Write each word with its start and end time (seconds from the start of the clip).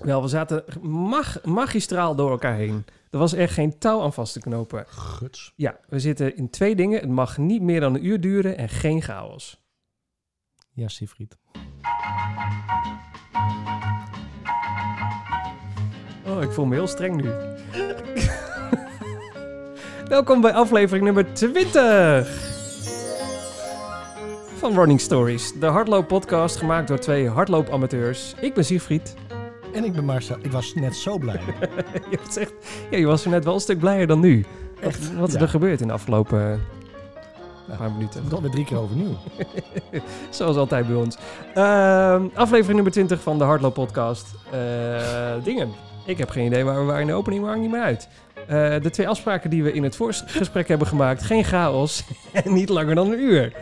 Wel, 0.00 0.22
we 0.22 0.28
zaten 0.28 0.64
mag, 0.82 1.44
magistraal 1.44 2.14
door 2.14 2.30
elkaar 2.30 2.54
heen. 2.54 2.84
Er 3.10 3.18
was 3.18 3.32
echt 3.32 3.52
geen 3.52 3.78
touw 3.78 4.00
aan 4.02 4.12
vast 4.12 4.32
te 4.32 4.40
knopen. 4.40 4.84
Guts. 4.88 5.52
Ja, 5.56 5.80
we 5.88 5.98
zitten 5.98 6.36
in 6.36 6.50
twee 6.50 6.76
dingen. 6.76 7.00
Het 7.00 7.08
mag 7.08 7.38
niet 7.38 7.62
meer 7.62 7.80
dan 7.80 7.94
een 7.94 8.06
uur 8.06 8.20
duren 8.20 8.56
en 8.56 8.68
geen 8.68 9.02
chaos. 9.02 9.62
Ja, 10.72 10.88
Siegfried. 10.88 11.36
Oh, 16.26 16.42
ik 16.42 16.50
voel 16.50 16.64
me 16.64 16.74
heel 16.74 16.86
streng 16.86 17.22
nu. 17.22 17.28
Welkom 20.08 20.40
bij 20.40 20.52
aflevering 20.52 21.04
nummer 21.04 21.34
20 21.34 22.48
van 24.56 24.74
Running 24.74 25.00
Stories, 25.00 25.52
de 25.52 25.66
hardloop-podcast 25.66 26.56
gemaakt 26.56 26.88
door 26.88 26.98
twee 26.98 27.28
hardloopamateurs. 27.28 28.34
Ik 28.40 28.54
ben 28.54 28.64
Siegfried. 28.64 29.14
En 29.72 29.84
ik 29.84 29.92
ben 29.92 30.04
Marcel. 30.04 30.36
Ik 30.42 30.52
was 30.52 30.74
net 30.74 30.96
zo 30.96 31.18
blij. 31.18 31.40
je, 32.10 32.18
was 32.24 32.36
echt, 32.36 32.52
ja, 32.90 32.98
je 32.98 33.06
was 33.06 33.24
er 33.24 33.30
net 33.30 33.44
wel 33.44 33.54
een 33.54 33.60
stuk 33.60 33.78
blijer 33.78 34.06
dan 34.06 34.20
nu. 34.20 34.44
Wat, 34.74 34.84
Echt, 34.84 35.14
wat 35.14 35.28
is 35.28 35.34
ja. 35.34 35.40
er 35.40 35.48
gebeurd 35.48 35.80
in 35.80 35.86
de 35.86 35.92
afgelopen 35.92 36.52
eh, 36.52 36.58
Nou, 37.66 37.78
paar 37.78 37.92
minuten? 37.92 38.28
Dat 38.28 38.40
weer 38.40 38.50
drie 38.50 38.64
keer 38.64 38.78
overnieuw. 38.78 39.16
Zoals 40.30 40.56
altijd 40.56 40.86
bij 40.86 40.96
ons. 40.96 41.16
Ehm, 41.54 42.26
aflevering 42.34 42.74
nummer 42.74 42.92
20 42.92 43.20
van 43.20 43.38
de 43.38 43.44
Hardloop 43.44 43.74
Podcast. 43.74 44.34
Eh, 44.50 45.34
dingen. 45.44 45.70
Ik 46.04 46.18
heb 46.18 46.30
geen 46.30 46.46
idee 46.46 46.64
waar 46.64 46.78
we 46.78 46.84
waren 46.84 47.00
in 47.00 47.06
de 47.06 47.12
opening, 47.12 47.44
maar 47.44 47.58
niet 47.58 47.70
meer 47.70 47.82
uit. 47.82 48.08
Eh, 48.34 48.46
de 48.82 48.90
twee 48.90 49.08
afspraken 49.08 49.50
die 49.50 49.62
we 49.62 49.72
in 49.72 49.82
het 49.82 49.96
voorgesprek 49.96 50.68
hebben 50.68 50.86
gemaakt. 50.86 51.22
Geen 51.22 51.44
chaos 51.44 52.04
en 52.44 52.52
niet 52.52 52.68
langer 52.68 52.94
dan 52.94 53.12
een 53.12 53.20
uur. 53.20 53.52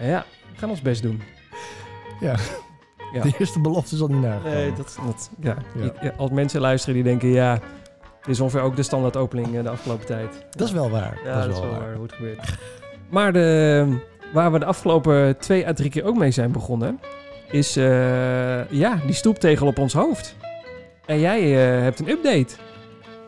ja, 0.00 0.24
we 0.52 0.58
gaan 0.58 0.70
ons 0.70 0.82
best 0.82 1.02
doen. 1.02 1.22
Ja. 2.20 2.34
Ja. 3.12 3.22
De 3.22 3.32
eerste 3.38 3.60
belofte 3.60 3.94
is 3.94 4.00
al 4.00 4.08
niet 4.08 4.20
nagekomen. 4.20 4.56
Nee, 4.58 4.72
dat, 4.72 4.98
dat, 5.06 5.30
ja. 5.40 5.56
Als 6.16 6.30
mensen 6.30 6.60
luisteren 6.60 6.94
die 6.94 7.04
denken, 7.04 7.28
ja, 7.28 7.54
dit 7.54 8.28
is 8.28 8.40
ongeveer 8.40 8.60
ook 8.60 8.76
de 8.76 8.82
standaard 8.82 9.16
opening 9.16 9.56
eh, 9.56 9.62
de 9.62 9.68
afgelopen 9.68 10.06
tijd. 10.06 10.46
Dat 10.50 10.66
is 10.68 10.72
wel 10.74 10.90
waar. 10.90 11.18
Ja, 11.24 11.40
dat 11.46 11.54
is 11.54 11.60
wel 11.60 11.70
waar 11.70 11.94
hoe 11.94 12.02
het 12.02 12.12
gebeurt. 12.12 12.40
Maar 13.10 13.32
de, 13.32 13.98
waar 14.32 14.52
we 14.52 14.58
de 14.58 14.64
afgelopen 14.64 15.38
twee 15.38 15.66
à 15.68 15.72
drie 15.72 15.90
keer 15.90 16.04
ook 16.04 16.16
mee 16.16 16.30
zijn 16.30 16.52
begonnen, 16.52 17.00
is 17.50 17.76
eh, 17.76 18.70
ja, 18.70 18.98
die 19.06 19.14
stoeptegel 19.14 19.66
op 19.66 19.78
ons 19.78 19.92
hoofd. 19.92 20.36
En 21.06 21.20
jij 21.20 21.40
eh, 21.76 21.82
hebt 21.82 22.00
een 22.00 22.08
update. 22.08 22.54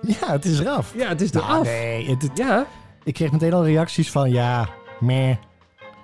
Ja, 0.01 0.33
het 0.33 0.45
is 0.45 0.61
eraf. 0.61 0.93
Ja, 0.97 1.09
het 1.09 1.21
is 1.21 1.31
er 1.31 1.41
Nou, 1.41 1.59
af. 1.59 1.65
Nee, 1.65 2.09
het, 2.11 2.23
het- 2.23 2.37
Ja, 2.39 2.67
ik 3.05 3.15
kreeg 3.15 3.33
meteen 3.33 3.53
al 3.53 3.65
reacties 3.65 4.11
van 4.11 4.31
ja, 4.31 4.69
meh, 5.01 5.37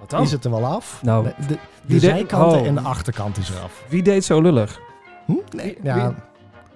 wat 0.00 0.11
dan? 0.11 0.22
is 0.22 0.33
het 0.33 0.44
er 0.44 0.50
wel 0.50 0.64
af? 0.64 1.00
Nou, 1.02 1.28
de, 1.48 1.58
de, 1.83 1.98
zijkanten 1.98 2.61
oh. 2.61 2.66
en 2.66 2.75
de 2.75 2.80
achterkant 2.80 3.39
is 3.39 3.50
eraf. 3.50 3.84
Wie 3.89 4.03
deed 4.03 4.25
zo 4.25 4.41
lullig? 4.41 4.80
Hm? 5.27 5.33
Nee, 5.50 5.77
Wie- 5.80 5.91
ja, 5.91 6.14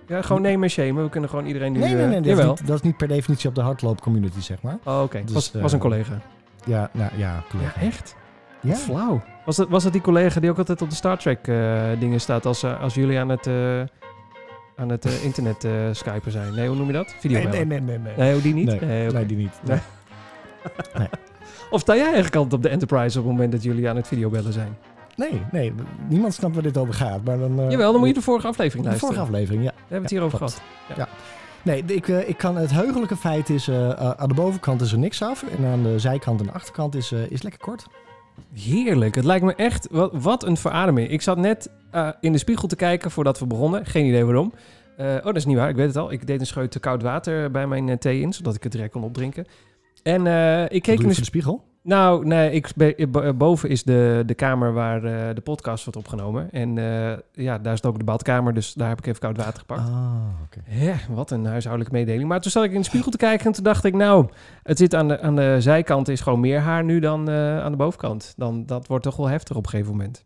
Ja, 0.07 0.23
gewoon 0.23 0.43
nemen 0.43 0.63
en 0.63 0.71
shamen. 0.71 1.03
We 1.03 1.09
kunnen 1.09 1.31
gewoon 1.31 1.47
iedereen 1.47 1.73
nu... 1.73 1.79
nee, 1.79 1.95
nee, 1.95 2.05
eh, 2.05 2.11
nee, 2.11 2.21
dat, 2.21 2.39
is 2.39 2.45
niet, 2.45 2.67
dat 2.67 2.77
is 2.77 2.83
niet 2.83 2.97
per 2.97 3.09
definitie 3.09 3.49
op 3.49 3.55
de 3.55 3.61
hardloop-community, 3.61 4.41
zeg 4.41 4.63
maar. 4.63 4.79
Oh, 4.85 5.03
oké. 5.03 5.23
Dus, 5.25 5.35
was, 5.35 5.53
eh, 5.55 5.63
was 5.63 5.73
een 5.73 5.79
collega. 5.79 6.21
Ja, 6.65 6.91
nou 6.93 7.11
ja, 7.17 7.45
collega. 7.51 7.73
Ja, 7.81 7.87
echt? 7.87 8.15
Ja. 8.61 8.75
Flauw. 8.75 9.23
Was 9.45 9.57
dat, 9.57 9.69
was 9.69 9.83
dat 9.83 9.93
die 9.93 10.01
collega 10.01 10.41
die 10.41 10.51
ook 10.51 10.59
altijd 10.59 10.83
op 10.83 10.91
de 10.91 10.97
Star 10.97 11.19
Trek 11.19 11.49
eh, 11.49 11.83
dingen 11.99 12.21
staat 12.21 12.47
als, 12.47 12.65
als 12.65 12.95
jullie 12.95 13.19
aan 13.19 13.29
het, 13.29 13.47
aan 14.77 14.89
het 14.89 15.05
internet 15.05 15.67
skypen 15.97 16.33
zijn? 16.33 16.55
Nee, 16.55 16.69
hoe 16.69 16.77
noem 16.77 16.87
je 16.87 16.93
dat? 16.93 17.15
Video 17.19 17.43
Nee, 17.43 17.65
nee, 17.65 17.65
nee, 17.65 17.81
nee. 17.81 17.99
Nee, 17.99 18.17
Nee, 18.17 18.33
hoe 18.33 18.43
die 18.43 18.55
niet? 18.55 18.67
Nee, 18.67 18.81
Nee, 18.81 19.11
nee, 19.11 19.27
die 19.27 19.37
niet. 19.37 19.61
Nee. 19.65 19.79
Of 21.71 21.81
sta 21.81 21.95
jij 21.95 22.05
eigenlijk 22.05 22.37
altijd 22.37 22.55
op 22.55 22.63
de 22.63 22.69
Enterprise 22.69 23.19
op 23.19 23.25
het 23.25 23.33
moment 23.33 23.53
dat 23.53 23.63
jullie 23.63 23.89
aan 23.89 23.97
het 23.97 24.07
videobellen 24.07 24.53
zijn? 24.53 24.77
Nee, 25.17 25.43
nee, 25.53 25.73
niemand 26.09 26.35
snapt 26.35 26.55
waar 26.55 26.63
dit 26.63 26.77
over 26.77 26.95
gaat. 26.95 27.25
Maar 27.25 27.39
dan, 27.39 27.61
eh, 27.61 27.71
Jawel, 27.71 27.91
dan 27.91 28.01
moet 28.01 28.09
je 28.09 28.15
de 28.15 28.23
vorige 28.23 28.47
aflevering 28.47 28.83
de 28.83 28.89
luisteren. 28.89 29.15
vorige 29.15 29.33
aflevering, 29.33 29.65
ja. 29.65 29.71
We 29.71 29.81
hebben 29.81 30.03
het 30.03 30.11
hierover 30.11 30.39
gehad. 30.39 30.63
Nee, 31.63 31.85
ik, 31.87 32.09
eh, 32.09 32.29
ik 32.29 32.37
kan, 32.37 32.57
het 32.57 32.71
heugelijke 32.71 33.17
feit 33.17 33.51
is, 33.51 33.69
eh, 33.69 33.91
aan 33.91 34.29
de 34.29 34.35
bovenkant 34.35 34.81
is 34.81 34.93
er 34.93 34.99
niks 34.99 35.23
af. 35.23 35.45
En 35.59 35.67
aan 35.67 35.83
de 35.83 35.99
zijkant 35.99 36.41
en 36.41 36.47
de 36.47 36.53
achterkant 36.53 36.95
is, 36.95 37.13
eh, 37.13 37.31
is 37.31 37.43
lekker 37.43 37.61
kort. 37.61 37.87
Heerlijk. 38.55 39.15
Het 39.15 39.25
lijkt 39.25 39.45
me 39.45 39.55
echt... 39.55 39.89
Wat, 39.91 40.11
wat 40.15 40.45
een 40.45 40.57
verademing. 40.57 41.09
Ik 41.09 41.23
zat 41.23 41.37
net 41.37 41.71
in 42.21 42.33
de 42.33 42.39
spiegel 42.39 42.69
te 42.69 42.77
kijken 42.77 43.11
voordat 43.11 43.39
we 43.39 43.47
begonnen. 43.47 43.87
Geen 43.87 44.07
idee 44.07 44.25
waarom. 44.25 44.53
Oh, 44.99 45.25
dat 45.25 45.37
is 45.37 45.45
niet 45.45 45.57
waar. 45.57 45.69
Ik 45.69 45.77
weet 45.77 45.87
het 45.87 45.97
al. 45.97 46.13
Ik 46.13 46.27
deed 46.27 46.41
een 46.41 46.47
scheut 46.47 46.81
koud 46.81 47.03
water 47.03 47.51
bij 47.51 47.67
mijn 47.67 47.99
thee 47.99 48.21
in, 48.21 48.33
zodat 48.33 48.55
ik 48.55 48.63
het 48.63 48.73
direct 48.73 48.93
kon 48.93 49.05
opdrinken. 49.05 49.47
En 50.03 50.27
eh, 50.27 50.63
ik 50.63 50.83
keek 50.83 51.01
in 51.01 51.09
de 51.09 51.15
de 51.15 51.25
spiegel? 51.25 51.69
Nou, 51.83 52.27
nee, 52.27 52.53
ik, 52.53 52.69
be- 52.77 53.07
bo- 53.11 53.35
boven 53.35 53.69
is 53.69 53.83
de, 53.83 54.23
de 54.27 54.35
kamer 54.35 54.73
waar 54.73 55.05
eh, 55.05 55.35
de 55.35 55.41
podcast 55.41 55.85
wordt 55.85 55.99
opgenomen. 55.99 56.51
En 56.51 56.79
eh, 56.79 57.19
ja, 57.33 57.59
daar 57.59 57.73
is 57.73 57.83
ook 57.83 57.99
de 57.99 58.05
badkamer, 58.05 58.55
dus 58.55 58.75
daar 58.75 58.89
heb 58.89 58.99
ik 58.99 59.07
even 59.07 59.21
koud 59.21 59.37
water 59.37 59.59
gepakt. 59.59 59.81
Ah, 59.81 60.15
oké. 60.45 60.61
Ja, 60.85 60.95
wat 61.11 61.31
een 61.31 61.45
huishoudelijke 61.47 61.95
mededeling. 61.97 62.29
Maar 62.29 62.41
toen 62.41 62.51
zat 62.51 62.65
ik 62.65 62.73
in 62.73 62.81
de 62.81 62.87
spiegel 62.87 63.11
te 63.11 63.17
kijken 63.17 63.47
en 63.47 63.53
toen 63.53 63.65
dacht 63.65 63.85
ik, 63.85 63.95
nou, 63.95 64.29
het 64.63 64.79
zit 64.79 64.95
aan 64.95 65.09
de, 65.09 65.21
aan 65.21 65.37
de 65.37 65.57
zijkant 65.59 66.09
is 66.09 66.21
gewoon 66.21 66.41
meer 66.41 66.61
haar 66.61 66.85
nu 66.85 66.99
dan 67.01 67.29
eh, 67.29 67.61
aan 67.61 67.71
de 67.71 67.77
bovenkant. 67.79 68.35
Dan, 68.37 68.67
dat 68.67 68.87
wordt 68.87 69.05
toch 69.05 69.17
wel 69.17 69.29
heftig 69.29 69.57
op 69.57 69.65
een 69.65 69.71
gegeven 69.71 69.93
moment. 69.93 70.25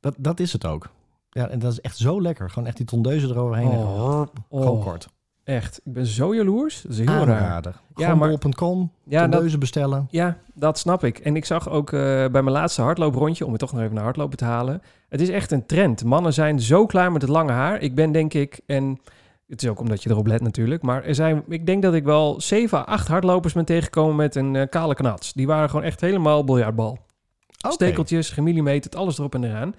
Dat, 0.00 0.14
dat 0.18 0.40
is 0.40 0.52
het 0.52 0.66
ook. 0.66 0.88
Ja, 1.30 1.48
en 1.48 1.58
dat 1.58 1.72
is 1.72 1.80
echt 1.80 1.96
zo 1.96 2.22
lekker. 2.22 2.50
Gewoon 2.50 2.68
echt 2.68 2.76
die 2.76 2.86
tondeuzen 2.86 3.30
eroverheen. 3.30 3.70
en 3.70 3.78
gewoon, 3.78 4.30
Oh, 4.48 4.60
gewoon 4.62 4.80
kort. 4.82 5.08
Echt, 5.48 5.80
ik 5.84 5.92
ben 5.92 6.06
zo 6.06 6.34
jaloers. 6.34 6.82
Dat 6.82 6.92
is 6.92 6.98
heel 6.98 7.06
raar. 7.06 7.40
Aanrader. 7.40 7.72
Ja, 7.94 8.04
Gewoon 8.04 8.18
maar- 8.28 8.38
bol.com, 8.38 8.92
Ja, 9.04 9.28
dat, 9.28 9.58
bestellen. 9.58 10.06
Ja, 10.10 10.36
dat 10.54 10.78
snap 10.78 11.04
ik. 11.04 11.18
En 11.18 11.36
ik 11.36 11.44
zag 11.44 11.68
ook 11.68 11.92
eh, 11.92 12.00
bij 12.00 12.28
mijn 12.30 12.50
laatste 12.50 12.82
hardlooprondje, 12.82 13.44
om 13.46 13.50
het 13.50 13.60
toch 13.60 13.72
nog 13.72 13.82
even 13.82 13.94
naar 13.94 14.04
hardlopen 14.04 14.38
te 14.38 14.44
halen. 14.44 14.82
Het 15.08 15.20
is 15.20 15.28
echt 15.28 15.50
een 15.50 15.66
trend. 15.66 16.04
Mannen 16.04 16.32
zijn 16.32 16.60
zo 16.60 16.86
klaar 16.86 17.12
met 17.12 17.22
het 17.22 17.30
lange 17.30 17.52
haar. 17.52 17.80
Ik 17.80 17.94
ben 17.94 18.12
denk 18.12 18.34
ik, 18.34 18.60
en 18.66 19.00
het 19.46 19.62
is 19.62 19.68
ook 19.68 19.80
omdat 19.80 20.02
je 20.02 20.10
erop 20.10 20.26
let 20.26 20.40
natuurlijk, 20.40 20.82
maar 20.82 21.04
er 21.04 21.14
zijn, 21.14 21.42
ik 21.48 21.66
denk 21.66 21.82
dat 21.82 21.94
ik 21.94 22.04
wel 22.04 22.40
7 22.40 22.78
à 22.78 22.82
8 22.82 23.08
hardlopers 23.08 23.52
ben 23.52 23.64
tegengekomen 23.64 24.16
met 24.16 24.34
een 24.34 24.56
eh, 24.56 24.68
kale 24.68 24.94
knats. 24.94 25.32
Die 25.32 25.46
waren 25.46 25.70
gewoon 25.70 25.84
echt 25.84 26.00
helemaal 26.00 26.44
biljartbal. 26.44 26.90
Oké. 27.60 27.72
Stekeltjes, 27.72 28.30
gemillimeterd, 28.30 28.96
alles 28.96 29.18
erop 29.18 29.34
en 29.34 29.44
eraan. 29.44 29.74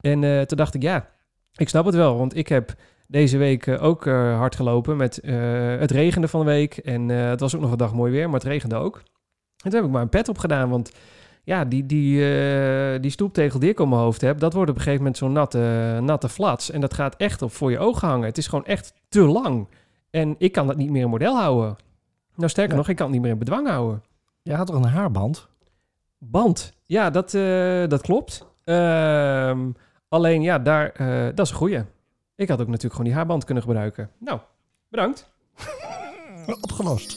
En 0.00 0.24
eh, 0.24 0.40
toen 0.40 0.56
dacht 0.58 0.74
ik, 0.74 0.82
ja, 0.82 1.08
ik 1.54 1.68
snap 1.68 1.84
het 1.84 1.94
wel. 1.94 2.18
Want 2.18 2.36
ik 2.36 2.48
heb 2.48 2.74
deze 3.08 3.38
week 3.38 3.66
eh, 3.66 3.82
ook 3.82 4.06
eh, 4.06 4.36
hard 4.36 4.56
gelopen 4.56 4.96
met 4.96 5.20
eh, 5.20 5.34
het 5.78 5.90
regende 5.90 6.28
van 6.28 6.40
de 6.40 6.46
week. 6.46 6.76
En 6.76 7.08
het 7.08 7.40
was 7.40 7.54
ook 7.54 7.60
nog 7.60 7.70
een 7.70 7.78
dag 7.78 7.94
mooi 7.94 8.12
weer, 8.12 8.24
maar 8.24 8.40
het 8.40 8.48
regende 8.48 8.76
ook. 8.76 8.96
En 8.96 9.70
toen 9.70 9.72
heb 9.72 9.84
ik 9.84 9.90
maar 9.90 10.02
een 10.02 10.08
pet 10.08 10.28
op 10.28 10.38
gedaan, 10.38 10.70
want 10.70 10.92
ja, 11.44 11.64
die, 11.64 11.86
die, 11.86 12.20
die 13.00 13.10
stoeptegel 13.10 13.58
die 13.58 13.70
ik 13.70 13.80
op 13.80 13.88
mijn 13.88 14.00
hoofd 14.00 14.20
heb, 14.20 14.38
dat 14.38 14.52
wordt 14.52 14.70
op 14.70 14.76
een 14.76 14.82
gegeven 14.82 15.02
moment 15.02 15.18
zo'n 15.18 15.32
natte, 15.32 15.98
natte 16.02 16.28
flats. 16.28 16.70
En 16.70 16.80
dat 16.80 16.94
gaat 16.94 17.16
echt 17.16 17.42
op 17.42 17.52
voor 17.52 17.70
je 17.70 17.78
ogen 17.78 18.08
hangen. 18.08 18.26
Het 18.26 18.38
is 18.38 18.46
gewoon 18.46 18.64
echt 18.64 18.92
te 19.08 19.20
lang. 19.20 19.68
En 20.10 20.34
ik 20.38 20.52
kan 20.52 20.66
dat 20.66 20.76
niet 20.76 20.90
meer 20.90 21.02
in 21.02 21.08
model 21.08 21.36
houden. 21.36 21.76
Nou, 22.34 22.50
sterker 22.50 22.72
Ja. 22.72 22.78
nog, 22.78 22.88
ik 22.88 22.96
kan 22.96 23.04
het 23.04 23.14
niet 23.14 23.22
meer 23.22 23.32
in 23.32 23.38
bedwang 23.38 23.68
houden. 23.68 24.02
Jij 24.42 24.56
had 24.56 24.66
toch 24.66 24.76
een 24.76 24.84
haarband? 24.84 25.48
Band. 26.18 26.72
Ja, 26.84 27.10
dat, 27.10 27.30
dat 27.90 28.00
klopt. 28.00 28.46
Ehm, 28.64 29.70
alleen 30.08 30.42
ja, 30.42 30.58
daar, 30.58 30.92
dat 31.34 31.46
is 31.46 31.50
een 31.50 31.56
goeie. 31.56 31.80
Ik 32.38 32.48
had 32.48 32.60
ook 32.60 32.66
natuurlijk 32.66 32.92
gewoon 32.94 33.06
die 33.06 33.14
haarband 33.16 33.44
kunnen 33.44 33.62
gebruiken. 33.62 34.10
Nou, 34.18 34.40
bedankt. 34.88 35.28
Opgelost. 36.60 37.12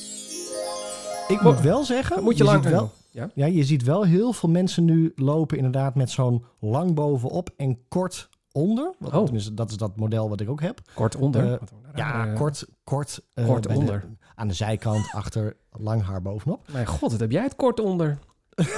Ik 1.28 1.42
Mo- 1.42 1.52
moet 1.52 1.62
wel 1.62 1.84
zeggen, 1.84 2.24
Moet 2.24 2.38
je, 2.38 2.44
lang 2.44 2.64
ziet 2.64 2.72
wel, 2.72 2.92
Ja? 3.12 3.30
ja, 3.34 3.46
je 3.46 3.64
ziet 3.64 3.84
wel 3.84 4.04
heel 4.04 4.34
veel 4.34 4.50
mensen 4.50 4.86
nu 4.86 5.12
lopen 5.16 5.58
inderdaad 5.58 5.96
met 5.96 6.10
zo'n 6.10 6.46
lang 6.60 6.94
bovenop 6.94 7.50
en 7.58 7.88
kort 7.88 8.30
onder. 8.52 8.94
Wat, 9.00 9.14
Oh. 9.14 9.24
Tenminste, 9.24 9.54
dat 9.54 9.70
is 9.70 9.78
dat 9.78 9.96
model 9.96 10.30
wat 10.30 10.40
ik 10.42 10.50
ook 10.50 10.62
heb. 10.62 10.80
Kort 10.94 11.16
onder. 11.16 11.54
Eh, 11.54 11.60
Ja, 11.96 12.12
rare- 12.12 12.34
kort, 12.34 12.66
kort, 12.84 13.22
eh, 13.34 13.46
Kort 13.46 13.64
de- 13.64 13.70
onder. 13.70 14.06
aan 14.36 14.48
de 14.48 14.54
zijkant, 14.54 15.10
achter, 15.12 15.58
lang 15.72 16.04
haar 16.04 16.22
bovenop. 16.22 16.68
Mijn 16.72 16.86
god, 16.86 17.12
wat 17.12 17.20
heb 17.20 17.32
jij 17.32 17.44
het 17.44 17.56
kort 17.56 17.80
onder? 17.80 18.18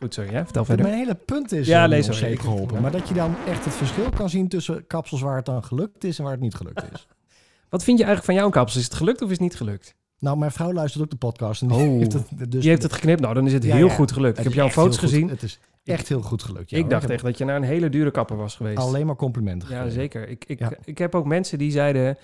Goed 0.00 0.14
zo, 0.14 0.22
ja. 0.22 0.44
Vertel 0.44 0.64
verder. 0.64 0.86
Mijn 0.86 0.98
hele 0.98 1.14
punt 1.14 1.52
is 1.52 1.66
Ja, 1.66 1.86
nee, 1.86 2.02
sorry. 2.02 2.18
zeker 2.18 2.40
geholpen. 2.44 2.74
Ja. 2.74 2.80
Maar 2.80 2.90
dat 2.90 3.08
je 3.08 3.14
dan 3.14 3.34
echt 3.46 3.64
het 3.64 3.74
verschil 3.74 4.10
kan 4.10 4.30
zien 4.30 4.48
tussen 4.48 4.86
kapsels 4.86 5.20
waar 5.20 5.36
het 5.36 5.46
dan 5.46 5.64
gelukt 5.64 6.04
is 6.04 6.18
en 6.18 6.22
waar 6.24 6.32
het 6.32 6.42
niet 6.42 6.54
gelukt 6.54 6.82
is. 6.92 7.06
Wat 7.70 7.84
vind 7.84 7.98
je 7.98 8.04
eigenlijk 8.04 8.24
van 8.24 8.34
jouw 8.34 8.50
kapsel? 8.50 8.78
Is 8.80 8.86
het 8.86 8.94
gelukt 8.94 9.18
of 9.22 9.26
is 9.26 9.32
het 9.32 9.40
niet 9.40 9.56
gelukt? 9.56 9.94
Nou, 10.18 10.38
mijn 10.38 10.50
vrouw 10.50 10.72
luistert 10.72 11.02
ook 11.04 11.10
de 11.10 11.16
podcast. 11.16 11.62
En 11.62 11.68
die 11.68 11.76
Oh. 11.76 11.98
heeft 11.98 12.12
het, 12.12 12.28
dus 12.50 12.60
Die 12.60 12.70
heeft 12.70 12.82
het 12.82 12.92
geknipt. 12.92 13.20
Nou, 13.20 13.34
dan 13.34 13.46
is 13.46 13.52
het 13.52 13.62
Ja, 13.64 13.74
heel 13.76 13.86
ja. 13.86 13.94
goed 13.94 14.12
gelukt. 14.12 14.38
Ik 14.38 14.44
heb 14.44 14.52
jouw 14.52 14.68
foto's 14.68 14.96
gezien. 14.98 15.28
Het 15.28 15.42
is 15.42 15.58
echt 15.84 16.08
heel 16.08 16.20
goed 16.22 16.42
gelukt. 16.42 16.72
ik 16.72 16.90
dacht 16.90 17.10
echt 17.10 17.22
dat 17.22 17.38
je 17.38 17.44
naar 17.44 17.56
een 17.56 17.62
hele 17.62 17.88
dure 17.88 18.10
kapper 18.10 18.36
was 18.36 18.56
geweest. 18.56 18.78
Alleen 18.78 19.06
maar 19.06 19.16
complimenten 19.16 19.68
Ja, 19.68 19.74
gegeven. 19.74 19.92
zeker. 20.00 20.28
Ik, 20.28 20.44
ik, 20.44 20.58
Ja. 20.58 20.72
ik 20.84 20.98
heb 20.98 21.14
ook 21.14 21.24
mensen 21.26 21.58
die 21.58 21.70
zeiden... 21.70 22.18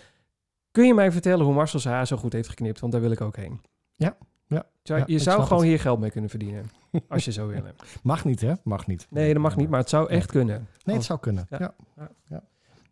Kun 0.70 0.86
je 0.86 0.94
mij 0.94 1.12
vertellen 1.12 1.44
hoe 1.44 1.54
Marcel 1.54 1.78
zijn 1.78 1.94
haar 1.94 2.06
zo 2.06 2.16
goed 2.16 2.32
heeft 2.32 2.48
geknipt? 2.48 2.80
Want 2.80 2.92
daar 2.92 3.00
wil 3.00 3.10
ik 3.10 3.20
ook 3.20 3.36
heen. 3.36 3.60
Ja, 3.94 4.16
ja, 4.46 4.66
Zou- 4.82 4.98
ja, 4.98 5.04
je 5.08 5.18
zou 5.18 5.42
gewoon 5.42 5.58
het. 5.58 5.68
hier 5.68 5.80
geld 5.80 6.00
mee 6.00 6.10
kunnen 6.10 6.30
verdienen. 6.30 6.70
Als 7.08 7.24
je 7.24 7.32
zou 7.32 7.48
willen. 7.48 7.74
Mag 8.02 8.24
niet, 8.24 8.40
hè? 8.40 8.52
Mag 8.62 8.86
niet. 8.86 9.06
Nee, 9.10 9.32
dat 9.32 9.42
mag 9.42 9.56
niet, 9.56 9.68
maar 9.68 9.80
het 9.80 9.88
zou 9.88 10.08
echt 10.08 10.30
kunnen. 10.30 10.68
Nee, 10.84 10.96
het 10.96 11.04
zou 11.04 11.18
kunnen. 11.18 11.46
Ja. 11.50 11.74
Ja. 12.28 12.42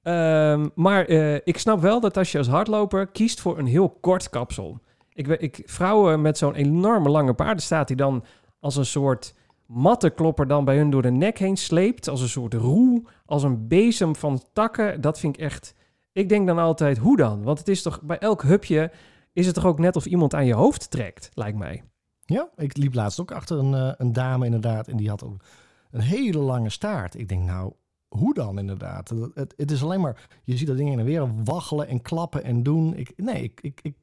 Ehm, 0.03 0.69
maar 0.75 1.05
eh, 1.05 1.35
ik 1.35 1.59
snap 1.59 1.81
wel 1.81 2.01
dat 2.01 2.17
als 2.17 2.33
je 2.33 2.39
als 2.39 2.49
hardloper 2.49 3.07
kiest 3.07 3.41
voor 3.41 3.59
een 3.59 3.67
heel 3.67 3.91
kort 3.91 4.31
kapsel. 4.31 4.79
Ik, 5.13 5.27
ik, 5.27 5.63
vrouwen 5.67 6.23
met 6.23 6.39
zo'n 6.39 6.55
enorme 6.55 7.09
lange 7.09 7.35
paardenstaart 7.35 7.89
die 7.89 7.97
dan 7.97 8.25
als 8.61 8.77
een 8.77 8.87
soort 8.87 9.35
mattenklopper 9.67 10.47
dan 10.47 10.65
bij 10.65 10.77
hun 10.77 10.91
door 10.91 11.03
de 11.03 11.11
nek 11.11 11.39
heen 11.39 11.57
sleept. 11.57 12.09
Als 12.09 12.21
een 12.21 12.29
soort 12.29 12.55
roe, 12.55 13.03
als 13.27 13.43
een 13.43 13.69
bezem 13.69 14.17
van 14.17 14.43
takken. 14.53 15.01
Dat 15.01 15.19
vind 15.19 15.37
ik 15.37 15.43
echt... 15.43 15.75
Ik 16.13 16.29
denk 16.29 16.47
dan 16.47 16.59
altijd, 16.59 16.99
hoe 16.99 17.17
dan? 17.17 17.43
Want 17.43 17.59
het 17.59 17.69
is 17.69 17.83
toch 17.83 18.03
bij 18.03 18.19
elk 18.19 18.43
hupje 18.43 18.91
is 19.35 19.47
het 19.47 19.55
toch 19.55 19.67
ook 19.67 19.79
net 19.79 19.97
of 19.97 20.07
iemand 20.07 20.35
aan 20.35 20.47
je 20.47 20.55
hoofd 20.55 20.91
trekt, 20.91 21.31
lijkt 21.35 21.59
mij. 21.59 21.83
Ja, 22.21 22.49
ik 22.57 22.77
liep 22.77 22.95
laatst 22.95 23.21
ook 23.21 23.31
achter 23.31 23.59
een, 23.59 23.75
eh, 23.75 23.93
een 23.97 24.13
dame 24.13 24.45
inderdaad. 24.45 24.89
En 24.89 24.97
die 24.97 25.09
had 25.09 25.25
ook 25.25 25.45
een 25.91 26.01
hele 26.01 26.39
lange 26.39 26.71
staart. 26.71 27.19
Ik 27.19 27.29
denk, 27.29 27.45
nou, 27.45 27.73
hoe 28.09 28.35
dan 28.35 28.59
inderdaad? 28.59 29.09
Het, 29.35 29.55
het, 29.57 29.71
is 29.71 29.83
alleen 29.83 30.01
maar, 30.01 30.29
je 30.45 30.57
ziet 30.57 30.67
dat 30.67 30.77
dingen 30.77 30.93
in 30.93 30.99
en 30.99 31.05
weer 31.05 31.45
waggelen 31.45 31.89
en 31.89 32.03
klappen 32.03 32.45
en 32.45 32.63
doen. 32.63 32.97
Ik, 32.97 33.13
nee, 33.17 33.43
ik, 33.43 33.61
ik, 33.61 33.81
ik, 33.83 33.95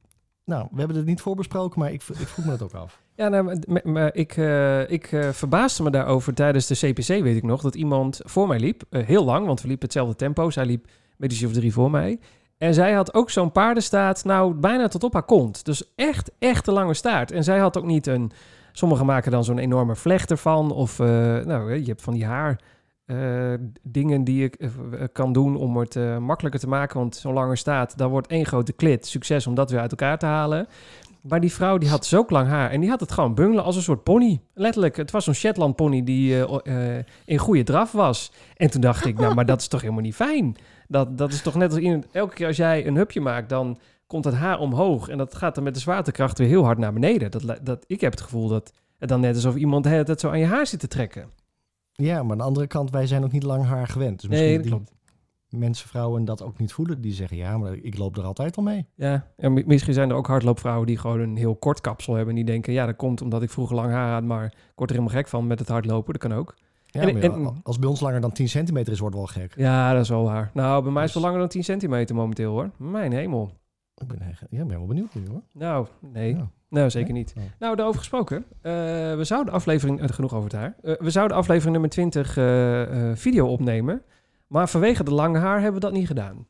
nou, 0.44 0.68
we 0.70 0.78
hebben 0.78 0.96
het 0.96 1.06
niet 1.06 1.20
voorbesproken, 1.20 1.80
maar 1.80 1.92
ik, 1.92 2.02
ik 2.02 2.28
vroeg 2.28 2.44
me 2.44 2.50
dat 2.50 2.62
ook 2.62 2.74
af. 2.74 3.00
Ja, 3.14 3.28
nou, 3.28 3.58
maar- 3.84 4.14
ik, 4.14 4.36
eh, 4.36 4.90
ik 4.90 5.12
eh, 5.12 5.28
verbaasde 5.28 5.82
me 5.82 5.90
daarover 5.90 6.34
tijdens 6.34 6.66
de 6.66 6.74
CPC, 6.74 7.06
weet 7.06 7.36
ik 7.36 7.42
nog, 7.42 7.60
dat 7.62 7.74
iemand 7.74 8.20
voor 8.24 8.48
mij 8.48 8.58
liep. 8.58 8.82
heel 8.90 9.24
lang, 9.24 9.46
want 9.46 9.60
we 9.60 9.68
liepen 9.68 9.84
hetzelfde 9.84 10.16
tempo. 10.16 10.50
Zij 10.50 10.66
liep 10.66 10.86
medisch 11.16 11.44
of 11.44 11.52
drie 11.52 11.72
voor 11.72 11.90
mij. 11.90 12.18
En 12.62 12.74
zij 12.74 12.92
had 12.92 13.14
ook 13.14 13.30
zo'n 13.30 13.52
paardenstaart, 13.52 14.24
nou, 14.24 14.54
bijna 14.54 14.88
tot 14.88 15.04
op 15.04 15.12
haar 15.12 15.22
kont. 15.22 15.64
Dus 15.64 15.92
echt, 15.94 16.30
echt 16.38 16.66
een 16.66 16.74
lange 16.74 16.94
staart. 16.94 17.32
En 17.32 17.44
zij 17.44 17.58
had 17.58 17.78
ook 17.78 17.84
niet 17.84 18.06
een... 18.06 18.32
Sommigen 18.72 19.06
maken 19.06 19.30
dan 19.30 19.44
zo'n 19.44 19.58
enorme 19.58 19.96
vlecht 19.96 20.30
ervan. 20.30 20.70
Of, 20.70 21.00
eh, 21.00 21.06
nou, 21.44 21.74
je 21.74 21.86
hebt 21.86 22.02
van 22.02 22.14
die 22.14 22.24
haar... 22.24 22.60
eh, 23.04 23.16
dingen 23.82 24.24
die 24.24 24.40
je 24.40 24.50
eh, 24.50 25.04
kan 25.12 25.32
doen 25.32 25.56
om 25.56 25.76
het 25.76 26.18
makkelijker 26.20 26.60
te 26.60 26.68
maken. 26.68 26.98
Want 26.98 27.16
zo'n 27.16 27.32
lange 27.32 27.56
staart, 27.56 27.98
daar 27.98 28.08
wordt 28.08 28.26
één 28.26 28.46
grote 28.46 28.72
klit. 28.72 29.06
Succes 29.06 29.46
om 29.46 29.54
dat 29.54 29.70
weer 29.70 29.80
uit 29.80 29.90
elkaar 29.90 30.18
te 30.18 30.26
halen. 30.26 30.66
Maar 31.20 31.40
die 31.40 31.52
vrouw 31.52 31.78
die 31.78 31.88
had 31.88 32.06
zulk 32.06 32.30
lang 32.30 32.48
haar 32.48 32.70
en 32.70 32.80
die 32.80 32.90
had 32.90 33.00
het 33.00 33.12
gewoon 33.12 33.34
bungelen 33.34 33.64
als 33.64 33.76
een 33.76 33.82
soort 33.82 34.02
pony. 34.02 34.40
Letterlijk, 34.54 34.96
het 34.96 35.10
was 35.10 35.24
zo'n 35.24 35.34
Shetland 35.34 35.76
pony 35.76 36.04
die 36.04 36.46
in 37.24 37.38
goede 37.38 37.62
draf 37.62 37.92
was. 37.92 38.32
En 38.56 38.70
toen 38.70 38.80
dacht 38.80 39.06
ik, 39.06 39.18
nou, 39.18 39.34
maar 39.34 39.46
dat 39.46 39.60
is 39.60 39.68
toch 39.68 39.80
helemaal 39.80 40.02
niet 40.02 40.14
fijn? 40.14 40.56
Dat, 40.92 41.18
dat 41.18 41.32
is 41.32 41.42
toch 41.42 41.54
net 41.54 41.70
als 41.72 41.80
in, 41.80 42.04
elke 42.12 42.34
keer 42.34 42.46
als 42.46 42.56
jij 42.56 42.86
een 42.86 42.96
hupje 42.96 43.20
maakt, 43.20 43.48
dan 43.48 43.78
komt 44.06 44.24
het 44.24 44.34
haar 44.34 44.58
omhoog. 44.58 45.08
En 45.08 45.18
dat 45.18 45.34
gaat 45.34 45.54
dan 45.54 45.64
met 45.64 45.74
de 45.74 45.80
zwaartekracht 45.80 46.38
weer 46.38 46.48
heel 46.48 46.64
hard 46.64 46.78
naar 46.78 46.92
beneden. 46.92 47.30
Dat, 47.30 47.58
dat, 47.62 47.84
ik 47.86 48.00
heb 48.00 48.10
het 48.12 48.20
gevoel 48.20 48.48
dat 48.48 48.72
het 48.98 49.08
dan 49.08 49.20
net 49.20 49.34
alsof 49.34 49.54
iemand 49.56 49.84
het, 49.84 50.20
zo 50.20 50.28
aan 50.28 50.38
je 50.38 50.46
haar 50.46 50.66
zit 50.66 50.80
te 50.80 50.88
trekken. 50.88 51.28
Ja, 51.92 52.22
maar 52.22 52.32
aan 52.32 52.38
de 52.38 52.44
andere 52.44 52.66
kant, 52.66 52.90
wij 52.90 53.06
zijn 53.06 53.24
ook 53.24 53.32
niet 53.32 53.42
lang 53.42 53.64
haar 53.64 53.86
gewend. 53.88 54.20
Dus 54.20 54.28
misschien 54.28 54.48
Nee, 54.48 54.58
dat 54.58 54.66
die 54.66 54.72
klopt. 54.72 54.92
mensen, 55.48 55.88
vrouwen 55.88 56.24
dat 56.24 56.42
ook 56.42 56.58
niet 56.58 56.72
voelen. 56.72 57.00
Die 57.00 57.12
zeggen, 57.12 57.36
ja, 57.36 57.58
maar 57.58 57.74
ik 57.74 57.98
loop 57.98 58.16
er 58.16 58.24
altijd 58.24 58.56
al 58.56 58.62
mee. 58.62 58.86
Ja, 58.94 59.26
en 59.36 59.52
mi- 59.52 59.64
misschien 59.66 59.94
zijn 59.94 60.10
er 60.10 60.16
ook 60.16 60.26
hardloopvrouwen 60.26 60.86
die 60.86 60.98
gewoon 60.98 61.20
een 61.20 61.36
heel 61.36 61.56
kort 61.56 61.80
kapsel 61.80 62.14
hebben. 62.14 62.30
En 62.36 62.36
die 62.44 62.50
denken, 62.52 62.72
ja, 62.72 62.86
dat 62.86 62.96
komt 62.96 63.22
omdat 63.22 63.42
ik 63.42 63.50
vroeger 63.50 63.76
lang 63.76 63.90
haar 63.92 64.12
had, 64.12 64.22
maar 64.24 64.44
ik 64.44 64.72
word 64.76 64.90
er 64.90 64.96
helemaal 64.96 65.16
gek 65.18 65.28
van 65.28 65.46
met 65.46 65.58
het 65.58 65.68
hardlopen. 65.68 66.12
Dat 66.12 66.22
kan 66.22 66.38
ook. 66.38 66.54
Ja, 66.92 67.00
En- 67.00 67.12
maar 67.12 67.22
ja, 67.22 67.32
en- 67.32 67.60
als 67.62 67.78
bij 67.78 67.88
ons 67.88 68.00
langer 68.00 68.20
dan 68.20 68.32
10 68.32 68.48
centimeter 68.48 68.92
is, 68.92 68.98
wordt 68.98 69.16
het 69.16 69.24
wel 69.34 69.42
gek. 69.42 69.52
Ja, 69.56 69.92
dat 69.92 70.02
is 70.02 70.08
wel 70.08 70.24
waar. 70.24 70.50
Nou, 70.54 70.82
bij 70.82 70.92
mij 70.92 71.04
is 71.04 71.12
het 71.12 71.12
Dus- 71.12 71.12
wel 71.14 71.22
langer 71.22 71.38
dan 71.38 71.48
10 71.48 71.64
centimeter 71.64 72.14
momenteel 72.14 72.50
hoor. 72.52 72.70
Mijn 72.76 73.12
hemel. 73.12 73.50
Ik 73.96 74.06
ben, 74.08 74.18
ja, 74.50 74.64
ben 74.64 74.78
wel 74.78 74.86
benieuwd 74.86 75.14
nu 75.14 75.22
hoor. 75.30 75.42
Nou, 75.52 75.86
nee. 76.00 76.34
Ja. 76.36 76.50
Nou, 76.68 76.90
zeker 76.90 77.12
Nee? 77.12 77.22
niet. 77.22 77.34
Oh. 77.38 77.42
Nou, 77.58 77.76
daarover 77.76 78.00
gesproken. 78.00 78.44
Eh, 78.60 78.72
we 79.16 79.20
zouden 79.24 79.54
aflevering... 79.54 80.00
eh, 80.00 80.08
genoeg 80.08 80.34
over 80.34 80.50
het 80.50 80.58
haar. 80.58 80.74
Eh, 80.82 80.94
we 80.98 81.10
zouden 81.10 81.36
aflevering 81.36 81.72
nummer 81.72 81.90
20 81.90 82.36
eh, 82.36 83.10
eh, 83.10 83.16
video 83.16 83.46
opnemen. 83.46 84.02
Maar 84.46 84.68
vanwege 84.68 85.04
de 85.04 85.14
lange 85.14 85.38
haar 85.38 85.54
hebben 85.60 85.80
we 85.80 85.86
dat 85.86 85.92
niet 85.92 86.06
gedaan. 86.06 86.46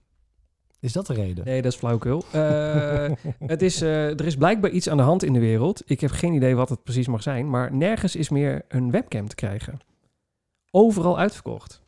Is 0.80 0.92
dat 0.92 1.06
de 1.06 1.14
reden? 1.14 1.44
Nee, 1.44 1.62
dat 1.62 1.72
is 1.72 1.78
flauwkul. 1.78 2.24
Eh, 2.32 3.10
het 3.52 3.62
is, 3.62 3.80
er 3.80 4.24
is 4.26 4.36
blijkbaar 4.36 4.70
iets 4.70 4.88
aan 4.88 4.96
de 4.96 5.02
hand 5.02 5.22
in 5.24 5.32
de 5.32 5.38
wereld. 5.40 5.82
Ik 5.90 6.00
heb 6.00 6.10
geen 6.10 6.32
idee 6.32 6.56
wat 6.56 6.68
het 6.68 6.82
precies 6.82 7.06
mag 7.08 7.22
zijn. 7.22 7.50
Maar 7.50 7.74
nergens 7.74 8.16
is 8.16 8.28
meer 8.28 8.62
een 8.68 8.90
webcam 8.90 9.28
te 9.28 9.34
krijgen. 9.34 9.78
Overal 10.74 11.18
uitverkocht. 11.18 11.82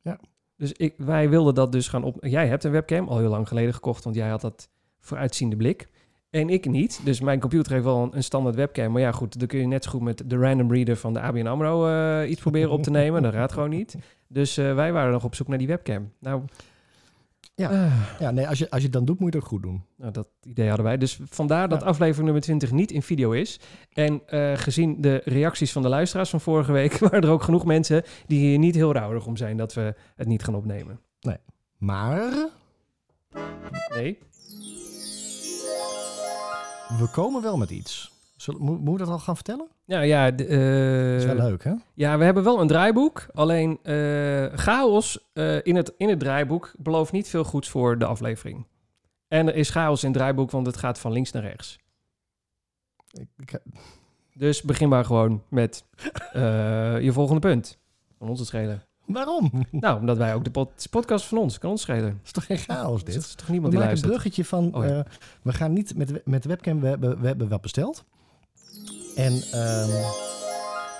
Ja. 0.00 0.20
Dus 0.56 0.72
ik, 0.72 0.94
wij 0.96 1.28
wilden 1.28 1.54
dat 1.54 1.72
dus 1.72 1.88
gaan 1.88 2.04
op... 2.04 2.16
Jij 2.24 2.48
hebt 2.48 2.64
een 2.64 2.70
webcam 2.70 3.08
al 3.08 3.18
heel 3.18 3.28
lang 3.28 3.48
geleden 3.48 3.74
gekocht, 3.74 4.04
want 4.04 4.16
jij 4.16 4.28
had 4.28 4.40
dat 4.40 4.68
vooruitziende 5.00 5.56
blik. 5.56 5.88
En 6.30 6.48
ik 6.48 6.68
niet. 6.68 7.00
Dus 7.04 7.20
mijn 7.20 7.40
computer 7.40 7.72
heeft 7.72 7.84
wel 7.84 8.02
een, 8.02 8.16
een 8.16 8.24
standaard 8.24 8.54
webcam. 8.54 8.92
Maar 8.92 9.00
ja, 9.00 9.12
goed, 9.12 9.38
dan 9.38 9.48
kun 9.48 9.58
je 9.58 9.66
net 9.66 9.84
zo 9.84 9.90
goed 9.90 10.00
met 10.00 10.22
de 10.26 10.36
random 10.36 10.72
reader 10.72 10.96
van 10.96 11.12
de 11.12 11.20
ABN 11.20 11.46
AMRO 11.46 11.86
eh, 11.86 12.30
iets 12.30 12.40
proberen 12.40 12.70
op 12.70 12.82
te 12.82 12.90
nemen. 12.90 13.22
Dat 13.22 13.32
gaat 13.32 13.52
gewoon 13.52 13.70
niet. 13.70 13.96
Dus 14.28 14.56
eh, 14.56 14.74
wij 14.74 14.92
waren 14.92 15.12
nog 15.12 15.24
op 15.24 15.34
zoek 15.34 15.48
naar 15.48 15.58
die 15.58 15.66
webcam. 15.66 16.12
Nou, 16.18 16.42
Ja. 17.58 17.70
eh, 17.70 18.18
Ja, 18.20 18.30
nee, 18.30 18.48
als 18.48 18.58
je, 18.58 18.70
als 18.70 18.78
je 18.78 18.84
het 18.84 18.92
dan 18.92 19.04
doet, 19.04 19.18
moet 19.20 19.32
je 19.32 19.38
het 19.38 19.44
ook 19.46 19.50
goed 19.52 19.62
doen. 19.62 19.84
nou, 19.96 20.12
dat 20.12 20.28
idee 20.42 20.66
hadden 20.68 20.84
wij. 20.86 20.96
Dus 20.98 21.20
vandaar 21.24 21.68
dat 21.68 21.80
Ja. 21.80 21.86
aflevering 21.86 22.24
nummer 22.24 22.42
20 22.42 22.70
niet 22.72 22.90
in 22.90 23.02
video 23.02 23.30
is. 23.30 23.60
En 23.92 24.22
eh, 24.26 24.52
gezien 24.56 25.00
de 25.00 25.20
reacties 25.24 25.72
van 25.72 25.82
de 25.82 25.88
luisteraars 25.88 26.30
van 26.30 26.40
vorige 26.40 26.72
week... 26.72 26.98
waren 26.98 27.22
er 27.22 27.30
ook 27.30 27.42
genoeg 27.42 27.64
mensen 27.64 28.02
die 28.26 28.38
hier 28.38 28.58
niet 28.58 28.74
heel 28.74 28.92
rouwig 28.92 29.26
om 29.26 29.36
zijn... 29.36 29.56
dat 29.56 29.74
we 29.74 29.94
het 30.16 30.26
niet 30.28 30.44
gaan 30.44 30.54
opnemen. 30.54 31.00
Maar 31.78 32.48
Nee? 33.94 34.18
we 36.98 37.08
komen 37.12 37.42
wel 37.42 37.56
met 37.56 37.70
iets. 37.70 38.12
Zullen, 38.46 38.60
moet, 38.62 38.78
moeten 38.80 38.92
we 38.92 38.98
dat 38.98 39.08
al 39.20 39.24
gaan 39.24 39.34
vertellen? 39.34 39.68
Ja, 39.84 40.30
de, 40.30 40.42
Dat 40.44 41.20
is 41.20 41.24
wel 41.24 41.36
eh, 41.38 41.44
leuk, 41.44 41.64
hè? 41.64 41.72
ja, 41.94 42.18
we 42.18 42.24
hebben 42.24 42.44
wel 42.44 42.60
een 42.60 42.66
draaiboek. 42.66 43.26
Alleen 43.34 43.78
eh, 43.82 44.46
chaos 44.58 45.18
eh, 45.32 45.64
in, 45.66 45.76
het, 45.76 45.92
in 45.96 46.08
het 46.08 46.18
draaiboek 46.20 46.72
belooft 46.78 47.12
niet 47.12 47.28
veel 47.28 47.44
goeds 47.44 47.68
voor 47.68 47.98
de 47.98 48.04
aflevering. 48.04 48.66
En 49.28 49.46
er 49.48 49.54
is 49.54 49.70
chaos 49.70 50.02
in 50.02 50.08
het 50.08 50.18
draaiboek, 50.18 50.50
want 50.50 50.66
het 50.66 50.76
gaat 50.76 50.98
van 50.98 51.12
links 51.12 51.32
naar 51.32 51.42
rechts. 51.42 51.78
Ik, 53.10 53.28
ik, 53.36 53.58
Dus 54.34 54.62
begin 54.62 54.88
maar 54.88 55.04
gewoon 55.04 55.42
met 55.48 55.84
eh, 56.32 57.00
je 57.00 57.12
volgende 57.12 57.40
punt. 57.40 57.78
Van 58.18 58.28
ons 58.28 58.38
het 58.38 58.48
schelen. 58.48 58.82
waarom? 59.06 59.50
Nou, 59.70 60.00
omdat 60.00 60.16
wij 60.16 60.34
ook 60.34 60.44
de 60.44 60.50
pod- 60.50 60.86
podcast 60.90 61.24
van 61.26 61.38
ons 61.38 61.58
kan 61.58 61.70
ons 61.70 61.80
schelen. 61.82 62.20
is 62.24 62.32
toch 62.32 62.44
geen 62.46 62.58
chaos, 62.58 63.04
dit? 63.04 63.14
is 63.14 63.34
toch 63.34 63.46
We 63.46 63.52
niemand 63.52 63.72
die 63.72 63.80
maken 63.82 63.96
een 63.96 64.02
luistert. 64.02 64.10
bruggetje 64.12 64.44
van... 64.44 64.74
Oh 64.74 64.84
ja. 64.84 64.98
eh, 64.98 65.04
we 65.42 65.52
gaan 65.52 65.72
niet 65.72 65.96
met, 65.96 66.08
de- 66.08 66.22
met 66.24 66.42
de 66.42 66.48
webcam... 66.48 66.80
We 66.80 66.86
hebben, 66.86 67.20
we 67.20 67.26
hebben 67.26 67.48
wat 67.48 67.60
besteld. 67.60 68.04
En... 69.16 69.42
ehm, 69.52 70.24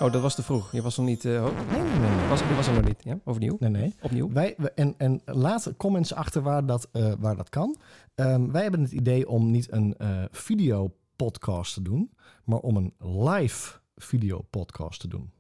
Oh, 0.01 0.13
dat 0.13 0.23
was 0.23 0.35
te 0.35 0.43
vroeg. 0.43 0.73
Je 0.73 0.83
was 0.83 0.97
nog 0.97 1.07
niet... 1.07 1.25
oh, 1.27 1.33
nee, 1.71 1.81
nee, 1.83 1.99
nee. 2.17 2.29
was, 2.29 2.41
je 2.41 2.55
was 2.55 2.67
er 2.67 2.73
nog 2.75 2.85
niet. 2.85 3.05
Ja, 3.05 3.19
overnieuw. 3.25 3.57
Nee, 3.61 3.71
nee. 3.71 3.95
Opnieuw. 4.01 4.33
Wij, 4.33 4.57
en, 4.75 4.95
en 4.99 5.21
laat 5.25 5.73
comments 5.77 6.15
achter 6.15 6.43
waar 6.43 6.67
dat, 6.67 6.89
eh, 6.93 7.13
waar 7.19 7.37
dat 7.37 7.49
kan. 7.49 7.77
Ehm, 8.15 8.51
wij 8.51 8.63
hebben 8.63 8.81
het 8.83 8.93
idee 8.93 9.29
om 9.29 9.51
niet 9.51 9.73
een 9.73 9.95
eh 9.99 10.25
video 10.31 10.95
podcast 11.17 11.75
te 11.75 11.83
doen, 11.83 12.11
maar 12.45 12.59
om 12.59 12.77
een 12.77 12.95
live 13.25 13.73
video 13.97 14.41
podcast 14.51 15.01
te 15.01 15.09
doen. 15.09 15.31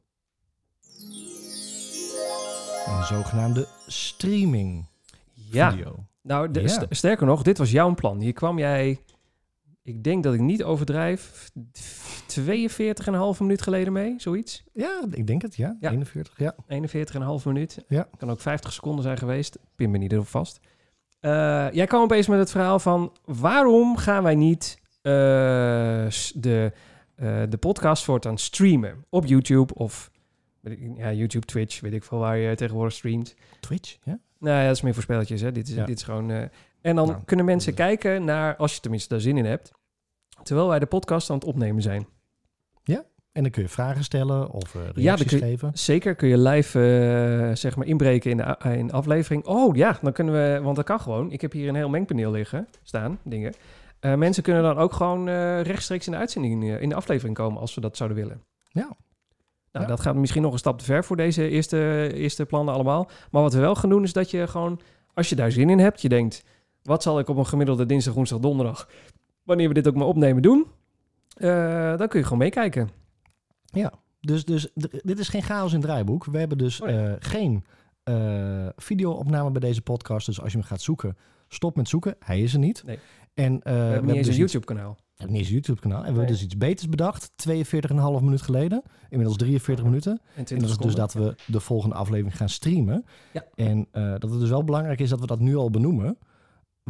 Een 2.86 3.04
zogenaamde 3.04 3.66
streaming 3.86 4.86
Ja. 5.34 5.70
video. 5.70 5.94
Nou, 6.22 6.50
de- 6.50 6.60
Ja. 6.60 6.68
st- 6.68 6.86
sterker 6.90 7.26
nog, 7.26 7.42
dit 7.42 7.58
was 7.58 7.70
jouw 7.70 7.94
plan. 7.94 8.20
Hier 8.20 8.32
kwam 8.32 8.58
jij... 8.58 9.00
Ik 9.86 10.04
denk 10.04 10.22
dat 10.22 10.34
ik 10.34 10.40
niet 10.40 10.64
overdrijf... 10.64 11.50
42,5 12.40 13.38
minuut 13.38 13.62
geleden 13.62 13.92
mee, 13.92 14.14
zoiets. 14.16 14.64
Ja, 14.72 15.04
ik 15.10 15.26
denk 15.26 15.42
het, 15.42 15.56
ja. 15.56 15.76
Ja. 15.80 15.90
41, 15.90 16.38
ja. 16.38 16.54
41,5 17.38 17.44
minuut. 17.44 17.84
Ja. 17.88 18.08
Kan 18.16 18.30
ook 18.30 18.40
50 18.40 18.72
seconden 18.72 19.02
zijn 19.02 19.16
geweest. 19.18 19.58
Pin 19.76 19.90
me 19.90 19.98
niet 19.98 20.12
erop 20.12 20.26
vast. 20.26 20.60
Eh, 21.20 21.66
jij 21.72 21.86
kwam 21.86 22.02
opeens 22.02 22.26
met 22.26 22.38
het 22.38 22.50
verhaal 22.50 22.78
van... 22.78 23.12
waarom 23.24 23.96
gaan 23.96 24.22
wij 24.22 24.34
niet 24.34 24.78
s- 26.12 26.32
de, 26.36 26.72
eh, 27.14 27.42
de 27.48 27.56
podcast 27.60 28.04
voortaan 28.04 28.38
streamen? 28.38 29.04
Op 29.08 29.26
YouTube 29.26 29.74
of... 29.74 30.10
Ja, 30.96 31.12
YouTube, 31.12 31.46
Twitch, 31.46 31.80
weet 31.80 31.92
ik 31.92 32.04
veel 32.04 32.18
waar 32.18 32.36
je 32.36 32.54
tegenwoordig 32.54 32.94
streamt. 32.94 33.34
Twitch, 33.60 33.96
ja. 34.02 34.18
Nou 34.38 34.56
ja, 34.60 34.66
dat 34.66 34.76
is 34.76 34.82
meer 34.82 34.94
voor 34.94 35.02
spelletjes, 35.02 35.40
hè. 35.40 35.52
Dit 35.52 35.68
is, 35.68 35.74
Ja. 35.74 35.84
dit 35.84 35.96
is 35.96 36.02
gewoon... 36.02 36.48
en 36.86 36.96
dan 36.96 37.06
Nou, 37.08 37.20
kunnen 37.24 37.44
mensen 37.46 37.74
kijken 37.74 38.24
naar... 38.24 38.56
als 38.56 38.74
je 38.74 38.80
tenminste 38.80 39.08
daar 39.08 39.20
zin 39.20 39.36
in 39.36 39.44
hebt... 39.44 39.72
terwijl 40.42 40.68
wij 40.68 40.78
de 40.78 40.86
podcast 40.86 41.30
aan 41.30 41.36
het 41.36 41.44
opnemen 41.44 41.82
zijn. 41.82 42.06
En 43.32 43.42
dan 43.42 43.50
kun 43.50 43.62
je 43.62 43.68
vragen 43.68 44.04
stellen 44.04 44.50
of 44.50 44.74
eh, 44.74 44.80
reacties 44.94 45.30
je- 45.30 45.38
geven. 45.38 45.70
Zeker 45.74 46.14
kun 46.14 46.28
je 46.28 46.38
live 46.38 46.78
eh, 47.48 47.56
zeg 47.56 47.76
maar 47.76 47.86
inbreken 47.86 48.30
in 48.30 48.36
de, 48.36 48.56
in 48.76 48.92
aflevering. 48.92 49.44
Oh 49.46 49.76
ja, 49.76 49.98
dan 50.02 50.12
kunnen 50.12 50.34
we, 50.34 50.60
want 50.62 50.76
dat 50.76 50.84
kan 50.84 51.00
gewoon. 51.00 51.30
Ik 51.30 51.40
heb 51.40 51.52
hier 51.52 51.68
een 51.68 51.74
heel 51.74 51.88
mengpaneel 51.88 52.30
liggen, 52.30 52.68
staan, 52.82 53.18
dingen. 53.24 53.54
Eh, 54.00 54.14
mensen 54.14 54.42
kunnen 54.42 54.62
dan 54.62 54.78
ook 54.78 54.92
gewoon 54.92 55.28
rechtstreeks 55.62 56.06
in 56.06 56.12
de 56.12 56.18
uitzending, 56.18 56.78
in 56.80 56.88
de 56.88 56.94
aflevering 56.94 57.36
komen 57.36 57.60
als 57.60 57.74
we 57.74 57.80
dat 57.80 57.96
zouden 57.96 58.18
willen. 58.18 58.42
Ja. 58.68 58.82
Nou, 59.72 59.84
Ja. 59.84 59.86
dat 59.86 60.00
gaat 60.00 60.14
misschien 60.14 60.42
nog 60.42 60.52
een 60.52 60.58
stap 60.58 60.78
te 60.78 60.84
ver 60.84 61.04
voor 61.04 61.16
deze 61.16 61.48
eerste, 61.48 62.10
eerste 62.14 62.46
plannen 62.46 62.74
allemaal. 62.74 63.08
Maar 63.30 63.42
wat 63.42 63.52
we 63.54 63.60
wel 63.60 63.74
gaan 63.74 63.90
doen 63.90 64.02
is 64.02 64.12
dat 64.12 64.30
je 64.30 64.46
gewoon, 64.46 64.80
als 65.14 65.28
je 65.28 65.36
daar 65.36 65.52
zin 65.52 65.70
in 65.70 65.78
hebt, 65.78 66.02
je 66.02 66.08
denkt, 66.08 66.44
wat 66.86 67.02
zal 67.02 67.18
ik 67.18 67.28
op 67.28 67.36
een 67.36 67.46
gemiddelde 67.46 67.86
dinsdag, 67.86 68.14
woensdag, 68.14 68.38
donderdag, 68.38 68.88
wanneer 69.42 69.68
we 69.68 69.74
dit 69.74 69.88
ook 69.88 69.94
maar 69.94 70.06
opnemen, 70.06 70.42
doen? 70.42 70.66
Eh, 71.36 71.96
dan 71.96 72.08
kun 72.08 72.18
je 72.18 72.24
gewoon 72.24 72.38
meekijken. 72.38 72.90
Dus, 74.20 74.44
dus 74.44 74.64
d- 74.80 75.00
dit 75.02 75.18
is 75.18 75.28
geen 75.28 75.42
chaos 75.42 75.72
in 75.72 75.78
het 75.78 75.86
draaiboek. 75.86 76.24
We 76.24 76.38
hebben 76.38 76.58
dus 76.58 76.80
Oh 76.80 76.86
nee. 76.88 77.06
eh, 77.06 77.14
geen 77.18 77.64
eh 78.02 78.66
video-opname 78.76 79.50
bij 79.50 79.60
deze 79.60 79.82
podcast. 79.82 80.26
Dus 80.26 80.40
als 80.40 80.52
je 80.52 80.58
hem 80.58 80.66
gaat 80.66 80.80
zoeken, 80.80 81.16
stop 81.48 81.76
met 81.76 81.88
zoeken. 81.88 82.16
Hij 82.18 82.40
is 82.40 82.52
er 82.52 82.58
niet. 82.58 82.82
Nee. 82.86 82.98
En, 83.34 83.60
we 83.62 83.70
hebben 83.70 84.04
niet 84.06 84.16
eens 84.16 84.26
dus 84.26 84.34
een 84.34 84.40
YouTube-kanaal. 84.40 84.96
En 85.16 85.26
niet 85.28 85.38
eens 85.38 85.48
YouTube 85.48 85.80
kanaal. 85.80 85.98
En 85.98 86.02
we 86.12 86.18
hebben 86.18 86.26
dus 86.26 86.42
iets 86.42 86.56
beters 86.56 86.88
bedacht. 86.88 87.30
42,5 87.36 88.22
minuut 88.22 88.42
geleden. 88.42 88.82
Inmiddels 89.08 89.38
43 89.38 89.84
minuten. 89.84 90.12
En 90.12 90.18
En 90.34 90.44
20 90.44 90.68
dat 90.68 90.78
is 90.78 90.84
dus 90.84 90.94
dat 90.94 91.12
we 91.12 91.34
de 91.46 91.60
volgende 91.60 91.94
aflevering 91.94 92.36
gaan 92.36 92.48
streamen. 92.48 93.04
Ja. 93.32 93.44
En 93.54 93.88
dat 93.92 94.30
het 94.30 94.40
dus 94.40 94.48
wel 94.48 94.64
belangrijk 94.64 95.00
is 95.00 95.08
dat 95.10 95.20
we 95.20 95.26
dat 95.26 95.40
nu 95.40 95.56
al 95.56 95.70
benoemen. 95.70 96.18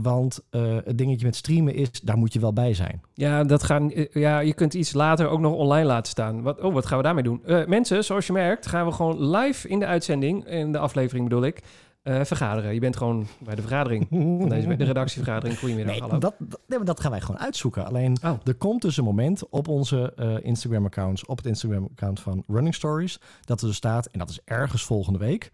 Want 0.03 0.41
eh, 0.51 0.77
het 0.85 0.99
dingetje 0.99 1.27
met 1.27 1.37
streamen 1.37 1.75
is, 1.75 1.91
daar 2.01 2.17
moet 2.19 2.33
je 2.33 2.41
wel 2.41 2.53
bij 2.53 2.75
zijn. 2.75 3.01
Ja, 3.15 3.45
dat 3.45 3.63
gaan, 3.63 3.93
eh, 3.93 4.07
ja, 4.13 4.39
je 4.39 4.55
kunt 4.55 4.75
iets 4.75 4.93
later 4.93 5.29
ook 5.29 5.41
nog 5.41 5.53
online 5.53 5.87
laten 5.87 6.11
staan. 6.11 6.43
Wat, 6.43 6.61
oh, 6.61 6.75
wat 6.75 6.87
gaan 6.87 6.97
we 6.99 7.05
daarmee 7.05 7.23
doen? 7.23 7.45
Eh, 7.45 7.67
mensen, 7.67 8.05
zoals 8.05 8.27
je 8.27 8.33
merkt, 8.33 8.67
gaan 8.67 8.87
we 8.87 8.93
gewoon 8.93 9.31
live 9.37 9.69
in 9.69 9.79
de 9.79 9.87
uitzending, 9.87 10.47
in 10.47 10.73
de 10.73 10.79
aflevering 10.79 11.29
bedoel 11.29 11.45
ik, 11.45 11.63
vergaderen. 12.23 12.75
Je 12.75 12.81
bent 12.81 12.97
gewoon 12.97 13.27
bij 13.39 13.55
de 13.55 13.61
vergadering 13.61 14.07
van 14.11 14.49
deze, 14.49 14.77
de 14.77 14.85
redactievergadering. 14.85 15.59
Goedemiddag, 15.59 15.93
Nee, 15.93 16.03
hallo. 16.03 16.19
dat, 16.19 16.35
dat, 16.39 16.61
nee, 16.67 16.79
maar 16.79 16.87
dat 16.87 17.01
gaan 17.01 17.11
wij 17.11 17.21
gewoon 17.21 17.41
uitzoeken. 17.41 17.87
Alleen 17.87 18.17
Oh. 18.25 18.33
er 18.45 18.55
komt 18.55 18.83
dus 18.83 18.97
een 18.97 19.05
moment 19.05 19.49
op 19.49 19.69
onze 19.69 20.13
Instagram-accounts, 20.43 21.25
op 21.27 21.37
het 21.37 21.47
Instagram-account 21.47 22.21
van 22.21 22.45
Running 22.47 22.75
Stories, 22.75 23.21
dat 23.45 23.61
er 23.61 23.67
dus 23.67 23.77
staat, 23.77 24.07
en 24.07 24.19
dat 24.19 24.31
is 24.31 24.41
ergens 24.45 24.83
volgende 24.85 25.19
week, 25.19 25.51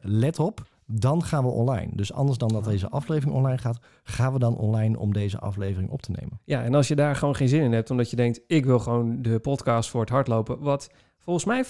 let 0.00 0.38
op, 0.38 0.62
dan 0.92 1.24
gaan 1.24 1.44
we 1.44 1.50
online. 1.50 1.90
Dus 1.94 2.12
anders 2.12 2.38
dan 2.38 2.48
dat 2.48 2.64
deze 2.64 2.88
aflevering 2.88 3.36
online 3.36 3.58
gaat, 3.58 3.78
gaan 4.02 4.32
we 4.32 4.38
dan 4.38 4.56
online 4.56 4.98
om 4.98 5.12
deze 5.12 5.38
aflevering 5.38 5.90
op 5.90 6.02
te 6.02 6.10
nemen. 6.10 6.40
ja, 6.44 6.62
en 6.62 6.74
als 6.74 6.88
je 6.88 6.94
daar 6.94 7.16
gewoon 7.16 7.36
geen 7.36 7.48
zin 7.48 7.62
in 7.62 7.72
hebt, 7.72 7.90
omdat 7.90 8.10
je 8.10 8.16
denkt, 8.16 8.40
ik 8.46 8.64
wil 8.64 8.78
gewoon 8.78 9.22
de 9.22 9.38
podcast 9.38 9.90
voor 9.90 10.00
het 10.00 10.10
hardlopen, 10.10 10.58
wat 10.58 10.90
volgens 11.18 11.44
mij 11.44 11.64
95% 11.64 11.68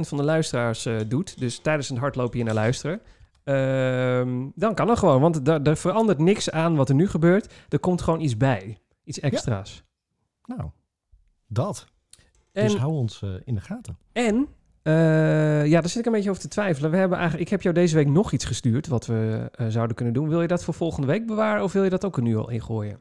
van 0.00 0.18
de 0.18 0.24
luisteraars 0.24 0.86
eh, 0.86 0.96
doet, 1.08 1.38
dus 1.38 1.58
tijdens 1.58 1.88
het 1.88 1.98
hardlopen 1.98 2.36
hier 2.36 2.44
naar 2.44 2.54
luisteren, 2.54 3.00
ehm, 3.44 4.46
dan 4.54 4.74
kan 4.74 4.86
dat 4.86 4.98
gewoon, 4.98 5.20
want 5.20 5.48
er, 5.48 5.62
er 5.62 5.76
verandert 5.76 6.18
niks 6.18 6.50
aan 6.50 6.76
wat 6.76 6.88
er 6.88 6.94
nu 6.94 7.08
gebeurt. 7.08 7.52
Er 7.68 7.78
komt 7.78 8.02
gewoon 8.02 8.20
iets 8.20 8.36
bij, 8.36 8.78
iets 9.04 9.20
extra's. 9.20 9.82
Nou, 10.44 10.70
dat. 11.46 11.86
En, 12.52 12.64
dus 12.64 12.76
hou 12.76 12.92
ons 12.92 13.22
eh, 13.22 13.30
in 13.44 13.54
de 13.54 13.60
gaten. 13.60 13.98
En, 14.12 14.48
eh, 14.88 15.66
ja, 15.66 15.80
daar 15.80 15.88
zit 15.88 15.98
ik 15.98 16.06
een 16.06 16.12
beetje 16.12 16.30
over 16.30 16.42
te 16.42 16.48
twijfelen. 16.48 16.90
We 16.90 16.96
hebben 16.96 17.18
eigenlijk, 17.18 17.46
ik 17.46 17.52
heb 17.52 17.62
jou 17.62 17.74
deze 17.74 17.94
week 17.94 18.06
nog 18.06 18.32
iets 18.32 18.44
gestuurd 18.44 18.86
wat 18.86 19.06
we 19.06 19.50
eh, 19.52 19.66
zouden 19.68 19.96
kunnen 19.96 20.14
doen. 20.14 20.28
Wil 20.28 20.42
je 20.42 20.48
dat 20.48 20.64
voor 20.64 20.74
volgende 20.74 21.06
week 21.06 21.26
bewaren 21.26 21.62
of 21.62 21.72
wil 21.72 21.84
je 21.84 21.90
dat 21.90 22.04
ook 22.04 22.16
er 22.16 22.22
nu 22.22 22.36
al 22.36 22.50
ingooien? 22.50 23.00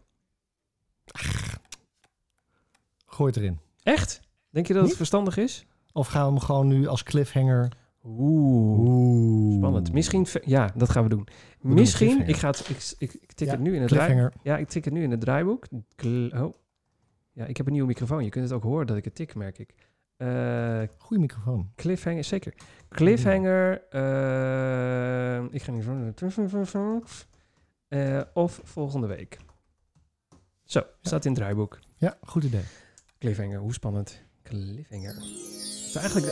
Gooi 3.06 3.29
het 3.29 3.38
erin. 3.38 3.60
Echt? 3.84 4.22
Denk 4.50 4.67
je 4.67 4.74
dat 4.74 4.88
het 4.88 4.96
verstandig 4.96 5.38
is? 5.38 5.65
Of 5.91 6.08
gaan 6.08 6.25
we 6.25 6.32
hem 6.32 6.39
gewoon 6.39 6.67
nu 6.67 6.88
als 6.88 7.03
cliffhanger... 7.03 7.72
Oeh, 8.03 8.79
Oeh. 8.79 9.58
spannend. 9.58 9.94
Misschien, 9.94 10.27
ja, 10.46 10.72
dat 10.75 10.89
gaan 10.89 11.03
we 11.03 11.10
doen. 11.10 11.27
Misschien, 11.62 12.27
ik, 12.27 12.36
ga 12.36 12.48
het, 12.48 12.70
ik, 12.70 12.96
ik, 12.98 13.13
ik 13.22 13.32
tik 13.34 13.48
Ja, 13.48 13.53
het 13.53 13.62
nu 13.62 13.75
in 13.75 13.82
het 13.82 13.89
draai, 13.89 14.06
Cliffhanger. 14.06 14.34
Ja, 14.44 14.58
ik 14.58 14.67
tik 14.67 14.86
het 14.86 14.94
nu 14.94 15.03
in 15.03 15.12
het 15.12 15.22
draaiboek. 15.22 15.65
Oh. 16.34 16.53
Ja, 17.32 17.46
ik 17.46 17.58
heb 17.58 17.65
een 17.65 17.72
nieuwe 17.72 17.88
microfoon. 17.88 18.24
Je 18.24 18.29
kunt 18.29 18.44
het 18.44 18.53
ook 18.53 18.63
horen 18.63 18.88
dat 18.88 18.98
ik 18.98 19.03
het 19.03 19.15
tik, 19.15 19.36
merk 19.36 19.60
ik. 19.60 19.74
Eh, 20.18 20.82
Goeie 20.98 21.22
microfoon. 21.22 21.72
Cliffhanger, 21.76 22.24
zeker. 22.24 22.54
Cliffhanger. 22.90 23.82
eh, 23.90 25.44
ik 25.54 25.62
ga 25.64 25.72
niet 25.72 25.84
zo. 25.84 27.02
Eh, 27.88 28.22
of 28.34 28.62
volgende 28.64 29.08
week. 29.08 29.38
Zo, 30.64 30.82
staat 31.02 31.26
in 31.26 31.32
het 31.32 31.40
draaiboek. 31.40 31.80
Ja, 31.98 32.18
goed 32.24 32.44
idee. 32.44 32.64
Cliffhanger, 33.20 33.60
hoe 33.60 33.74
spannend. 33.74 34.22
Cliffhanger. 34.44 35.14
Het 35.16 35.24
is 35.86 35.96
eigenlijk, 35.96 36.26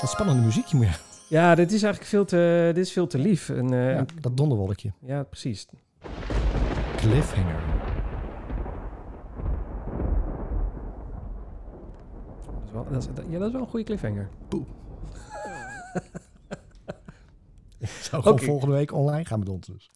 Wat 0.00 0.10
spannende 0.10 0.42
muziekje 0.42 0.76
moet 0.76 0.86
je... 0.86 0.94
ja, 1.28 1.54
dit 1.54 1.72
is 1.72 1.82
eigenlijk 1.82 2.12
veel 2.12 2.24
te, 2.24 2.70
dit 2.74 2.86
is 2.86 2.92
veel 2.92 3.06
te 3.06 3.18
lief. 3.18 3.48
En, 3.48 3.72
eh, 3.72 3.92
Ja, 3.94 4.04
dat 4.20 4.36
donderwolkje. 4.36 4.92
ja, 5.00 5.22
precies. 5.22 5.66
Cliffhanger. 6.96 7.60
Is 12.72 12.78
wel, 12.78 12.86
dat 12.90 13.02
is, 13.02 13.14
dat- 13.14 13.24
ja, 13.28 13.38
dat 13.38 13.46
is 13.46 13.52
wel 13.52 13.62
een 13.62 13.68
goede 13.68 13.84
cliffhanger. 13.84 14.28
Zou 18.02 18.22
gewoon 18.22 18.38
volgende 18.38 18.74
week 18.74 18.92
online 18.92 19.24
gaan 19.24 19.38
met 19.38 19.48
ons 19.48 19.66
dus. 19.66 19.90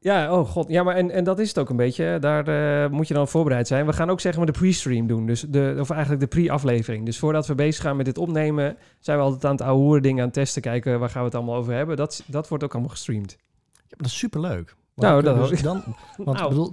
Ja, 0.00 0.38
oh 0.38 0.48
god. 0.48 0.68
Ja, 0.68 0.82
maar 0.82 0.94
en, 0.96 1.10
en 1.10 1.24
dat 1.24 1.38
is 1.38 1.48
het 1.48 1.58
ook 1.58 1.68
een 1.70 1.76
beetje. 1.76 2.18
Daar 2.20 2.48
eh, 2.48 2.90
moet 2.90 3.08
je 3.08 3.14
dan 3.14 3.28
voorbereid 3.28 3.66
zijn. 3.66 3.86
We 3.86 3.92
gaan 3.92 4.10
ook 4.10 4.20
zeg 4.20 4.36
maar 4.36 4.46
de 4.46 4.52
pre-stream 4.52 5.06
doen. 5.06 5.26
Dus 5.26 5.40
de, 5.40 5.76
of 5.80 5.90
eigenlijk 5.90 6.20
de 6.20 6.26
pre-aflevering. 6.26 7.04
Dus 7.04 7.18
voordat 7.18 7.46
we 7.46 7.54
bezig 7.54 7.82
gaan 7.82 7.96
met 7.96 8.04
dit 8.06 8.18
opnemen... 8.18 8.76
zijn 8.98 9.18
we 9.18 9.24
altijd 9.24 9.44
aan 9.44 9.50
het 9.50 9.60
ouwe 9.60 10.00
dingen 10.00 10.18
aan 10.18 10.24
het 10.24 10.34
testen. 10.34 10.62
Kijken, 10.62 10.98
waar 10.98 11.08
gaan 11.10 11.20
we 11.20 11.26
het 11.26 11.34
allemaal 11.34 11.54
over 11.54 11.72
hebben. 11.72 11.96
Dat, 11.96 12.24
dat 12.26 12.48
wordt 12.48 12.64
ook 12.64 12.72
allemaal 12.72 12.90
gestreamd. 12.90 13.36
Ja, 13.72 13.80
maar 13.88 13.96
dat 13.96 14.06
is 14.06 14.18
superleuk. 14.18 14.76
Nou, 14.94 15.22
dan 15.22 15.36
dat 15.36 15.44
we 15.44 15.50
dus 15.50 15.62
dan, 15.62 15.82
want 16.16 16.38
Nou, 16.38 16.48
bedoel, 16.48 16.72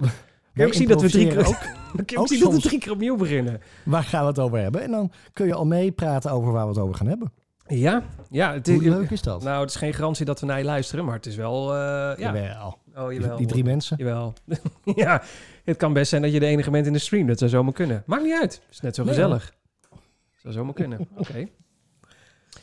Kun 0.54 0.66
ook 0.66 0.74
zien 0.74 0.88
dat 0.88 1.02
we 1.02 1.10
drie 1.10 1.28
keer, 1.28 1.38
ook, 1.38 1.46
ook 2.18 2.38
dat 2.40 2.52
we 2.52 2.60
drie 2.60 2.78
keer 2.78 2.92
opnieuw 2.92 3.16
beginnen. 3.16 3.60
waar 3.84 4.02
gaan 4.04 4.20
we 4.22 4.26
het 4.28 4.38
over 4.38 4.58
hebben? 4.58 4.82
En 4.82 4.90
dan 4.90 5.12
kun 5.32 5.46
je 5.46 5.54
al 5.54 5.66
meepraten 5.66 6.30
over 6.30 6.52
waar 6.52 6.62
we 6.62 6.68
het 6.72 6.78
over 6.80 6.94
gaan 6.94 7.06
hebben. 7.06 7.32
Ja, 7.66 8.02
ja. 8.30 8.52
Het, 8.52 8.66
Hoe 8.68 8.82
leuk 8.82 9.10
is 9.10 9.22
dat? 9.22 9.42
Nou, 9.42 9.60
het 9.60 9.70
is 9.70 9.76
geen 9.76 9.94
garantie 9.94 10.24
dat 10.24 10.40
we 10.40 10.46
naar 10.46 10.58
je 10.58 10.64
luisteren. 10.64 11.04
Maar 11.04 11.14
het 11.14 11.26
is 11.26 11.36
wel... 11.36 11.72
eh, 11.74 11.78
ja. 11.78 12.14
Jawel. 12.16 12.78
Oh, 12.96 13.08
Die- 13.08 13.20
jawel. 13.20 13.36
die 13.36 13.46
drie 13.46 13.64
mensen. 13.64 13.96
Jawel. 13.96 14.32
ja, 14.94 15.22
het 15.64 15.76
kan 15.76 15.92
best 15.92 16.08
zijn 16.10 16.22
dat 16.22 16.32
je 16.32 16.40
de 16.40 16.46
enige 16.46 16.70
bent 16.70 16.86
in 16.86 16.92
de 16.92 16.98
stream. 16.98 17.26
Dat 17.26 17.38
zou 17.38 17.50
zomaar 17.50 17.72
kunnen. 17.72 18.02
Maakt 18.06 18.22
niet 18.22 18.40
uit. 18.40 18.52
Het 18.52 18.62
is 18.70 18.80
net 18.80 18.94
zo 18.94 19.02
Nee, 19.04 19.14
gezellig. 19.14 19.54
Zou 20.36 20.54
zomaar 20.54 20.74
kunnen. 20.74 20.98
Oké. 21.16 21.46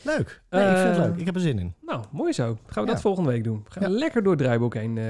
Leuk. 0.02 0.42
Nee, 0.50 0.62
ik 0.70 0.78
vind 0.78 0.88
het 0.90 0.98
Eh, 0.98 1.04
leuk. 1.04 1.16
Ik 1.18 1.26
heb 1.26 1.36
er 1.36 1.42
zin 1.42 1.60
in. 1.60 1.74
Nou, 1.82 2.04
mooi 2.12 2.34
zo. 2.34 2.58
Gaan 2.66 2.84
we 2.84 2.90
Ja. 2.90 2.94
dat 2.94 3.02
volgende 3.02 3.30
week 3.30 3.44
doen. 3.44 3.62
We 3.66 3.72
gaan 3.72 3.92
Ja. 3.92 3.98
lekker 3.98 4.24
door 4.24 4.32
het 4.34 4.42
draaiboek 4.42 4.74
heen. 4.74 4.98
eh. 4.98 5.04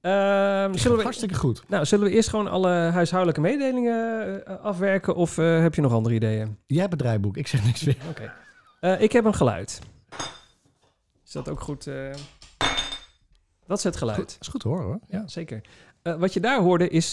Ehm, 0.00 0.74
zullen, 0.74 0.96
we, 0.96 1.02
Hartstikke 1.02 1.34
goed. 1.34 1.62
nou, 1.68 1.84
zullen 1.84 2.08
we 2.08 2.14
eerst 2.14 2.28
gewoon 2.28 2.48
alle 2.48 2.68
huishoudelijke 2.70 3.40
mededelingen 3.40 4.46
eh, 4.46 4.60
afwerken? 4.60 5.14
Of 5.14 5.38
eh, 5.38 5.60
heb 5.60 5.74
je 5.74 5.80
nog 5.80 5.92
andere 5.92 6.14
ideeën? 6.14 6.58
Jij 6.66 6.80
hebt 6.80 6.92
het 6.92 7.00
draaiboek. 7.00 7.36
Ik 7.36 7.46
zeg 7.46 7.64
niks 7.64 7.84
meer. 7.84 7.96
Oké. 8.08 8.32
Eh, 8.80 9.00
ik 9.00 9.12
heb 9.12 9.24
een 9.24 9.34
geluid. 9.34 9.80
Is 11.24 11.32
dat 11.32 11.48
ook 11.48 11.60
goed? 11.60 11.86
eh? 11.86 12.10
Dat 13.66 13.78
is 13.78 13.84
het 13.84 13.96
geluid. 13.96 14.18
Goed, 14.18 14.36
is 14.40 14.48
goed 14.48 14.60
te 14.60 14.68
horen 14.68 14.84
hoor. 14.84 15.00
Ja, 15.08 15.22
zeker. 15.26 15.60
Wat 16.02 16.32
je 16.32 16.40
daar 16.40 16.60
hoorde 16.60 16.88
is... 16.88 17.12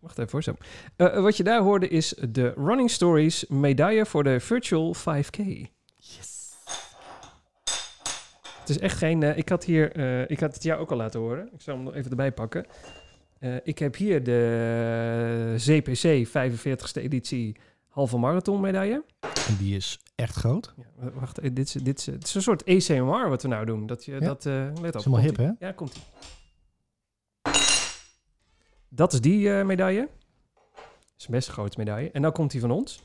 wacht 0.00 0.18
even 0.18 0.28
voor 0.28 0.42
zo. 0.42 0.54
Wat 0.96 1.36
je 1.36 1.42
daar 1.42 1.60
hoorde 1.60 1.88
is 1.88 2.14
de 2.28 2.52
Running 2.56 2.90
Stories 2.90 3.46
medaille 3.48 4.06
voor 4.06 4.24
de 4.24 4.40
Virtual 4.40 4.94
5K. 4.96 5.42
Het 8.66 8.76
is 8.76 8.78
echt 8.82 8.98
geen... 8.98 9.22
eh, 9.22 9.36
ik 9.38 9.48
had 9.48 9.64
hier... 9.64 9.92
eh, 9.92 10.30
ik 10.30 10.40
had 10.40 10.54
het 10.54 10.62
jou 10.62 10.80
ook 10.80 10.90
al 10.90 10.96
laten 10.96 11.20
horen. 11.20 11.48
Ik 11.52 11.60
zal 11.60 11.74
hem 11.74 11.84
nog 11.84 11.94
even 11.94 12.10
erbij 12.10 12.32
pakken. 12.32 12.66
Eh, 13.38 13.54
ik 13.62 13.78
heb 13.78 13.96
hier 13.96 14.22
de 14.24 15.54
ZPC 15.56 16.28
45ste 16.28 17.02
editie 17.02 17.56
halve 17.88 18.16
marathon 18.18 18.60
medaille. 18.60 19.04
En 19.48 19.56
die 19.56 19.76
is 19.76 19.98
echt 20.14 20.34
groot. 20.36 20.74
Ja, 20.76 21.10
wacht, 21.10 21.42
dit 21.54 21.58
is, 21.58 21.72
dit, 21.72 21.98
is, 21.98 22.06
het 22.06 22.24
is 22.24 22.34
een 22.34 22.42
soort 22.42 22.64
ACMR 22.64 23.28
wat 23.28 23.42
we 23.42 23.48
nou 23.48 23.66
doen. 23.66 23.86
Dat 23.86 24.04
je 24.04 24.12
Ja. 24.12 24.18
dat... 24.18 24.44
let 24.44 24.76
op. 24.76 24.82
Dat 24.82 24.94
is 24.94 25.04
helemaal 25.04 25.24
hip 25.24 25.36
hè? 25.36 25.50
Ja, 25.66 25.72
komt 25.72 25.94
ie. 25.96 26.02
Dat 28.88 29.12
is 29.12 29.20
die 29.20 29.48
medaille. 29.50 30.08
Dat 30.74 31.18
is 31.18 31.24
een 31.26 31.30
best 31.30 31.48
grote 31.48 31.78
medaille. 31.78 32.10
En 32.10 32.22
dan 32.22 32.32
komt 32.32 32.50
die 32.50 32.60
van 32.60 32.70
ons. 32.70 33.02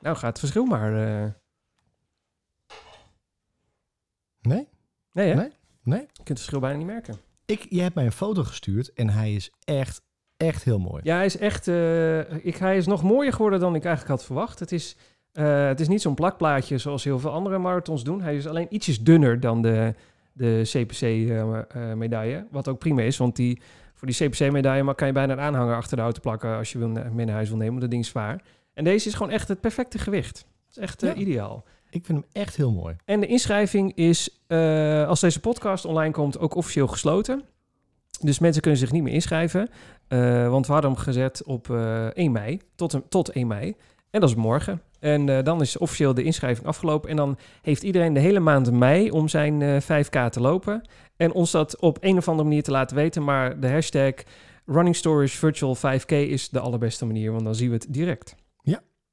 Nou, 0.00 0.16
gaat 0.16 0.22
het 0.30 0.38
verschil 0.38 0.64
maar. 0.64 1.22
eh, 1.24 1.30
Nee? 4.42 4.68
Nee, 5.12 5.28
hè? 5.28 5.34
Nee? 5.34 5.50
Nee? 5.82 6.00
Je 6.00 6.06
kunt 6.14 6.28
het 6.28 6.38
verschil 6.38 6.60
bijna 6.60 6.76
niet 6.78 6.86
merken. 6.86 7.16
Ik, 7.46 7.66
je 7.68 7.80
hebt 7.80 7.94
mij 7.94 8.04
een 8.04 8.12
foto 8.12 8.42
gestuurd 8.44 8.92
en 8.92 9.08
hij 9.08 9.34
is 9.34 9.50
echt, 9.64 10.02
echt 10.36 10.64
heel 10.64 10.78
mooi. 10.78 11.00
Ja, 11.04 11.16
hij 11.16 11.24
is 11.26 11.36
echt. 11.38 11.68
eh, 11.68 12.44
ik, 12.46 12.56
hij 12.56 12.76
is 12.76 12.86
nog 12.86 13.02
mooier 13.02 13.32
geworden 13.32 13.60
dan 13.60 13.74
ik 13.74 13.84
eigenlijk 13.84 14.16
had 14.16 14.24
verwacht. 14.26 14.58
Het 14.58 14.72
is, 14.72 14.96
eh, 15.32 15.66
het 15.66 15.80
is 15.80 15.88
niet 15.88 16.00
zo'n 16.02 16.14
plakplaatje 16.14 16.78
zoals 16.78 17.04
heel 17.04 17.18
veel 17.18 17.30
andere 17.30 17.58
marathons 17.58 18.04
doen. 18.04 18.20
Hij 18.22 18.36
is 18.36 18.46
alleen 18.46 18.66
ietsjes 18.70 19.00
dunner 19.02 19.40
dan 19.40 19.62
de, 19.62 19.94
de 20.32 20.60
CPC-medaille. 20.64 22.46
wat 22.50 22.68
ook 22.68 22.78
prima 22.78 23.02
is, 23.02 23.16
want 23.16 23.36
die, 23.36 23.60
voor 23.94 24.06
die 24.08 24.16
CPC-medaille 24.28 24.94
kan 24.94 25.06
je 25.06 25.12
bijna 25.12 25.32
een 25.32 25.40
aanhanger 25.40 25.76
achter 25.76 25.96
de 25.96 26.02
auto 26.02 26.20
plakken 26.20 26.56
als 26.56 26.72
je 26.72 26.78
wil, 26.78 26.88
mee 26.88 27.26
naar 27.26 27.34
huis 27.34 27.48
wil 27.48 27.56
nemen. 27.56 27.70
want 27.70 27.80
Dat 27.80 27.90
ding 27.90 28.02
is 28.02 28.08
zwaar. 28.10 28.42
En 28.74 28.84
deze 28.84 29.08
is 29.08 29.14
gewoon 29.14 29.32
echt 29.32 29.48
het 29.48 29.60
perfecte 29.60 29.98
gewicht. 29.98 30.38
Het 30.38 30.76
is 30.76 30.82
echt 30.82 31.02
eh, 31.02 31.08
Ja. 31.08 31.14
ideaal. 31.14 31.64
Ik 31.92 32.06
vind 32.06 32.18
hem 32.18 32.26
echt 32.32 32.56
heel 32.56 32.72
mooi. 32.72 32.96
En 33.04 33.20
de 33.20 33.26
inschrijving 33.26 33.94
is, 33.94 34.42
eh, 34.46 35.08
als 35.08 35.20
deze 35.20 35.40
podcast 35.40 35.84
online 35.84 36.12
komt, 36.12 36.38
ook 36.38 36.54
officieel 36.54 36.86
gesloten. 36.86 37.42
Dus 38.20 38.38
mensen 38.38 38.62
kunnen 38.62 38.80
zich 38.80 38.92
niet 38.92 39.02
meer 39.02 39.12
inschrijven. 39.12 39.68
Eh, 40.08 40.48
want 40.48 40.66
we 40.66 40.72
hadden 40.72 40.90
hem 40.90 41.00
gezet 41.00 41.42
op 41.44 41.70
eh 41.70 42.06
1 42.06 42.32
mei, 42.32 42.60
tot, 42.74 43.00
tot 43.08 43.34
1 43.34 43.46
mei. 43.46 43.76
En 44.10 44.20
dat 44.20 44.28
is 44.28 44.34
morgen. 44.34 44.82
En 45.00 45.28
eh, 45.28 45.44
dan 45.44 45.60
is 45.60 45.78
officieel 45.78 46.14
de 46.14 46.22
inschrijving 46.22 46.66
afgelopen. 46.66 47.10
En 47.10 47.16
dan 47.16 47.38
heeft 47.62 47.82
iedereen 47.82 48.12
de 48.12 48.20
hele 48.20 48.40
maand 48.40 48.72
mei 48.72 49.10
om 49.10 49.28
zijn 49.28 49.62
eh, 49.62 49.80
5K 49.80 50.30
te 50.30 50.40
lopen. 50.40 50.88
En 51.16 51.32
ons 51.32 51.50
dat 51.50 51.80
op 51.80 51.98
een 52.00 52.16
of 52.16 52.28
andere 52.28 52.48
manier 52.48 52.62
te 52.62 52.70
laten 52.70 52.96
weten. 52.96 53.24
Maar 53.24 53.60
de 53.60 53.68
hashtag 53.68 54.14
Running 54.66 54.96
Stories 54.96 55.34
Virtual 55.34 55.76
5K 55.76 56.10
is 56.10 56.48
de 56.48 56.60
allerbeste 56.60 57.06
manier. 57.06 57.32
Want 57.32 57.44
dan 57.44 57.54
zien 57.54 57.68
we 57.68 57.74
het 57.74 57.86
direct. 57.88 58.34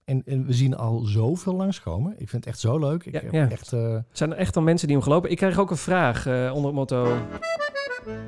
En, 0.09 0.21
en 0.25 0.45
we 0.45 0.53
zien 0.53 0.75
al 0.77 0.99
zoveel 0.99 1.53
langskomen. 1.55 2.11
Ik 2.11 2.29
vind 2.29 2.31
het 2.31 2.45
echt 2.45 2.59
zo 2.59 2.79
leuk. 2.79 3.05
Ik 3.05 3.13
Ja, 3.13 3.19
heb 3.23 3.31
ja. 3.33 3.49
echt... 3.49 3.73
eh, 3.73 3.95
Zijn 4.11 4.31
er 4.31 4.37
echt 4.37 4.55
al 4.55 4.61
mensen 4.61 4.87
die 4.87 4.95
hem 4.95 5.05
gelopen? 5.05 5.31
Ik 5.31 5.37
krijg 5.37 5.59
ook 5.59 5.69
een 5.71 5.77
vraag 5.77 6.25
eh, 6.25 6.51
onder 6.53 6.65
het 6.65 6.73
motto... 6.75 7.17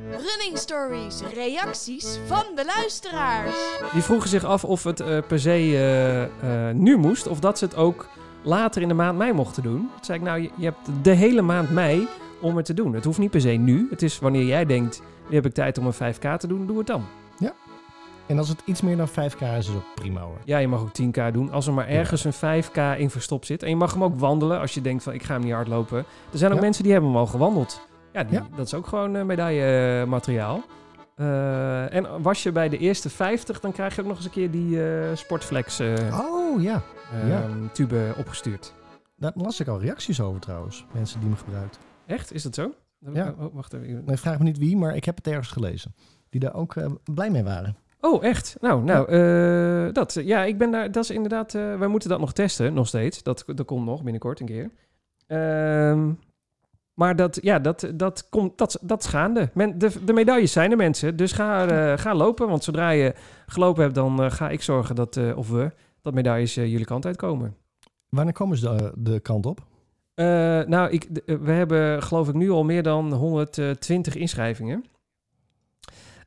Running 0.10 0.58
stories, 0.58 1.22
reacties 1.34 2.20
van 2.26 2.44
de 2.56 2.66
luisteraars. 2.78 3.56
Die 3.94 4.02
vroegen 4.02 4.30
zich 4.30 4.44
af 4.44 4.64
of 4.64 4.84
het 4.84 5.00
eh, 5.00 5.18
per 5.28 5.40
se 5.40 6.30
nu 6.76 6.98
moest, 6.98 7.28
of 7.28 7.40
dat 7.40 7.58
ze 7.58 7.66
het 7.66 7.76
ook 7.76 8.08
later 8.44 8.82
in 8.82 8.88
de 8.88 8.94
maand 8.94 9.18
mei 9.18 9.34
mochten 9.34 9.64
doen. 9.64 9.78
Toen 9.80 9.90
zei 10.06 10.18
ik, 10.18 10.24
nou, 10.24 10.42
je, 10.42 10.50
je 10.58 10.64
hebt 10.66 10.90
de 11.04 11.12
hele 11.14 11.42
maand 11.42 11.70
mei 11.72 12.08
om 12.42 12.56
het 12.56 12.66
te 12.66 12.74
doen. 12.74 12.94
Het 12.94 13.04
hoeft 13.06 13.20
niet 13.20 13.32
per 13.32 13.42
se 13.42 13.50
nu. 13.50 13.88
Het 13.90 14.02
is 14.02 14.20
wanneer 14.20 14.46
jij 14.46 14.66
denkt, 14.66 15.02
nu 15.30 15.36
heb 15.36 15.46
ik 15.46 15.54
tijd 15.54 15.78
om 15.78 15.86
een 15.86 16.14
5K 16.16 16.38
te 16.38 16.48
doen, 16.48 16.68
doe 16.68 16.78
het 16.78 16.88
dan. 16.88 17.06
En 18.32 18.38
als 18.38 18.50
het 18.50 18.62
iets 18.66 18.82
meer 18.82 18.98
dan 18.98 19.10
5k 19.10 19.14
is, 19.40 19.58
is 19.58 19.68
het 19.68 19.76
ook 19.76 19.96
prima 19.96 20.22
hoor. 20.22 20.38
Ja, 20.46 20.58
je 20.58 20.68
mag 20.68 20.82
ook 20.82 20.92
10K 21.02 21.32
doen. 21.34 21.52
Als 21.52 21.68
er 21.68 21.74
maar 21.74 21.88
ergens 21.88 22.24
een 22.24 22.34
5K 22.64 22.98
in 23.00 23.10
verstopt 23.10 23.46
zit. 23.46 23.64
En 23.64 23.70
je 23.70 23.76
mag 23.76 23.94
hem 23.94 24.04
ook 24.04 24.20
wandelen 24.20 24.60
als 24.60 24.74
je 24.74 24.82
denkt 24.82 25.04
van, 25.04 25.14
ik 25.14 25.24
ga 25.24 25.34
hem 25.34 25.44
niet 25.44 25.54
hardlopen. 25.54 25.98
Er 26.32 26.38
zijn 26.38 26.52
ook 26.52 26.58
Ja. 26.58 26.64
mensen 26.64 26.84
die 26.84 26.92
hebben 26.92 27.10
hem 27.12 27.20
al 27.20 27.26
gewandeld. 27.28 27.82
Ja, 28.14 28.24
die, 28.24 28.34
Ja. 28.34 28.48
dat 28.56 28.66
is 28.66 28.74
ook 28.74 28.88
gewoon 28.88 29.16
uh, 29.16 29.24
medaillemateriaal. 29.24 30.64
Uh, 31.18 31.94
en 31.94 32.22
was 32.22 32.44
je 32.44 32.52
bij 32.52 32.70
de 32.70 32.78
eerste 32.78 33.10
50, 33.10 33.60
dan 33.60 33.72
krijg 33.72 33.96
je 33.96 34.02
ook 34.02 34.08
nog 34.08 34.16
eens 34.16 34.26
een 34.26 34.32
keer 34.32 34.52
die 34.52 34.76
uh, 34.76 35.06
Sportflex 35.14 35.80
Oh 36.12 36.62
ja, 36.62 36.82
ja. 37.28 37.44
tube 37.74 38.14
opgestuurd. 38.18 38.74
daar 39.18 39.32
las 39.36 39.60
ik 39.60 39.68
al 39.68 39.80
reacties 39.80 40.22
over 40.22 40.42
trouwens. 40.42 40.86
Mensen 40.94 41.20
die 41.20 41.30
hem 41.30 41.38
gebruikt. 41.38 41.80
Echt? 42.06 42.34
Is 42.34 42.44
dat 42.44 42.56
zo? 42.56 42.74
Ja. 43.14 43.34
Oh, 43.40 43.54
wacht 43.54 43.74
even. 43.74 44.04
Nee, 44.06 44.18
vraag 44.18 44.38
me 44.38 44.44
niet 44.44 44.58
wie, 44.58 44.78
maar 44.78 44.96
ik 44.96 45.06
heb 45.06 45.16
het 45.16 45.28
ergens 45.28 45.48
gelezen. 45.52 45.96
Die 46.30 46.40
daar 46.40 46.54
ook 46.54 46.74
blij 47.14 47.30
mee 47.30 47.44
waren. 47.44 47.76
Oh, 48.02 48.24
echt? 48.24 48.58
Nou, 48.62 48.84
nou 48.84 49.12
uh, 49.12 49.94
dat. 49.94 50.14
Ja, 50.24 50.44
ik 50.44 50.58
ben 50.58 50.72
daar. 50.72 50.92
Dat 50.92 51.04
is 51.04 51.10
inderdaad. 51.10 51.54
Uh, 51.54 51.78
wij 51.78 51.88
moeten 51.88 52.10
dat 52.10 52.20
nog 52.20 52.34
testen, 52.34 52.74
nog 52.74 52.88
steeds. 52.88 53.24
Dat, 53.24 53.44
dat 53.48 53.66
komt 53.66 53.86
nog 53.86 54.04
binnenkort 54.04 54.40
een 54.40 54.46
keer. 54.46 54.70
Uh, 55.28 56.08
maar 56.94 57.16
dat, 57.16 57.40
ja, 57.42 57.60
dat, 57.60 57.92
dat 57.96 58.30
komt. 58.30 58.58
Dat, 58.58 58.80
dat 58.82 59.04
is 59.04 59.10
gaande. 59.10 59.50
Men, 59.54 59.78
de, 59.78 60.04
de 60.06 60.14
medailles 60.14 60.52
zijn 60.52 60.72
er, 60.72 60.78
mensen. 60.78 61.16
Dus 61.16 61.32
ga, 61.32 61.72
uh, 61.72 61.98
ga 61.98 62.16
lopen. 62.16 62.48
Want 62.48 62.64
zodra 62.64 62.90
je 62.90 63.14
gelopen 63.48 63.84
hebt, 63.84 63.96
dan 63.96 64.32
ga 64.32 64.50
ik 64.50 64.62
zorgen 64.62 64.96
dat. 64.96 65.20
Of 65.36 65.50
we. 65.50 65.72
Dat 66.02 66.14
medailles 66.14 66.54
jullie 66.54 66.86
kant 66.86 67.06
uitkomen. 67.06 67.56
Wanneer 68.10 68.34
komen 68.34 68.58
ze 68.58 68.76
de, 68.76 68.92
de 68.96 69.20
kant 69.20 69.46
op? 69.46 69.60
Nou, 70.66 70.90
ik, 70.90 71.16
de, 71.16 71.38
we 71.42 71.52
hebben 71.52 72.04
geloof 72.04 72.28
ik 72.28 72.34
nu 72.34 72.50
al 72.50 72.64
meer 72.64 72.84
dan 72.84 73.14
120 73.14 74.16
inschrijvingen. 74.16 74.86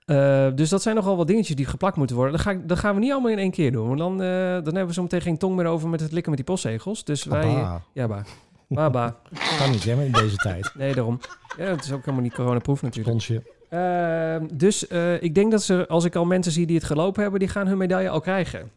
Uh, 0.07 0.49
dus 0.55 0.69
dat 0.69 0.83
zijn 0.83 0.95
nogal 0.95 1.17
wat 1.17 1.27
dingetjes 1.27 1.57
die 1.57 1.67
geplakt 1.67 1.97
moeten 1.97 2.17
worden. 2.17 2.35
Dat, 2.35 2.43
ga 2.43 2.51
ik, 2.51 2.69
dat 2.69 2.79
gaan 2.79 2.95
we 2.95 3.01
niet 3.01 3.13
allemaal 3.13 3.31
in 3.31 3.39
één 3.39 3.51
keer 3.51 3.73
doen. 3.73 3.87
Want 3.87 3.99
dan, 3.99 4.13
uh, 4.13 4.19
dan 4.49 4.65
hebben 4.65 4.87
we 4.87 4.93
zo 4.93 5.03
meteen 5.03 5.21
geen 5.21 5.39
tong 5.39 5.57
meer 5.57 5.67
over 5.67 5.89
met 5.89 6.01
het 6.01 6.13
likken 6.13 6.31
met 6.31 6.41
die 6.41 6.55
postzegels. 6.55 7.05
Dus 7.05 7.25
wij... 7.25 7.67
Ja, 7.93 8.07
ba. 8.09 8.25
Baba. 8.69 9.17
kan 9.59 9.71
niet, 9.71 9.85
hè, 9.85 10.05
in 10.05 10.13
deze 10.13 10.37
tijd. 10.37 10.73
Nee, 10.75 10.95
daarom. 10.95 11.21
Ja, 11.59 11.65
het 11.65 11.85
is 11.85 11.93
ook 11.93 12.01
helemaal 12.01 12.23
niet 12.23 12.35
coronaproof 12.35 12.83
natuurlijk. 12.83 13.11
Donsje. 13.11 13.43
Uh, 13.71 14.49
dus 14.55 14.87
ik 15.21 15.35
denk 15.35 15.51
dat 15.51 15.63
ze, 15.63 15.87
als 15.89 16.05
ik 16.05 16.17
al 16.17 16.25
mensen 16.25 16.53
zie 16.53 16.67
die 16.67 16.77
het 16.77 16.85
gelopen 16.85 17.23
hebben, 17.23 17.41
die 17.41 17.49
gaan 17.49 17.67
hun 17.67 17.79
medaille 17.79 18.09
al 18.09 18.21
krijgen. 18.21 18.71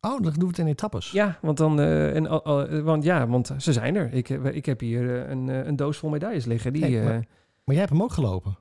Oh, 0.00 0.22
dan 0.22 0.32
doen 0.32 0.42
we 0.42 0.46
het 0.46 0.58
in 0.58 0.66
etappes. 0.66 1.10
Ja, 1.10 1.38
want, 1.40 1.56
dan, 1.56 1.80
uh, 1.80 2.16
en, 2.16 2.84
want, 2.84 3.04
ja, 3.04 3.26
want 3.26 3.54
ze 3.58 3.72
zijn 3.72 3.96
er. 3.96 4.12
Ik, 4.12 4.28
ik 4.28 4.66
heb 4.66 4.80
hier 4.80 5.30
een, 5.30 5.48
een 5.48 5.76
doos 5.76 5.96
vol 5.96 6.10
medailles 6.10 6.44
liggen. 6.44 6.72
Die, 6.72 6.84
hey, 6.84 7.04
maar, 7.04 7.24
maar 7.64 7.74
jij 7.74 7.78
hebt 7.78 7.90
hem 7.90 8.02
ook 8.02 8.12
gelopen? 8.12 8.58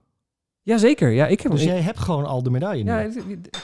Jazeker, 0.66 1.10
ja. 1.10 1.28
Ik 1.28 1.42
heb, 1.42 1.52
dus 1.52 1.62
ik, 1.62 1.68
jij 1.68 1.82
hebt 1.82 2.00
gewoon 2.00 2.26
al 2.26 2.44
de 2.44 2.50
medaille 2.50 2.84
nu? 2.84 2.92
Ja, 2.92 3.04
dit, 3.04 3.60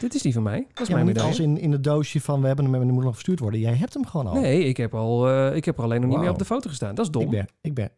dit 0.00 0.14
is 0.14 0.22
die 0.22 0.32
van 0.32 0.42
mij. 0.42 0.66
Dat 0.72 0.82
is 0.82 0.88
ja, 0.88 0.94
mijn 0.94 1.06
niet 1.06 1.14
medaille. 1.14 1.36
als 1.36 1.46
in, 1.46 1.58
in 1.58 1.72
het 1.72 1.84
doosje 1.84 2.20
van 2.20 2.40
we 2.40 2.46
hebben 2.46 2.64
hem 2.64 2.74
en 2.74 2.80
die 2.80 2.92
moet 2.92 3.04
nog 3.04 3.12
verstuurd 3.12 3.38
worden. 3.38 3.60
Jij 3.60 3.74
hebt 3.74 3.94
hem 3.94 4.06
gewoon 4.06 4.26
al. 4.26 4.34
Nee, 4.34 4.64
ik 4.64 4.76
heb, 4.76 4.94
al, 4.94 5.30
uh, 5.30 5.56
ik 5.56 5.64
heb 5.64 5.78
er 5.78 5.84
alleen 5.84 6.00
nog 6.00 6.08
wow. 6.08 6.12
niet 6.12 6.24
meer 6.24 6.32
op 6.32 6.38
de 6.38 6.44
foto 6.44 6.68
gestaan. 6.68 6.94
Dat 6.94 7.04
is 7.04 7.10
dom. 7.10 7.22
Ik 7.22 7.30
ben... 7.30 7.48
Ik 7.60 7.74
ben 7.74 7.90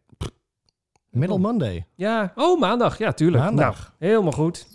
Middle 1.09 1.37
Monday. 1.37 1.85
Ja, 1.95 2.31
oh, 2.35 2.59
maandag. 2.59 2.97
Ja, 2.97 3.11
tuurlijk. 3.11 3.43
Maandag. 3.43 3.95
Nou, 3.99 4.11
helemaal 4.11 4.31
goed. 4.31 4.67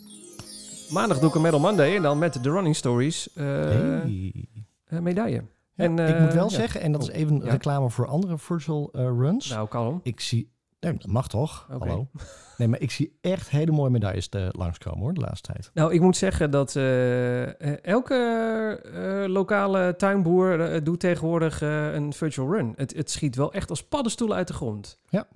Maandag 0.90 1.18
doe 1.18 1.28
ik 1.28 1.34
een 1.34 1.42
Middle 1.42 1.60
Monday 1.60 1.96
en 1.96 2.02
dan 2.02 2.18
met 2.18 2.42
de 2.42 2.50
Running 2.50 2.76
Stories 2.76 3.28
uh, 3.34 3.44
hey. 3.44 5.00
medaille. 5.00 5.44
Ja, 5.74 5.84
en, 5.84 5.98
ik 5.98 6.20
moet 6.20 6.32
wel 6.32 6.50
zeggen, 6.50 6.80
en 6.80 6.92
dat 6.92 7.02
is 7.02 7.08
even 7.08 7.40
Ja. 7.44 7.50
reclame 7.50 7.90
voor 7.90 8.06
andere 8.06 8.38
virtual 8.38 8.88
runs. 8.92 9.48
Nou, 9.48 9.68
kalm. 9.68 10.00
Ik 10.02 10.20
zie, 10.20 10.50
nee, 10.80 10.92
dat 10.92 11.06
mag 11.06 11.28
toch? 11.28 11.66
Hallo. 11.68 12.08
Nee, 12.56 12.68
maar 12.68 12.80
ik 12.80 12.90
zie 12.90 13.18
echt 13.20 13.50
hele 13.50 13.72
mooie 13.72 13.90
medailles 13.90 14.28
te 14.28 14.48
langskomen 14.52 15.00
hoor, 15.00 15.14
de 15.14 15.20
laatste 15.20 15.52
tijd. 15.52 15.70
Nou, 15.74 15.94
ik 15.94 16.00
moet 16.00 16.16
zeggen 16.16 16.50
dat 16.50 16.74
uh, 16.74 17.84
elke 17.84 18.80
uh, 18.84 19.32
lokale 19.32 19.96
tuinboer 19.96 20.74
uh, 20.74 20.80
doet 20.82 21.00
tegenwoordig 21.00 21.60
een 21.60 22.12
virtual 22.12 22.52
run. 22.52 22.72
Het, 22.76 22.96
het, 22.96 23.10
schiet 23.10 23.36
wel 23.36 23.52
echt 23.52 23.70
als 23.70 23.84
paddenstoelen 23.84 24.36
uit 24.36 24.48
de 24.48 24.54
grond. 24.54 24.98
Ja. 25.08 25.26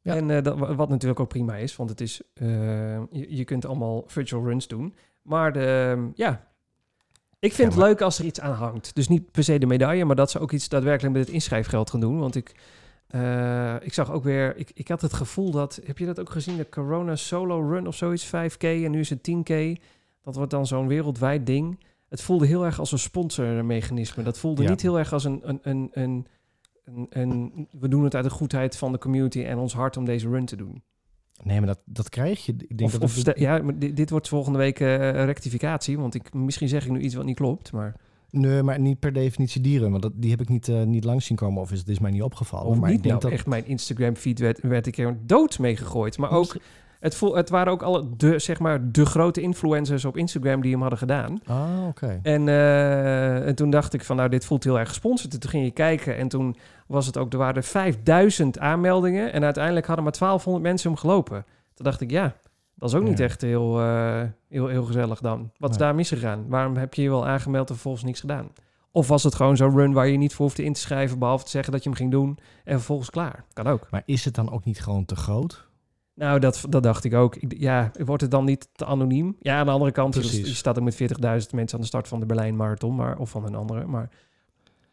ja. 0.00 0.14
En 0.14 0.42
dat, 0.42 0.58
wat 0.58 0.88
natuurlijk 0.88 1.20
ook 1.20 1.28
prima 1.28 1.56
is, 1.56 1.76
want 1.76 1.90
het 1.90 2.00
is, 2.00 2.22
je, 2.34 3.26
je, 3.28 3.44
kunt 3.44 3.66
allemaal 3.66 4.04
virtual 4.06 4.44
runs 4.44 4.66
doen. 4.66 4.94
Maar 5.22 5.52
de, 5.52 6.10
ja, 6.14 6.46
ik 7.38 7.52
vind 7.52 7.72
ja, 7.72 7.78
maar... 7.78 7.88
het 7.88 7.98
leuk 7.98 8.06
als 8.06 8.18
er 8.18 8.24
iets 8.24 8.40
aan 8.40 8.54
hangt. 8.54 8.94
Dus 8.94 9.08
niet 9.08 9.30
per 9.30 9.44
se 9.44 9.58
de 9.58 9.66
medaille, 9.66 10.04
maar 10.04 10.16
dat 10.16 10.30
ze 10.30 10.38
ook 10.38 10.52
iets 10.52 10.68
daadwerkelijk 10.68 11.14
met 11.14 11.24
het 11.24 11.34
inschrijfgeld 11.34 11.90
gaan 11.90 12.00
doen. 12.00 12.18
Want 12.18 12.34
ik, 12.34 12.54
uh, 13.14 13.74
ik 13.80 13.94
zag 13.94 14.12
ook 14.12 14.24
weer, 14.24 14.56
ik, 14.56 14.70
ik 14.74 14.88
had 14.88 15.00
het 15.00 15.12
gevoel 15.12 15.50
dat, 15.50 15.80
heb 15.84 15.98
je 15.98 16.06
dat 16.06 16.20
ook 16.20 16.30
gezien, 16.30 16.56
de 16.56 16.68
Corona 16.68 17.16
Solo 17.16 17.70
Run 17.70 17.86
of 17.86 17.96
zoiets, 17.96 18.26
5K 18.26 18.58
en 18.58 18.90
nu 18.90 19.00
is 19.00 19.10
het 19.10 19.30
10K. 19.30 19.82
Dat 20.22 20.34
wordt 20.34 20.50
dan 20.50 20.66
zo'n 20.66 20.88
wereldwijd 20.88 21.46
ding. 21.46 21.84
Het 22.08 22.22
voelde 22.22 22.46
heel 22.46 22.64
erg 22.64 22.78
als 22.78 22.92
een 22.92 22.98
sponsormechanisme. 22.98 24.22
Dat 24.22 24.38
voelde 24.38 24.62
ja. 24.62 24.70
niet 24.70 24.82
heel 24.82 24.98
erg 24.98 25.12
als 25.12 25.24
een, 25.24 25.40
een, 25.42 25.58
een, 25.62 25.90
een, 25.92 26.26
een, 26.84 27.06
een, 27.10 27.68
we 27.70 27.88
doen 27.88 28.04
het 28.04 28.14
uit 28.14 28.24
de 28.24 28.30
goedheid 28.30 28.76
van 28.76 28.92
de 28.92 28.98
community 28.98 29.42
en 29.42 29.58
ons 29.58 29.72
hart 29.72 29.96
om 29.96 30.04
deze 30.04 30.28
run 30.28 30.44
te 30.44 30.56
doen. 30.56 30.82
Nee, 31.42 31.58
maar 31.58 31.66
dat, 31.66 31.80
dat 31.84 32.08
krijg 32.08 32.46
je. 32.46 32.52
Ik 32.52 32.78
denk 32.78 32.90
of, 32.90 32.92
dat 32.92 33.02
of 33.02 33.24
het... 33.24 33.38
ja, 33.38 33.62
maar 33.62 33.78
dit, 33.78 33.96
dit, 33.96 34.10
wordt 34.10 34.28
volgende 34.28 34.58
week 34.58 34.80
uh, 34.80 35.24
rectificatie, 35.24 35.98
want 35.98 36.14
ik, 36.14 36.34
misschien 36.34 36.68
zeg 36.68 36.84
ik 36.84 36.90
nu 36.90 37.00
iets 37.00 37.14
wat 37.14 37.24
niet 37.24 37.36
klopt, 37.36 37.72
maar... 37.72 37.94
Nee, 38.38 38.62
maar 38.62 38.80
niet 38.80 38.98
per 38.98 39.12
definitie 39.12 39.60
dieren, 39.60 39.90
want 39.90 40.02
dat, 40.02 40.12
die 40.14 40.30
heb 40.30 40.40
ik 40.40 40.48
niet, 40.48 40.68
uh, 40.68 40.82
niet 40.82 41.04
langs 41.04 41.26
zien 41.26 41.36
komen 41.36 41.62
of 41.62 41.72
is 41.72 41.78
het 41.78 41.88
is 41.88 41.98
mij 41.98 42.10
niet 42.10 42.22
opgevallen. 42.22 42.66
Of 42.66 42.78
maar 42.78 42.88
niet, 42.88 42.96
ik 42.96 43.02
denk 43.02 43.14
nou, 43.14 43.24
dat 43.24 43.38
echt 43.38 43.46
mijn 43.46 43.66
Instagram 43.66 44.16
feed 44.16 44.38
werd, 44.38 44.60
werd 44.62 44.86
ik 44.86 44.98
er 44.98 45.16
dood 45.26 45.58
mee 45.58 45.76
gegooid. 45.76 46.18
Maar 46.18 46.30
ook, 46.30 46.56
het, 47.00 47.14
voel, 47.14 47.36
het 47.36 47.50
waren 47.50 47.72
ook 47.72 47.82
alle 47.82 48.16
de, 48.16 48.38
zeg 48.38 48.58
maar, 48.58 48.92
de 48.92 49.06
grote 49.06 49.40
influencers 49.40 50.04
op 50.04 50.16
Instagram 50.16 50.60
die 50.60 50.70
hem 50.70 50.80
hadden 50.80 50.98
gedaan. 50.98 51.40
Ah, 51.46 51.86
oké. 51.88 52.04
Okay. 52.04 52.20
En, 52.22 52.46
uh, 52.46 53.46
en 53.46 53.54
toen 53.54 53.70
dacht 53.70 53.94
ik 53.94 54.04
van, 54.04 54.16
nou, 54.16 54.28
dit 54.28 54.44
voelt 54.44 54.64
heel 54.64 54.78
erg 54.78 54.88
gesponsord. 54.88 55.32
En 55.32 55.40
toen 55.40 55.50
ging 55.50 55.64
je 55.64 55.70
kijken 55.70 56.16
en 56.16 56.28
toen 56.28 56.56
was 56.86 57.06
het 57.06 57.16
ook, 57.16 57.32
er 57.32 57.38
waren 57.38 57.64
5000 57.64 58.58
aanmeldingen 58.58 59.32
en 59.32 59.44
uiteindelijk 59.44 59.86
hadden 59.86 60.04
maar 60.04 60.18
1200 60.18 60.64
mensen 60.64 60.90
hem 60.90 60.98
gelopen. 60.98 61.44
Toen 61.74 61.84
dacht 61.84 62.00
ik, 62.00 62.10
ja, 62.10 62.34
dat 62.76 62.88
is 62.88 62.94
ook 62.94 63.02
niet 63.04 63.20
echt 63.20 63.40
heel, 63.40 63.80
uh, 63.80 64.22
heel, 64.48 64.66
heel 64.66 64.84
gezellig 64.84 65.20
dan. 65.20 65.50
Wat 65.58 65.70
is 65.70 65.76
Nee. 65.76 65.86
daar 65.86 65.96
misgegaan? 65.96 66.48
Waarom 66.48 66.76
heb 66.76 66.94
je 66.94 67.02
je 67.02 67.08
wel 67.08 67.26
aangemeld 67.26 67.68
en 67.68 67.74
vervolgens 67.74 68.04
niks 68.04 68.20
gedaan? 68.20 68.48
Of 68.90 69.08
was 69.08 69.22
het 69.22 69.34
gewoon 69.34 69.56
zo'n 69.56 69.76
run 69.76 69.92
waar 69.92 70.08
je 70.08 70.16
niet 70.16 70.34
voor 70.34 70.44
hoefde 70.46 70.64
in 70.64 70.72
te 70.72 70.80
schrijven... 70.80 71.18
behalve 71.18 71.44
te 71.44 71.50
zeggen 71.50 71.72
dat 71.72 71.82
je 71.82 71.88
hem 71.88 71.98
ging 71.98 72.10
doen 72.10 72.38
en 72.64 72.72
vervolgens 72.76 73.10
klaar? 73.10 73.44
Kan 73.52 73.66
ook. 73.66 73.86
Maar 73.90 74.02
is 74.04 74.24
het 74.24 74.34
dan 74.34 74.50
ook 74.50 74.64
niet 74.64 74.80
gewoon 74.80 75.04
te 75.04 75.16
groot? 75.16 75.68
Nou, 76.14 76.38
dat, 76.38 76.64
dat 76.68 76.82
dacht 76.82 77.04
ik 77.04 77.14
ook. 77.14 77.36
Ik, 77.36 77.54
ja, 77.58 77.90
wordt 78.04 78.22
het 78.22 78.30
dan 78.30 78.44
niet 78.44 78.68
te 78.72 78.84
anoniem? 78.84 79.36
Ja, 79.40 79.58
aan 79.58 79.66
de 79.66 79.72
andere 79.72 79.92
kant, 79.92 80.14
je, 80.14 80.20
Precies. 80.20 80.48
je 80.48 80.54
staat 80.54 80.78
ook 80.78 80.84
met 80.84 80.94
40.000 81.02 81.06
mensen 81.50 81.56
aan 81.76 81.80
de 81.80 81.86
start 81.86 82.08
van 82.08 82.20
de 82.20 82.26
Berlijn 82.26 82.56
Marathon, 82.56 82.94
maar, 82.94 83.18
of 83.18 83.30
van 83.30 83.44
een 83.46 83.54
andere. 83.54 83.86
Maar 83.86 84.08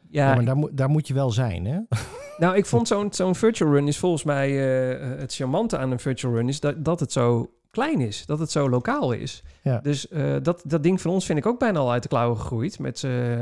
Ja, 0.09 0.29
ja, 0.29 0.35
maar 0.35 0.45
daar, 0.45 0.55
moet 0.55 0.77
daar 0.77 0.89
moet 0.89 1.07
je 1.07 1.13
wel 1.13 1.31
zijn, 1.31 1.65
hè? 1.65 1.79
nou, 2.45 2.55
ik 2.55 2.65
vond 2.65 2.87
zo'n 2.87 3.13
zo'n 3.13 3.35
virtual 3.35 3.71
run 3.71 3.87
is 3.87 3.97
volgens 3.97 4.23
mij 4.23 4.49
eh, 4.49 5.19
het 5.19 5.33
charmante 5.35 5.77
aan 5.77 5.91
een 5.91 5.99
virtual 5.99 6.33
run 6.33 6.47
is 6.47 6.59
dat, 6.59 6.85
dat 6.85 6.99
het 6.99 7.11
zo 7.11 7.51
klein 7.73 7.99
is, 8.01 8.25
dat 8.25 8.39
het 8.39 8.51
zo 8.51 8.69
lokaal 8.69 9.11
is. 9.11 9.43
Ja. 9.61 9.79
Dus 9.79 10.07
eh, 10.07 10.35
dat, 10.41 10.61
dat 10.65 10.83
ding 10.83 11.01
van 11.01 11.11
ons 11.11 11.25
vind 11.25 11.39
ik 11.39 11.45
ook 11.45 11.59
bijna 11.59 11.79
al 11.79 11.91
uit 11.91 12.03
de 12.03 12.09
klauwen 12.09 12.37
gegroeid. 12.37 12.79
Met 12.79 13.03
eh, 13.03 13.41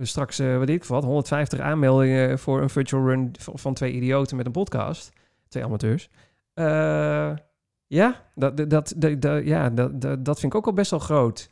straks, 0.00 0.38
eh 0.38 0.58
wat 0.58 0.68
ik 0.68 0.84
wat, 0.84 1.04
150 1.04 1.60
aanmeldingen 1.60 2.38
voor 2.38 2.62
een 2.62 2.70
virtual 2.70 3.04
run 3.06 3.32
van, 3.38 3.74
twee 3.74 3.92
idioten 3.92 4.36
met 4.36 4.46
een 4.46 4.52
podcast. 4.52 5.10
Twee 5.48 5.64
amateurs. 5.64 6.08
Ja, 7.86 8.24
dat, 8.34 8.56
dat, 8.56 8.70
dat, 8.70 8.94
dat- 9.18 9.44
ja 9.44 9.70
dat, 9.70 10.00
dat, 10.00 10.24
dat 10.24 10.40
vind 10.40 10.52
ik 10.52 10.58
ook 10.58 10.66
al 10.66 10.72
best 10.72 10.90
wel 10.90 11.00
groot. 11.00 11.48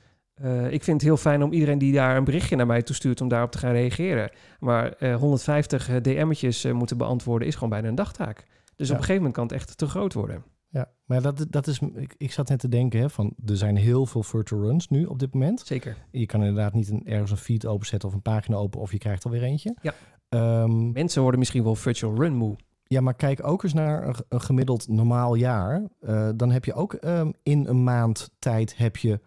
Ik 0.70 0.82
vind 0.84 0.86
het 0.86 1.02
heel 1.02 1.16
fijn 1.16 1.42
om 1.42 1.52
iedereen 1.52 1.78
die 1.78 1.92
daar 1.92 2.16
een 2.16 2.24
berichtje 2.24 2.56
naar 2.56 2.66
mij 2.66 2.82
toestuurt 2.82 3.20
om 3.20 3.28
daarop 3.28 3.50
te 3.52 3.58
gaan 3.58 3.72
reageren. 3.72 4.30
Maar 4.60 4.92
eh, 4.92 5.16
150 5.16 6.00
DM'tjes 6.00 6.64
moeten 6.64 6.96
beantwoorden 6.98 7.48
is 7.48 7.54
gewoon 7.54 7.68
bijna 7.70 7.88
een 7.88 7.94
dagtaak. 7.94 8.44
Dus 8.76 8.88
Ja. 8.88 8.92
op 8.94 9.00
een 9.00 9.06
gegeven 9.06 9.14
moment 9.16 9.34
kan 9.34 9.44
het 9.44 9.52
echt 9.52 9.78
te 9.78 9.86
groot 9.86 10.12
worden. 10.14 10.44
Ja, 10.68 10.90
maar 11.04 11.22
dat, 11.22 11.46
dat 11.50 11.66
is... 11.66 11.80
Ik, 11.94 12.14
ik 12.18 12.32
zat 12.32 12.48
net 12.48 12.58
te 12.58 12.68
denken, 12.68 13.00
hè, 13.00 13.10
van... 13.10 13.34
Er 13.46 13.56
zijn 13.56 13.76
heel 13.76 14.06
veel 14.06 14.22
virtual 14.22 14.62
runs 14.62 14.88
nu 14.88 15.04
op 15.04 15.18
dit 15.18 15.34
moment. 15.34 15.60
Zeker. 15.60 15.96
Je 16.10 16.26
kan 16.26 16.40
inderdaad 16.40 16.72
niet 16.72 16.88
een, 16.88 17.02
ergens 17.04 17.30
een 17.30 17.36
feed 17.36 17.66
openzetten 17.66 18.08
of 18.08 18.14
een 18.14 18.22
pagina 18.22 18.56
open... 18.56 18.80
of 18.80 18.92
je 18.92 18.98
krijgt 18.98 19.24
alweer 19.24 19.42
eentje. 19.42 19.76
Ja. 19.82 19.94
Ehm, 20.28 20.92
Mensen 20.92 21.22
worden 21.22 21.38
misschien 21.38 21.64
wel 21.64 21.74
virtual 21.74 22.14
run 22.14 22.34
moe. 22.34 22.56
Ja, 22.88 23.00
maar 23.00 23.14
kijk 23.14 23.46
ook 23.46 23.62
eens 23.62 23.72
naar 23.72 24.06
een, 24.28 24.40
gemiddeld 24.40 24.88
normaal 24.88 25.34
jaar. 25.34 25.82
Eh, 26.00 26.28
dan 26.36 26.50
heb 26.50 26.64
je 26.64 26.74
ook 26.74 26.94
ehm, 26.94 27.30
in 27.42 27.66
een 27.66 27.84
maand 27.84 28.30
tijd 28.38 28.76
heb 28.76 28.96
je 28.96 29.20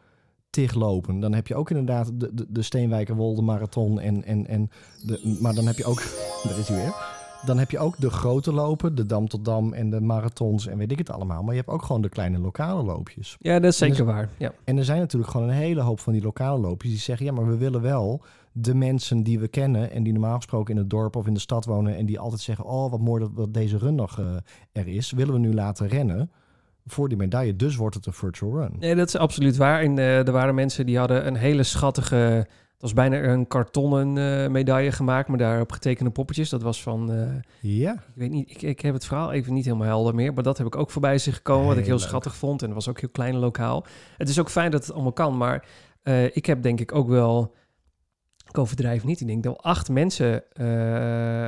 tig 0.50 0.74
lopen. 0.74 1.20
Dan 1.20 1.34
heb 1.34 1.48
je 1.48 1.56
ook 1.56 1.70
inderdaad 1.70 2.12
de, 2.14 2.34
de, 2.34 2.46
de 2.50 2.62
Steenwijkerwolde 2.62 3.42
Marathon. 3.42 4.00
En, 4.00 4.24
en, 4.24 4.48
en 4.48 4.70
de, 5.06 5.38
maar 5.42 5.54
dan 5.54 5.68
heb 5.68 5.76
je 5.76 5.86
ook... 5.86 5.98
Daar 6.44 6.60
is 6.60 6.68
hij 6.68 6.78
weer. 6.78 7.19
Dan 7.46 7.58
heb 7.58 7.72
je 7.72 7.80
ook 7.80 8.00
de 8.00 8.10
grote 8.10 8.54
lopen, 8.54 8.96
de 8.96 9.06
Dam 9.06 9.28
tot 9.28 9.46
Dam 9.46 9.74
en 9.74 9.90
de 9.90 10.02
marathons 10.02 10.68
en 10.68 10.78
weet 10.78 10.92
ik 10.92 10.98
het 10.98 11.10
allemaal. 11.10 11.44
Maar 11.44 11.54
je 11.54 11.60
hebt 11.60 11.72
ook 11.72 11.84
gewoon 11.84 12.02
de 12.02 12.10
kleine 12.10 12.40
lokale 12.40 12.84
loopjes. 12.84 13.38
Ja, 13.40 13.60
dat 13.60 13.72
is 13.72 13.78
zeker 13.78 14.06
waar. 14.06 14.30
Ja. 14.38 14.54
En 14.64 14.78
er 14.78 14.86
zijn 14.86 15.00
natuurlijk 15.00 15.32
gewoon 15.32 15.48
een 15.48 15.56
hele 15.56 15.82
hoop 15.82 16.00
van 16.00 16.14
die 16.14 16.22
lokale 16.22 16.60
loopjes 16.60 16.92
die 16.92 17.00
zeggen: 17.00 17.26
ja, 17.26 17.32
maar 17.32 17.48
we 17.48 17.58
willen 17.58 17.82
wel 17.82 18.22
de 18.52 18.76
mensen 18.76 19.24
die 19.24 19.40
we 19.40 19.48
kennen 19.48 19.92
en 19.92 20.04
die 20.04 20.14
normaal 20.14 20.36
gesproken 20.36 20.74
in 20.74 20.80
het 20.80 20.90
dorp 20.90 21.16
of 21.16 21.28
in 21.28 21.34
de 21.34 21.40
stad 21.40 21.66
wonen 21.66 21.96
en 21.96 22.06
die 22.06 22.20
altijd 22.20 22.42
zeggen: 22.42 22.66
oh, 22.66 22.92
wat 22.92 23.00
mooi 23.00 23.22
dat, 23.22 23.36
dat 23.36 23.54
deze 23.54 23.78
run 23.78 23.96
nog 23.96 24.20
eh, 24.20 24.26
er 24.72 24.88
is, 24.88 25.12
willen 25.12 25.34
we 25.34 25.40
nu 25.40 25.54
laten 25.54 25.88
rennen 25.88 26.32
voor 26.86 27.10
die 27.10 27.18
medaille. 27.18 27.56
Dus 27.56 27.76
wordt 27.76 27.96
het 27.96 28.06
een 28.06 28.14
virtual 28.14 28.52
run. 28.52 28.76
Nee, 28.80 28.96
dat 28.96 29.08
is 29.08 29.16
absoluut 29.16 29.58
waar. 29.58 29.82
En 29.82 29.98
eh, 29.98 30.28
er 30.28 30.32
waren 30.32 30.56
mensen 30.56 30.86
die 30.86 30.98
hadden 30.98 31.28
een 31.28 31.36
hele 31.36 31.64
schattige... 31.64 32.48
Het 32.80 32.88
was 32.94 32.94
bijna 33.10 33.24
een 33.24 33.48
kartonnen 33.48 34.18
eh, 34.44 34.50
medaille 34.50 34.92
gemaakt, 34.92 35.28
maar 35.28 35.38
daarop 35.38 35.72
getekende 35.72 36.12
poppetjes. 36.12 36.50
Dat 36.50 36.62
was 36.62 36.84
van... 36.84 37.12
eh, 37.12 37.28
Ja, 37.62 37.94
ik 37.94 38.00
weet 38.16 38.30
niet, 38.30 38.50
ik, 38.50 38.62
ik 38.62 38.80
heb 38.80 38.94
het 38.94 39.06
verhaal 39.06 39.32
even 39.32 39.54
niet 39.54 39.66
helemaal 39.66 39.88
helder 39.88 40.16
meer, 40.16 40.34
maar 40.34 40.44
dat 40.44 40.58
heb 40.58 40.68
ik 40.68 40.76
ook 40.76 40.92
voorbij 40.92 41.18
zich 41.18 41.36
gekomen, 41.36 41.68
wat 41.68 41.78
ik 41.78 41.86
Heel 41.86 41.96
leuk. 41.98 42.04
schattig 42.04 42.36
vond. 42.36 42.60
En 42.62 42.66
het 42.66 42.76
was 42.76 42.88
ook 42.88 43.00
heel 43.00 43.10
klein 43.10 43.36
lokaal. 43.38 43.86
Het 44.18 44.30
is 44.30 44.40
ook 44.40 44.50
fijn 44.50 44.72
dat 44.72 44.82
het 44.86 44.94
allemaal 44.94 45.12
kan, 45.14 45.38
maar 45.38 45.66
eh, 46.04 46.36
ik 46.36 46.46
heb 46.46 46.62
denk 46.64 46.80
ik 46.80 46.96
ook 46.96 47.08
wel, 47.10 47.54
ik 48.48 48.58
overdrijf 48.58 49.04
niet, 49.04 49.22
ik 49.22 49.28
denk 49.28 49.44
dat 49.44 49.58
acht 49.62 49.90
mensen 49.90 50.44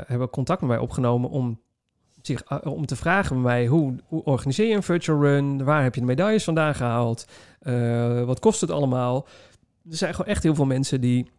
hebben 0.08 0.30
contact 0.30 0.62
met 0.62 0.70
mij 0.70 0.80
opgenomen 0.80 1.30
om, 1.30 1.60
zich, 2.22 2.64
om 2.64 2.86
te 2.86 2.96
vragen 2.96 3.36
bij 3.36 3.44
mij, 3.44 3.68
hoe, 3.68 3.96
hoe 4.06 4.24
organiseer 4.24 4.68
je 4.68 4.76
een 4.76 4.84
virtual 4.84 5.22
run? 5.22 5.64
Waar 5.64 5.84
heb 5.84 5.94
je 5.96 6.02
de 6.02 6.08
medailles 6.08 6.44
vandaan 6.44 6.76
gehaald? 6.76 7.26
Eh, 7.60 8.24
wat 8.24 8.40
kost 8.40 8.62
het 8.62 8.72
allemaal? 8.72 9.28
Er 9.90 9.98
zijn 9.98 10.14
gewoon 10.14 10.32
echt 10.32 10.44
heel 10.44 10.56
veel 10.56 10.66
mensen 10.66 11.02
die 11.02 11.32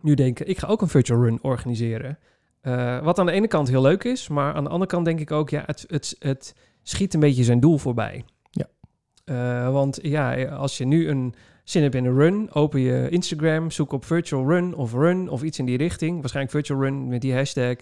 nu 0.00 0.14
denken, 0.14 0.48
ik 0.48 0.58
ga 0.58 0.66
ook 0.66 0.82
een 0.82 0.88
virtual 0.88 1.22
run 1.22 1.38
organiseren. 1.42 2.18
Eh, 2.60 3.02
wat 3.02 3.18
aan 3.18 3.26
de 3.26 3.32
ene 3.32 3.48
kant 3.48 3.68
heel 3.68 3.82
leuk 3.82 4.04
is, 4.04 4.28
maar 4.28 4.54
aan 4.54 4.64
de 4.64 4.70
andere 4.70 4.90
kant 4.90 5.04
denk 5.04 5.20
ik 5.20 5.30
ook, 5.30 5.50
ja, 5.50 5.62
het, 5.66 5.84
het, 5.88 6.16
het 6.18 6.54
schiet 6.82 7.14
een 7.14 7.20
beetje 7.20 7.44
zijn 7.44 7.60
doel 7.60 7.78
voorbij. 7.78 8.24
Ja. 8.50 8.66
Eh, 9.24 9.72
want 9.72 9.98
ja, 10.02 10.44
als 10.44 10.78
je 10.78 10.84
nu 10.84 11.08
een 11.08 11.34
zin 11.64 11.82
hebt 11.82 11.94
in 11.94 12.04
een 12.04 12.14
run, 12.14 12.52
open 12.52 12.80
je 12.80 13.08
Instagram, 13.08 13.70
zoek 13.70 13.92
op 13.92 14.04
virtual 14.04 14.48
run 14.48 14.74
of 14.74 14.92
run 14.92 15.28
of 15.28 15.42
iets 15.42 15.58
in 15.58 15.64
die 15.64 15.76
richting. 15.76 16.20
Waarschijnlijk 16.20 16.54
virtual 16.54 16.80
run 16.80 17.08
met 17.08 17.20
die 17.20 17.34
hashtag. 17.34 17.76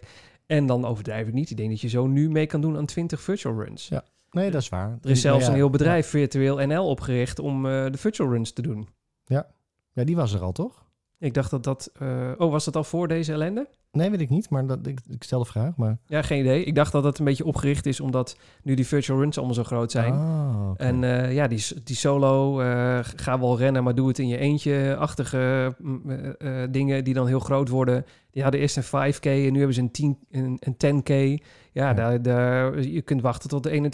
En 0.46 0.66
dan 0.66 0.84
overdrijf 0.84 1.26
ik 1.26 1.34
niet. 1.34 1.50
Ik 1.50 1.56
denk 1.56 1.70
dat 1.70 1.80
je 1.80 1.88
zo 1.88 2.06
nu 2.06 2.30
mee 2.30 2.46
kan 2.46 2.60
doen 2.60 2.76
aan 2.76 2.86
20 2.86 3.20
virtual 3.20 3.64
runs. 3.64 3.88
Ja. 3.88 4.04
nee, 4.30 4.50
dat 4.50 4.62
is 4.62 4.68
waar. 4.68 4.98
Er 5.02 5.10
is 5.10 5.20
zelfs 5.20 5.44
ja, 5.44 5.50
een 5.50 5.56
heel 5.56 5.70
bedrijf, 5.70 6.06
Virtueel 6.06 6.66
NL, 6.66 6.88
opgericht 6.88 7.38
om 7.38 7.66
eh, 7.66 7.90
de 7.90 7.98
virtual 7.98 8.30
runs 8.30 8.52
te 8.52 8.62
doen. 8.62 8.88
Ja. 9.24 9.46
Ja, 9.96 10.04
die 10.04 10.16
was 10.16 10.32
er 10.34 10.40
al, 10.40 10.52
toch? 10.52 10.84
Ik 11.18 11.34
dacht 11.34 11.50
dat 11.50 11.64
dat... 11.64 11.90
eh, 11.98 12.32
oh, 12.36 12.50
was 12.50 12.64
dat 12.64 12.76
al 12.76 12.84
voor 12.84 13.08
deze 13.08 13.32
ellende? 13.32 13.68
Nee, 13.92 14.10
weet 14.10 14.20
ik 14.20 14.28
niet, 14.28 14.50
maar 14.50 14.66
dat, 14.66 14.86
ik, 14.86 15.00
ik 15.08 15.22
stel 15.22 15.38
de 15.38 15.44
vraag. 15.44 15.76
Maar... 15.76 15.98
Ja, 16.06 16.22
geen 16.22 16.40
idee. 16.40 16.64
Ik 16.64 16.74
dacht 16.74 16.92
dat 16.92 17.04
het 17.04 17.18
een 17.18 17.24
beetje 17.24 17.44
opgericht 17.44 17.86
is 17.86 18.00
omdat 18.00 18.36
nu 18.62 18.74
die 18.74 18.86
virtual 18.86 19.18
runs 19.18 19.36
allemaal 19.36 19.54
zo 19.54 19.64
groot 19.64 19.90
zijn. 19.90 20.12
Ah. 20.12 20.70
En 20.76 21.04
eh, 21.04 21.34
ja, 21.34 21.46
die, 21.46 21.64
die 21.84 21.96
solo, 21.96 22.60
eh, 22.60 22.98
ga 23.16 23.40
wel 23.40 23.58
rennen, 23.58 23.84
maar 23.84 23.94
doe 23.94 24.08
het 24.08 24.18
in 24.18 24.28
je 24.28 24.38
eentje-achtige 24.38 25.74
mm, 25.78 26.36
dingen 26.70 27.04
die 27.04 27.14
dan 27.14 27.26
heel 27.26 27.40
groot 27.40 27.68
worden. 27.68 28.04
Die 28.30 28.42
hadden 28.42 28.60
eerst 28.60 28.76
een 28.76 29.14
5K 29.14 29.20
en 29.20 29.52
nu 29.52 29.58
hebben 29.58 29.74
ze 29.74 29.80
een, 29.80 29.90
10, 29.90 30.18
een, 30.30 30.60
een 30.60 31.02
10K. 31.02 31.42
Ja, 31.72 31.88
Ja. 31.88 31.94
Daar, 31.94 32.22
daar, 32.22 32.82
je 32.82 33.02
kunt 33.02 33.22
wachten 33.22 33.48
tot 33.48 33.62
de 33.62 33.90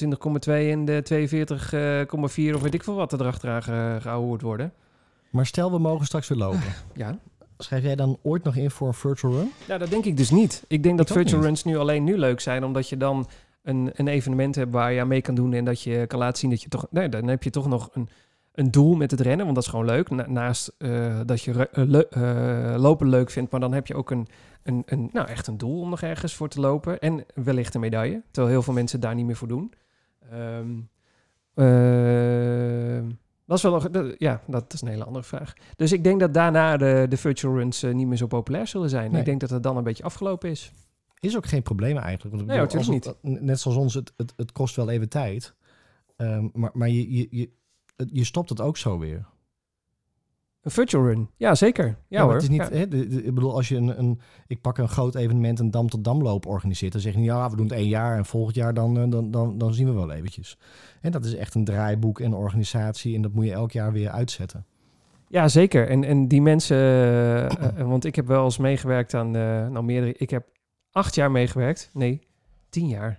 21,2 0.46 0.52
en 0.52 0.84
de 0.84 2.48
42,4 2.50 2.54
of 2.54 2.62
weet 2.62 2.74
ik 2.74 2.84
veel 2.84 2.94
wat 2.94 3.12
er 3.12 3.32
ge, 3.32 3.98
gehouden 4.00 4.28
wordt 4.28 4.42
worden. 4.42 4.72
Maar 5.32 5.46
stel, 5.46 5.70
we 5.72 5.78
mogen 5.78 6.06
straks 6.06 6.28
weer 6.28 6.38
lopen. 6.38 6.60
Ja. 6.94 7.18
Schrijf 7.58 7.82
jij 7.82 7.96
dan 7.96 8.18
ooit 8.22 8.44
nog 8.44 8.56
in 8.56 8.70
voor 8.70 8.88
een 8.88 8.94
virtual 8.94 9.32
run? 9.32 9.50
ja, 9.68 9.78
dat 9.78 9.90
denk 9.90 10.04
ik 10.04 10.16
dus 10.16 10.30
niet. 10.30 10.64
Ik 10.68 10.82
denk 10.82 10.96
dat 10.98 11.08
Ik 11.08 11.14
virtual 11.14 11.36
niet. 11.38 11.46
runs 11.46 11.64
nu 11.64 11.76
alleen 11.76 12.04
nu 12.04 12.18
leuk 12.18 12.40
zijn, 12.40 12.64
omdat 12.64 12.88
je 12.88 12.96
dan 12.96 13.28
een, 13.62 13.90
een 13.94 14.08
evenement 14.08 14.54
hebt 14.54 14.72
waar 14.72 14.92
je 14.92 15.00
aan 15.00 15.08
mee 15.08 15.20
kan 15.22 15.34
doen 15.34 15.52
en 15.52 15.64
dat 15.64 15.82
je 15.82 16.04
kan 16.06 16.18
laten 16.18 16.38
zien 16.38 16.50
dat 16.50 16.62
je 16.62 16.68
toch... 16.68 16.86
Nee, 16.90 17.08
dan 17.08 17.28
heb 17.28 17.42
je 17.42 17.50
toch 17.50 17.66
nog 17.68 17.88
een, 17.92 18.08
een 18.52 18.70
doel 18.70 18.94
met 18.94 19.10
het 19.10 19.20
rennen, 19.20 19.44
want 19.44 19.54
dat 19.54 19.64
is 19.64 19.70
gewoon 19.70 19.84
leuk. 19.86 20.10
Na- 20.10 20.26
naast 20.28 20.74
eh, 20.78 21.20
dat 21.26 21.42
je 21.42 21.68
eh, 21.68 21.84
le- 21.86 22.06
eh, 22.10 22.80
lopen 22.80 23.08
leuk 23.08 23.30
vindt, 23.30 23.50
maar 23.50 23.60
dan 23.60 23.72
heb 23.72 23.86
je 23.86 23.94
ook 23.94 24.10
een, 24.10 24.26
een, 24.62 24.82
een, 24.86 25.10
nou, 25.12 25.28
echt 25.28 25.46
een 25.46 25.58
doel 25.58 25.80
om 25.80 25.90
nog 25.90 26.02
ergens 26.02 26.34
voor 26.34 26.48
te 26.48 26.60
lopen. 26.60 26.98
En 27.00 27.24
wellicht 27.34 27.74
een 27.74 27.80
medaille, 27.80 28.22
terwijl 28.30 28.52
heel 28.54 28.62
veel 28.62 28.74
mensen 28.74 29.00
daar 29.00 29.14
niet 29.14 29.26
meer 29.26 29.36
voor 29.36 29.48
doen. 29.48 29.72
Ehm, 30.30 30.70
ehm, 31.54 33.10
dat 33.46 33.56
is 33.56 33.62
wel 33.62 33.72
nog, 33.72 33.90
dat- 33.90 34.14
ja, 34.18 34.42
dat 34.46 34.72
is 34.72 34.80
een 34.80 34.88
hele 34.88 35.04
andere 35.04 35.24
vraag. 35.24 35.52
Dus 35.76 35.92
ik 35.92 36.04
denk 36.04 36.20
dat 36.20 36.34
daarna 36.34 36.76
de, 36.76 37.06
de 37.08 37.16
virtual 37.16 37.54
runs 37.54 37.82
eh, 37.82 37.94
niet 37.94 38.06
meer 38.06 38.16
zo 38.16 38.26
populair 38.26 38.66
zullen 38.66 38.88
zijn. 38.90 39.10
Nee. 39.10 39.20
Ik 39.20 39.26
denk 39.26 39.40
dat 39.40 39.50
het 39.50 39.62
dan 39.62 39.76
een 39.76 39.84
beetje 39.84 40.02
afgelopen 40.04 40.50
is. 40.50 40.72
Is 41.20 41.36
ook 41.36 41.46
geen 41.46 41.62
probleem 41.62 41.96
eigenlijk. 41.96 42.36
Want 42.36 42.46
Nee, 42.48 42.58
bedoel, 42.60 42.80
natuurlijk 42.80 43.04
als 43.06 43.16
het- 43.22 43.42
Net 43.42 43.60
zoals 43.60 43.76
ons, 43.76 43.94
het, 43.94 44.12
het, 44.16 44.32
het 44.36 44.52
kost 44.52 44.76
wel 44.76 44.90
even 44.90 45.08
tijd. 45.08 45.54
Ehm, 46.16 46.48
maar 46.52 46.70
maar 46.72 46.88
je, 46.88 47.12
je, 47.12 47.26
je, 47.30 47.50
je 48.12 48.24
stopt 48.24 48.48
het 48.48 48.60
ook 48.60 48.76
zo 48.76 48.98
weer. 48.98 49.26
Een 50.62 50.70
virtual 50.70 51.04
run, 51.04 51.30
ja 51.36 51.54
zeker. 51.54 51.96
Ja, 52.08 52.22
hoor. 52.22 52.32
Het 52.32 52.42
is 52.42 52.48
niet, 52.48 52.68
Ja. 52.70 52.76
hè, 52.76 52.88
de- 52.88 53.06
de- 53.08 53.22
ik 53.24 53.34
bedoel, 53.34 53.54
als 53.54 53.68
je 53.68 53.76
een, 53.76 53.98
een, 53.98 54.20
ik 54.46 54.60
pak 54.60 54.78
een 54.78 54.88
groot 54.88 55.14
evenement, 55.14 55.58
een 55.58 55.70
dam 55.70 55.88
tot 55.88 56.04
damloop 56.04 56.46
organiseert, 56.46 56.92
dan 56.92 57.00
zeg 57.00 57.12
je 57.12 57.18
niet, 57.18 57.26
ja, 57.28 57.50
we 57.50 57.56
doen 57.56 57.66
het 57.66 57.74
één 57.74 57.88
jaar 57.88 58.16
en 58.16 58.24
volgend 58.24 58.54
jaar 58.56 58.74
dan, 58.74 58.98
eh, 58.98 59.10
dan, 59.10 59.30
dan, 59.30 59.58
dan 59.58 59.74
zien 59.74 59.86
we 59.86 59.92
wel 59.92 60.10
eventjes. 60.12 60.58
En 61.00 61.10
dat 61.12 61.24
is 61.24 61.34
echt 61.34 61.54
een 61.54 61.64
draaiboek 61.64 62.20
en 62.20 62.34
organisatie 62.34 63.14
en 63.16 63.22
dat 63.22 63.32
moet 63.32 63.44
je 63.44 63.52
elk 63.52 63.72
jaar 63.72 63.92
weer 63.92 64.10
uitzetten. 64.10 64.66
Ja, 65.28 65.48
zeker. 65.48 65.88
En, 65.88 66.04
en 66.04 66.28
die 66.28 66.42
mensen, 66.42 66.76
eh, 66.76 67.44
eh, 67.44 67.86
want 67.88 68.04
ik 68.04 68.14
heb 68.14 68.26
wel 68.26 68.44
eens 68.44 68.58
meegewerkt 68.58 69.14
aan, 69.14 69.36
eh, 69.36 69.42
nou 69.68 69.82
meerdere, 69.84 70.14
ik 70.16 70.30
heb 70.30 70.46
acht 70.90 71.14
jaar 71.14 71.30
meegewerkt. 71.30 71.90
Nee, 71.92 72.20
tien 72.68 72.88
jaar. 72.88 73.18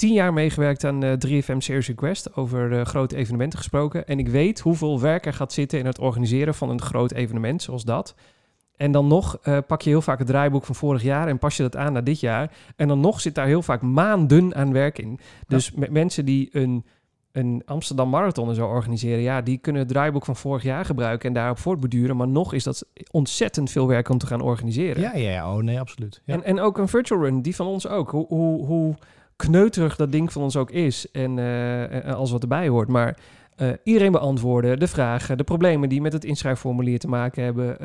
Tien 0.00 0.12
jaar 0.12 0.32
meegewerkt 0.32 0.84
aan 0.84 1.02
eh 1.02 1.12
3FM 1.26 1.56
Series 1.56 1.86
Request, 1.86 2.36
over 2.36 2.78
eh, 2.78 2.84
grote 2.84 3.16
evenementen 3.16 3.58
gesproken. 3.58 4.06
En 4.06 4.18
ik 4.18 4.28
weet 4.28 4.60
hoeveel 4.60 5.00
werk 5.00 5.26
er 5.26 5.32
gaat 5.32 5.52
zitten 5.52 5.78
in 5.78 5.86
het 5.86 5.98
organiseren 5.98 6.54
van 6.54 6.70
een 6.70 6.80
groot 6.80 7.12
evenement 7.12 7.62
zoals 7.62 7.84
dat. 7.84 8.14
En 8.76 8.92
dan 8.92 9.06
nog 9.06 9.38
eh, 9.42 9.58
pak 9.66 9.82
je 9.82 9.90
heel 9.90 10.02
vaak 10.02 10.18
het 10.18 10.26
draaiboek 10.26 10.64
van 10.64 10.74
vorig 10.74 11.02
jaar 11.02 11.28
en 11.28 11.38
pas 11.38 11.56
je 11.56 11.62
dat 11.62 11.76
aan 11.76 11.92
naar 11.92 12.04
dit 12.04 12.20
jaar. 12.20 12.52
En 12.76 12.88
dan 12.88 13.00
nog 13.00 13.20
zit 13.20 13.34
daar 13.34 13.46
heel 13.46 13.62
vaak 13.62 13.82
maanden 13.82 14.54
aan 14.54 14.72
werk 14.72 14.98
in. 14.98 15.18
Dus 15.46 15.72
met 15.72 15.90
mensen 15.90 16.24
die 16.24 16.48
een, 16.52 16.84
een 17.32 17.62
Amsterdam 17.66 18.10
Marathon 18.10 18.48
en 18.48 18.54
zo 18.54 18.66
organiseren, 18.66 19.22
ja, 19.22 19.40
die 19.40 19.58
kunnen 19.58 19.82
het 19.82 19.90
draaiboek 19.90 20.24
van 20.24 20.36
vorig 20.36 20.62
jaar 20.62 20.84
gebruiken 20.84 21.28
en 21.28 21.34
daarop 21.34 21.58
voortbeduren. 21.58 22.16
Maar 22.16 22.28
nog 22.28 22.52
is 22.52 22.64
dat 22.64 22.86
ontzettend 23.10 23.70
veel 23.70 23.86
werk 23.86 24.08
om 24.08 24.18
te 24.18 24.26
gaan 24.26 24.40
organiseren. 24.40 25.02
Ja, 25.02 25.16
ja, 25.16 25.30
ja. 25.30 25.54
Oh 25.56 25.62
nee, 25.62 25.80
absoluut. 25.80 26.22
Ja. 26.24 26.34
En, 26.34 26.44
en 26.44 26.60
ook 26.60 26.78
een 26.78 26.88
virtual 26.88 27.20
run, 27.20 27.42
die 27.42 27.56
van 27.56 27.66
ons 27.66 27.88
ook. 27.88 28.10
Hoe, 28.10 28.26
hoe, 28.26 28.66
hoe 28.66 28.96
kneuterig 29.40 29.96
dat 29.96 30.12
ding 30.12 30.32
van 30.32 30.42
ons 30.42 30.56
ook 30.56 30.70
is 30.70 31.10
en 31.10 31.38
en 31.88 32.14
alles 32.14 32.30
wat 32.30 32.42
erbij 32.42 32.68
hoort. 32.68 32.88
Maar 32.88 33.16
eh, 33.56 33.68
iedereen 33.84 34.12
beantwoorden, 34.12 34.78
de 34.78 34.86
vragen, 34.86 35.36
de 35.36 35.44
problemen 35.44 35.88
die 35.88 36.00
met 36.00 36.12
het 36.12 36.24
inschrijfformulier 36.24 36.98
te 36.98 37.08
maken 37.08 37.44
hebben. 37.44 37.76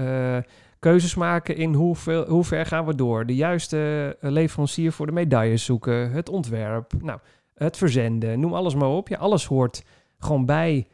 keuzes 0.80 1.15
maken 1.15 1.56
in 1.56 1.74
hoeveel, 1.74 2.26
hoe 2.28 2.44
ver 2.44 2.65
gaan 2.65 2.86
we 2.86 2.96
door. 2.96 3.26
De 3.26 3.36
juiste 3.36 4.18
leverancier 4.20 4.91
voor 4.91 5.06
de 5.06 5.12
medailles 5.12 5.65
zoeken. 5.65 6.12
Het 6.12 6.30
ontwerp, 6.30 6.94
nou, 7.02 7.20
het 7.54 7.78
verzenden, 7.78 8.39
noem 8.39 8.54
alles 8.54 8.76
maar 8.76 8.89
op. 8.89 9.08
Ja, 9.08 9.18
alles 9.18 9.46
hoort 9.46 9.84
gewoon 10.20 10.46
bij, 10.46 10.88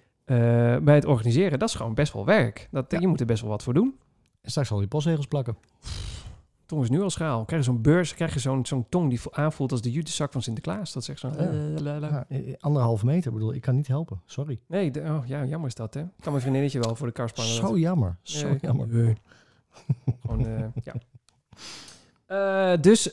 bij 0.82 0.96
het 0.96 1.06
organiseren. 1.06 1.60
Dat 1.60 1.70
is 1.70 1.76
gewoon 1.76 1.94
best 1.94 2.14
wel 2.14 2.26
werk. 2.26 2.68
Dat, 2.72 2.86
Ja. 2.92 3.00
Je 3.00 3.08
moet 3.08 3.20
er 3.20 3.26
best 3.26 3.42
wel 3.42 3.52
wat 3.52 3.64
voor 3.64 3.74
doen. 3.74 3.96
En 4.42 4.50
straks 4.50 4.72
al 4.72 4.78
die 4.78 4.88
postzegels 4.88 5.28
plakken. 5.28 5.56
Tong 6.72 6.84
is 6.84 6.90
nu 6.90 7.02
al 7.02 7.10
schaal. 7.10 7.46
Krijg 7.46 7.66
je 7.66 7.72
zo'n 7.72 7.82
beurs, 7.82 8.14
krijg 8.14 8.34
je 8.34 8.40
zo'n 8.40 8.66
zo'n 8.66 8.86
tong 8.90 9.10
die 9.10 9.22
vo- 9.22 9.30
aanvoelt 9.34 9.72
als 9.72 9.82
de 9.82 9.92
jutezak 9.92 10.32
van 10.32 10.42
Sinterklaas. 10.42 10.94
Dat 10.94 11.04
zegt 11.04 11.20
zo. 11.20 11.28
Ja. 11.28 11.36
eh. 11.38 11.78
Ja, 12.30 12.56
anderhalve 12.60 13.06
meter, 13.06 13.28
ik 13.28 13.34
bedoel, 13.34 13.54
ik 13.54 13.62
kan 13.62 13.76
niet 13.76 13.88
helpen. 13.88 14.22
Sorry. 14.26 14.60
Nee, 14.68 14.92
de- 14.92 15.00
oh, 15.02 15.28
ja, 15.28 15.46
jammer 15.46 15.68
is 15.70 15.76
dat, 15.76 15.94
hè? 15.94 16.02
Kan 16.02 16.32
mijn 16.32 16.42
vriendinnetje 16.42 16.80
wel 16.80 16.96
voor 16.96 17.08
de 17.08 17.14
kar 17.14 17.30
spannen. 17.30 17.54
Zo 17.54 17.62
dat- 17.62 17.78
jammer. 17.80 18.18
Zo 18.22 18.56
jammer. 18.62 18.88
nee. 18.88 19.16
Gewoon, 20.22 20.46
eh, 20.48 20.64
ja. 20.84 20.94
Eh, 22.26 22.82
dus 22.82 23.12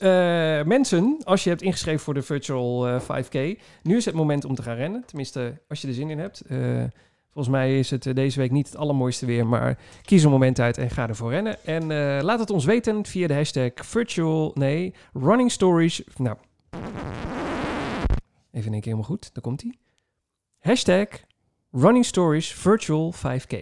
mensen, 0.64 1.18
als 1.25 1.44
je 1.44 1.51
hebt 1.51 1.62
ingeschreven 1.62 2.01
voor 2.01 2.14
de 2.14 2.23
virtual 2.23 2.88
eh, 2.88 3.01
5K, 3.01 3.61
nu 3.83 3.97
is 3.97 4.05
het 4.05 4.14
moment 4.14 4.44
om 4.44 4.55
te 4.55 4.62
gaan 4.62 4.77
rennen. 4.77 5.05
Tenminste, 5.07 5.61
als 5.68 5.81
je 5.81 5.88
er 5.88 5.94
zin 5.94 6.11
in 6.11 6.18
hebt. 6.18 6.42
Volgens 7.33 7.57
mij 7.57 7.79
is 7.79 7.91
het 7.91 8.07
eh, 8.07 8.14
deze 8.14 8.38
week 8.41 8.51
niet 8.51 8.67
het 8.67 8.77
allermooiste 8.77 9.27
weer, 9.27 9.47
maar 9.47 9.79
kies 10.03 10.23
een 10.23 10.31
moment 10.31 10.61
uit 10.61 10.79
en 10.79 10.91
ga 10.91 11.09
ervoor 11.09 11.31
rennen. 11.31 11.64
En 11.64 11.83
eh, 11.83 12.23
laat 12.23 12.38
het 12.38 12.51
ons 12.51 12.64
weten 12.64 13.07
via 13.07 13.27
de 13.27 13.35
hashtag 13.35 13.71
virtual, 13.75 14.51
nee, 14.55 14.95
running 15.12 15.51
stories. 15.51 16.03
Nou, 16.17 16.37
even 18.51 18.67
in 18.67 18.73
één 18.73 18.81
keer 18.83 18.93
helemaal 18.93 19.03
goed, 19.03 19.35
daar 19.35 19.43
komt 19.43 19.62
hij. 19.62 19.75
Hashtag 20.59 21.09
running 21.71 22.05
stories 22.05 22.53
virtual 22.53 23.14
5K. 23.14 23.57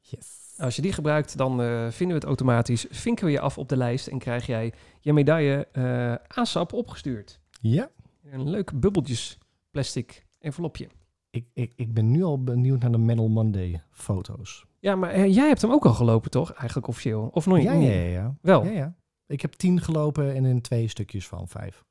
Yes. 0.00 0.54
Als 0.58 0.76
je 0.76 0.82
die 0.82 0.92
gebruikt, 0.92 1.36
dan 1.36 1.62
eh, 1.62 1.66
vinden 1.90 2.08
we 2.08 2.14
het 2.14 2.24
automatisch. 2.24 2.86
Vinken 2.90 3.24
we 3.24 3.30
je 3.30 3.40
af 3.40 3.58
op 3.58 3.68
de 3.68 3.76
lijst 3.76 4.06
en 4.06 4.18
krijg 4.18 4.46
jij 4.46 4.72
je 5.00 5.12
medaille 5.12 5.68
eh 5.72 6.14
ASAP 6.28 6.72
opgestuurd. 6.72 7.40
Ja, 7.60 7.90
Een 8.30 8.50
leuk 8.50 8.80
bubbeltjes 8.80 9.38
plastic 9.70 10.24
envelopje. 10.38 10.88
Ik, 11.34 11.46
ik, 11.52 11.72
ik 11.76 11.94
ben 11.94 12.10
nu 12.10 12.22
al 12.22 12.42
benieuwd 12.42 12.80
naar 12.80 12.92
de 12.92 12.98
Medal 12.98 13.28
Monday 13.28 13.82
foto's. 13.90 14.64
Ja, 14.80 14.96
maar 14.96 15.10
eh, 15.10 15.34
jij 15.34 15.48
hebt 15.48 15.62
hem 15.62 15.70
ook 15.70 15.86
al 15.86 15.92
gelopen, 15.94 16.30
toch? 16.30 16.52
Eigenlijk 16.52 16.88
officieel. 16.88 17.30
Of 17.32 17.46
nog 17.46 17.56
niet? 17.56 17.66
Ja, 17.66 17.72
ja, 17.72 17.90
ja. 17.90 18.10
ja. 18.10 18.34
Wel. 18.40 18.64
ja, 18.64 18.70
ja. 18.70 18.94
Ik 19.26 19.40
heb 19.42 19.52
tien 19.52 19.80
gelopen 19.80 20.34
en 20.34 20.44
in 20.44 20.60
twee 20.60 20.88
stukjes 20.88 21.26
van 21.28 21.48
vijf. 21.48 21.84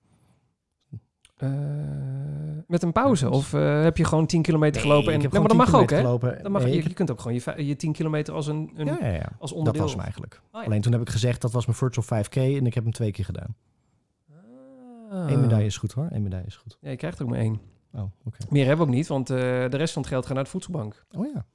Eh, 1.38 1.50
met 2.68 2.84
een 2.84 2.92
pauze? 2.92 3.30
Of 3.30 3.54
eh, 3.54 3.84
heb 3.84 3.98
je 3.98 4.06
gewoon 4.06 4.26
10 4.26 4.42
kilometer 4.42 4.82
gelopen? 4.82 5.08
En, 5.08 5.16
ik 5.16 5.22
heb 5.22 5.32
nee, 5.32 5.40
maar 5.40 5.50
dat 5.50 5.58
mag 5.58 5.70
10 5.70 5.80
ook, 5.80 5.90
hè? 5.90 6.02
Dat 6.42 6.52
mag, 6.52 6.64
Nee, 6.64 6.76
je, 6.76 6.84
je 6.84 6.94
kunt 6.94 7.12
ook 7.12 7.20
gewoon 7.20 7.42
je, 7.56 7.66
je 7.66 7.76
10 7.76 7.92
kilometer 7.92 8.34
als 8.34 8.48
een, 8.48 8.72
een 8.76 8.86
ja, 8.86 8.98
ja, 9.02 9.08
ja. 9.08 9.32
als 9.40 9.50
Dat 9.50 9.60
onderdeel. 9.60 9.82
was 9.82 9.92
hem 9.92 10.02
eigenlijk. 10.02 10.42
Oh. 10.52 10.66
Alleen 10.66 10.82
toen 10.82 10.92
heb 10.92 11.02
ik 11.02 11.10
gezegd, 11.10 11.42
dat 11.42 11.52
was 11.52 11.66
mijn 11.66 11.78
virtual 11.78 12.24
5K 12.24 12.36
en 12.36 12.66
ik 12.66 12.74
heb 12.74 12.84
hem 12.84 12.94
twee 12.94 13.12
keer 13.12 13.26
gedaan. 13.26 13.56
Ah. 15.10 15.32
Eén 15.32 15.42
medaille 15.42 15.66
is 15.66 15.78
goed 15.78 15.92
hoor, 15.92 16.08
één 16.08 16.24
medaille 16.24 16.46
is 16.46 16.56
goed. 16.56 16.78
Ja, 16.82 16.90
je 16.90 16.96
krijgt 16.96 17.18
er 17.20 17.24
ook 17.24 17.30
maar 17.30 17.40
één. 17.40 17.60
Oh. 17.96 18.12
Meer 18.50 18.66
hebben 18.66 18.86
we 18.86 18.92
ook 18.92 18.98
niet, 18.98 19.08
want 19.08 19.30
eh, 19.30 19.38
de 19.38 19.78
rest 19.78 19.94
van 19.94 20.02
het 20.02 20.12
geld 20.12 20.26
gaat 20.26 20.36
naar 20.36 20.44
de 20.44 20.50
voedselbank. 20.50 21.06
Oh 21.12 21.26
ja. 21.34 21.46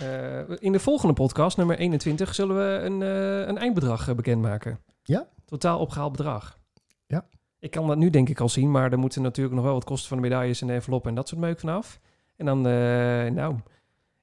Eh, 0.00 0.56
in 0.58 0.72
de 0.72 0.80
volgende 0.80 1.14
podcast, 1.14 1.56
nummer 1.56 1.78
21, 1.78 2.34
zullen 2.34 2.56
we 2.56 2.84
een, 2.84 3.02
eh, 3.02 3.48
een 3.48 3.58
eindbedrag 3.58 4.14
bekendmaken. 4.14 4.78
Ja. 5.02 5.28
Totaal 5.44 5.78
opgehaald 5.78 6.12
bedrag. 6.12 6.58
Ja. 7.06 7.26
Ik 7.58 7.70
kan 7.70 7.86
dat 7.86 7.96
nu 7.96 8.10
denk 8.10 8.28
ik 8.28 8.40
al 8.40 8.48
zien, 8.48 8.70
maar 8.70 8.92
er 8.92 8.98
moeten 8.98 9.22
natuurlijk 9.22 9.54
nog 9.54 9.64
wel 9.64 9.74
wat 9.74 9.84
kosten 9.84 10.08
van 10.08 10.16
de 10.16 10.22
medailles 10.22 10.60
en 10.60 10.66
de 10.66 10.72
envelop 10.72 11.06
en 11.06 11.14
dat 11.14 11.28
soort 11.28 11.40
meuk 11.40 11.58
vanaf. 11.58 12.00
En 12.36 12.46
dan, 12.46 12.60
nou, 13.34 13.56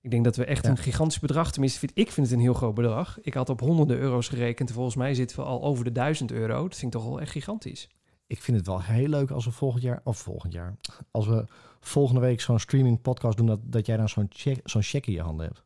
ik 0.01 0.11
denk 0.11 0.23
dat 0.23 0.35
we 0.35 0.45
echt 0.45 0.63
Ja. 0.65 0.69
een 0.71 0.77
gigantisch 0.77 1.19
bedrag, 1.19 1.51
tenminste 1.51 1.79
vind, 1.79 1.91
ik 1.95 2.11
vind 2.11 2.27
het 2.27 2.35
een 2.35 2.41
heel 2.41 2.53
groot 2.53 2.73
bedrag. 2.73 3.17
Ik 3.21 3.33
had 3.33 3.49
op 3.49 3.59
honderden 3.59 3.97
euro's 3.97 4.27
gerekend 4.27 4.69
en 4.69 4.75
volgens 4.75 4.95
mij 4.95 5.13
zitten 5.13 5.37
we 5.37 5.43
al 5.43 5.63
over 5.63 5.83
de 5.83 5.91
duizend 5.91 6.31
euro. 6.31 6.67
Dat 6.67 6.77
vind 6.77 6.93
ik 6.93 6.99
toch 7.01 7.09
wel 7.09 7.21
echt 7.21 7.31
gigantisch. 7.31 7.89
Ik 8.27 8.41
vind 8.41 8.57
het 8.57 8.65
wel 8.67 8.81
heel 8.81 9.07
leuk 9.07 9.31
als 9.31 9.45
we 9.45 9.51
volgend 9.51 9.83
jaar, 9.83 10.01
of 10.03 10.17
volgend 10.17 10.53
jaar, 10.53 10.75
als 11.11 11.27
we 11.27 11.45
volgende 11.79 12.21
week 12.21 12.41
zo'n 12.41 12.59
streaming 12.59 13.01
podcast 13.01 13.37
doen, 13.37 13.45
dat, 13.45 13.59
dat 13.63 13.85
jij 13.85 13.97
dan 13.97 14.09
zo'n 14.09 14.27
check, 14.29 14.59
zo'n 14.63 14.81
check 14.81 15.07
in 15.07 15.13
je 15.13 15.21
handen 15.21 15.45
hebt. 15.45 15.63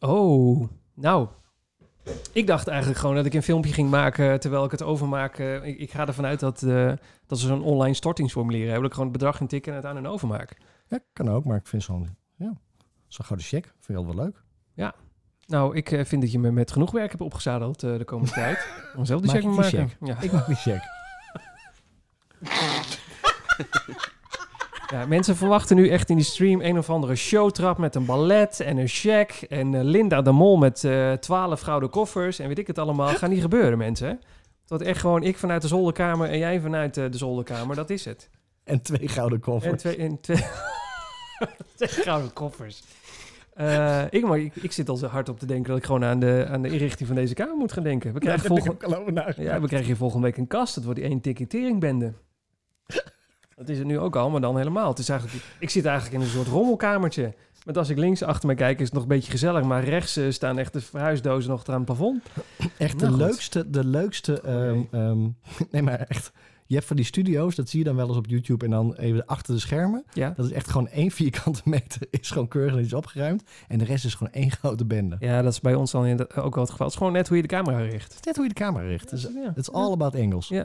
Oh, 0.00 0.68
nou. 0.94 1.28
Ik 2.32 2.46
dacht 2.46 2.68
eigenlijk 2.68 2.98
gewoon 3.00 3.16
dat 3.16 3.24
ik 3.26 3.34
een 3.34 3.42
filmpje 3.42 3.72
ging 3.72 3.90
maken 3.90 4.40
terwijl 4.40 4.64
ik 4.64 4.70
het 4.70 4.82
overmaak. 4.82 5.38
eh, 5.38 5.64
ik, 5.64 5.78
ik 5.78 5.90
ga 5.90 6.06
ervan 6.06 6.24
uit 6.24 6.40
dat, 6.40 6.62
eh, 6.62 6.92
dat 7.26 7.38
ze 7.38 7.46
zo'n 7.46 7.62
online 7.62 7.94
stortingsformulier 7.94 8.62
hebben. 8.64 8.80
Dat 8.82 8.90
ik 8.90 8.96
gewoon 8.96 9.08
het 9.08 9.18
bedrag 9.18 9.40
intik 9.40 9.66
en 9.66 9.74
het 9.74 9.84
aan 9.84 9.96
en 9.96 10.06
overmaak. 10.06 10.56
Ja, 10.88 10.98
kan 11.12 11.28
ook, 11.28 11.44
maar 11.44 11.56
ik 11.56 11.66
vind 11.66 11.82
zo'n, 11.82 12.16
ja, 12.36 12.56
zo'n 13.06 13.24
gouden 13.24 13.46
check, 13.46 13.74
vind 13.80 13.98
ik 13.98 14.04
wel 14.04 14.14
leuk. 14.14 14.44
Nou, 15.46 15.76
ik 15.76 15.92
eh, 15.92 16.04
vind 16.04 16.22
dat 16.22 16.32
je 16.32 16.38
me 16.38 16.50
met 16.50 16.72
genoeg 16.72 16.90
werk 16.90 17.10
hebt 17.10 17.22
opgezadeld 17.22 17.80
de 17.80 18.02
komende 18.04 18.32
tijd. 18.42 18.68
Om 18.96 19.04
zelf 19.04 19.20
die 19.20 19.30
check 19.30 19.40
te 19.40 19.48
maken. 19.48 19.90
Ja. 20.00 20.20
Ik 20.20 20.32
maak 20.32 20.46
die 20.46 20.54
check. 20.56 20.95
Ja, 24.90 25.06
mensen 25.06 25.36
verwachten 25.36 25.76
nu 25.76 25.88
echt 25.88 26.10
in 26.10 26.16
die 26.16 26.24
stream 26.24 26.60
een 26.60 26.78
of 26.78 26.90
andere 26.90 27.14
showtrap 27.14 27.78
met 27.78 27.94
een 27.94 28.04
ballet 28.04 28.60
en 28.60 28.76
een 28.76 28.88
check. 28.88 29.30
En 29.48 29.74
eh, 29.74 29.82
Linda 29.82 30.22
de 30.22 30.32
Mol 30.32 30.56
met 30.56 30.84
eh, 30.84 31.12
twaalf 31.12 31.60
gouden 31.60 31.90
koffers 31.90 32.38
en 32.38 32.48
weet 32.48 32.58
ik 32.58 32.66
het 32.66 32.78
allemaal. 32.78 33.08
Gaat 33.08 33.30
niet 33.30 33.40
gebeuren, 33.40 33.78
mensen. 33.78 34.20
Wordt 34.66 34.84
echt 34.84 35.00
gewoon 35.00 35.22
ik 35.22 35.38
vanuit 35.38 35.62
de 35.62 35.68
zolderkamer 35.68 36.28
en 36.28 36.38
jij 36.38 36.60
vanuit 36.60 36.96
eh, 36.96 37.10
de 37.10 37.18
zolderkamer. 37.18 37.76
Dat 37.76 37.90
is 37.90 38.04
het. 38.04 38.28
En 38.64 38.82
twee 38.82 39.08
gouden 39.08 39.40
koffers. 39.40 39.72
En 39.72 39.78
twee, 39.78 39.96
en 39.96 40.20
twee, 40.20 40.44
twee 41.76 41.88
gouden 41.88 42.32
koffers. 42.32 42.82
Ik, 44.10 44.26
maar, 44.26 44.38
ik, 44.38 44.56
ik 44.56 44.72
zit 44.72 44.88
al 44.88 44.96
zo 44.96 45.06
hard 45.06 45.28
op 45.28 45.38
te 45.38 45.46
denken 45.46 45.68
dat 45.68 45.78
ik 45.78 45.84
gewoon 45.84 46.04
aan 46.04 46.18
de, 46.18 46.46
aan 46.50 46.62
de 46.62 46.68
inrichting 46.68 47.06
van 47.08 47.16
deze 47.16 47.34
kamer 47.34 47.56
moet 47.56 47.72
gaan 47.72 47.82
denken. 47.82 48.12
We 48.12 48.18
krijgen, 48.18 48.46
volgende, 48.46 49.34
ja, 49.36 49.60
we 49.60 49.66
krijgen 49.66 49.86
hier 49.86 49.96
volgende 49.96 50.26
week 50.26 50.36
een 50.36 50.46
kast. 50.46 50.74
Het 50.74 50.84
wordt 50.84 51.00
die 51.00 51.08
één 51.08 51.20
ticketeeringbende. 51.20 52.12
Dat 53.56 53.68
is 53.68 53.78
het 53.78 53.86
nu 53.86 53.98
ook 53.98 54.16
al, 54.16 54.30
maar 54.30 54.40
dan 54.40 54.56
helemaal. 54.56 54.88
Het 54.88 54.98
is 54.98 55.08
eigenlijk, 55.08 55.44
ik 55.58 55.70
zit 55.70 55.84
eigenlijk 55.84 56.14
in 56.16 56.20
een 56.28 56.32
soort 56.34 56.46
rommelkamertje. 56.46 57.34
Met 57.64 57.76
als 57.78 57.88
ik 57.88 57.96
links 57.98 58.22
achter 58.22 58.48
me 58.48 58.54
kijk, 58.54 58.78
is 58.78 58.84
het 58.84 58.92
nog 58.94 59.02
een 59.02 59.08
beetje 59.08 59.30
gezellig. 59.30 59.62
Maar 59.62 59.84
rechts 59.84 60.16
eh, 60.16 60.30
staan 60.30 60.58
echt 60.58 60.72
de 60.72 60.80
verhuisdozen 60.80 61.50
nog 61.50 61.66
aan 61.68 61.74
het 61.74 61.84
plafond. 61.84 62.22
Echt 62.78 62.98
de 62.98 63.04
Nou, 63.06 63.16
goed. 63.18 63.26
leukste, 63.26 63.70
de 63.70 63.84
leukste, 63.84 64.40
ehm, 64.40 64.78
Oké. 64.78 64.96
ehm, 64.96 65.18
nee 65.72 65.82
maar 65.82 66.00
echt, 66.00 66.32
je 66.66 66.74
hebt 66.74 66.86
van 66.86 66.96
die 66.96 67.04
studio's, 67.04 67.54
dat 67.54 67.68
zie 67.68 67.78
je 67.78 67.84
dan 67.84 67.96
wel 67.96 68.08
eens 68.08 68.16
op 68.16 68.26
YouTube 68.26 68.64
en 68.64 68.70
dan 68.70 68.94
even 68.94 69.26
achter 69.26 69.54
de 69.54 69.60
schermen. 69.60 70.04
Ja, 70.12 70.32
Dat 70.36 70.46
is 70.46 70.52
echt 70.52 70.70
gewoon 70.70 70.88
één 70.88 71.10
vierkante 71.10 71.60
meter, 71.76 72.06
is 72.10 72.30
gewoon 72.30 72.48
keurig 72.48 72.74
netjes 72.74 72.92
opgeruimd. 72.92 73.42
En 73.68 73.78
de 73.78 73.84
rest 73.84 74.04
is 74.04 74.14
gewoon 74.14 74.32
één 74.32 74.50
grote 74.60 74.84
bende. 74.84 75.16
ja 75.20 75.42
dat 75.42 75.52
is 75.52 75.60
bij 75.60 75.74
ons 75.74 75.90
dan 75.90 76.06
inderdaad 76.06 76.44
ook 76.44 76.54
wel 76.54 76.62
het 76.62 76.72
geval. 76.72 76.86
Het 76.86 76.94
is 76.94 77.00
gewoon 77.00 77.12
net 77.16 77.28
hoe 77.28 77.36
je 77.36 77.42
de 77.42 77.48
camera 77.48 77.78
richt. 77.78 78.04
Het 78.14 78.20
is 78.20 78.20
net 78.26 78.34
hoe 78.36 78.44
je 78.46 78.52
de 78.54 78.60
camera 78.60 78.86
richt. 78.86 79.10
Het 79.10 79.18
is 79.56 79.66
ja. 79.66 79.72
all 79.72 79.92
about 79.92 80.14
angles. 80.14 80.48
Ja. 80.48 80.64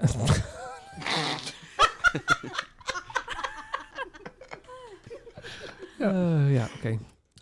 Eh, 6.01 6.53
ja, 6.53 6.67
oké. 6.75 6.97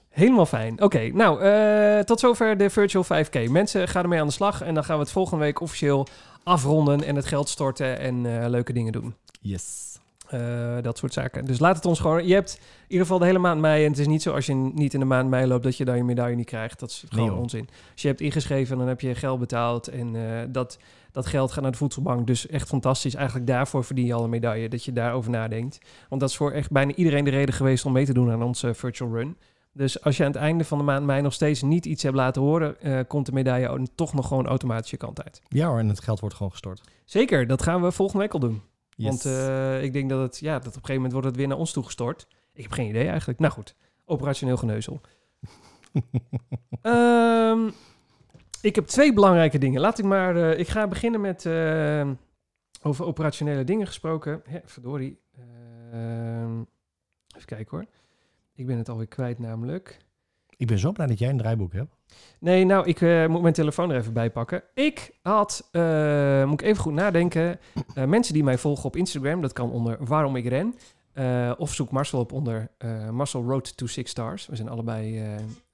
Helemaal 0.09 0.45
fijn. 0.45 0.81
Oké, 0.81 1.09
nou, 1.13 1.41
eh, 1.41 1.99
tot 1.99 2.19
zover 2.19 2.57
de 2.57 2.69
Virtual 2.69 3.03
5K. 3.03 3.49
Mensen, 3.49 3.87
ga 3.87 4.01
ermee 4.01 4.19
aan 4.19 4.27
de 4.27 4.33
slag. 4.33 4.61
En 4.61 4.73
dan 4.73 4.83
gaan 4.83 4.95
we 4.95 5.01
het 5.01 5.11
volgende 5.11 5.43
week 5.43 5.61
officieel 5.61 6.07
afronden 6.43 7.03
en 7.03 7.15
het 7.15 7.25
geld 7.25 7.49
storten 7.49 7.99
en 7.99 8.41
eh, 8.41 8.49
leuke 8.49 8.73
dingen 8.73 8.91
doen. 8.91 9.15
Yes. 9.41 9.88
Eh, 10.29 10.77
dat 10.81 10.97
soort 10.97 11.13
zaken. 11.13 11.45
Dus 11.45 11.59
laat 11.59 11.75
het 11.75 11.85
ons 11.85 11.99
gewoon... 11.99 12.27
Je 12.27 12.33
hebt 12.33 12.53
in 12.59 12.83
ieder 12.87 13.05
geval 13.05 13.19
de 13.19 13.25
hele 13.25 13.39
maand 13.39 13.61
mei... 13.61 13.83
en 13.83 13.89
het 13.89 13.99
is 13.99 14.07
niet 14.07 14.21
zo 14.21 14.33
als 14.33 14.45
je 14.45 14.53
niet 14.53 14.93
in 14.93 14.99
de 14.99 15.05
maand 15.05 15.29
mei 15.29 15.47
loopt... 15.47 15.63
dat 15.63 15.77
je 15.77 15.85
dan 15.85 15.97
je 15.97 16.03
medaille 16.03 16.35
niet 16.35 16.45
krijgt. 16.45 16.79
Dat 16.79 16.89
is 16.89 17.05
gewoon 17.09 17.37
onzin. 17.37 17.69
Als 17.91 18.01
je 18.01 18.07
hebt 18.07 18.21
ingeschreven, 18.21 18.77
dan 18.77 18.87
heb 18.87 19.01
je 19.01 19.15
geld 19.15 19.39
betaald... 19.39 19.87
en 19.87 20.15
eh, 20.15 20.47
dat, 20.49 20.79
dat 21.11 21.25
geld 21.25 21.51
gaat 21.51 21.61
naar 21.61 21.71
de 21.71 21.77
voedselbank. 21.77 22.27
Dus 22.27 22.47
echt 22.47 22.67
fantastisch. 22.67 23.15
Eigenlijk 23.15 23.47
daarvoor 23.47 23.83
verdien 23.83 24.05
je 24.05 24.13
al 24.13 24.23
een 24.23 24.29
medaille... 24.29 24.69
dat 24.69 24.83
je 24.83 24.93
daarover 24.93 25.31
nadenkt. 25.31 25.79
Want 26.09 26.21
dat 26.21 26.29
is 26.29 26.35
voor 26.35 26.51
echt 26.51 26.71
bijna 26.71 26.93
iedereen 26.93 27.23
de 27.23 27.29
reden 27.29 27.55
geweest... 27.55 27.85
om 27.85 27.91
mee 27.91 28.05
te 28.05 28.13
doen 28.13 28.31
aan 28.31 28.43
onze 28.43 28.73
virtual 28.73 29.11
run. 29.11 29.37
Dus 29.73 30.03
als 30.03 30.17
je 30.17 30.23
aan 30.23 30.31
het 30.31 30.39
einde 30.39 30.63
van 30.63 30.77
de 30.77 30.83
maand 30.83 31.05
mei 31.05 31.21
nog 31.21 31.33
steeds 31.33 31.61
niet 31.61 31.85
iets 31.85 32.03
hebt 32.03 32.15
laten 32.15 32.41
horen... 32.41 32.81
eh, 32.81 32.99
komt 33.07 33.25
de 33.25 33.31
medaille 33.31 33.87
toch 33.95 34.13
nog 34.13 34.27
gewoon 34.27 34.47
automatisch 34.47 34.91
je 34.91 34.97
kant 34.97 35.23
uit. 35.23 35.41
Ja 35.47 35.67
hoor, 35.67 35.79
en 35.79 35.89
het 35.89 36.01
geld 36.01 36.19
wordt 36.19 36.35
gewoon 36.35 36.51
gestort. 36.51 36.81
Zeker, 37.05 37.47
dat 37.47 37.61
gaan 37.61 37.81
we 37.81 37.91
volgende 37.91 38.23
week 38.23 38.33
al 38.33 38.39
doen. 38.39 38.61
Yes. 38.99 39.09
Want 39.09 39.25
eh, 39.25 39.83
ik 39.83 39.93
denk 39.93 40.09
dat 40.09 40.21
het, 40.21 40.39
ja, 40.39 40.53
dat 40.53 40.59
op 40.59 40.65
een 40.65 40.71
gegeven 40.73 40.95
moment 40.95 41.11
wordt 41.11 41.27
het 41.27 41.35
weer 41.35 41.47
naar 41.47 41.57
ons 41.57 41.71
toegestort. 41.71 42.27
Ik 42.53 42.63
heb 42.63 42.71
geen 42.71 42.89
idee 42.89 43.07
eigenlijk. 43.07 43.39
Nou 43.39 43.53
goed, 43.53 43.75
operationeel 44.05 44.57
geneuzel. 44.57 45.01
Ehm, 46.81 47.69
ik 48.61 48.75
heb 48.75 48.85
twee 48.85 49.13
belangrijke 49.13 49.57
dingen. 49.57 49.81
Laat 49.81 49.99
ik 49.99 50.05
maar, 50.05 50.35
eh, 50.35 50.59
ik 50.59 50.67
ga 50.67 50.87
beginnen 50.87 51.21
met, 51.21 51.45
eh, 51.45 52.09
over 52.81 53.05
operationele 53.05 53.63
dingen 53.63 53.87
gesproken. 53.87 54.41
Hè, 54.43 54.59
verdorie. 54.65 55.19
Ehm, 55.91 56.59
even 57.35 57.45
kijken 57.45 57.77
hoor. 57.77 57.85
Ik 58.53 58.65
ben 58.65 58.77
het 58.77 58.89
alweer 58.89 59.07
kwijt 59.07 59.39
namelijk. 59.39 59.97
Ik 60.59 60.67
ben 60.67 60.79
zo 60.79 60.91
blij 60.91 61.07
dat 61.07 61.19
jij 61.19 61.29
een 61.29 61.37
draaiboek 61.37 61.73
hebt. 61.73 61.95
Nee, 62.39 62.65
nou, 62.65 62.87
ik 62.87 63.01
eh, 63.01 63.27
moet 63.27 63.41
mijn 63.41 63.53
telefoon 63.53 63.91
er 63.91 63.97
even 63.97 64.13
bij 64.13 64.31
pakken. 64.31 64.63
Ik 64.73 65.17
had, 65.21 65.67
eh, 65.71 66.45
moet 66.45 66.61
ik 66.61 66.67
even 66.67 66.81
goed 66.81 66.93
nadenken, 66.93 67.59
eh, 67.95 68.05
mensen 68.05 68.33
die 68.33 68.43
mij 68.43 68.57
volgen 68.57 68.85
op 68.85 68.95
Instagram, 68.95 69.41
dat 69.41 69.53
kan 69.53 69.71
onder 69.71 69.97
waarom 70.05 70.35
ik 70.35 70.47
ren. 70.47 70.75
Of 71.57 71.73
zoek 71.73 71.91
Marcel 71.91 72.19
op 72.19 72.31
onder 72.31 72.71
Marcel 73.11 73.43
Road 73.43 73.77
to 73.77 73.85
Six 73.85 74.11
Stars. 74.11 74.47
We 74.47 74.55
zijn 74.55 74.69
allebei, 74.69 75.23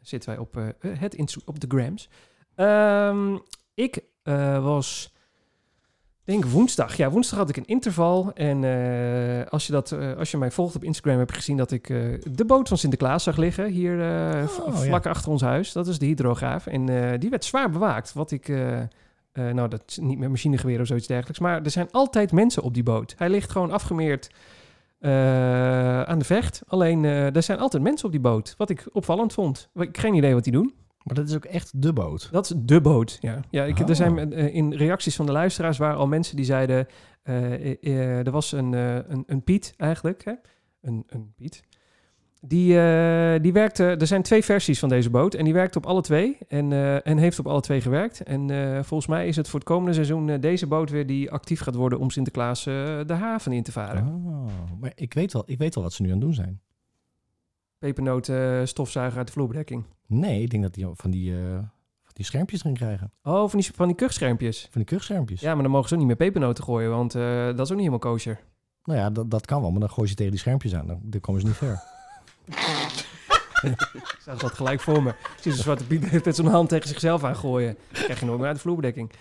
zitten 0.01 0.29
wij 0.29 0.39
op, 0.39 0.73
het 0.79 1.37
op 1.45 1.59
de 1.59 1.67
grams. 1.67 2.09
Ehm, 2.55 3.37
ik 3.73 4.03
was, 4.61 5.14
denk 6.25 6.45
woensdag. 6.45 6.95
Ja, 6.97 7.09
woensdag 7.09 7.39
had 7.39 7.49
ik 7.49 7.57
een 7.57 7.65
interval. 7.65 8.31
En 8.33 8.63
eh, 8.63 9.47
als, 9.51 9.65
je 9.65 9.71
dat, 9.71 9.91
eh, 9.91 10.17
als 10.17 10.31
je 10.31 10.37
mij 10.37 10.51
volgt 10.51 10.75
op 10.75 10.83
Instagram, 10.83 11.19
heb 11.19 11.29
je 11.29 11.35
gezien 11.35 11.57
dat 11.57 11.71
ik 11.71 11.89
eh, 11.89 11.97
de 12.31 12.45
boot 12.45 12.67
van 12.67 12.77
Sinterklaas 12.77 13.23
zag 13.23 13.37
liggen. 13.37 13.69
Hier 13.69 13.93
Oh, 13.95 14.73
ja. 14.73 14.73
vlak 14.73 15.05
achter 15.05 15.31
ons 15.31 15.41
huis. 15.41 15.71
Dat 15.71 15.87
is 15.87 15.99
de 15.99 16.05
hydrograaf. 16.05 16.67
En 16.67 16.85
die 17.19 17.29
werd 17.29 17.45
zwaar 17.45 17.69
bewaakt. 17.69 18.13
Wat 18.13 18.31
ik, 18.31 18.47
nou, 19.33 19.67
dat 19.67 19.83
is 19.87 19.97
niet 19.97 20.17
met 20.17 20.29
machinegeweer 20.29 20.81
of 20.81 20.87
zoiets 20.87 21.07
dergelijks. 21.07 21.39
Maar 21.39 21.63
er 21.63 21.71
zijn 21.71 21.87
altijd 21.91 22.31
mensen 22.31 22.63
op 22.63 22.73
die 22.73 22.83
boot. 22.83 23.15
Hij 23.17 23.29
ligt 23.29 23.51
gewoon 23.51 23.71
afgemeerd 23.71 24.29
aan 26.07 26.19
de 26.19 26.25
vecht. 26.25 26.61
Alleen, 26.67 27.03
er 27.03 27.43
zijn 27.43 27.59
altijd 27.59 27.83
mensen 27.83 28.05
op 28.05 28.11
die 28.11 28.21
boot. 28.21 28.53
Wat 28.57 28.69
ik 28.69 28.87
opvallend 28.91 29.33
vond. 29.33 29.69
Ik 29.73 29.81
heb 29.81 29.97
geen 29.97 30.13
idee 30.13 30.33
wat 30.33 30.43
die 30.43 30.53
doen. 30.53 30.73
Maar 31.05 31.15
dat 31.15 31.29
is 31.29 31.35
ook 31.35 31.45
echt 31.45 31.81
de 31.81 31.93
boot. 31.93 32.29
Dat 32.31 32.45
is 32.45 32.53
de 32.57 32.81
boot, 32.81 33.17
ja. 33.21 33.39
ja 33.49 33.63
ik, 33.63 33.79
Oh. 33.79 33.89
Er 33.89 33.95
zijn 33.95 34.33
eh, 34.33 34.55
in 34.55 34.73
reacties 34.73 35.15
van 35.15 35.25
de 35.25 35.31
luisteraars 35.31 35.77
waren 35.77 35.97
al 35.97 36.07
mensen 36.07 36.35
die 36.35 36.45
zeiden... 36.45 36.87
eh, 37.23 37.83
eh, 37.83 38.25
er 38.25 38.31
was 38.31 38.51
een, 38.51 38.73
een, 38.73 39.23
een 39.25 39.43
Piet 39.43 39.73
eigenlijk, 39.77 40.25
hè? 40.25 40.33
Een, 40.81 41.03
een 41.07 41.33
Piet. 41.35 41.63
Die, 42.41 42.67
die 43.39 43.53
werkte... 43.53 43.83
Er 43.83 44.07
zijn 44.07 44.21
twee 44.21 44.43
versies 44.43 44.79
van 44.79 44.89
deze 44.89 45.09
boot 45.09 45.33
en 45.33 45.43
die 45.43 45.53
werkte 45.53 45.77
op 45.77 45.85
alle 45.85 46.01
twee. 46.01 46.37
En, 46.47 46.71
en 47.03 47.17
heeft 47.17 47.39
op 47.39 47.47
alle 47.47 47.61
twee 47.61 47.81
gewerkt. 47.81 48.23
En 48.23 48.49
volgens 48.85 49.09
mij 49.09 49.27
is 49.27 49.35
het 49.35 49.49
voor 49.49 49.59
het 49.59 49.67
komende 49.67 49.93
seizoen 49.93 50.39
deze 50.39 50.67
boot 50.67 50.89
weer 50.89 51.07
die 51.07 51.31
actief 51.31 51.59
gaat 51.59 51.75
worden... 51.75 51.99
om 51.99 52.09
Sinterklaas 52.09 52.63
de 52.63 53.13
haven 53.19 53.51
in 53.51 53.63
te 53.63 53.71
varen. 53.71 54.07
Oh, 54.07 54.45
maar 54.79 54.91
ik 54.95 55.13
weet, 55.13 55.33
wel, 55.33 55.43
ik 55.45 55.57
weet 55.57 55.75
wel 55.75 55.83
wat 55.83 55.93
ze 55.93 56.01
nu 56.01 56.07
aan 56.07 56.13
het 56.13 56.23
doen 56.23 56.33
zijn. 56.33 56.61
Pepernoten, 57.85 58.59
eh, 58.59 58.65
stofzuiger 58.65 59.17
uit 59.17 59.27
de 59.27 59.33
vloerbedekking. 59.33 59.83
Nee, 60.07 60.41
ik 60.41 60.49
denk 60.49 60.63
dat 60.63 60.73
die 60.73 60.87
van 60.93 61.11
die, 61.11 61.33
eh, 61.33 61.53
van 62.03 62.13
die 62.13 62.25
schermpjes 62.25 62.59
erin 62.59 62.73
krijgen. 62.73 63.11
Oh, 63.23 63.49
van 63.49 63.59
die, 63.59 63.71
van 63.75 63.87
die 63.87 63.95
kuchschermpjes. 63.95 64.61
Van 64.61 64.81
die 64.81 64.85
kuchschermpjes. 64.85 65.41
Ja, 65.41 65.53
maar 65.53 65.63
dan 65.63 65.71
mogen 65.71 65.87
ze 65.87 65.93
ook 65.93 65.99
niet 65.99 66.07
meer 66.07 66.17
pepernoten 66.17 66.63
gooien, 66.63 66.89
want 66.89 67.15
eh, 67.15 67.45
dat 67.45 67.59
is 67.59 67.71
ook 67.71 67.77
niet 67.77 67.87
helemaal 67.87 67.99
kosher. 67.99 68.39
Nou 68.83 68.99
ja, 68.99 69.09
dat, 69.09 69.31
dat 69.31 69.45
kan 69.45 69.61
wel, 69.61 69.71
maar 69.71 69.79
dan 69.79 69.89
gooi 69.89 70.09
je 70.09 70.15
tegen 70.15 70.31
die 70.31 70.39
schermpjes 70.39 70.75
aan. 70.75 70.87
Dan, 70.87 70.99
dan 71.03 71.21
komen 71.21 71.41
ze 71.41 71.47
niet 71.47 71.55
ver. 71.55 71.81
ik 73.93 74.19
zag 74.19 74.37
dat 74.37 74.53
gelijk 74.53 74.81
voor 74.81 75.03
me. 75.03 75.09
Ik 75.09 75.41
zie 75.41 75.51
zo'n 75.51 75.63
Zwarte 75.63 75.85
Piet 75.85 76.25
met 76.25 76.35
zo'n 76.35 76.47
hand 76.47 76.69
tegen 76.69 76.87
zichzelf 76.87 77.23
aangooien. 77.23 77.77
Dan 77.91 78.03
krijg 78.03 78.19
je 78.19 78.25
nooit 78.25 78.37
meer 78.37 78.47
uit 78.47 78.55
de 78.55 78.61
vloerbedekking. 78.61 79.11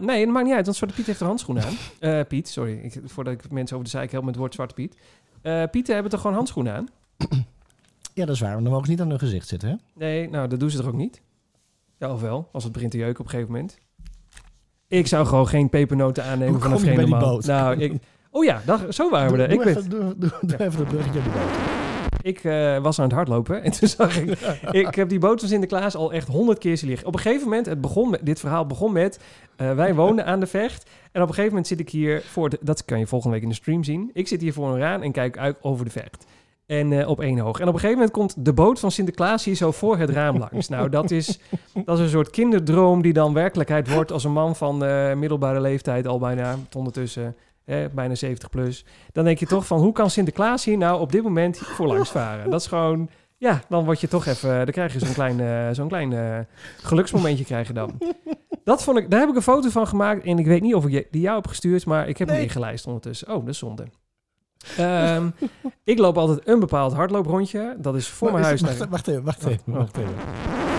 Nee, 0.00 0.24
dat 0.24 0.34
maakt 0.34 0.46
niet 0.46 0.54
uit, 0.54 0.64
want 0.64 0.76
Zwarte 0.76 0.94
Piet 0.94 1.06
heeft 1.06 1.20
er 1.20 1.26
handschoenen 1.26 1.64
aan. 1.64 2.26
Piet, 2.26 2.48
sorry. 2.48 2.78
Ik, 2.78 3.00
voordat 3.04 3.32
ik 3.32 3.50
mensen 3.50 3.76
over 3.76 3.90
de 3.90 3.96
zeik 3.96 4.10
help 4.10 4.24
met 4.24 4.32
het 4.32 4.40
woord 4.40 4.54
Zwarte 4.54 4.74
Piet. 4.74 4.96
Eh 5.42 5.64
Pieten 5.70 5.94
hebben 5.94 6.12
toch 6.12 6.20
gewoon 6.20 6.36
handschoenen 6.36 6.74
aan? 6.74 6.88
Ja, 8.14 8.24
dat 8.26 8.34
is 8.34 8.40
waar. 8.40 8.52
Dan 8.52 8.62
mogen 8.62 8.84
ze 8.84 8.90
niet 8.90 9.00
aan 9.00 9.08
hun 9.10 9.18
gezicht 9.18 9.48
zitten, 9.48 9.68
hè? 9.68 9.74
Nee, 9.94 10.28
nou, 10.28 10.48
dat 10.48 10.60
doen 10.60 10.70
ze 10.70 10.76
toch 10.76 10.86
ook 10.86 10.94
niet? 10.94 11.20
Ja, 11.98 12.12
of 12.12 12.20
wel, 12.20 12.48
als 12.52 12.64
het 12.64 12.72
begint 12.72 12.90
te 12.90 12.98
jeuken 12.98 13.20
op 13.20 13.24
een 13.24 13.30
gegeven 13.30 13.52
moment. 13.52 13.78
Ik 14.88 15.06
zou 15.06 15.26
gewoon 15.26 15.48
geen 15.48 15.68
pepernoten 15.68 16.24
aannemen 16.24 16.52
Hoe 16.52 16.62
van 16.62 16.72
een 16.72 16.78
vreemde 16.78 17.06
man. 17.06 17.20
boot? 17.20 17.44
Nou, 17.46 17.76
ik... 17.78 17.92
Oh 18.30 18.44
ja, 18.44 18.62
dag, 18.64 18.94
zo 18.94 19.10
waren 19.10 19.30
we 19.30 19.36
Doe, 19.36 19.46
er. 19.46 19.50
Ik, 19.52 19.56
doe 19.56 19.64
weet, 19.64 19.76
even, 19.76 20.20
doe, 20.20 20.30
even 20.58 20.78
dat 20.78 20.88
bruggetje 20.88 21.18
op 21.18 21.24
de 21.24 21.30
boot. 21.30 21.58
ik 22.22 22.44
eh, 22.44 22.78
was 22.82 22.98
aan 22.98 23.04
het 23.04 23.14
hardlopen 23.14 23.62
en 23.62 23.72
toen 23.72 23.88
zag 23.88 24.18
ik... 24.18 24.38
ik 24.86 24.94
heb 24.94 25.08
die 25.08 25.18
boot 25.18 25.40
van 25.40 25.48
Sinterklaas 25.48 25.94
al 25.94 26.12
echt 26.12 26.28
honderd 26.28 26.58
keer 26.58 26.76
zien 26.76 26.88
liggen. 26.88 27.06
Op 27.08 27.14
een 27.14 27.20
gegeven 27.20 27.44
moment, 27.48 27.66
het 27.66 27.80
begon 27.80 28.10
met, 28.10 28.20
dit 28.26 28.40
verhaal 28.40 28.66
begon 28.66 28.92
met... 28.92 29.20
eh, 29.56 29.74
wij 29.74 29.94
woonden 29.94 30.24
aan 30.26 30.40
de 30.40 30.46
vecht. 30.46 30.90
En 31.12 31.22
op 31.22 31.28
een 31.28 31.34
gegeven 31.34 31.48
moment 31.48 31.66
zit 31.66 31.80
ik 31.80 31.90
hier 31.90 32.22
voor... 32.22 32.50
De, 32.50 32.58
dat 32.60 32.84
kan 32.84 32.98
je 32.98 33.06
volgende 33.06 33.34
week 33.34 33.42
in 33.44 33.50
de 33.50 33.54
stream 33.54 33.84
zien. 33.84 34.10
Ik 34.12 34.28
zit 34.28 34.40
hier 34.40 34.52
voor 34.52 34.68
een 34.68 34.78
raam 34.78 35.02
en 35.02 35.12
kijk 35.12 35.38
uit 35.38 35.56
over 35.60 35.84
de 35.84 35.90
vecht. 35.90 36.26
En 36.70 36.92
eh, 36.92 37.08
op 37.08 37.20
één 37.20 37.38
hoog. 37.38 37.60
En 37.60 37.68
op 37.68 37.74
een 37.74 37.80
gegeven 37.80 37.98
moment 37.98 38.10
komt 38.10 38.44
de 38.44 38.52
boot 38.52 38.80
van 38.80 38.90
Sinterklaas 38.90 39.44
hier 39.44 39.54
zo 39.54 39.70
voor 39.70 39.98
het 39.98 40.10
raam 40.10 40.38
langs. 40.38 40.68
Nou, 40.68 40.88
dat 40.88 41.10
is, 41.10 41.38
dat 41.84 41.98
is 41.98 42.04
een 42.04 42.10
soort 42.10 42.30
kinderdroom 42.30 43.02
die 43.02 43.12
dan 43.12 43.32
werkelijkheid 43.32 43.92
wordt 43.92 44.12
als 44.12 44.24
een 44.24 44.32
man 44.32 44.56
van 44.56 44.84
eh, 44.84 45.14
middelbare 45.14 45.60
leeftijd 45.60 46.06
al 46.06 46.18
bijna, 46.18 46.56
ondertussen 46.76 47.36
eh, 47.64 47.84
bijna 47.94 48.14
70 48.14 48.50
plus. 48.50 48.84
Dan 49.12 49.24
denk 49.24 49.38
je 49.38 49.46
toch 49.46 49.66
van, 49.66 49.80
hoe 49.80 49.92
kan 49.92 50.10
Sinterklaas 50.10 50.64
hier 50.64 50.76
nou 50.76 51.00
op 51.00 51.12
dit 51.12 51.22
moment 51.22 51.58
voor 51.58 51.86
langs 51.86 52.10
varen? 52.10 52.50
Dat 52.50 52.60
is 52.60 52.66
gewoon, 52.66 53.08
ja, 53.36 53.60
dan 53.68 53.84
word 53.84 54.00
je 54.00 54.08
toch 54.08 54.26
even, 54.26 54.54
dan 54.54 54.72
krijg 54.72 54.92
je 54.92 54.98
zo'n 54.98 55.14
klein, 55.14 55.40
eh, 55.40 55.68
zo'n 55.72 55.88
klein 55.88 56.46
geluksmomentje 56.82 57.44
krijg 57.44 57.66
je 57.66 57.72
dan. 57.72 57.98
Dat 58.64 58.82
vond 58.82 58.98
ik, 58.98 59.10
daar 59.10 59.20
heb 59.20 59.28
ik 59.28 59.36
een 59.36 59.42
foto 59.42 59.68
van 59.68 59.86
gemaakt 59.86 60.24
en 60.24 60.38
ik 60.38 60.46
weet 60.46 60.62
niet 60.62 60.74
of 60.74 60.86
ik 60.86 61.08
die 61.10 61.22
jou 61.22 61.36
heb 61.36 61.46
gestuurd, 61.46 61.86
maar 61.86 62.08
ik 62.08 62.18
heb 62.18 62.28
hem 62.28 62.40
ingelijst 62.40 62.86
ondertussen. 62.86 63.28
Oh, 63.28 63.34
dat 63.34 63.48
is 63.48 63.58
zonde. 63.58 63.84
Ehm, 64.76 65.28
ik 65.84 65.98
loop 65.98 66.18
altijd 66.18 66.48
een 66.48 66.60
bepaald 66.60 66.92
hardlooprondje. 66.92 67.76
Dat 67.78 67.94
is 67.94 68.08
voor 68.08 68.30
Maar 68.32 68.40
mijn 68.40 68.54
is- 68.54 68.60
huis. 68.62 68.78
Wacht, 68.78 68.78
naar- 68.78 68.90
wacht 68.90 69.08
even, 69.08 69.24
wacht 69.24 69.44
even. 69.46 69.62
Wacht 69.74 69.96
even. 69.96 70.69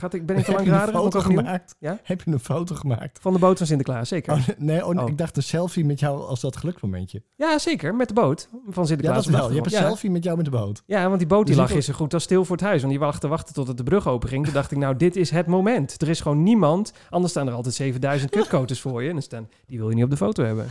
Gaat 0.00 0.14
ik, 0.14 0.26
ben 0.26 0.36
ik 0.36 0.44
te 0.44 0.50
Heb 0.50 0.60
lang 0.60 0.68
je 0.70 0.74
een 0.74 0.78
raden? 0.80 0.94
Ik 0.94 1.00
foto 1.00 1.18
overnieuw? 1.18 1.40
gemaakt? 1.42 1.74
Ja? 1.78 1.98
Heb 2.02 2.22
je 2.22 2.30
een 2.30 2.38
foto 2.38 2.74
gemaakt? 2.74 3.18
Van 3.20 3.32
de 3.32 3.38
boot 3.38 3.58
van 3.58 3.66
Sinterklaas, 3.66 4.08
zeker. 4.08 4.32
Oh, 4.32 4.48
nee, 4.58 4.86
oh, 4.86 5.02
Oh. 5.02 5.08
ik 5.08 5.18
dacht 5.18 5.36
een 5.36 5.42
selfie 5.42 5.84
met 5.84 6.00
jou 6.00 6.20
als 6.26 6.40
dat 6.40 6.56
geluksmomentje. 6.56 7.22
Ja, 7.36 7.58
zeker. 7.58 7.94
Met 7.94 8.08
de 8.08 8.14
boot 8.14 8.48
van 8.50 8.82
Ja, 8.82 8.88
Sinterklaas. 8.88 9.16
dat 9.16 9.26
op 9.26 9.32
de 9.32 9.38
wel. 9.38 9.48
Je 9.48 9.54
hebt 9.54 9.66
een 9.72 9.78
selfie 9.78 10.10
met 10.10 10.24
jou 10.24 10.36
met 10.36 10.44
de 10.44 10.50
boot. 10.50 10.82
Ja. 10.86 11.00
ja, 11.00 11.06
want 11.06 11.18
die 11.18 11.28
boot 11.28 11.46
die 11.46 11.54
Dus 11.54 11.62
lag 11.64 11.70
gisteren 11.72 12.00
goed. 12.00 12.10
Dat 12.10 12.22
stil 12.22 12.44
voor 12.44 12.56
het 12.56 12.64
huis. 12.64 12.80
Want 12.80 12.92
die 12.92 13.00
wacht 13.02 13.20
te 13.20 13.28
wachten 13.28 13.54
tot 13.54 13.68
het 13.68 13.76
de 13.76 13.82
brug 13.82 14.08
open 14.08 14.28
ging. 14.28 14.44
Toen 14.44 14.54
dacht 14.54 14.70
ik, 14.70 14.78
nou, 14.78 14.96
dit 14.96 15.16
is 15.16 15.30
het 15.30 15.46
moment. 15.46 16.02
Er 16.02 16.08
is 16.08 16.20
gewoon 16.20 16.42
niemand. 16.42 16.92
Anders 17.10 17.32
staan 17.32 17.46
er 17.46 17.52
altijd 17.54 17.74
7000 17.74 18.30
kutkoters 18.30 18.80
voor 18.80 19.02
je. 19.02 19.06
En 19.08 19.14
dan 19.14 19.22
staan, 19.22 19.48
die 19.66 19.78
wil 19.78 19.88
je 19.88 19.94
niet 19.94 20.04
op 20.04 20.10
de 20.10 20.16
foto 20.16 20.44
hebben. 20.44 20.66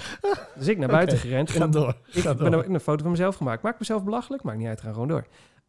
Dus 0.55 0.67
ik 0.67 0.77
naar 0.77 0.87
buiten 0.89 1.17
gerend. 1.17 1.51
Ga 1.51 1.63
En 1.63 1.71
door. 1.71 1.95
Ik 2.11 2.21
Ga 2.21 2.33
ben 2.35 2.51
door. 2.51 2.59
ook 2.63 2.67
een 2.69 2.79
foto 2.79 3.01
van 3.01 3.11
mezelf 3.11 3.35
gemaakt. 3.35 3.61
Maak 3.63 3.79
mezelf 3.79 4.03
belachelijk? 4.03 4.43
Maakt 4.43 4.57
niet 4.57 4.67
uit, 4.67 4.81
ga 4.81 4.91
gewoon 4.91 5.07
door. 5.07 5.25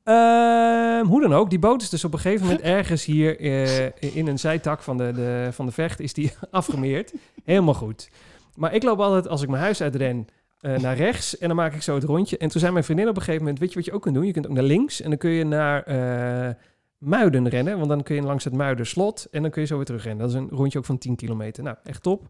Ehm, 0.09 1.05
hoe 1.05 1.21
dan 1.21 1.35
ook, 1.35 1.51
die 1.51 1.59
boot 1.59 1.83
is 1.83 1.89
dus 1.89 2.05
op 2.05 2.13
een 2.13 2.19
gegeven 2.19 2.47
moment 2.47 2.65
ergens 2.79 3.05
hier 3.05 3.41
eh, 3.41 4.15
in 4.15 4.27
een 4.27 4.39
zijtak 4.39 4.83
van 4.83 4.97
de, 4.97 5.13
de, 5.13 5.49
van 5.53 5.67
de 5.67 5.73
vecht 5.73 6.01
is 6.01 6.13
die 6.13 6.33
afgemeerd. 6.51 7.13
Helemaal 7.45 7.75
goed. 7.75 8.11
Maar 8.55 8.75
ik 8.75 8.83
loop 8.83 9.01
altijd, 9.01 9.29
als 9.29 9.43
ik 9.43 9.49
mijn 9.49 9.63
huis 9.63 9.83
uitren, 9.83 10.27
eh, 10.61 10.79
naar 10.79 10.97
rechts 10.97 11.39
en 11.39 11.47
dan 11.49 11.57
maak 11.57 11.75
ik 11.75 11.83
zo 11.83 11.95
het 11.95 12.05
rondje. 12.05 12.39
En 12.39 12.49
toen 12.49 12.61
zei 12.61 12.73
mijn 12.73 12.85
vriendin 12.85 13.09
op 13.09 13.17
een 13.17 13.23
gegeven 13.23 13.43
moment, 13.43 13.59
weet 13.59 13.69
je 13.69 13.75
wat 13.75 13.85
je 13.85 13.93
ook 13.93 14.03
kunt 14.03 14.15
doen? 14.15 14.27
Je 14.27 14.33
kunt 14.33 14.47
ook 14.47 14.53
naar 14.53 14.63
links 14.63 15.01
en 15.01 15.09
dan 15.09 15.19
kun 15.19 15.31
je 15.31 15.45
naar 15.45 15.83
eh, 15.83 16.55
Muiden 16.99 17.49
rennen. 17.49 17.77
Want 17.77 17.89
dan 17.89 18.03
kun 18.03 18.15
je 18.15 18.23
langs 18.23 18.45
het 18.45 18.53
Muiderslot 18.53 19.27
en 19.31 19.43
dan 19.43 19.51
kun 19.51 19.63
je 19.63 19.69
zo 19.69 19.77
weer 19.77 19.85
terugrennen. 19.85 20.27
Dat 20.27 20.35
is 20.35 20.41
een 20.41 20.49
rondje 20.51 20.79
ook 20.79 20.85
van 20.85 20.99
10 20.99 21.17
kilometer. 21.17 21.63
Nou, 21.63 21.77
echt 21.85 22.03
top. 22.03 22.27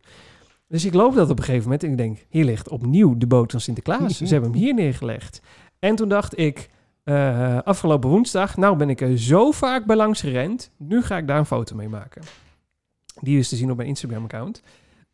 Dus 0.68 0.84
ik 0.84 0.94
loop 0.94 1.14
dat 1.14 1.30
op 1.30 1.38
een 1.38 1.44
gegeven 1.44 1.64
moment 1.64 1.82
en 1.82 1.90
ik 1.90 1.96
denk, 1.96 2.26
hier 2.28 2.44
ligt 2.44 2.68
opnieuw 2.68 3.16
de 3.16 3.26
boot 3.26 3.50
van 3.50 3.60
Sinterklaas. 3.60 4.16
Ze 4.18 4.26
hebben 4.26 4.50
hem 4.50 4.60
hier 4.60 4.74
neergelegd. 4.74 5.40
En 5.78 5.96
toen 5.96 6.08
dacht 6.08 6.38
ik, 6.38 6.68
eh, 7.08 7.58
afgelopen 7.62 8.10
woensdag, 8.10 8.56
nou 8.56 8.76
ben 8.76 8.90
ik 8.90 9.00
er 9.00 9.18
zo 9.18 9.50
vaak 9.50 9.84
bij 9.84 9.96
langs 9.96 10.20
gerend. 10.20 10.70
Nu 10.76 11.02
ga 11.02 11.16
ik 11.16 11.26
daar 11.26 11.38
een 11.38 11.46
foto 11.46 11.76
mee 11.76 11.88
maken. 11.88 12.22
Die 13.20 13.38
is 13.38 13.48
te 13.48 13.56
zien 13.56 13.70
op 13.70 13.76
mijn 13.76 13.88
Instagram-account. 13.88 14.62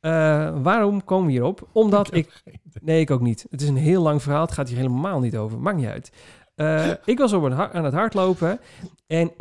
Eh, 0.00 0.62
waarom 0.62 1.04
komen 1.04 1.26
we 1.26 1.32
hierop? 1.32 1.68
Omdat 1.72 2.14
ik... 2.14 2.42
Nee, 2.80 3.00
ik 3.00 3.10
ook 3.10 3.20
niet. 3.20 3.46
Het 3.50 3.62
is 3.62 3.68
een 3.68 3.76
heel 3.76 4.02
lang 4.02 4.22
verhaal. 4.22 4.40
Het 4.40 4.52
gaat 4.52 4.68
hier 4.68 4.76
helemaal 4.76 5.20
niet 5.20 5.36
over. 5.36 5.58
Maakt 5.58 5.76
niet 5.76 5.86
uit. 5.86 6.12
Eh, 6.54 6.90
ik 7.04 7.18
was 7.18 7.32
op 7.32 7.42
een 7.42 7.54
aan 7.54 7.84
het 7.84 7.94
hardlopen. 7.94 8.60
En 9.06 9.32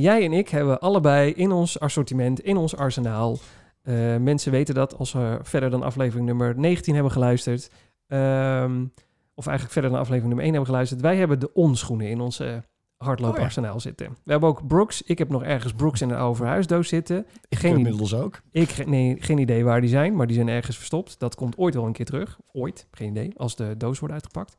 jij 0.00 0.24
en 0.24 0.32
ik 0.32 0.48
hebben 0.48 0.80
allebei 0.80 1.32
in 1.32 1.52
ons 1.52 1.80
assortiment, 1.80 2.40
in 2.40 2.56
ons 2.56 2.76
arsenaal... 2.76 3.38
mensen 4.18 4.52
weten 4.52 4.74
dat 4.74 4.98
als 4.98 5.12
we 5.12 5.38
verder 5.42 5.70
dan 5.70 5.82
aflevering 5.82 6.26
nummer 6.26 6.58
19 6.58 6.94
hebben 6.94 7.12
geluisterd... 7.12 7.70
ehm, 8.06 8.84
of 9.34 9.46
eigenlijk 9.46 9.72
verder 9.72 9.90
dan 9.90 10.00
aflevering 10.00 10.34
nummer 10.34 10.44
1 10.44 10.54
hebben 10.54 10.70
geluisterd... 10.70 11.00
wij 11.00 11.16
hebben 11.16 11.40
de 11.40 11.52
onschoenen 11.52 12.08
in 12.08 12.20
ons 12.20 12.40
eh, 12.40 12.56
hardlooparsenaal 12.96 13.80
zitten. 13.80 14.16
We 14.24 14.30
hebben 14.30 14.48
ook 14.48 14.66
Brooks. 14.66 15.02
Ik 15.02 15.18
heb 15.18 15.28
nog 15.28 15.42
ergens 15.42 15.72
Brooks 15.72 16.00
in 16.00 16.10
een 16.10 16.16
oude 16.16 16.36
verhuisdoos 16.36 16.88
zitten. 16.88 17.26
Ik 17.48 17.58
Geen 17.58 17.76
inmiddels 17.76 18.14
ook. 18.14 18.40
Ik 18.50 18.86
nee, 18.86 19.16
geen 19.18 19.38
idee 19.38 19.64
waar 19.64 19.80
die 19.80 19.90
zijn, 19.90 20.16
maar 20.16 20.26
die 20.26 20.36
zijn 20.36 20.48
ergens 20.48 20.76
verstopt. 20.76 21.18
Dat 21.18 21.34
komt 21.34 21.58
ooit 21.58 21.74
wel 21.74 21.86
een 21.86 21.92
keer 21.92 22.06
terug. 22.06 22.38
Ooit, 22.52 22.86
geen 22.90 23.10
idee, 23.10 23.32
als 23.36 23.56
de 23.56 23.76
doos 23.76 23.98
wordt 23.98 24.14
uitgepakt. 24.14 24.54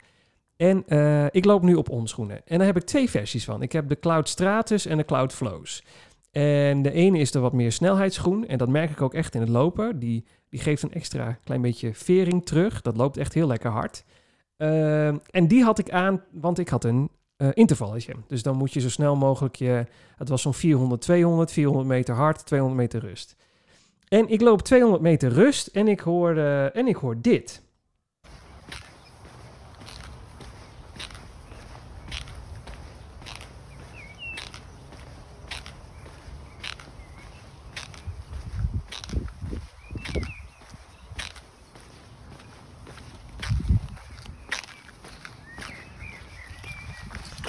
En 0.56 0.84
eh, 0.88 1.26
ik 1.32 1.46
loop 1.46 1.62
nu 1.62 1.76
op 1.76 1.90
onschoenen. 1.90 2.42
En 2.46 2.58
daar 2.58 2.68
heb 2.68 2.78
ik 2.78 2.84
twee 2.84 3.10
versies 3.10 3.46
van. 3.46 3.62
Ik 3.62 3.72
heb 3.72 3.90
de 3.90 4.00
Cloud 4.00 4.30
Stratus 4.30 4.86
en 4.86 4.98
de 4.98 5.06
Cloud 5.06 5.34
Flows. 5.34 5.84
En 6.32 6.82
de 6.82 6.92
ene 6.92 7.18
is 7.18 7.32
de 7.32 7.40
wat 7.40 7.54
meer 7.54 7.72
snelheidsschoen. 7.72 8.48
En 8.48 8.58
dat 8.58 8.70
merk 8.70 8.90
ik 8.90 9.02
ook 9.02 9.14
echt 9.14 9.36
in 9.36 9.42
het 9.42 9.50
lopen. 9.50 10.00
Die, 10.00 10.26
die 10.50 10.60
geeft 10.60 10.84
een 10.84 10.94
extra 10.94 11.38
klein 11.44 11.62
beetje 11.62 11.94
vering 11.94 12.46
terug. 12.46 12.82
Dat 12.82 12.98
loopt 12.98 13.18
echt 13.18 13.34
heel 13.34 13.48
lekker 13.48 13.72
hard. 13.72 14.04
Ehm, 14.64 15.18
en 15.32 15.48
die 15.48 15.64
had 15.64 15.80
ik 15.80 15.90
aan, 15.90 16.24
want 16.32 16.60
ik 16.60 16.70
had 16.70 16.84
een 16.84 17.10
eh, 17.38 17.48
intervalletje. 17.54 18.14
Dus 18.28 18.44
dan 18.44 18.58
moet 18.58 18.74
je 18.74 18.80
zo 18.80 18.90
snel 18.90 19.16
mogelijk 19.16 19.56
je... 19.56 19.86
Het 20.16 20.30
was 20.30 20.42
zo'n 20.42 20.54
400, 20.54 21.02
200, 21.02 21.52
400 21.52 21.88
meter 21.88 22.16
hard, 22.16 22.46
200 22.46 22.82
meter 22.82 23.00
rust. 23.10 23.36
En 24.08 24.30
ik 24.30 24.42
loop 24.42 24.62
200 24.62 25.02
meter 25.02 25.32
rust 25.32 25.68
en 25.68 25.88
ik 25.88 26.00
hoor, 26.00 26.38
eh, 26.38 26.76
en 26.76 26.88
ik 26.88 26.96
hoor 26.96 27.22
dit. 27.22 27.63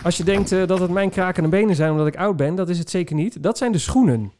Als 0.04 0.16
je 0.16 0.24
denkt 0.24 0.52
eh, 0.52 0.66
dat 0.66 0.78
het 0.78 0.90
mijn 0.90 1.10
krakende 1.10 1.48
benen 1.48 1.74
zijn 1.76 1.90
omdat 1.90 2.06
ik 2.06 2.16
oud 2.16 2.36
ben, 2.36 2.54
dat 2.54 2.68
is 2.68 2.78
het 2.78 2.90
zeker 2.90 3.14
niet. 3.14 3.42
Dat 3.42 3.58
zijn 3.58 3.72
de 3.72 3.78
schoenen. 3.78 4.32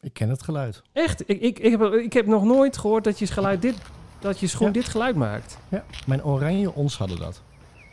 Ik 0.00 0.12
ken 0.12 0.28
het 0.28 0.42
geluid. 0.42 0.82
Echt, 0.92 1.20
ik, 1.30 1.40
ik, 1.40 1.58
ik, 1.58 1.70
heb, 1.70 1.92
ik 1.92 2.12
heb 2.12 2.26
nog 2.26 2.44
nooit 2.44 2.76
gehoord 2.76 3.04
dat 3.04 3.18
je 3.18 3.26
geluid 3.26 3.62
dit, 3.62 3.74
dat 4.20 4.40
je 4.40 4.46
schoen 4.46 4.66
Ja. 4.66 4.72
dit 4.72 4.84
geluid 4.84 5.16
maakt. 5.16 5.58
Ja, 5.68 5.84
mijn 6.06 6.24
oranje 6.24 6.74
ons 6.74 6.98
hadden 6.98 7.18
dat. 7.18 7.42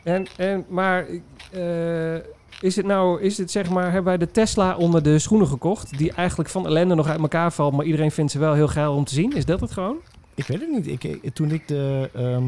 En, 0.04 0.26
en, 0.38 0.66
maar 0.70 1.06
eh, 1.52 2.16
is 2.62 2.76
het 2.76 2.86
nou, 2.86 3.22
is 3.22 3.38
het 3.38 3.52
zeg 3.52 3.70
maar, 3.70 3.84
hebben 3.84 4.04
wij 4.04 4.18
de 4.18 4.32
Tesla 4.32 4.76
onder 4.78 5.04
de 5.04 5.20
schoenen 5.20 5.48
gekocht, 5.48 5.98
die 5.98 6.12
eigenlijk 6.12 6.50
van 6.50 6.66
ellende 6.66 6.96
nog 6.96 7.08
uit 7.08 7.20
elkaar 7.20 7.52
valt, 7.54 7.74
maar 7.74 7.86
iedereen 7.86 8.12
vindt 8.12 8.32
ze 8.32 8.40
wel 8.40 8.54
heel 8.54 8.68
geil 8.68 8.94
om 8.96 9.04
te 9.06 9.14
zien? 9.14 9.32
Is 9.36 9.46
dat 9.46 9.60
het 9.60 9.72
gewoon? 9.72 9.98
Ik 10.36 10.48
weet 10.48 10.60
het 10.60 10.70
niet. 10.70 10.88
Ik, 10.88 11.04
ik- 11.04 11.34
toen 11.34 11.52
ik 11.52 11.68
de... 11.68 12.10
ehm, 12.14 12.44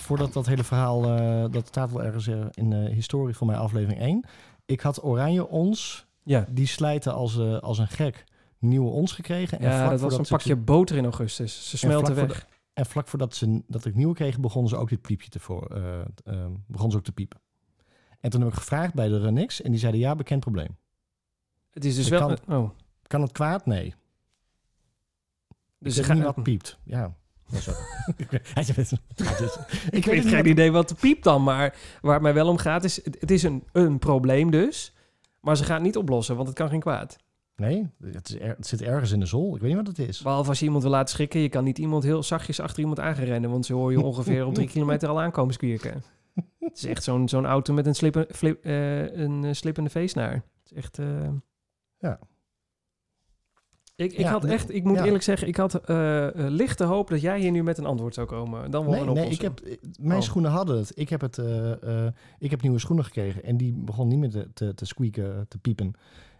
voordat 0.00 0.32
dat 0.32 0.46
hele 0.46 0.64
verhaal... 0.64 1.04
eh, 1.04 1.44
dat 1.52 1.66
staat 1.66 1.92
wel 1.92 2.02
ergens 2.04 2.26
eh, 2.26 2.44
in 2.50 2.70
de 2.70 2.76
historie 2.90 3.34
van 3.36 3.46
mijn 3.46 3.58
aflevering 3.58 4.00
1. 4.00 4.24
Ik 4.66 4.80
had 4.80 5.04
oranje 5.04 5.46
ons. 5.48 6.06
Ja. 6.22 6.46
Die 6.50 6.66
slijten 6.66 7.14
als, 7.14 7.38
eh, 7.38 7.58
als 7.58 7.78
een 7.78 7.88
gek 7.88 8.24
nieuwe 8.58 8.90
ons 8.90 9.12
gekregen. 9.12 9.58
En 9.58 9.68
Ja, 9.70 9.88
dat 9.90 10.00
was 10.00 10.18
een 10.18 10.24
ze- 10.26 10.32
pakje 10.32 10.56
boter 10.56 10.96
in 10.96 11.04
augustus. 11.04 11.68
Ze 11.70 11.78
smelten 11.78 12.14
weg. 12.14 12.46
En 12.72 12.86
vlak 12.86 13.08
voordat 13.08 13.34
ze, 13.34 13.62
dat 13.66 13.84
ik 13.84 13.94
nieuwe 13.94 14.14
kreeg, 14.14 14.40
begonnen 14.40 14.70
ze 14.70 14.76
ook 14.76 14.88
dit 14.88 15.00
piepje 15.00 15.28
te 15.28 15.38
voor, 15.38 15.68
begonnen 16.66 16.90
ze 16.90 16.96
ook 16.96 17.04
te 17.04 17.12
piepen. 17.12 17.40
En 18.20 18.30
toen 18.30 18.40
heb 18.40 18.50
ik 18.50 18.56
gevraagd 18.58 18.94
bij 18.94 19.08
de 19.08 19.18
Renix 19.18 19.62
en 19.62 19.70
die 19.70 19.80
zeiden 19.80 20.00
ja, 20.00 20.14
bekend 20.14 20.40
probleem. 20.40 20.76
Het 21.70 21.84
is 21.84 21.94
dus 21.96 22.04
Ik 22.04 22.10
wel... 22.18 22.26
kan- 22.46 22.56
oh, 22.56 22.70
Kan 23.06 23.22
het 23.22 23.32
kwaad? 23.32 23.66
Nee. 23.66 23.94
dus 25.78 25.98
ik 25.98 26.04
gaan... 26.04 26.16
niet 26.16 26.24
wat 26.24 26.42
piept. 26.42 26.78
Ja. 26.84 27.14
Sorry. 27.52 27.78
Is- 28.76 28.92
Ik 29.90 30.04
weet 30.04 30.26
geen 30.26 30.46
idee 30.48 30.72
wat 30.72 30.88
de 30.88 30.94
piep 30.94 31.22
dan, 31.22 31.42
maar 31.42 31.76
waar 32.00 32.12
het 32.14 32.22
mij 32.22 32.34
wel 32.34 32.48
om 32.48 32.56
gaat 32.58 32.84
is... 32.84 33.04
Het, 33.04 33.30
is 33.30 33.42
een, 33.42 33.64
een 33.72 33.98
probleem 33.98 34.50
dus, 34.50 34.94
maar 35.40 35.56
ze 35.56 35.64
gaan 35.64 35.74
het 35.74 35.84
niet 35.84 35.96
oplossen, 35.96 36.34
want 36.36 36.48
het 36.48 36.56
kan 36.56 36.68
geen 36.68 36.80
kwaad. 36.80 37.16
Nee, 37.56 37.88
het, 38.02 38.28
is 38.28 38.34
er- 38.40 38.48
het 38.56 38.66
zit 38.66 38.82
ergens 38.82 39.10
in 39.10 39.20
de 39.20 39.26
zol. 39.26 39.54
Ik 39.54 39.60
weet 39.60 39.68
niet 39.74 39.86
wat 39.86 39.96
het 39.96 40.08
is. 40.08 40.22
Behalve 40.22 40.48
als 40.48 40.58
je 40.58 40.64
iemand 40.64 40.82
wil 40.82 40.92
laten 40.92 41.08
schrikken, 41.14 41.40
je 41.40 41.48
kan 41.48 41.64
niet 41.64 41.78
iemand 41.78 42.02
heel 42.02 42.22
zachtjes 42.22 42.60
achter 42.60 42.78
iemand 42.80 43.00
aangerennen, 43.00 43.50
want 43.50 43.66
ze 43.66 43.72
hoor 43.74 43.90
je 43.92 44.00
ongeveer 44.10 44.46
op 44.46 44.54
drie 44.54 44.68
kilometer 44.68 45.08
al 45.08 45.20
aankomen 45.20 45.54
squierken. 45.54 46.02
Het 46.58 46.76
is 46.76 46.84
echt 46.84 47.02
zo'n 47.04 47.28
zo'n 47.28 47.46
auto 47.46 47.72
met 47.74 47.86
een, 47.86 47.94
slip, 47.94 48.24
flip, 48.32 48.64
eh, 48.64 49.12
een 49.16 49.44
eh, 49.44 49.52
slippende 49.52 49.90
feestnaar. 49.90 50.32
Het 50.32 50.42
is 50.64 50.72
echt... 50.72 50.98
eh, 50.98 51.06
Ja. 51.98 52.18
Ik, 54.00 54.12
ik 54.12 54.18
Ja, 54.18 54.30
had 54.30 54.42
nee, 54.42 54.52
echt, 54.52 54.74
ik 54.74 54.84
moet 54.84 54.96
ja. 54.98 55.04
eerlijk 55.04 55.22
zeggen, 55.24 55.48
ik 55.48 55.56
had 55.56 55.74
eh, 55.74 56.26
eh, 56.26 56.32
lichte 56.50 56.84
hoop 56.84 57.08
dat 57.08 57.20
jij 57.20 57.40
hier 57.40 57.50
nu 57.50 57.62
met 57.62 57.78
een 57.78 57.86
antwoord 57.86 58.14
zou 58.14 58.26
komen. 58.26 58.70
Dan 58.70 58.82
wel 58.84 58.90
Nee, 58.92 59.00
een 59.00 59.06
nee 59.14 59.24
oplossing. 59.24 59.52
ik 59.54 59.62
heb, 59.68 59.78
mijn 60.00 60.18
Oh. 60.18 60.24
schoenen 60.24 60.50
hadden 60.50 60.76
het. 60.78 60.92
Ik 60.94 61.08
heb, 61.08 61.20
het 61.20 61.38
eh, 61.38 62.06
eh, 62.06 62.12
ik 62.38 62.50
heb 62.50 62.62
nieuwe 62.62 62.78
schoenen 62.78 63.04
gekregen 63.04 63.44
en 63.44 63.56
die 63.56 63.72
begon 63.76 64.08
niet 64.08 64.18
meer 64.18 64.30
te, 64.30 64.48
te, 64.54 64.74
te 64.74 64.86
squeaken, 64.86 65.46
te 65.48 65.58
piepen. 65.58 65.92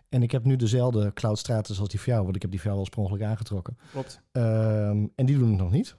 En 0.09 0.23
ik 0.23 0.31
heb 0.31 0.45
nu 0.45 0.57
dezelfde 0.57 1.13
Cloud 1.13 1.39
Stratus 1.39 1.81
als 1.81 1.89
die 1.89 2.01
voor 2.01 2.09
jou, 2.13 2.23
want 2.25 2.37
ik 2.37 2.43
heb 2.43 2.51
die 2.51 2.61
voor 2.61 2.69
jou 2.69 2.81
oorspronkelijk 2.81 3.25
aangetrokken. 3.25 3.77
Klopt. 3.93 4.21
Ehm, 4.33 5.07
en 5.15 5.27
die 5.27 5.39
doen 5.39 5.49
het 5.49 5.59
nog 5.59 5.71
niet. 5.71 5.97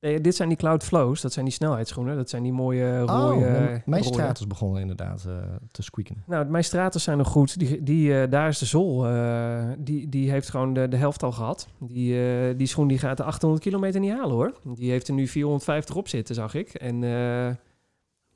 Nee, 0.00 0.20
dit 0.20 0.36
zijn 0.36 0.48
die 0.48 0.58
Cloud 0.58 0.84
Flows, 0.84 1.20
dat 1.20 1.32
zijn 1.32 1.44
die 1.44 1.54
snelheidsschoenen. 1.54 2.16
Dat 2.16 2.30
zijn 2.30 2.42
die 2.42 2.52
mooie 2.52 2.98
rode... 3.00 3.12
oh, 3.12 3.36
mijn- 3.40 3.82
mijn 3.86 4.02
rode. 4.02 4.14
Stratus 4.14 4.46
begon 4.46 4.78
inderdaad 4.78 5.24
eh, 5.28 5.36
te 5.70 5.82
squeaken. 5.82 6.22
Nou, 6.26 6.46
mijn 6.46 6.64
straten 6.64 7.00
zijn 7.00 7.18
nog 7.18 7.28
goed. 7.28 7.58
Die, 7.58 7.82
die, 7.82 8.20
eh, 8.20 8.30
daar 8.30 8.48
is 8.48 8.58
de 8.58 8.66
zool. 8.66 9.06
eh, 9.06 9.64
die, 9.78 10.08
die 10.08 10.30
heeft 10.30 10.50
gewoon 10.50 10.72
de, 10.72 10.88
de 10.88 10.96
helft 10.96 11.22
al 11.22 11.32
gehad. 11.32 11.68
Die, 11.80 12.56
die 12.56 12.66
schoen 12.66 12.88
die 12.88 12.98
gaat 12.98 13.16
de 13.16 13.22
800 13.24 13.62
kilometer 13.62 14.00
niet 14.00 14.12
halen 14.12 14.30
hoor. 14.36 14.52
Die 14.64 14.90
heeft 14.90 15.08
er 15.08 15.14
nu 15.14 15.26
450 15.26 15.96
op 15.96 16.08
zitten, 16.08 16.34
zag 16.34 16.54
ik. 16.54 16.74
En 16.74 16.98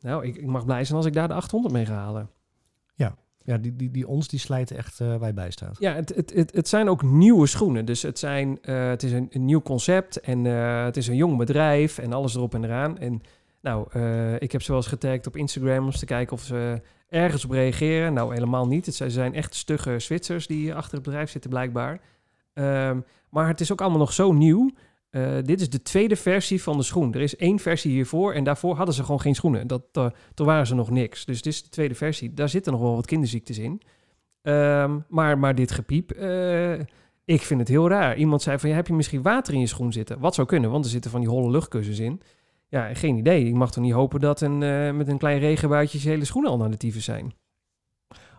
nou, 0.00 0.24
ik, 0.26 0.36
ik 0.36 0.46
mag 0.46 0.64
blij 0.64 0.84
zijn 0.84 0.96
als 0.96 1.06
ik 1.06 1.12
daar 1.12 1.28
de 1.28 1.34
800 1.34 1.74
mee 1.74 1.86
ga 1.86 1.94
halen. 1.94 2.30
Ja, 2.94 3.14
die, 3.44 3.76
die, 3.76 3.90
die 3.90 4.08
ons 4.08 4.28
die 4.28 4.38
slijten 4.38 4.76
echt 4.76 5.00
eh 5.00 5.16
waar 5.16 5.28
je 5.28 5.34
bij 5.34 5.50
staat. 5.50 5.76
Ja, 5.78 5.94
het, 5.94 6.14
het, 6.14 6.32
het, 6.34 6.54
het 6.54 6.68
zijn 6.68 6.88
ook 6.88 7.02
nieuwe 7.02 7.46
schoenen. 7.46 7.84
Dus 7.84 8.02
het, 8.02 8.18
zijn, 8.18 8.58
eh, 8.62 8.88
het 8.88 9.02
is 9.02 9.12
een, 9.12 9.30
nieuw 9.30 9.62
concept 9.62 10.20
en 10.20 10.46
eh, 10.46 10.84
het 10.84 10.96
is 10.96 11.06
een 11.06 11.16
jong 11.16 11.36
bedrijf 11.36 11.98
en 11.98 12.12
alles 12.12 12.34
erop 12.34 12.54
en 12.54 12.64
eraan. 12.64 12.98
En 12.98 13.22
nou, 13.60 13.86
eh, 13.90 14.40
ik 14.40 14.52
heb 14.52 14.62
ze 14.62 14.68
wel 14.68 14.80
eens 14.80 14.88
getagd 14.88 15.26
op 15.26 15.36
Instagram 15.36 15.84
om 15.84 15.90
te 15.90 16.04
kijken 16.04 16.32
of 16.32 16.42
ze 16.42 16.80
ergens 17.08 17.44
op 17.44 17.50
reageren. 17.50 18.12
Nou, 18.12 18.34
helemaal 18.34 18.66
niet. 18.66 18.86
Het 18.86 18.94
ze 18.94 19.10
zijn 19.10 19.34
echt 19.34 19.54
stugge 19.54 19.98
Zwitsers 19.98 20.46
die 20.46 20.74
achter 20.74 20.94
het 20.94 21.02
bedrijf 21.02 21.30
zitten 21.30 21.50
blijkbaar. 21.50 22.00
Ehm, 22.54 23.00
maar 23.28 23.46
het 23.48 23.60
is 23.60 23.72
ook 23.72 23.80
allemaal 23.80 23.98
nog 23.98 24.12
zo 24.12 24.32
nieuw. 24.32 24.70
Eh, 25.12 25.36
dit 25.42 25.60
is 25.60 25.70
de 25.70 25.82
tweede 25.82 26.16
versie 26.16 26.62
van 26.62 26.76
de 26.76 26.82
schoen. 26.82 27.14
Er 27.14 27.20
is 27.20 27.36
één 27.36 27.58
versie 27.58 27.90
hiervoor 27.90 28.32
en 28.32 28.44
daarvoor 28.44 28.76
hadden 28.76 28.94
ze 28.94 29.04
gewoon 29.04 29.20
geen 29.20 29.34
schoenen. 29.34 29.66
Dat, 29.66 29.82
eh, 29.92 30.06
toen 30.34 30.46
waren 30.46 30.66
ze 30.66 30.74
nog 30.74 30.90
niks. 30.90 31.24
Dus 31.24 31.42
dit 31.42 31.52
is 31.52 31.62
de 31.62 31.68
tweede 31.68 31.94
versie. 31.94 32.34
Daar 32.34 32.48
zitten 32.48 32.72
nog 32.72 32.80
wel 32.80 32.94
wat 32.94 33.06
kinderziektes 33.06 33.58
in. 33.58 33.80
Ehm, 34.42 34.98
maar, 35.08 35.38
maar 35.38 35.54
dit 35.54 35.70
gepiep, 35.70 36.10
eh, 36.10 36.72
ik 37.24 37.40
vind 37.42 37.60
het 37.60 37.68
heel 37.68 37.88
raar. 37.88 38.16
Iemand 38.16 38.42
zei 38.42 38.58
van, 38.58 38.68
ja, 38.68 38.74
heb 38.74 38.86
je 38.86 38.92
misschien 38.92 39.22
water 39.22 39.54
in 39.54 39.60
je 39.60 39.66
schoen 39.66 39.92
zitten? 39.92 40.18
Wat 40.18 40.34
zou 40.34 40.46
kunnen, 40.46 40.70
want 40.70 40.84
er 40.84 40.90
zitten 40.90 41.10
van 41.10 41.20
die 41.20 41.28
holle 41.28 41.50
luchtkussens 41.50 41.98
in. 41.98 42.20
Ja, 42.68 42.94
geen 42.94 43.16
idee. 43.16 43.44
Ik 43.44 43.54
mag 43.54 43.72
toch 43.72 43.84
niet 43.84 43.92
hopen 43.92 44.20
dat 44.20 44.40
een, 44.40 44.58
met 44.96 45.08
een 45.08 45.18
klein 45.18 45.38
regenbuitje 45.38 45.98
je 46.02 46.08
hele 46.08 46.24
schoenen 46.24 46.50
al 46.50 46.56
naar 46.56 46.70
de 46.70 46.76
tyfus 46.76 47.04
zijn. 47.04 47.32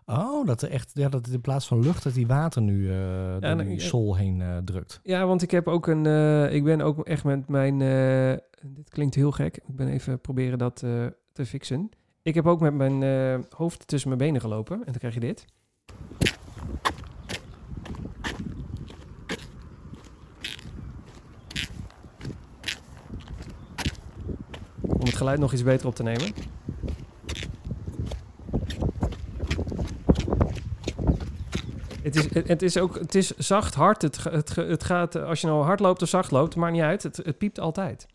Oh, 0.06 0.46
dat 0.46 0.62
er 0.62 0.70
echt, 0.70 0.92
ja, 0.94 1.10
dat 1.10 1.28
in 1.28 1.42
plaats 1.42 1.68
van 1.68 1.80
lucht 1.80 2.04
dat 2.04 2.14
die 2.14 2.28
water 2.28 2.62
nu 2.62 2.92
eh 2.92 2.98
door 3.32 3.40
nou, 3.40 3.64
die 3.64 3.80
sol 3.80 4.16
heen 4.16 4.42
eh, 4.42 4.58
drukt. 4.58 5.00
Ja, 5.04 5.26
want 5.26 5.42
ik 5.42 5.52
heb 5.52 5.68
ook 5.68 5.88
een, 5.88 6.06
eh, 6.06 6.54
ik 6.54 6.64
ben 6.64 6.82
ook 6.82 7.06
echt 7.08 7.24
met 7.24 7.48
mijn, 7.48 7.80
dit 8.62 8.90
klinkt 8.90 9.16
heel 9.16 9.32
gek. 9.32 9.58
Ik 9.58 9.76
ben 9.76 9.88
even 9.88 10.22
proberen 10.22 10.58
dat 10.58 10.76
te 11.34 11.46
fixen. 11.46 11.90
Ik 12.22 12.36
heb 12.36 12.48
ook 12.48 12.60
met 12.60 12.74
mijn 12.74 13.04
hoofd 13.56 13.88
tussen 13.88 14.10
mijn 14.10 14.22
benen 14.22 14.42
gelopen 14.42 14.76
en 14.76 14.92
dan 14.92 14.98
krijg 14.98 15.14
je 15.14 15.20
dit. 15.20 15.46
Om 24.82 25.06
het 25.06 25.16
geluid 25.16 25.40
nog 25.40 25.54
iets 25.54 25.64
beter 25.64 25.88
op 25.88 25.96
te 25.96 26.04
nemen. 26.04 26.28
Het 32.04 32.16
is, 32.16 32.34
het, 32.34 32.48
het 32.48 32.62
is 32.62 32.78
ook 32.78 33.00
het 33.00 33.16
is 33.16 33.38
zacht, 33.38 33.74
hard. 33.74 34.02
Het, 34.02 34.24
het, 34.24 34.56
het 34.56 34.84
gaat, 34.84 35.16
als 35.16 35.42
je 35.42 35.48
nou 35.48 35.64
hard 35.64 35.80
loopt 35.80 36.02
of 36.02 36.10
zacht 36.10 36.32
loopt, 36.32 36.56
maakt 36.56 36.74
niet 36.74 36.82
uit. 36.82 37.04
Het, 37.04 37.18
het 37.18 37.38
piept 37.38 37.60
altijd. 37.60 38.08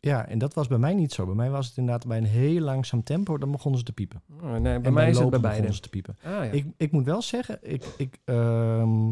Ja, 0.00 0.28
en 0.28 0.38
dat 0.38 0.54
was 0.54 0.66
bij 0.66 0.78
mij 0.78 0.94
niet 0.94 1.12
zo. 1.12 1.26
Bij 1.26 1.34
mij 1.34 1.50
was 1.50 1.66
het 1.66 1.76
inderdaad 1.76 2.06
bij 2.06 2.18
een 2.18 2.24
heel 2.24 2.60
langzaam 2.60 3.02
tempo, 3.02 3.38
dan 3.38 3.50
begonnen 3.50 3.78
ze 3.78 3.84
te 3.86 3.92
piepen. 3.92 4.22
Oh, 4.42 4.50
nee, 4.50 4.60
bij 4.60 4.80
en 4.82 4.92
mij 4.92 5.10
is 5.10 5.18
het 5.18 5.30
bij 5.30 5.40
beide. 5.40 5.74
ze 5.74 5.80
te 5.80 5.88
piepen. 5.88 6.16
Ah, 6.22 6.30
ja. 6.30 6.42
Ik, 6.42 6.66
ik 6.76 6.92
moet 6.92 7.04
wel 7.04 7.22
zeggen, 7.22 7.58
ik, 7.62 7.84
ik, 7.96 8.18
ehm, 8.24 9.10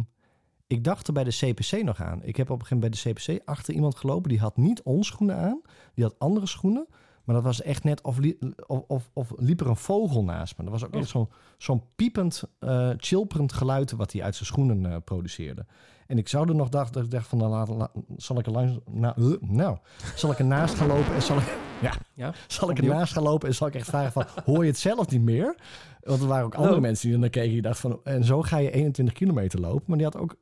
ik 0.67 0.85
dacht 0.85 1.07
er 1.07 1.12
bij 1.12 1.25
de 1.25 1.31
CPC 1.31 1.83
nog 1.83 2.03
aan. 2.03 2.23
Ik 2.23 2.37
heb 2.37 2.51
op 2.51 2.61
een 2.61 2.67
gegeven 2.67 2.91
moment 2.91 3.05
bij 3.05 3.12
de 3.12 3.37
CPC 3.37 3.49
achter 3.49 3.75
iemand 3.75 3.97
gelopen. 3.97 4.29
Die 4.29 4.39
had 4.39 4.57
niet 4.57 4.83
ons 4.83 5.07
schoenen 5.07 5.37
aan. 5.37 5.61
Die 5.95 6.05
had 6.05 6.15
andere 6.19 6.47
schoenen. 6.47 6.87
Maar 7.25 7.35
dat 7.35 7.45
was 7.45 7.62
echt 7.62 7.85
net 7.85 8.03
of, 8.03 8.18
of, 8.66 8.85
of, 8.87 9.11
of 9.12 9.33
liep 9.37 9.61
er 9.61 9.68
een 9.68 9.77
vogel 9.77 10.25
naast 10.25 10.57
me. 10.59 10.62
Dat 10.64 10.72
was 10.72 10.85
ook 10.85 10.95
Oh. 10.95 11.01
echt 11.01 11.09
zo'n 11.09 11.29
zo'n 11.59 11.83
piepend, 11.97 12.43
eh 12.59 12.91
chilperend 12.97 13.53
geluid 13.53 13.93
wat 13.93 14.12
hij 14.12 14.22
uit 14.22 14.35
zijn 14.35 14.47
schoenen 14.47 14.87
eh, 14.87 14.97
produceerde. 15.05 15.66
En 16.07 16.18
ik 16.18 16.29
zou 16.29 16.49
er 16.49 16.55
nog 16.55 16.68
dacht, 16.68 16.93
dat 16.93 17.05
ik 17.05 17.11
dacht 17.11 17.27
van, 17.29 17.39
nou, 17.39 17.75
laat, 17.77 17.91
zal 18.16 18.39
ik 18.39 18.47
er 18.47 18.53
langs, 18.53 18.79
nou, 18.91 19.39
nou, 19.41 19.79
zal 20.14 20.31
ik 20.31 20.39
ernaast 20.39 20.75
gaan 20.75 20.87
lopen 20.87 21.14
en 21.14 21.22
zal 21.22 21.37
ik, 21.37 21.59
ja, 21.83 21.93
Ja, 22.14 22.35
zal 22.47 22.70
ik 22.70 22.77
opnieuw. 22.77 22.91
ernaast 22.93 23.12
gaan 23.12 23.22
lopen 23.22 23.49
en 23.49 23.55
zal 23.55 23.66
ik 23.66 23.75
echt 23.75 23.87
vragen 23.89 24.12
van, 24.12 24.25
hoor 24.45 24.62
je 24.64 24.70
het 24.70 24.79
zelf 24.79 25.11
niet 25.11 25.22
meer? 25.22 25.57
Want 26.01 26.20
er 26.20 26.27
waren 26.27 26.45
ook 26.45 26.55
andere 26.55 26.75
Oh. 26.75 26.81
mensen 26.81 27.05
die 27.05 27.14
er 27.14 27.20
naar 27.20 27.31
keken. 27.31 27.51
Die 27.51 27.62
dachten 27.62 27.91
van, 27.91 28.01
en 28.05 28.25
zo 28.25 28.43
ga 28.43 28.57
je 28.59 28.70
21 28.70 29.14
kilometer 29.14 29.61
lopen. 29.61 29.85
Maar 29.87 29.97
die 29.97 30.07
had 30.07 30.16
ook, 30.16 30.37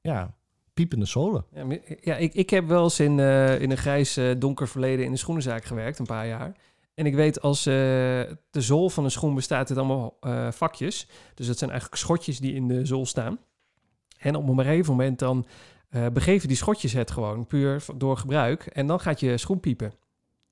ja, 0.00 0.34
piepende 0.74 1.04
zolen. 1.04 1.44
Ja, 1.52 1.78
ja 2.00 2.16
ik, 2.16 2.34
ik 2.34 2.50
heb 2.50 2.66
wel 2.66 2.82
eens 2.82 3.00
in, 3.00 3.20
eh, 3.20 3.60
in 3.60 3.70
een 3.70 3.76
grijs 3.76 4.16
eh, 4.16 4.30
donker 4.38 4.68
verleden 4.68 5.04
in 5.04 5.10
een 5.10 5.18
schoenenzaak 5.18 5.64
gewerkt, 5.64 5.98
een 5.98 6.06
paar 6.06 6.26
jaar. 6.26 6.56
En 6.94 7.06
ik 7.06 7.14
weet 7.14 7.40
als 7.40 7.66
eh, 7.66 7.74
de 8.50 8.60
zool 8.60 8.90
van 8.90 9.04
een 9.04 9.10
schoen 9.10 9.34
bestaat 9.34 9.68
uit 9.68 9.78
allemaal 9.78 10.16
vakjes. 10.52 11.08
Dus 11.34 11.46
dat 11.46 11.58
zijn 11.58 11.70
eigenlijk 11.70 12.00
schotjes 12.00 12.38
die 12.38 12.54
in 12.54 12.68
de 12.68 12.86
zool 12.86 13.06
staan. 13.06 13.38
En 14.18 14.36
op 14.36 14.48
een 14.48 14.58
gegeven 14.58 14.90
moment 14.90 15.18
dan 15.18 15.46
begeven 16.12 16.48
die 16.48 16.56
schotjes 16.56 16.92
het 16.92 17.10
gewoon 17.10 17.46
puur 17.46 17.84
door 17.96 18.16
gebruik. 18.16 18.66
En 18.66 18.86
dan 18.86 19.00
gaat 19.00 19.20
je 19.20 19.38
schoen 19.38 19.60
piepen. 19.60 19.92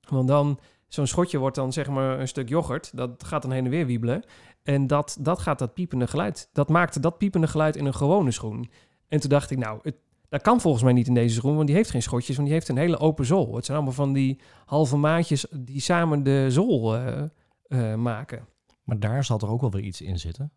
Want 0.09 0.27
dan, 0.27 0.59
zo'n 0.87 1.07
schotje 1.07 1.37
wordt 1.37 1.55
dan 1.55 1.73
zeg 1.73 1.89
maar 1.89 2.19
een 2.19 2.27
stuk 2.27 2.49
yoghurt. 2.49 2.97
Dat 2.97 3.23
gaat 3.23 3.41
dan 3.41 3.51
heen 3.51 3.65
en 3.65 3.71
weer 3.71 3.85
wiebelen. 3.85 4.23
En 4.63 4.87
dat, 4.87 5.17
dat 5.19 5.39
gaat 5.39 5.59
dat 5.59 5.73
piepende 5.73 6.07
geluid. 6.07 6.49
Dat 6.53 6.69
maakte 6.69 6.99
dat 6.99 7.17
piepende 7.17 7.47
geluid 7.47 7.75
in 7.75 7.85
een 7.85 7.93
gewone 7.93 8.31
schoen. 8.31 8.69
En 9.07 9.19
toen 9.19 9.29
dacht 9.29 9.51
ik, 9.51 9.57
nou, 9.57 9.79
het, 9.81 9.95
dat 10.33 10.41
kan 10.41 10.61
volgens 10.61 10.83
mij 10.83 10.93
niet 10.93 11.07
in 11.07 11.13
deze 11.13 11.35
schoen, 11.35 11.55
want 11.55 11.67
die 11.67 11.75
heeft 11.75 11.89
geen 11.89 12.01
schotjes, 12.01 12.35
want 12.35 12.47
die 12.47 12.57
heeft 12.57 12.69
een 12.69 12.77
hele 12.77 12.97
open 12.97 13.25
zool. 13.25 13.55
Het 13.55 13.65
zijn 13.65 13.77
allemaal 13.77 13.95
van 13.95 14.13
die 14.13 14.39
halve 14.65 14.97
maatjes 14.97 15.45
die 15.51 15.79
samen 15.79 16.23
de 16.23 16.45
zool 16.49 16.95
eh, 16.95 17.23
eh, 17.67 17.95
maken. 17.95 18.47
Maar 18.83 18.99
daar 18.99 19.23
zal 19.23 19.39
er 19.39 19.49
ook 19.49 19.61
wel 19.61 19.71
weer 19.71 19.83
iets 19.83 20.01
in 20.01 20.19
zitten. 20.19 20.51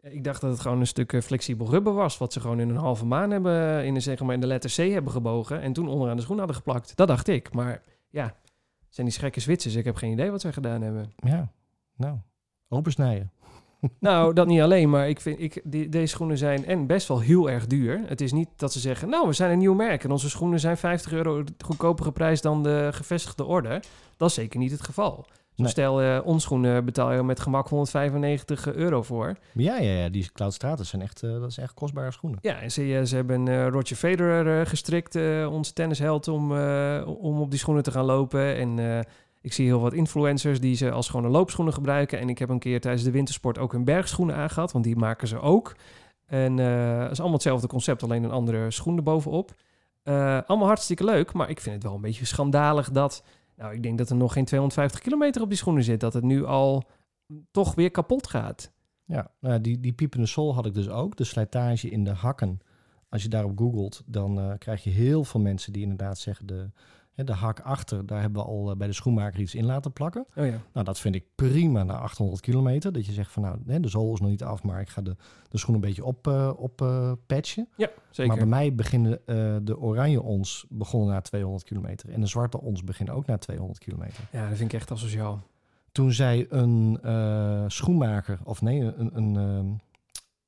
Ik 0.00 0.24
dacht 0.24 0.40
dat 0.40 0.50
het 0.50 0.60
gewoon 0.60 0.80
een 0.80 0.86
stuk 0.86 1.12
eh, 1.12 1.20
flexibel 1.20 1.70
rubber 1.70 1.92
was, 1.92 2.18
wat 2.18 2.32
ze 2.32 2.40
gewoon 2.40 2.60
in 2.60 2.68
een 2.68 2.76
halve 2.76 3.04
maan 3.04 3.30
hebben, 3.30 3.84
in, 3.84 3.94
een, 3.94 4.02
zeg 4.02 4.20
maar, 4.20 4.34
in 4.34 4.40
de 4.40 4.46
letter 4.46 4.70
C 4.70 4.92
hebben 4.92 5.12
gebogen 5.12 5.60
en 5.60 5.72
toen 5.72 5.88
onderaan 5.88 6.16
de 6.16 6.22
schoen 6.22 6.38
hadden 6.38 6.56
geplakt. 6.56 6.96
Dat 6.96 7.08
dacht 7.08 7.28
ik, 7.28 7.52
maar 7.52 7.82
ja, 8.08 8.24
het 8.24 8.94
zijn 8.94 9.06
die 9.06 9.16
schrikke 9.16 9.40
Zwitsers. 9.40 9.74
Ik 9.74 9.84
heb 9.84 9.96
geen 9.96 10.12
idee 10.12 10.30
wat 10.30 10.40
zij 10.40 10.52
gedaan 10.52 10.82
hebben. 10.82 11.12
Ja, 11.16 11.52
nou, 11.96 12.18
opensnijden. 12.68 13.32
Nou, 14.00 14.32
dat 14.32 14.46
niet 14.46 14.60
alleen, 14.60 14.90
maar 14.90 15.08
ik 15.08 15.20
vind, 15.20 15.40
ik, 15.40 15.60
die, 15.64 15.88
deze 15.88 16.06
schoenen 16.06 16.38
zijn 16.38 16.64
en 16.64 16.86
best 16.86 17.08
wel 17.08 17.20
heel 17.20 17.50
erg 17.50 17.66
duur. 17.66 18.02
Het 18.06 18.20
is 18.20 18.32
niet 18.32 18.48
dat 18.56 18.72
ze 18.72 18.80
zeggen, 18.80 19.08
nou, 19.08 19.26
we 19.26 19.32
zijn 19.32 19.50
een 19.50 19.58
nieuw 19.58 19.74
merk 19.74 20.04
en 20.04 20.10
onze 20.10 20.30
schoenen 20.30 20.60
zijn 20.60 20.76
50 20.76 21.12
euro 21.12 21.44
goedkopere 21.64 22.12
prijs 22.12 22.40
dan 22.40 22.62
de 22.62 22.88
gevestigde 22.92 23.44
orde. 23.44 23.82
Dat 24.16 24.28
is 24.28 24.34
zeker 24.34 24.58
niet 24.58 24.70
het 24.70 24.82
geval. 24.82 25.26
Nee. 25.56 25.68
Stel, 25.68 26.02
eh 26.02 26.20
ons 26.24 26.42
schoenen 26.42 26.84
betaal 26.84 27.12
je 27.12 27.22
met 27.22 27.40
gemak 27.40 27.68
195 27.68 28.74
euro 28.74 29.02
voor. 29.02 29.36
Ja, 29.52 29.78
ja, 29.78 29.92
ja, 29.92 30.08
die 30.08 30.30
Cloud 30.32 30.54
Stratus 30.54 30.88
zijn 30.88 31.02
echt, 31.02 31.22
eh, 31.22 31.30
dat 31.30 31.50
is 31.50 31.58
echt 31.58 31.74
kostbare 31.74 32.12
schoenen. 32.12 32.38
Ja, 32.42 32.60
en 32.60 32.70
ze, 32.70 33.02
ze 33.04 33.14
hebben 33.16 33.48
eh, 33.48 33.68
Roger 33.68 33.96
Federer 33.96 34.66
gestrikt, 34.66 35.16
onze 35.46 35.72
tennisheld, 35.72 36.28
om, 36.28 36.52
om 37.04 37.40
op 37.40 37.50
die 37.50 37.58
schoenen 37.58 37.82
te 37.82 37.90
gaan 37.90 38.04
lopen. 38.04 38.56
En 38.56 39.04
ik 39.46 39.52
zie 39.52 39.66
heel 39.66 39.80
wat 39.80 39.92
influencers 39.92 40.60
die 40.60 40.76
ze 40.76 40.90
als 40.90 41.08
gewone 41.08 41.28
loopschoenen 41.28 41.74
gebruiken. 41.74 42.18
En 42.18 42.28
ik 42.28 42.38
heb 42.38 42.48
een 42.48 42.58
keer 42.58 42.80
tijdens 42.80 43.02
de 43.02 43.10
wintersport 43.10 43.58
ook 43.58 43.72
hun 43.72 43.84
bergschoenen 43.84 44.34
aangehad, 44.34 44.72
want 44.72 44.84
die 44.84 44.96
maken 44.96 45.28
ze 45.28 45.40
ook. 45.40 45.76
En 46.26 46.58
eh 46.58 47.02
het 47.02 47.10
is 47.10 47.18
allemaal 47.18 47.36
hetzelfde 47.36 47.66
concept, 47.66 48.02
alleen 48.02 48.24
een 48.24 48.30
andere 48.30 48.70
schoen 48.70 48.96
erbovenop. 48.96 49.54
Eh 50.02 50.40
allemaal 50.46 50.66
hartstikke 50.66 51.04
leuk, 51.04 51.32
maar 51.32 51.50
ik 51.50 51.60
vind 51.60 51.74
het 51.74 51.84
wel 51.84 51.94
een 51.94 52.00
beetje 52.00 52.24
schandalig 52.24 52.90
dat... 52.90 53.24
Nou, 53.56 53.74
ik 53.74 53.82
denk 53.82 53.98
dat 53.98 54.10
er 54.10 54.16
nog 54.16 54.32
geen 54.32 54.44
250 54.44 55.00
kilometer 55.00 55.42
op 55.42 55.48
die 55.48 55.58
schoenen 55.58 55.84
zit. 55.84 56.00
Dat 56.00 56.12
het 56.12 56.24
nu 56.24 56.44
al 56.44 56.84
toch 57.50 57.74
weer 57.74 57.90
kapot 57.90 58.26
gaat. 58.26 58.72
Ja, 59.04 59.30
nou, 59.40 59.60
die, 59.60 59.80
die 59.80 59.92
piepende 59.92 60.26
sol 60.26 60.54
had 60.54 60.66
ik 60.66 60.74
dus 60.74 60.88
ook. 60.88 61.16
De 61.16 61.24
slijtage 61.24 61.90
in 61.90 62.04
de 62.04 62.10
hakken. 62.10 62.58
Als 63.08 63.22
je 63.22 63.28
daarop 63.28 63.58
googelt, 63.58 64.02
dan 64.06 64.38
eh, 64.38 64.52
krijg 64.58 64.84
je 64.84 64.90
heel 64.90 65.24
veel 65.24 65.40
mensen 65.40 65.72
die 65.72 65.82
inderdaad 65.82 66.18
zeggen... 66.18 66.46
de, 66.46 66.70
de 67.24 67.32
hak 67.32 67.60
achter, 67.60 68.06
daar 68.06 68.20
hebben 68.20 68.42
we 68.42 68.48
al 68.48 68.70
eh, 68.70 68.76
bij 68.76 68.86
de 68.86 68.92
schoenmaker 68.92 69.40
iets 69.40 69.54
in 69.54 69.64
laten 69.64 69.92
plakken. 69.92 70.26
Oh 70.34 70.46
ja. 70.46 70.60
Nou, 70.72 70.84
dat 70.84 71.00
vind 71.00 71.14
ik 71.14 71.24
prima 71.34 71.82
na 71.82 71.98
800 71.98 72.40
kilometer. 72.40 72.92
Dat 72.92 73.06
je 73.06 73.12
zegt 73.12 73.32
van 73.32 73.42
nou, 73.42 73.58
hè, 73.66 73.80
de 73.80 73.88
zool 73.88 74.12
is 74.12 74.20
nog 74.20 74.30
niet 74.30 74.42
af, 74.42 74.62
maar 74.62 74.80
ik 74.80 74.88
ga 74.88 75.02
de, 75.02 75.16
de 75.48 75.58
schoen 75.58 75.74
een 75.74 75.80
beetje 75.80 76.04
op, 76.04 76.26
eh, 76.26 76.52
op 76.56 76.82
eh, 76.82 77.12
patchen. 77.26 77.68
Ja, 77.76 77.90
zeker. 78.10 78.26
Maar 78.26 78.36
bij 78.36 78.58
mij 78.58 78.74
beginnen 78.74 79.20
de 79.64 79.78
oranje 79.78 80.22
ons 80.22 80.66
begonnen 80.68 81.14
na 81.14 81.20
200 81.20 81.64
kilometer. 81.64 82.10
En 82.10 82.20
de 82.20 82.26
zwarte 82.26 82.60
ons 82.60 82.84
beginnen 82.84 83.14
ook 83.14 83.26
na 83.26 83.38
200 83.38 83.78
kilometer. 83.78 84.28
Ja, 84.32 84.48
dat 84.48 84.56
vind 84.56 84.72
ik 84.72 84.78
echt 84.78 84.90
asociaal. 84.90 85.42
toen 85.92 86.12
zei 86.12 86.46
een 86.48 86.98
schoenmaker, 87.70 88.38
of 88.44 88.62
nee, 88.62 88.80
een, 88.80 89.16
een 89.16 89.36
ehm, 89.36 89.66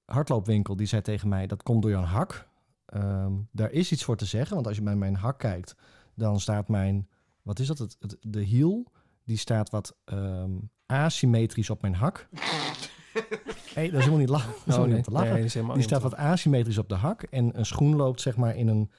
hardloopwinkel, 0.04 0.76
die 0.76 0.86
zei 0.86 1.02
tegen 1.02 1.28
mij, 1.28 1.46
dat 1.46 1.62
komt 1.62 1.82
door 1.82 1.90
jouw 1.90 2.02
hak. 2.02 2.48
Ehm, 2.86 3.32
daar 3.52 3.70
is 3.70 3.92
iets 3.92 4.04
voor 4.04 4.16
te 4.16 4.24
zeggen, 4.24 4.54
want 4.54 4.66
als 4.66 4.76
je 4.76 4.82
bij 4.82 4.96
mijn 4.96 5.16
hak 5.16 5.38
kijkt, 5.38 5.74
dan 6.18 6.40
staat 6.40 6.68
mijn, 6.68 7.08
wat 7.42 7.58
is 7.58 7.66
dat, 7.66 7.78
het, 7.78 7.96
het- 8.00 8.16
de 8.20 8.40
hiel, 8.42 8.92
die 9.24 9.36
staat 9.36 9.70
wat 9.70 9.96
ehm, 10.04 10.50
asymmetrisch 10.86 11.70
op 11.70 11.82
mijn 11.82 11.94
hak. 11.94 12.28
hey, 13.74 13.90
dat 13.90 13.98
is 14.00 14.06
helemaal 14.06 14.18
niet, 14.18 14.28
dat 14.66 14.86
is 14.86 14.94
niet 14.94 15.04
te 15.04 15.10
lachen. 15.10 15.32
Nee, 15.34 15.44
is 15.44 15.52
Die 15.52 15.82
staat 15.82 16.02
wat 16.02 16.14
asymmetrisch 16.16 16.78
op 16.78 16.88
de 16.88 16.94
hak 16.94 17.22
en 17.22 17.58
een 17.58 17.66
schoen 17.66 17.96
loopt 17.96 18.20
zeg 18.20 18.36
maar 18.36 18.56
in 18.56 18.68
een, 18.68 18.90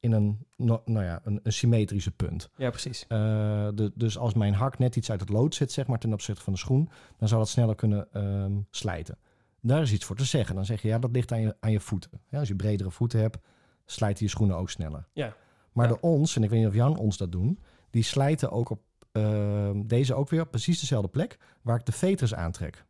in 0.00 0.12
een, 0.12 0.46
no- 0.56 0.82
nou 0.84 1.04
ja, 1.04 1.20
een, 1.24 1.40
een 1.42 1.52
symmetrische 1.52 2.10
punt. 2.10 2.50
Ja, 2.56 2.70
precies. 2.70 3.04
Eh, 3.08 3.18
de, 3.74 3.92
dus 3.94 4.18
als 4.18 4.34
mijn 4.34 4.54
hak 4.54 4.78
net 4.78 4.96
iets 4.96 5.10
uit 5.10 5.20
het 5.20 5.28
lood 5.28 5.54
zit, 5.54 5.72
zeg 5.72 5.86
maar, 5.86 5.98
ten 5.98 6.12
opzichte 6.12 6.42
van 6.42 6.52
de 6.52 6.58
schoen, 6.58 6.88
dan 7.16 7.28
zou 7.28 7.40
dat 7.40 7.50
sneller 7.50 7.74
kunnen 7.74 8.12
ehm, 8.12 8.52
slijten. 8.70 9.18
Daar 9.60 9.82
is 9.82 9.92
iets 9.92 10.04
voor 10.04 10.16
te 10.16 10.24
zeggen. 10.24 10.54
Dan 10.54 10.64
zeg 10.64 10.82
je, 10.82 10.88
ja, 10.88 10.98
dat 10.98 11.10
ligt 11.12 11.32
aan 11.32 11.40
je, 11.40 11.56
aan 11.60 11.70
je 11.70 11.80
voeten. 11.80 12.10
Ja, 12.28 12.38
als 12.38 12.48
je 12.48 12.54
bredere 12.56 12.90
voeten 12.90 13.20
hebt, 13.20 13.38
slijten 13.84 14.24
je 14.24 14.30
schoenen 14.30 14.56
ook 14.56 14.70
sneller. 14.70 15.08
Ja. 15.12 15.34
Maar 15.78 15.88
Ja. 15.88 15.94
de 15.94 16.00
ons, 16.00 16.36
en 16.36 16.42
ik 16.42 16.50
weet 16.50 16.58
niet 16.58 16.68
of 16.68 16.74
Jan 16.74 16.96
ons 16.98 17.16
dat 17.16 17.32
doen, 17.32 17.58
die 17.90 18.02
slijten 18.02 18.50
ook 18.50 18.70
op 18.70 18.80
ehm, 19.12 19.82
deze 19.86 20.14
ook 20.14 20.28
weer 20.28 20.40
op 20.40 20.50
precies 20.50 20.80
dezelfde 20.80 21.08
plek 21.08 21.38
waar 21.62 21.78
ik 21.78 21.86
de 21.86 21.92
veters 21.92 22.34
aantrek. 22.34 22.84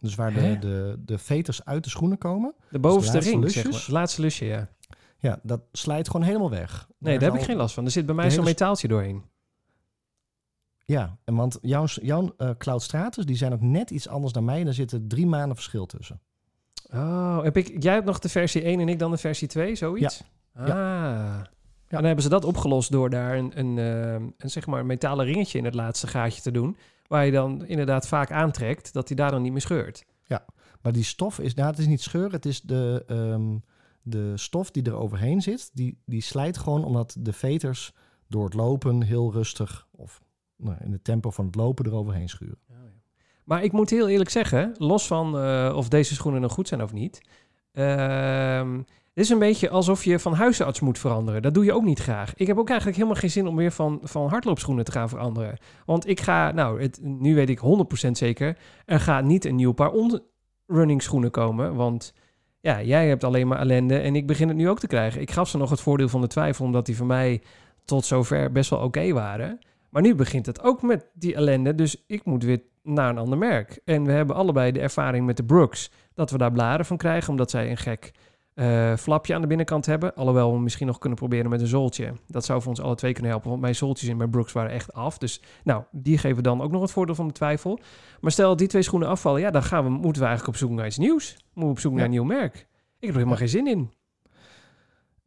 Dus 0.00 0.14
waar 0.14 0.32
de, 0.32 0.56
de, 0.60 0.96
de 1.04 1.18
veters 1.18 1.64
uit 1.64 1.84
de 1.84 1.90
schoenen 1.90 2.18
komen, 2.18 2.54
De 2.70 2.78
bovenste 2.78 3.12
laatste 3.12 3.30
ring, 3.30 3.42
lusjes? 3.42 3.62
zeg 3.62 3.72
maar. 3.72 3.84
Laatste 4.00 4.20
lusje, 4.20 4.44
ja. 4.44 4.68
ja, 5.18 5.40
dat 5.42 5.60
slijt 5.72 6.06
gewoon 6.10 6.26
helemaal 6.26 6.50
weg. 6.50 6.88
Nee, 6.98 7.18
daar 7.18 7.30
heb 7.30 7.40
ik 7.40 7.46
geen 7.46 7.56
last 7.56 7.74
van. 7.74 7.84
Er 7.84 7.90
zit 7.90 8.06
bij 8.06 8.14
mij 8.14 8.24
zo'n 8.24 8.34
hele- 8.38 8.48
metaaltje 8.50 8.88
doorheen. 8.88 9.22
Ja, 10.84 11.18
en 11.24 11.34
want 11.34 11.58
jouw, 11.62 11.84
jouw 11.86 12.34
eh, 12.36 12.50
Cloud 12.58 12.82
Stratus, 12.82 13.24
die 13.26 13.36
zijn 13.36 13.52
ook 13.52 13.60
net 13.60 13.90
iets 13.90 14.08
anders 14.08 14.32
dan 14.32 14.44
mij. 14.44 14.58
En 14.58 14.64
daar 14.64 14.74
zitten 14.74 15.08
drie 15.08 15.26
maanden 15.26 15.56
verschil 15.56 15.86
tussen. 15.86 16.20
Oh, 16.92 17.42
heb 17.42 17.56
ik, 17.56 17.82
jij 17.82 17.94
hebt 17.94 18.06
nog 18.06 18.18
de 18.18 18.28
versie 18.28 18.62
1 18.62 18.80
en 18.80 18.88
ik 18.88 18.98
dan 18.98 19.10
de 19.10 19.16
versie 19.16 19.48
2, 19.48 19.74
zoiets? 19.74 20.22
Ah. 20.54 21.40
En 21.90 21.96
dan 21.96 22.04
hebben 22.04 22.24
ze 22.24 22.30
dat 22.30 22.44
opgelost 22.44 22.90
door 22.90 23.10
daar 23.10 23.36
een, 23.36 23.58
een, 23.58 23.78
eh, 23.78 24.12
een, 24.12 24.50
zeg 24.50 24.66
maar, 24.66 24.86
metalen 24.86 25.26
ringetje 25.26 25.58
in 25.58 25.64
het 25.64 25.74
laatste 25.74 26.06
gaatje 26.06 26.42
te 26.42 26.50
doen. 26.50 26.76
Waar 27.06 27.24
je 27.24 27.32
dan 27.32 27.66
inderdaad 27.66 28.08
vaak 28.08 28.30
aantrekt, 28.30 28.92
dat 28.92 29.08
hij 29.08 29.16
daar 29.16 29.30
dan 29.30 29.42
niet 29.42 29.52
meer 29.52 29.60
scheurt. 29.60 30.04
Maar 30.80 30.92
die 30.92 31.04
stof 31.04 31.38
is, 31.38 31.54
nou, 31.54 31.70
het 31.70 31.78
is 31.78 31.86
niet 31.86 32.00
scheur, 32.00 32.32
het 32.32 32.46
is 32.46 32.60
de, 32.60 33.04
ehm, 33.06 33.58
de 34.02 34.36
stof 34.36 34.70
die 34.70 34.82
er 34.82 34.94
overheen 34.94 35.42
zit. 35.42 35.70
Die, 35.72 35.98
die 36.04 36.20
slijt 36.20 36.58
gewoon 36.58 36.84
omdat 36.84 37.16
de 37.18 37.32
veters 37.32 37.92
door 38.28 38.44
het 38.44 38.54
lopen 38.54 39.02
heel 39.02 39.32
rustig, 39.32 39.86
of 39.90 40.22
nou, 40.56 40.76
in 40.80 40.92
het 40.92 41.04
tempo 41.04 41.30
van 41.30 41.46
het 41.46 41.54
lopen 41.54 41.86
eroverheen 41.86 42.28
schuren. 42.28 42.58
Maar 43.44 43.62
ik 43.64 43.72
moet 43.72 43.90
heel 43.90 44.08
eerlijk 44.08 44.30
zeggen, 44.30 44.74
los 44.78 45.06
van 45.06 45.38
eh, 45.38 45.72
of 45.76 45.88
deze 45.88 46.14
schoenen 46.14 46.40
nog 46.40 46.52
goed 46.52 46.68
zijn 46.68 46.82
of 46.82 46.92
niet. 46.92 47.20
ehm, 47.72 48.82
is 49.20 49.28
een 49.28 49.38
beetje 49.38 49.70
alsof 49.70 50.04
je 50.04 50.18
van 50.18 50.32
huisarts 50.32 50.80
moet 50.80 50.98
veranderen. 50.98 51.42
Dat 51.42 51.54
doe 51.54 51.64
je 51.64 51.72
ook 51.72 51.84
niet 51.84 51.98
graag. 51.98 52.34
Ik 52.34 52.46
heb 52.46 52.58
ook 52.58 52.68
eigenlijk 52.68 52.98
helemaal 52.98 53.20
geen 53.20 53.30
zin 53.30 53.46
om 53.46 53.56
weer 53.56 53.72
van, 53.72 53.98
van 54.02 54.28
hardloopschoenen 54.28 54.84
te 54.84 54.92
gaan 54.92 55.08
veranderen. 55.08 55.58
Want 55.86 56.08
ik 56.08 56.20
ga, 56.20 56.52
nou, 56.52 56.82
het, 56.82 57.00
nu 57.02 57.34
weet 57.34 57.48
ik 57.48 57.60
100% 58.06 58.10
zeker, 58.10 58.58
er 58.84 59.00
gaat 59.00 59.24
niet 59.24 59.44
een 59.44 59.54
nieuw 59.54 59.72
paar 59.72 59.90
on-running 59.90 61.02
schoenen 61.02 61.30
komen. 61.30 61.74
Want 61.74 62.14
ja, 62.60 62.82
jij 62.82 63.08
hebt 63.08 63.24
alleen 63.24 63.48
maar 63.48 63.58
ellende 63.58 63.98
en 63.98 64.16
ik 64.16 64.26
begin 64.26 64.48
het 64.48 64.56
nu 64.56 64.68
ook 64.68 64.80
te 64.80 64.86
krijgen. 64.86 65.20
Ik 65.20 65.30
gaf 65.30 65.48
ze 65.48 65.58
nog 65.58 65.70
het 65.70 65.80
voordeel 65.80 66.08
van 66.08 66.20
de 66.20 66.26
twijfel, 66.26 66.64
omdat 66.64 66.86
die 66.86 66.96
voor 66.96 67.06
mij 67.06 67.42
tot 67.84 68.04
zover 68.04 68.52
best 68.52 68.70
wel 68.70 68.80
oké 68.80 69.12
waren. 69.12 69.58
Maar 69.90 70.02
nu 70.02 70.14
begint 70.14 70.46
het 70.46 70.62
ook 70.62 70.82
met 70.82 71.10
die 71.14 71.34
ellende, 71.34 71.74
dus 71.74 72.04
ik 72.06 72.24
moet 72.24 72.44
weer 72.44 72.62
naar 72.82 73.10
een 73.10 73.18
ander 73.18 73.38
merk. 73.38 73.80
En 73.84 74.04
we 74.04 74.12
hebben 74.12 74.36
allebei 74.36 74.72
de 74.72 74.80
ervaring 74.80 75.26
met 75.26 75.36
de 75.36 75.44
Brooks, 75.44 75.90
dat 76.14 76.30
we 76.30 76.38
daar 76.38 76.52
blaren 76.52 76.84
van 76.84 76.96
krijgen, 76.96 77.30
omdat 77.30 77.50
zij 77.50 77.70
een 77.70 77.76
gek 77.76 78.12
eh, 78.60 78.96
flapje 78.96 79.34
aan 79.34 79.40
de 79.40 79.46
binnenkant 79.46 79.86
hebben. 79.86 80.14
Alhoewel 80.14 80.52
we 80.52 80.60
misschien 80.60 80.86
nog 80.86 80.98
kunnen 80.98 81.18
proberen 81.18 81.50
met 81.50 81.60
een 81.60 81.66
zooltje. 81.66 82.12
Dat 82.26 82.44
zou 82.44 82.60
voor 82.60 82.70
ons 82.70 82.80
alle 82.80 82.94
twee 82.94 83.12
kunnen 83.12 83.30
helpen, 83.30 83.48
want 83.50 83.60
mijn 83.60 83.74
zooltjes 83.74 84.08
in 84.08 84.16
mijn 84.16 84.30
Brooks 84.30 84.52
waren 84.52 84.70
echt 84.70 84.92
af. 84.92 85.18
Dus 85.18 85.42
nou, 85.64 85.82
die 85.90 86.18
geven 86.18 86.42
dan 86.42 86.60
ook 86.62 86.70
nog 86.70 86.80
het 86.82 86.90
voordeel 86.90 87.14
van 87.14 87.26
de 87.26 87.32
twijfel. 87.32 87.78
Maar 88.20 88.32
stel 88.32 88.48
dat 88.48 88.58
die 88.58 88.68
twee 88.68 88.82
schoenen 88.82 89.08
afvallen, 89.08 89.40
ja, 89.40 89.50
dan 89.50 89.62
gaan 89.62 89.84
we, 89.84 89.90
moeten 89.90 90.22
we 90.22 90.28
eigenlijk 90.28 90.46
op 90.48 90.56
zoek 90.56 90.70
naar 90.70 90.86
iets 90.86 90.98
nieuws. 90.98 91.36
Moeten 91.36 91.62
we 91.62 91.68
op 91.70 91.78
zoek 91.78 91.92
naar 91.92 92.04
een 92.04 92.10
nieuw 92.10 92.24
merk. 92.24 92.54
Ik 92.54 92.66
heb 92.98 93.08
er 93.08 93.14
helemaal 93.14 93.36
geen 93.36 93.48
zin 93.48 93.66
in. 93.66 93.90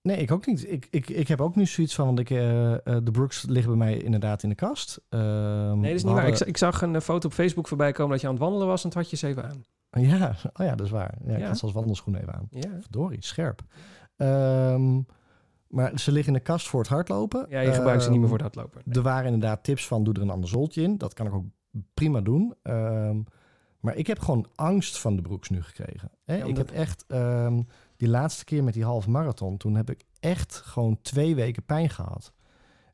Nee, 0.02 0.18
ik 0.18 0.32
ook 0.32 0.46
niet. 0.46 0.72
Ik, 0.72 0.88
ik, 0.90 1.10
ik 1.10 1.28
heb 1.28 1.42
ook 1.42 1.56
nu 1.56 1.66
zoiets 1.66 1.96
van, 1.96 2.06
want 2.06 2.20
ik, 2.20 2.30
eh, 2.30 2.74
eh, 2.74 2.80
de 2.84 3.12
Brooks 3.12 3.46
liggen 3.48 3.78
bij 3.78 3.88
mij 3.88 3.98
inderdaad 3.98 4.44
in 4.44 4.50
de 4.50 4.56
kast. 4.56 5.02
Ehm, 5.10 5.80
Nee, 5.80 5.82
dat 5.82 5.84
is 5.84 6.04
niet 6.04 6.14
waar. 6.14 6.24
Ik, 6.24 6.30
hadden- 6.30 6.48
ik 6.48 6.58
zag 6.58 6.82
een 6.82 7.02
foto 7.02 7.28
op 7.28 7.34
Facebook 7.34 7.68
voorbij 7.68 7.92
komen 7.92 8.12
dat 8.12 8.22
je 8.22 8.28
aan 8.28 8.34
het 8.34 8.42
wandelen 8.44 8.68
was 8.68 8.82
en 8.84 8.90
het 8.90 8.98
had 8.98 9.10
je 9.10 9.16
ze 9.16 9.28
even 9.28 9.44
aan. 9.44 9.64
Ja, 10.02 10.36
oh 10.54 10.66
ja, 10.66 10.76
dat 10.76 10.86
is 10.86 10.92
waar. 10.92 11.16
Ja, 11.26 11.36
Ik 11.36 11.44
had 11.44 11.58
zelfs 11.58 11.76
wandelschoenen 11.76 12.22
even 12.22 12.34
aan. 12.34 12.48
Ja, 12.50 12.70
Verdorie, 12.82 13.24
scherp. 13.24 13.62
Ehm, 14.16 15.02
maar 15.68 16.00
ze 16.00 16.12
liggen 16.12 16.34
in 16.34 16.40
de 16.40 16.46
kast 16.46 16.68
voor 16.68 16.80
het 16.80 16.90
hardlopen. 16.90 17.46
ja 17.50 17.60
je 17.60 17.74
gebruikt 17.74 18.04
ze 18.04 18.10
niet 18.10 18.20
meer 18.20 18.28
voor 18.30 18.38
Ehm, 18.38 18.46
het 18.48 18.56
hardlopen. 18.56 18.94
Er 18.94 19.02
waren 19.02 19.34
inderdaad 19.34 19.64
tips 19.64 19.88
van, 19.88 20.04
doe 20.04 20.14
er 20.14 20.22
een 20.22 20.30
ander 20.30 20.50
zooltje 20.50 20.82
in. 20.82 20.98
Dat 20.98 21.14
kan 21.14 21.26
ik 21.26 21.34
ook 21.34 21.46
prima 21.94 22.22
doen. 22.22 22.54
Ehm, 22.64 23.22
maar 23.80 23.96
ik 23.96 24.08
heb 24.08 24.20
gewoon 24.20 24.48
angst 24.56 25.00
van 25.00 25.16
de 25.16 25.22
broeks 25.22 25.50
nu 25.50 25.62
gekregen. 25.62 26.12
Hè? 26.24 26.36
Ja, 26.36 26.46
ik 26.46 26.58
heb 26.58 26.72
echt, 26.72 27.06
die 27.98 28.08
laatste 28.10 28.44
keer 28.44 28.64
met 28.64 28.74
die 28.74 28.84
halve 28.84 29.10
marathon, 29.10 29.58
toen 29.58 29.76
heb 29.76 29.90
ik 29.90 30.04
echt 30.20 30.56
gewoon 30.56 31.02
twee 31.02 31.36
weken 31.36 31.64
pijn 31.64 31.90
gehad. 31.90 32.34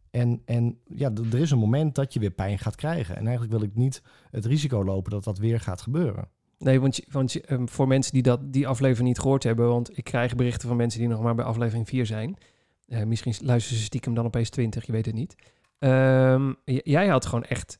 En, 0.10 0.42
en 0.46 0.80
ja, 0.86 1.12
er 1.32 1.40
is 1.40 1.52
een 1.52 1.58
moment 1.58 1.96
dat 1.96 2.14
je 2.14 2.20
weer 2.20 2.32
pijn 2.32 2.60
gaat 2.60 2.76
krijgen. 2.76 3.16
En 3.16 3.28
eigenlijk 3.28 3.52
wil 3.58 3.68
ik 3.70 3.76
niet 3.76 4.02
het 4.32 4.46
risico 4.46 4.84
lopen 4.84 5.12
dat 5.12 5.24
dat 5.24 5.38
weer 5.38 5.60
gaat 5.60 5.82
gebeuren. 5.82 6.30
Nee, 6.60 6.80
want, 7.12 7.42
ehm, 7.42 7.68
voor 7.68 7.88
mensen 7.88 8.14
die 8.14 8.22
dat, 8.22 8.54
die 8.54 8.68
aflevering 8.68 9.08
niet 9.08 9.20
gehoord 9.20 9.44
hebben, 9.44 9.68
want 9.68 9.98
ik 9.98 10.04
krijg 10.04 10.36
berichten 10.36 10.68
van 10.68 10.78
mensen 10.78 11.00
die 11.00 11.10
nog 11.10 11.22
maar 11.22 11.36
bij 11.36 11.46
aflevering 11.46 11.88
4 11.88 12.06
zijn. 12.06 12.38
Eh, 12.88 13.04
misschien 13.04 13.36
luisteren 13.42 13.78
ze 13.80 13.84
stiekem 13.84 14.14
dan 14.14 14.26
opeens 14.26 14.50
20, 14.50 14.86
je 14.86 14.92
weet 14.92 15.06
het 15.06 15.16
niet. 15.16 15.36
Ehm, 15.80 16.54
jij 16.66 17.08
had 17.08 17.26
gewoon 17.26 17.44
echt 17.44 17.80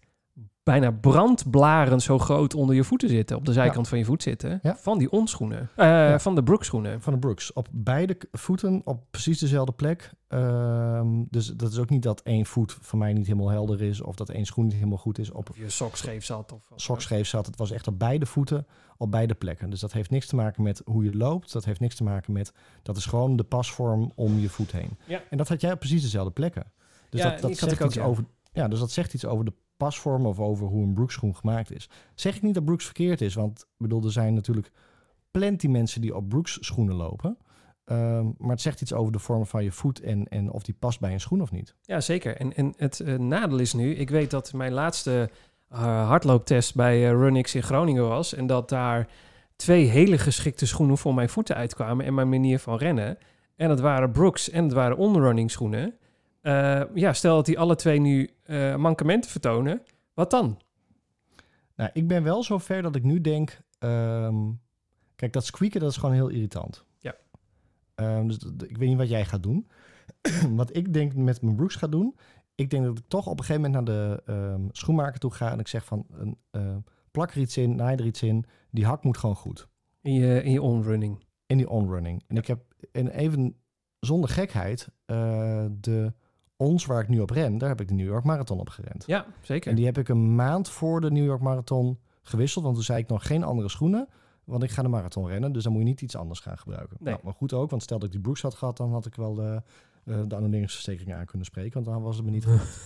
bijna 0.70 0.92
brandblaren 0.92 2.02
zo 2.02 2.20
groot 2.20 2.54
onder 2.54 2.76
je 2.76 2.84
voeten 2.84 3.10
zitten, 3.10 3.38
op 3.38 3.46
de 3.46 3.54
zijkant 3.54 3.88
van 3.88 3.98
je 3.98 4.06
voet 4.06 4.24
zitten, 4.24 4.60
Ja. 4.62 4.76
van 4.76 4.98
die 4.98 5.12
onschoenen, 5.12 5.70
eh, 5.76 6.20
van 6.20 6.36
de 6.36 6.44
Brooks-schoenen. 6.44 7.02
Van 7.02 7.14
de 7.14 7.20
Brooks. 7.20 7.54
Op 7.54 7.68
beide 7.72 8.18
voeten 8.32 8.82
op 8.84 9.04
precies 9.12 9.40
dezelfde 9.40 9.72
plek. 9.72 10.12
Ehm, 10.28 11.08
dus 11.30 11.48
dat 11.48 11.72
is 11.72 11.78
ook 11.78 11.90
niet 11.90 12.04
dat 12.04 12.22
één 12.22 12.46
voet 12.46 12.78
voor 12.82 13.00
mij 13.00 13.14
niet 13.14 13.28
helemaal 13.28 13.50
helder 13.50 13.82
is. 13.82 14.02
Of 14.02 14.16
dat 14.16 14.30
één 14.30 14.46
schoen 14.46 14.64
niet 14.64 14.74
helemaal 14.74 14.98
goed 14.98 15.20
is. 15.20 15.32
Op 15.32 15.50
Of 15.50 15.58
je 15.58 15.70
sok 15.70 15.96
scheef 15.96 16.26
zat. 16.26 16.52
Of, 16.52 16.72
sokscheef 16.76 17.28
zat. 17.28 17.46
Het 17.46 17.58
was 17.58 17.72
echt 17.72 17.88
op 17.88 18.00
beide 18.00 18.26
voeten, 18.26 18.68
op 18.98 19.12
beide 19.12 19.34
plekken. 19.34 19.70
Dus 19.70 19.80
dat 19.80 19.94
heeft 19.94 20.10
niks 20.10 20.28
te 20.28 20.36
maken 20.36 20.64
met 20.64 20.82
hoe 20.86 21.04
je 21.04 21.18
loopt. 21.18 21.54
Dat 21.54 21.66
heeft 21.66 21.80
niks 21.80 21.96
te 21.96 22.04
maken 22.04 22.34
met... 22.34 22.54
Dat 22.84 22.98
is 22.98 23.06
gewoon 23.06 23.36
de 23.36 23.44
pasvorm 23.44 24.12
om 24.16 24.40
je 24.40 24.50
voet 24.50 24.72
heen. 24.72 24.98
Ja. 25.06 25.22
En 25.30 25.38
dat 25.38 25.48
had 25.48 25.62
jij 25.62 25.72
op 25.72 25.80
precies 25.80 26.02
dezelfde 26.02 26.32
plekken. 26.32 26.72
Dus 27.10 27.22
dat, 27.22 27.40
dat 27.42 27.58
zegt 27.58 27.82
ook, 27.82 27.88
iets 27.88 28.00
over... 28.00 28.24
Ja, 28.52 28.68
dus 28.68 28.80
dat 28.80 28.92
zegt 28.92 29.14
iets 29.14 29.26
over 29.26 29.46
de 29.46 29.54
pasvorm 29.80 30.26
of 30.26 30.40
over 30.40 30.68
hoe 30.68 30.84
een 30.84 30.94
Brooks 30.94 31.14
schoen 31.14 31.36
gemaakt 31.36 31.72
is. 31.72 31.90
Zeg 32.16 32.36
ik 32.36 32.42
niet 32.42 32.54
dat 32.54 32.66
Brooks 32.66 32.86
verkeerd 32.86 33.22
is, 33.22 33.34
want 33.34 33.66
bedoel, 33.78 34.04
er 34.04 34.12
zijn 34.12 34.34
natuurlijk 34.34 34.72
plenty 35.32 35.68
mensen 35.68 36.02
die 36.02 36.16
op 36.16 36.30
Brooks 36.30 36.58
schoenen 36.62 36.96
lopen. 36.96 37.38
Ehm, 37.86 38.26
maar 38.38 38.50
het 38.50 38.62
zegt 38.62 38.82
iets 38.82 38.94
over 38.94 39.12
de 39.12 39.20
vorm 39.20 39.46
van 39.46 39.64
je 39.64 39.72
voet 39.72 40.02
en, 40.02 40.28
en 40.28 40.52
of 40.52 40.64
die 40.64 40.76
past 40.80 41.00
bij 41.00 41.14
een 41.14 41.20
schoen 41.20 41.42
of 41.42 41.52
niet. 41.52 41.76
Ja, 41.82 42.02
zeker. 42.02 42.38
En, 42.38 42.56
en 42.56 42.74
het 42.78 43.00
eh, 43.00 43.16
nadeel 43.16 43.60
is 43.60 43.74
nu, 43.74 43.96
ik 43.96 44.10
weet 44.10 44.32
dat 44.32 44.54
mijn 44.54 44.72
laatste 44.72 45.30
eh, 45.70 46.08
hardlooptest 46.08 46.76
bij 46.76 47.06
eh, 47.06 47.12
Runix 47.12 47.56
in 47.56 47.64
Groningen 47.64 48.08
was. 48.08 48.34
En 48.34 48.48
dat 48.48 48.70
daar 48.70 49.08
twee 49.56 49.86
hele 49.86 50.18
geschikte 50.18 50.66
schoenen 50.66 50.98
voor 50.98 51.14
mijn 51.14 51.30
voeten 51.30 51.56
uitkwamen 51.56 52.06
en 52.06 52.14
mijn 52.14 52.30
manier 52.30 52.60
van 52.60 52.78
rennen. 52.78 53.18
En 53.56 53.68
dat 53.68 53.80
waren 53.80 54.12
Brooks 54.12 54.50
en 54.50 54.64
het 54.64 54.74
waren 54.74 54.98
onrunning 54.98 55.52
schoenen. 55.52 55.99
Eh, 56.42 56.82
ja, 56.94 57.14
stel 57.14 57.36
dat 57.36 57.46
die 57.46 57.60
alle 57.60 57.76
twee 57.76 58.00
nu 58.00 58.30
eh, 58.44 58.76
mankementen 58.76 59.32
vertonen, 59.32 59.82
wat 60.14 60.32
dan? 60.32 60.60
Nou, 61.76 61.90
ik 61.94 62.08
ben 62.08 62.24
wel 62.24 62.44
zo 62.44 62.58
ver 62.58 62.82
dat 62.82 62.96
ik 62.96 63.04
nu 63.04 63.22
denk... 63.22 63.62
ehm, 63.80 64.52
kijk, 65.16 65.34
dat 65.34 65.46
squeaken, 65.46 65.80
dat 65.80 65.90
is 65.90 65.98
gewoon 65.98 66.16
heel 66.16 66.30
irritant. 66.30 66.86
Ja. 66.98 67.16
Ehm, 67.96 68.28
dus 68.28 68.38
ik 68.68 68.78
weet 68.78 68.90
niet 68.90 68.98
wat 68.98 69.10
jij 69.10 69.26
gaat 69.26 69.44
doen. 69.44 69.68
wat 70.56 70.76
ik 70.76 70.94
denk 70.94 71.16
met 71.16 71.42
mijn 71.42 71.56
Brooks 71.56 71.76
ga 71.76 71.88
doen... 71.88 72.16
Ik 72.56 72.70
denk 72.70 72.84
dat 72.84 72.98
ik 72.98 73.04
toch 73.08 73.28
op 73.28 73.40
een 73.40 73.46
gegeven 73.46 73.72
moment 73.72 73.86
naar 73.86 73.96
de 73.96 74.22
ehm, 74.26 74.68
schoenmaker 74.72 75.20
toe 75.20 75.32
ga... 75.32 75.52
en 75.52 75.60
ik 75.60 75.68
zeg 75.68 75.86
van, 75.86 76.06
een, 76.12 76.38
plak 77.12 77.32
er 77.32 77.42
iets 77.42 77.58
in, 77.58 77.76
naai 77.76 77.96
er 77.96 78.06
iets 78.06 78.24
in. 78.24 78.46
Die 78.72 78.86
hak 78.86 79.04
moet 79.04 79.18
gewoon 79.18 79.36
goed. 79.36 79.68
In 80.02 80.14
je, 80.14 80.44
in 80.44 80.52
je 80.52 80.62
onrunning. 80.62 81.24
In 81.46 81.58
die 81.58 81.70
onrunning. 81.70 82.24
En 82.28 82.38
ik 82.38 82.48
heb, 82.48 82.62
en 82.92 83.10
even 83.10 83.56
zonder 84.00 84.30
gekheid... 84.30 84.90
eh, 85.06 85.66
de 85.72 86.14
ons 86.60 86.86
waar 86.86 87.02
ik 87.02 87.08
nu 87.08 87.20
op 87.20 87.30
ren, 87.30 87.58
daar 87.58 87.70
heb 87.70 87.82
ik 87.82 87.88
de 87.88 87.94
New 87.94 88.06
York 88.08 88.24
Marathon 88.24 88.60
op 88.60 88.70
gerend. 88.70 89.04
Ja, 89.08 89.26
zeker. 89.42 89.70
En 89.70 89.76
die 89.76 89.86
heb 89.86 89.98
ik 89.98 90.10
een 90.10 90.36
maand 90.36 90.70
voor 90.70 91.02
de 91.02 91.12
New 91.12 91.26
York 91.26 91.42
Marathon 91.42 92.00
gewisseld. 92.22 92.64
Want 92.64 92.76
toen 92.76 92.86
zei 92.86 93.00
ik 93.00 93.08
nog 93.08 93.28
geen 93.28 93.44
andere 93.44 93.70
schoenen. 93.70 94.08
Want 94.44 94.64
ik 94.64 94.70
ga 94.72 94.82
de 94.82 94.88
marathon 94.88 95.28
rennen. 95.28 95.52
Dus 95.52 95.64
dan 95.64 95.72
moet 95.72 95.82
je 95.82 95.88
niet 95.88 96.02
iets 96.02 96.16
anders 96.16 96.40
gaan 96.40 96.58
gebruiken. 96.58 96.98
Nee. 97.00 97.14
Nou, 97.14 97.26
maar 97.26 97.34
goed 97.34 97.54
ook. 97.54 97.70
Want 97.70 97.84
stel 97.84 97.98
dat 98.00 98.08
ik 98.08 98.14
die 98.14 98.22
Brooks 98.24 98.42
had 98.42 98.56
gehad. 98.56 98.78
Dan 98.78 98.92
had 98.92 99.06
ik 99.06 99.16
wel 99.16 99.34
de, 99.34 99.62
eh 100.06 100.22
de 100.28 100.36
annuleringsverzekering 100.36 101.16
aan 101.16 101.26
kunnen 101.26 101.46
spreken. 101.46 101.74
Want 101.74 101.86
dan 101.86 102.02
was 102.02 102.16
het 102.16 102.26
me 102.26 102.32
niet 102.32 102.46
gelukt. 102.50 102.80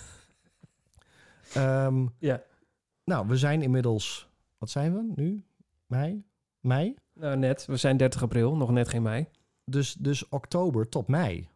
Ehm, 1.54 2.06
Ja. 2.18 2.42
Nou, 3.04 3.26
we 3.26 3.36
zijn 3.36 3.62
inmiddels, 3.62 4.28
wat 4.58 4.70
zijn 4.70 4.94
we 4.94 5.12
nu? 5.14 5.44
Mei? 5.86 6.24
Mei? 6.60 6.94
Nou, 7.12 7.36
net. 7.36 7.66
We 7.66 7.76
zijn 7.76 7.96
30 7.96 8.22
april, 8.22 8.56
nog 8.56 8.70
net 8.70 8.88
geen 8.88 9.02
mei. 9.02 9.26
Dus, 9.64 9.92
dus 9.94 10.28
oktober 10.28 10.88
tot 10.88 11.08
mei. 11.08 11.48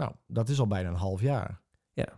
Nou, 0.00 0.12
dat 0.26 0.48
is 0.48 0.60
al 0.60 0.66
bijna 0.66 0.88
een 0.88 0.94
half 0.94 1.20
jaar. 1.20 1.60
Ja. 1.92 2.08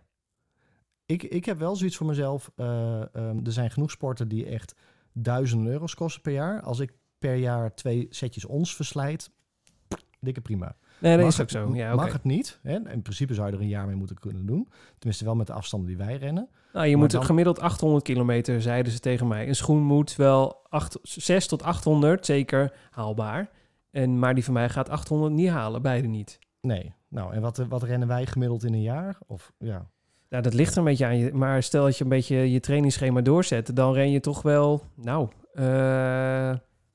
Ik, 1.05 1.23
ik 1.23 1.45
heb 1.45 1.59
wel 1.59 1.75
zoiets 1.75 1.97
voor 1.97 2.07
mezelf. 2.07 2.51
eh, 2.55 3.15
ehm, 3.15 3.45
er 3.45 3.51
zijn 3.51 3.71
genoeg 3.71 3.91
sporten 3.91 4.27
die 4.27 4.45
echt 4.45 4.75
duizenden 5.13 5.71
euro's 5.71 5.95
kosten 5.95 6.21
per 6.21 6.31
jaar. 6.33 6.61
Als 6.61 6.79
ik 6.79 6.93
per 7.19 7.35
jaar 7.35 7.73
twee 7.75 8.07
setjes 8.09 8.45
ons 8.45 8.75
verslijt, 8.75 9.31
dikke 10.19 10.41
prima. 10.41 10.75
Nee, 10.99 11.11
dat 11.15 11.25
Mag 11.25 11.33
is 11.33 11.41
ook 11.41 11.49
het- 11.49 11.57
zo. 11.69 11.75
Ja. 11.75 11.95
Mag 11.95 12.13
het 12.13 12.23
niet? 12.23 12.59
Hè? 12.61 12.89
In 12.91 13.01
principe 13.01 13.33
zou 13.33 13.47
je 13.47 13.53
er 13.55 13.61
een 13.61 13.67
jaar 13.67 13.85
mee 13.87 13.95
moeten 13.95 14.19
kunnen 14.19 14.45
doen. 14.45 14.67
Tenminste 14.97 15.25
wel 15.25 15.35
met 15.35 15.47
de 15.47 15.53
afstanden 15.53 15.87
die 15.87 15.97
wij 15.97 16.17
rennen. 16.17 16.49
Nou, 16.73 16.85
je 16.85 16.91
Maar 16.91 16.99
moet 17.01 17.11
dan- 17.11 17.25
gemiddeld 17.25 17.59
800 17.59 18.03
kilometer, 18.03 18.61
zeiden 18.61 18.91
ze 18.91 18.99
tegen 18.99 19.27
mij. 19.27 19.47
Een 19.47 19.55
schoen 19.55 19.81
moet 19.81 20.15
wel 20.15 20.65
8, 20.69 20.99
6 21.01 21.47
tot 21.47 21.63
800, 21.63 22.25
zeker 22.25 22.73
haalbaar. 22.91 23.49
En, 23.91 24.19
maar 24.19 24.33
die 24.35 24.43
van 24.43 24.53
mij 24.53 24.69
gaat 24.69 24.89
800 24.89 25.33
niet 25.33 25.49
halen, 25.49 25.81
beide 25.81 26.07
niet. 26.07 26.39
Nee. 26.61 26.93
Nou, 27.13 27.33
en 27.33 27.41
wat, 27.41 27.57
wat 27.57 27.83
rennen 27.83 28.07
wij 28.07 28.25
gemiddeld 28.25 28.63
in 28.63 28.73
een 28.73 28.81
jaar? 28.81 29.17
Of 29.27 29.51
ja, 29.57 29.87
Nou, 30.29 30.43
dat 30.43 30.53
ligt 30.53 30.71
er 30.71 30.77
een 30.77 30.83
beetje 30.83 31.05
aan 31.05 31.17
je. 31.17 31.33
Maar 31.33 31.63
stel 31.63 31.83
dat 31.83 31.97
je 31.97 32.03
een 32.03 32.09
beetje 32.09 32.51
je 32.51 32.59
trainingsschema 32.59 33.21
doorzet, 33.21 33.75
dan 33.75 33.93
ren 33.93 34.11
je 34.11 34.19
toch 34.19 34.41
wel, 34.41 34.81
nou, 34.95 35.29
eh, 35.53 36.53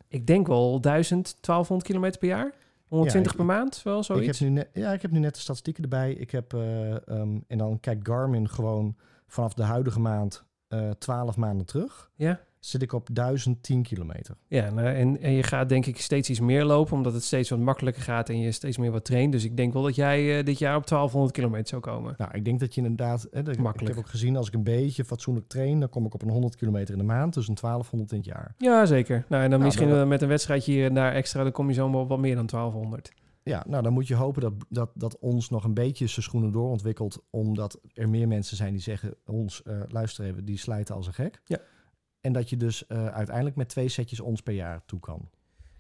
ik 0.09 0.27
denk 0.27 0.47
wel 0.47 0.81
1000, 0.81 1.37
1200 1.41 1.83
kilometer 1.91 2.19
per 2.21 2.29
jaar. 2.29 2.53
120 2.89 3.31
ik- 3.31 3.37
per 3.37 3.47
maand, 3.47 3.83
wel 3.83 3.99
ik 3.99 4.05
zoiets. 4.05 4.39
heb, 4.39 4.49
nu 4.49 4.55
net, 4.55 4.69
ja, 4.73 4.93
ik 4.93 5.03
heb 5.03 5.11
nu 5.11 5.19
net 5.19 5.35
de 5.35 5.41
statistieken 5.41 5.83
erbij. 5.83 6.13
Ik 6.13 6.31
heb, 6.31 6.53
eh, 6.55 7.09
ehm, 7.09 7.39
en 7.47 7.59
dan 7.59 7.81
kijkt 7.81 8.09
Garmin 8.09 8.49
gewoon 8.49 8.97
vanaf 9.27 9.55
de 9.55 9.63
huidige 9.63 10.01
maand 10.01 10.45
eh 10.69 10.91
12 10.91 11.37
maanden 11.37 11.67
terug. 11.67 12.11
Ja? 12.15 12.41
Zit 12.61 12.83
ik 12.83 12.93
op 12.93 13.09
1010 13.13 13.83
kilometer. 13.83 14.37
Ja, 14.47 14.71
nou, 14.71 14.89
en, 14.89 15.21
en 15.21 15.33
je 15.33 15.43
gaat 15.43 15.69
denk 15.69 15.87
ik 15.87 16.01
steeds 16.01 16.31
iets 16.31 16.41
meer 16.41 16.65
lopen, 16.65 16.93
omdat 16.97 17.13
het 17.13 17.23
steeds 17.23 17.51
wat 17.51 17.59
makkelijker 17.59 18.03
gaat 18.03 18.29
en 18.29 18.39
je 18.41 18.53
steeds 18.53 18.77
meer 18.79 18.91
wat 18.91 19.05
traint. 19.05 19.33
Dus 19.33 19.45
ik 19.45 19.57
denk 19.57 19.73
wel 19.73 19.83
dat 19.83 19.95
jij 19.95 20.39
eh, 20.39 20.45
dit 20.45 20.59
jaar 20.59 20.77
op 20.77 20.87
1200 20.87 21.33
kilometer 21.37 21.69
zou 21.69 21.83
komen. 21.83 22.15
Nou, 22.19 22.31
ik 22.35 22.45
denk 22.45 22.61
dat 22.61 22.75
je 22.75 22.81
inderdaad... 22.81 23.27
Hè, 23.31 23.43
dat- 23.43 23.55
ik 23.55 23.61
Makkelijk. 23.61 23.95
heb 23.95 24.05
ook 24.05 24.11
gezien, 24.11 24.37
als 24.37 24.49
ik 24.49 24.55
een 24.55 24.63
beetje 24.63 25.05
fatsoenlijk 25.05 25.49
train... 25.49 25.81
dan 25.81 25.89
kom 25.89 26.07
ik 26.07 26.15
op 26.15 26.23
een 26.23 26.29
100 26.31 26.57
kilometer 26.57 26.93
in 26.93 26.99
de 27.01 27.07
maand. 27.07 27.35
Dus 27.35 27.49
een 27.49 27.55
1200 27.55 28.13
in 28.13 28.17
het 28.19 28.27
jaar. 28.27 28.55
Ja, 28.59 28.87
zeker. 28.87 29.25
Nou, 29.29 29.43
en 29.43 29.51
dan 29.51 29.61
Nou, 29.61 29.63
misschien 29.65 29.91
eh, 29.91 30.07
met 30.07 30.23
een 30.23 30.29
wedstrijdje 30.29 30.73
hier 30.73 30.87
en 30.87 30.95
daar 30.95 31.13
extra, 31.13 31.43
dan 31.43 31.53
kom 31.53 31.69
je 31.69 31.75
zomaar 31.75 32.01
op 32.01 32.09
wat 32.09 32.19
meer 32.19 32.35
dan 32.35 32.47
1200. 32.47 33.13
Ja, 33.43 33.65
nou 33.69 33.83
dan 33.83 33.93
moet 33.93 34.07
je 34.07 34.15
hopen 34.15 34.41
dat, 34.43 34.53
dat, 34.69 34.91
dat 34.95 35.19
ons 35.19 35.51
nog 35.51 35.65
een 35.65 35.75
beetje 35.75 36.07
zijn 36.07 36.23
schoenen 36.25 36.53
doorontwikkelt. 36.53 37.23
Omdat 37.31 37.81
er 37.95 38.09
meer 38.09 38.29
mensen 38.29 38.57
zijn 38.57 38.73
die 38.73 38.81
zeggen, 38.83 39.15
ons, 39.27 39.63
eh, 39.63 39.81
luister 39.89 40.25
even, 40.25 40.45
die 40.45 40.59
slijten 40.59 40.95
als 40.95 41.07
een 41.07 41.15
gek. 41.15 41.41
Ja. 41.45 41.59
En 42.21 42.33
dat 42.33 42.51
je 42.51 42.57
dus 42.57 42.87
eh, 42.87 43.07
uiteindelijk 43.07 43.57
met 43.57 43.69
twee 43.69 43.89
setjes 43.89 44.21
ons 44.21 44.41
per 44.41 44.55
jaar 44.55 44.83
toe 44.87 45.01
kan. 45.01 45.29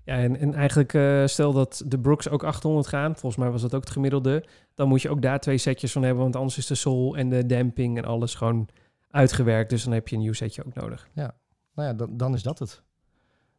Ja, 0.04 0.16
en, 0.16 0.36
en 0.36 0.54
eigenlijk 0.54 0.94
eh, 0.94 1.26
stel 1.26 1.52
dat 1.52 1.82
de 1.86 1.98
Brooks 1.98 2.28
ook 2.28 2.42
800 2.42 2.86
gaan, 2.86 3.12
volgens 3.12 3.36
mij 3.36 3.50
was 3.50 3.62
dat 3.62 3.74
ook 3.74 3.80
het 3.80 3.90
gemiddelde, 3.90 4.44
dan 4.74 4.88
moet 4.88 5.02
je 5.02 5.10
ook 5.10 5.22
daar 5.22 5.40
twee 5.40 5.58
setjes 5.58 5.92
van 5.92 6.02
hebben, 6.02 6.22
want 6.22 6.36
anders 6.36 6.58
is 6.58 6.66
de 6.66 6.74
sol 6.74 7.16
en 7.16 7.28
de 7.28 7.46
damping 7.46 7.98
en 7.98 8.04
alles 8.04 8.34
gewoon 8.34 8.68
uitgewerkt. 9.10 9.70
Dus 9.70 9.84
dan 9.84 9.92
heb 9.92 10.08
je 10.08 10.16
een 10.16 10.22
nieuw 10.22 10.32
setje 10.32 10.64
ook 10.64 10.74
nodig. 10.74 11.08
Nou 11.74 11.88
ja, 11.88 11.94
dan, 11.94 12.16
dan 12.16 12.34
is 12.34 12.42
dat 12.42 12.58
het. 12.58 12.82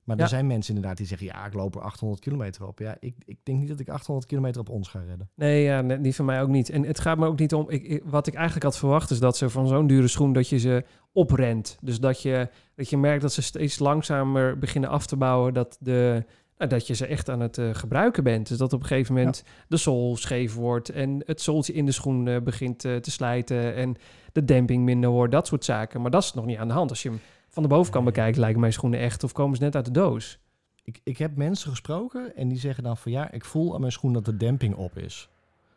Maar 0.03 0.17
Ja. 0.17 0.23
er 0.23 0.29
zijn 0.29 0.47
mensen 0.47 0.73
inderdaad 0.75 0.97
die 0.97 1.07
zeggen, 1.07 1.27
ja, 1.27 1.45
ik 1.45 1.53
loop 1.53 1.75
er 1.75 1.81
800 1.81 2.21
kilometer 2.21 2.67
op. 2.67 2.79
Ja, 2.79 2.97
ik, 2.99 3.15
ik 3.25 3.37
denk 3.43 3.59
niet 3.59 3.67
dat 3.67 3.79
ik 3.79 3.89
800 3.89 4.27
kilometer 4.27 4.61
op 4.61 4.69
ons 4.69 4.87
ga 4.87 4.99
redden. 5.07 5.29
Nee, 5.35 5.63
ja, 5.63 5.81
nee, 5.81 6.01
die 6.01 6.15
van 6.15 6.25
mij 6.25 6.41
ook 6.41 6.47
niet. 6.49 6.69
En 6.69 6.83
het 6.85 6.99
gaat 6.99 7.17
me 7.17 7.25
ook 7.27 7.39
niet 7.39 7.53
om. 7.53 7.69
Ik, 7.69 7.83
ik- 7.83 8.03
wat 8.05 8.27
ik 8.27 8.33
eigenlijk 8.33 8.63
had 8.65 8.77
verwacht 8.77 9.09
is 9.11 9.19
dat 9.19 9.37
ze 9.37 9.49
van 9.49 9.67
zo'n 9.67 9.87
dure 9.87 10.07
schoen 10.07 10.33
dat 10.33 10.49
je 10.49 10.57
ze 10.59 10.83
oprent. 11.13 11.77
Dus 11.81 11.99
dat 11.99 12.21
je, 12.21 12.49
dat 12.75 12.89
je 12.89 12.97
merkt 12.97 13.21
dat 13.21 13.33
ze 13.33 13.41
steeds 13.41 13.79
langzamer 13.79 14.57
beginnen 14.57 14.89
af 14.89 15.05
te 15.05 15.15
bouwen. 15.17 15.53
Dat, 15.53 15.77
de, 15.79 16.23
nou, 16.57 16.69
dat 16.69 16.87
je 16.87 16.93
ze 16.93 17.05
echt 17.05 17.29
aan 17.29 17.39
het 17.39 17.57
eh, 17.57 17.69
gebruiken 17.73 18.23
bent. 18.23 18.47
Dus 18.47 18.57
dat 18.57 18.73
op 18.73 18.81
een 18.81 18.87
gegeven 18.87 19.13
moment 19.15 19.43
de 19.67 19.77
zool 19.77 20.15
scheef 20.15 20.53
wordt. 20.55 20.89
En 20.89 21.21
het 21.25 21.41
zooltje 21.41 21.73
in 21.73 21.85
de 21.85 21.91
schoen 21.91 22.27
eh, 22.27 22.41
begint 22.41 22.85
eh, 22.85 22.95
te 22.95 23.11
slijten. 23.11 23.75
En 23.75 23.95
de 24.33 24.45
damping 24.45 24.83
minder 24.83 25.09
wordt. 25.09 25.31
Dat 25.31 25.47
soort 25.47 25.65
zaken. 25.65 26.01
Maar 26.01 26.11
dat 26.11 26.23
is 26.23 26.33
nog 26.33 26.45
niet 26.45 26.57
aan 26.57 26.67
de 26.67 26.73
hand. 26.73 26.89
Als 26.89 27.03
je 27.03 27.09
hem 27.09 27.19
van 27.49 27.63
de 27.63 27.69
bovenkant 27.69 28.03
Nee. 28.03 28.13
bekijkt, 28.13 28.37
lijken 28.37 28.59
mijn 28.59 28.73
schoenen 28.73 28.99
echt. 28.99 29.23
Of 29.23 29.31
komen 29.31 29.57
ze 29.57 29.63
net 29.63 29.75
uit 29.75 29.85
de 29.85 29.91
doos. 29.91 30.39
Ik, 30.83 31.01
ik 31.03 31.17
heb 31.17 31.35
mensen 31.35 31.69
gesproken 31.69 32.35
en 32.35 32.47
die 32.47 32.57
zeggen 32.57 32.83
dan 32.83 32.97
van 32.97 33.11
ja, 33.11 33.31
ik 33.31 33.45
voel 33.45 33.73
aan 33.73 33.79
mijn 33.79 33.91
schoen 33.91 34.13
dat 34.13 34.25
de 34.25 34.37
damping 34.37 34.75
op 34.75 34.97
is. 34.97 35.29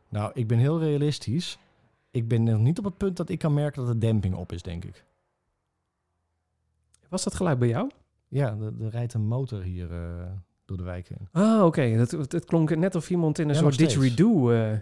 Nou, 0.09 0.31
ik 0.35 0.47
ben 0.47 0.59
heel 0.59 0.81
realistisch. 0.81 1.59
Ik 2.11 2.29
ben 2.29 2.43
nog 2.43 2.59
niet 2.59 2.79
op 2.79 2.85
het 2.85 2.97
punt 2.97 3.17
dat 3.17 3.29
ik 3.29 3.39
kan 3.39 3.55
merken 3.55 3.85
dat 3.85 4.01
de 4.01 4.07
damping 4.07 4.35
op 4.35 4.53
is, 4.53 4.63
denk 4.63 4.85
ik. 4.85 5.05
Was 7.09 7.25
dat 7.25 7.35
geluid 7.35 7.59
bij 7.59 7.69
jou? 7.69 7.91
Ja, 8.29 8.57
er, 8.61 8.73
er 8.85 8.91
rijdt 8.91 9.15
een 9.15 9.27
motor 9.27 9.63
hier 9.63 9.93
eh, 9.93 10.27
door 10.65 10.77
de 10.77 10.83
wijk 10.83 11.09
heen. 11.09 11.29
Ah, 11.33 11.65
oké. 11.65 11.81
Het, 11.83 12.11
het, 12.11 12.33
het 12.33 12.45
klonk 12.45 12.77
net 12.77 12.95
of 12.95 13.11
iemand 13.11 13.39
in 13.39 13.49
een 13.49 13.55
Ja, 13.55 13.61
soort 13.61 13.79
didgeridoo... 13.79 14.51
eh 14.53 14.73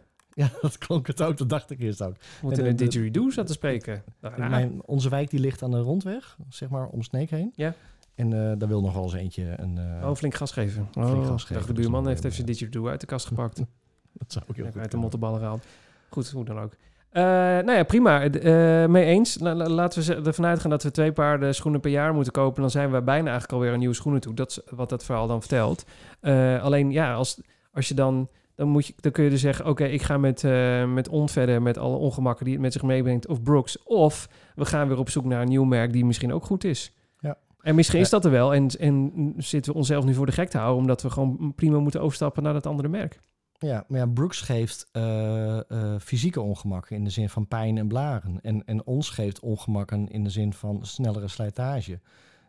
Ja, 0.41 0.51
dat 0.63 0.79
klonk 0.79 1.07
het 1.07 1.23
ook. 1.23 1.37
Dat 1.37 1.49
dacht 1.49 1.71
ik 1.71 1.81
eerst 1.81 2.03
ook. 2.03 2.15
Moet 2.43 2.53
En 2.53 2.59
in 2.59 2.65
de- 2.65 2.71
een 2.71 2.77
de- 2.77 2.85
didgeridoo 2.85 3.31
zat 3.31 3.47
te 3.47 3.53
spreken. 3.53 4.03
Mijn, 4.37 4.81
onze 4.85 5.09
wijk 5.09 5.31
die 5.31 5.41
ligt 5.41 5.63
aan 5.63 5.71
de 5.71 5.79
rondweg, 5.81 6.37
zeg 6.49 6.69
maar 6.69 6.87
om 6.87 7.03
Sneek 7.03 7.31
heen. 7.31 7.53
Ja. 7.55 7.75
En 8.15 8.33
eh, 8.33 8.59
daar 8.59 8.69
wil 8.69 8.81
nog 8.81 8.93
wel 8.95 9.03
eens 9.03 9.13
eentje 9.15 9.55
een... 9.57 9.79
eh, 9.79 10.09
oh, 10.09 10.15
flink 10.17 10.35
gas 10.35 10.53
geven. 10.53 10.89
flink 10.93 11.07
Oh, 11.07 11.13
gas 11.13 11.23
ik 11.23 11.29
dacht, 11.29 11.47
geven, 11.47 11.67
de 11.75 11.81
buurman 11.81 12.07
heeft 12.07 12.25
even 12.25 12.35
zijn 12.35 12.47
didgeridoo 12.47 12.89
uit 12.89 13.01
de 13.01 13.07
kast 13.07 13.27
gepakt. 13.27 13.57
dat 14.13 14.33
zou 14.33 14.45
ook 14.49 14.57
heel 14.57 14.65
Uit 14.65 14.73
goed 14.73 14.83
de 14.83 14.89
kunnen. 14.89 15.01
mottenballen 15.01 15.39
gehaald. 15.39 15.65
Goed, 16.09 16.31
hoe 16.31 16.45
dan 16.45 16.59
ook. 16.61 16.73
Eh, 17.11 17.23
nou 17.23 17.73
ja, 17.73 17.83
prima. 17.83 18.23
Eh, 18.23 18.87
mee 18.89 19.05
eens. 19.05 19.39
La- 19.39 19.55
la- 19.55 19.69
laten 19.69 19.99
we 19.99 20.05
ze- 20.05 20.15
ervan 20.25 20.45
uitgaan 20.47 20.71
dat 20.71 20.83
we 20.83 20.91
twee 20.91 21.13
paarden 21.13 21.55
schoenen 21.55 21.81
per 21.81 21.91
jaar 21.91 22.15
moeten 22.15 22.33
kopen. 22.33 22.61
Dan 22.61 22.71
zijn 22.71 22.91
we 22.93 23.03
bijna 23.03 23.23
eigenlijk 23.31 23.53
alweer 23.53 23.73
aan 23.73 23.79
nieuwe 23.79 23.95
schoenen 23.95 24.21
toe. 24.21 24.35
Dat 24.35 24.51
is 24.51 24.61
wat 24.71 24.89
dat 24.89 25.05
verhaal 25.05 25.27
dan 25.27 25.41
vertelt. 25.41 25.85
Eh, 26.21 26.63
alleen 26.63 26.91
ja, 26.91 27.15
als, 27.15 27.41
als 27.73 27.89
je 27.89 27.95
dan... 27.95 28.29
Dan, 28.61 28.69
moet 28.69 28.87
je, 28.87 28.93
dan 28.97 29.13
kun 29.13 29.25
je 29.25 29.31
dus 29.31 29.41
zeggen, 29.41 29.67
oké, 29.67 29.85
ik 29.85 30.03
ga 30.03 30.19
met, 30.19 30.45
eh 30.45 30.93
met 30.93 31.09
On 31.09 31.29
verder, 31.29 31.63
met 31.63 31.79
alle 31.79 31.97
ongemakken 31.97 32.45
die 32.45 32.55
het 32.55 32.63
met 32.63 32.73
zich 32.73 32.83
meebrengt, 32.83 33.27
of 33.27 33.43
Brooks. 33.43 33.83
Of 33.83 34.29
we 34.55 34.65
gaan 34.65 34.89
weer 34.89 34.99
op 34.99 35.11
zoek 35.11 35.25
naar 35.25 35.43
een 35.43 35.49
nieuw 35.49 35.65
merk 35.65 35.93
die 35.93 36.05
misschien 36.05 36.33
ook 36.33 36.45
goed 36.45 36.65
is. 36.65 36.93
Ja. 37.19 37.39
En 37.61 37.75
misschien 37.75 38.01
is 38.01 38.11
dat 38.11 38.25
er 38.25 38.31
wel. 38.31 38.55
En, 38.55 38.67
en 38.69 39.13
zitten 39.37 39.73
we 39.73 39.79
onszelf 39.79 40.05
nu 40.05 40.15
voor 40.15 40.27
de 40.27 40.33
gek 40.33 40.49
te 40.49 40.59
houden, 40.59 40.81
omdat 40.81 41.03
we 41.03 41.11
gewoon 41.11 41.53
prima 41.57 41.79
moeten 41.79 42.01
overstappen 42.01 42.43
naar 42.43 42.53
dat 42.53 42.67
andere 42.67 42.89
merk. 42.89 43.21
Ja, 43.59 43.85
maar 43.89 43.99
ja, 43.99 44.07
Brooks 44.07 44.41
geeft 44.41 44.89
eh, 44.93 45.59
eh, 45.59 46.01
fysieke 46.01 46.41
ongemakken 46.41 46.97
in 46.97 47.05
de 47.05 47.11
zin 47.11 47.29
van 47.29 47.49
pijn 47.49 47.79
en 47.79 47.89
blaren. 47.89 48.41
En, 48.43 48.65
en 48.65 48.87
ons 48.87 49.11
geeft 49.11 49.41
ongemakken 49.41 50.09
in 50.09 50.25
de 50.25 50.31
zin 50.31 50.53
van 50.53 50.79
snellere 50.83 51.29
slijtage. 51.29 52.01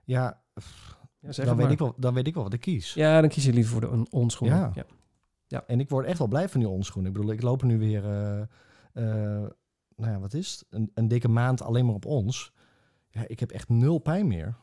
Ja, 0.04 0.42
dan 1.20 1.46
weet, 1.46 1.56
maar. 1.56 1.72
ik 1.72 1.80
wel, 1.80 1.94
dan 1.98 2.14
weet 2.14 2.28
ik 2.28 2.34
wel 2.34 2.44
wat 2.44 2.54
ik 2.54 2.62
kies. 2.62 2.94
Ja, 2.94 3.22
dan 3.22 3.30
kies 3.30 3.46
je 3.46 3.54
liever 3.54 3.72
voor 3.72 3.82
de 3.82 3.90
on- 3.90 4.08
onschoenen. 4.10 4.58
Ja. 4.58 4.72
Ja. 4.74 4.84
En 5.60 5.80
ik 5.80 5.90
word 5.90 6.06
echt 6.06 6.18
wel 6.18 6.28
blij 6.28 6.50
van 6.50 6.60
die 6.60 6.70
onschoenen. 6.70 7.12
Ik 7.12 7.18
bedoel, 7.18 7.32
ik 7.34 7.42
loop 7.42 7.62
er 7.62 7.68
nu 7.68 7.80
weer, 7.80 8.06
eh, 8.06 8.42
eh, 8.42 9.50
nou 9.96 10.12
ja, 10.12 10.20
wat 10.20 10.34
is 10.34 10.52
het? 10.52 10.66
Een, 10.70 10.92
een 10.94 11.08
dikke 11.08 11.28
maand 11.28 11.62
alleen 11.62 11.86
maar 11.86 11.96
op 11.96 12.06
ons. 12.06 12.54
Ja, 13.10 13.24
ik 13.28 13.40
heb 13.40 13.52
echt 13.52 13.70
nul 13.70 13.98
pijn 14.00 14.28
meer. 14.28 14.56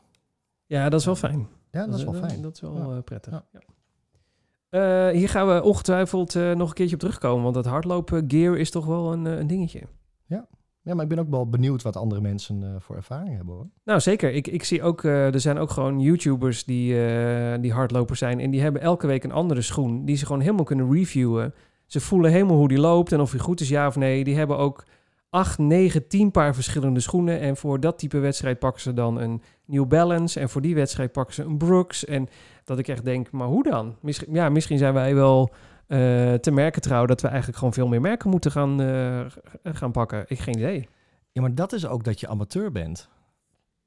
Ja, 0.65 0.89
dat 0.89 0.99
is 0.99 1.05
wel 1.05 1.15
fijn. 1.15 1.47
Ja, 1.71 1.85
dat 1.85 1.95
is 1.97 2.03
wel 2.03 2.13
fijn. 2.13 2.41
Dat 2.41 2.53
is 2.55 2.61
wel 2.61 2.89
Ja. 2.89 2.95
eh, 2.97 3.03
prettig. 3.03 3.33
Ja. 3.33 3.43
Ja. 3.51 5.11
Hier 5.11 5.29
gaan 5.29 5.47
we 5.47 5.63
ongetwijfeld 5.63 6.33
nog 6.33 6.67
een 6.69 6.73
keertje 6.75 6.95
op 6.95 6.99
terugkomen, 7.01 7.43
want 7.43 7.55
dat 7.55 7.65
hardlopen 7.65 8.23
gear 8.27 8.57
is 8.57 8.71
toch 8.71 8.85
wel 8.85 9.13
een, 9.13 9.25
een 9.25 9.47
dingetje. 9.47 9.81
Ja, 10.25 10.47
maar 10.93 11.03
ik 11.03 11.09
ben 11.09 11.19
ook 11.19 11.29
wel 11.29 11.49
benieuwd 11.49 11.81
wat 11.81 11.95
andere 11.95 12.21
mensen 12.21 12.63
eh, 12.63 12.69
voor 12.79 12.95
ervaring 12.95 13.35
hebben 13.35 13.53
hoor. 13.55 13.67
Nou, 13.83 13.99
zeker. 13.99 14.33
Ik, 14.33 14.47
ik 14.47 14.63
zie 14.63 14.83
ook, 14.83 15.03
eh, 15.03 15.33
er 15.33 15.39
zijn 15.39 15.57
ook 15.57 15.69
gewoon 15.69 15.99
YouTubers 15.99 16.63
die, 16.63 17.05
eh, 17.05 17.61
die 17.61 17.73
hardlopers 17.73 18.19
zijn. 18.19 18.39
En 18.39 18.51
die 18.51 18.61
hebben 18.61 18.81
elke 18.81 19.07
week 19.07 19.23
een 19.23 19.31
andere 19.31 19.61
schoen. 19.61 20.05
Die 20.05 20.15
ze 20.15 20.25
gewoon 20.25 20.41
helemaal 20.41 20.65
kunnen 20.65 20.91
reviewen. 20.91 21.53
Ze 21.85 21.99
voelen 21.99 22.31
helemaal 22.31 22.57
hoe 22.57 22.67
die 22.67 22.79
loopt 22.79 23.11
en 23.11 23.19
of 23.19 23.31
hij 23.31 23.39
goed 23.39 23.61
is, 23.61 23.69
ja 23.69 23.87
of 23.87 23.95
nee. 23.95 24.23
Die 24.23 24.35
hebben 24.35 24.57
ook 24.57 24.83
8, 25.29 25.57
9, 25.57 26.07
10 26.07 26.31
paar 26.31 26.55
verschillende 26.55 26.99
schoenen. 26.99 27.39
En 27.39 27.57
voor 27.57 27.79
dat 27.79 27.99
type 27.99 28.19
wedstrijd 28.19 28.59
pakken 28.59 28.81
ze 28.81 28.93
dan 28.93 29.19
een 29.19 29.41
New 29.65 29.87
Balance. 29.87 30.39
En 30.39 30.49
voor 30.49 30.61
die 30.61 30.75
wedstrijd 30.75 31.11
pakken 31.11 31.33
ze 31.33 31.43
een 31.43 31.57
Brooks. 31.57 32.05
En 32.05 32.27
dat 32.63 32.79
ik 32.79 32.87
echt 32.87 33.05
denk, 33.05 33.31
maar 33.31 33.47
hoe 33.47 33.63
dan? 33.63 33.95
Misschien, 34.01 34.33
ja, 34.33 34.49
misschien 34.49 34.77
zijn 34.77 34.93
wij 34.93 35.15
wel 35.15 35.53
eh, 35.89 36.33
te 36.33 36.51
merken 36.51 36.81
trouw 36.81 37.05
dat 37.05 37.21
we 37.21 37.27
eigenlijk 37.27 37.57
gewoon 37.57 37.73
veel 37.73 37.87
meer 37.87 38.01
merken 38.01 38.29
moeten 38.29 38.51
gaan, 38.51 38.81
eh, 38.81 39.25
gaan 39.63 39.91
pakken. 39.91 40.25
Ik 40.27 40.39
geen 40.39 40.57
idee. 40.57 40.87
Ja, 41.31 41.41
maar 41.41 41.55
dat 41.55 41.73
is 41.73 41.85
ook 41.85 42.03
dat 42.03 42.19
je 42.19 42.27
amateur 42.27 42.71
bent. 42.71 43.09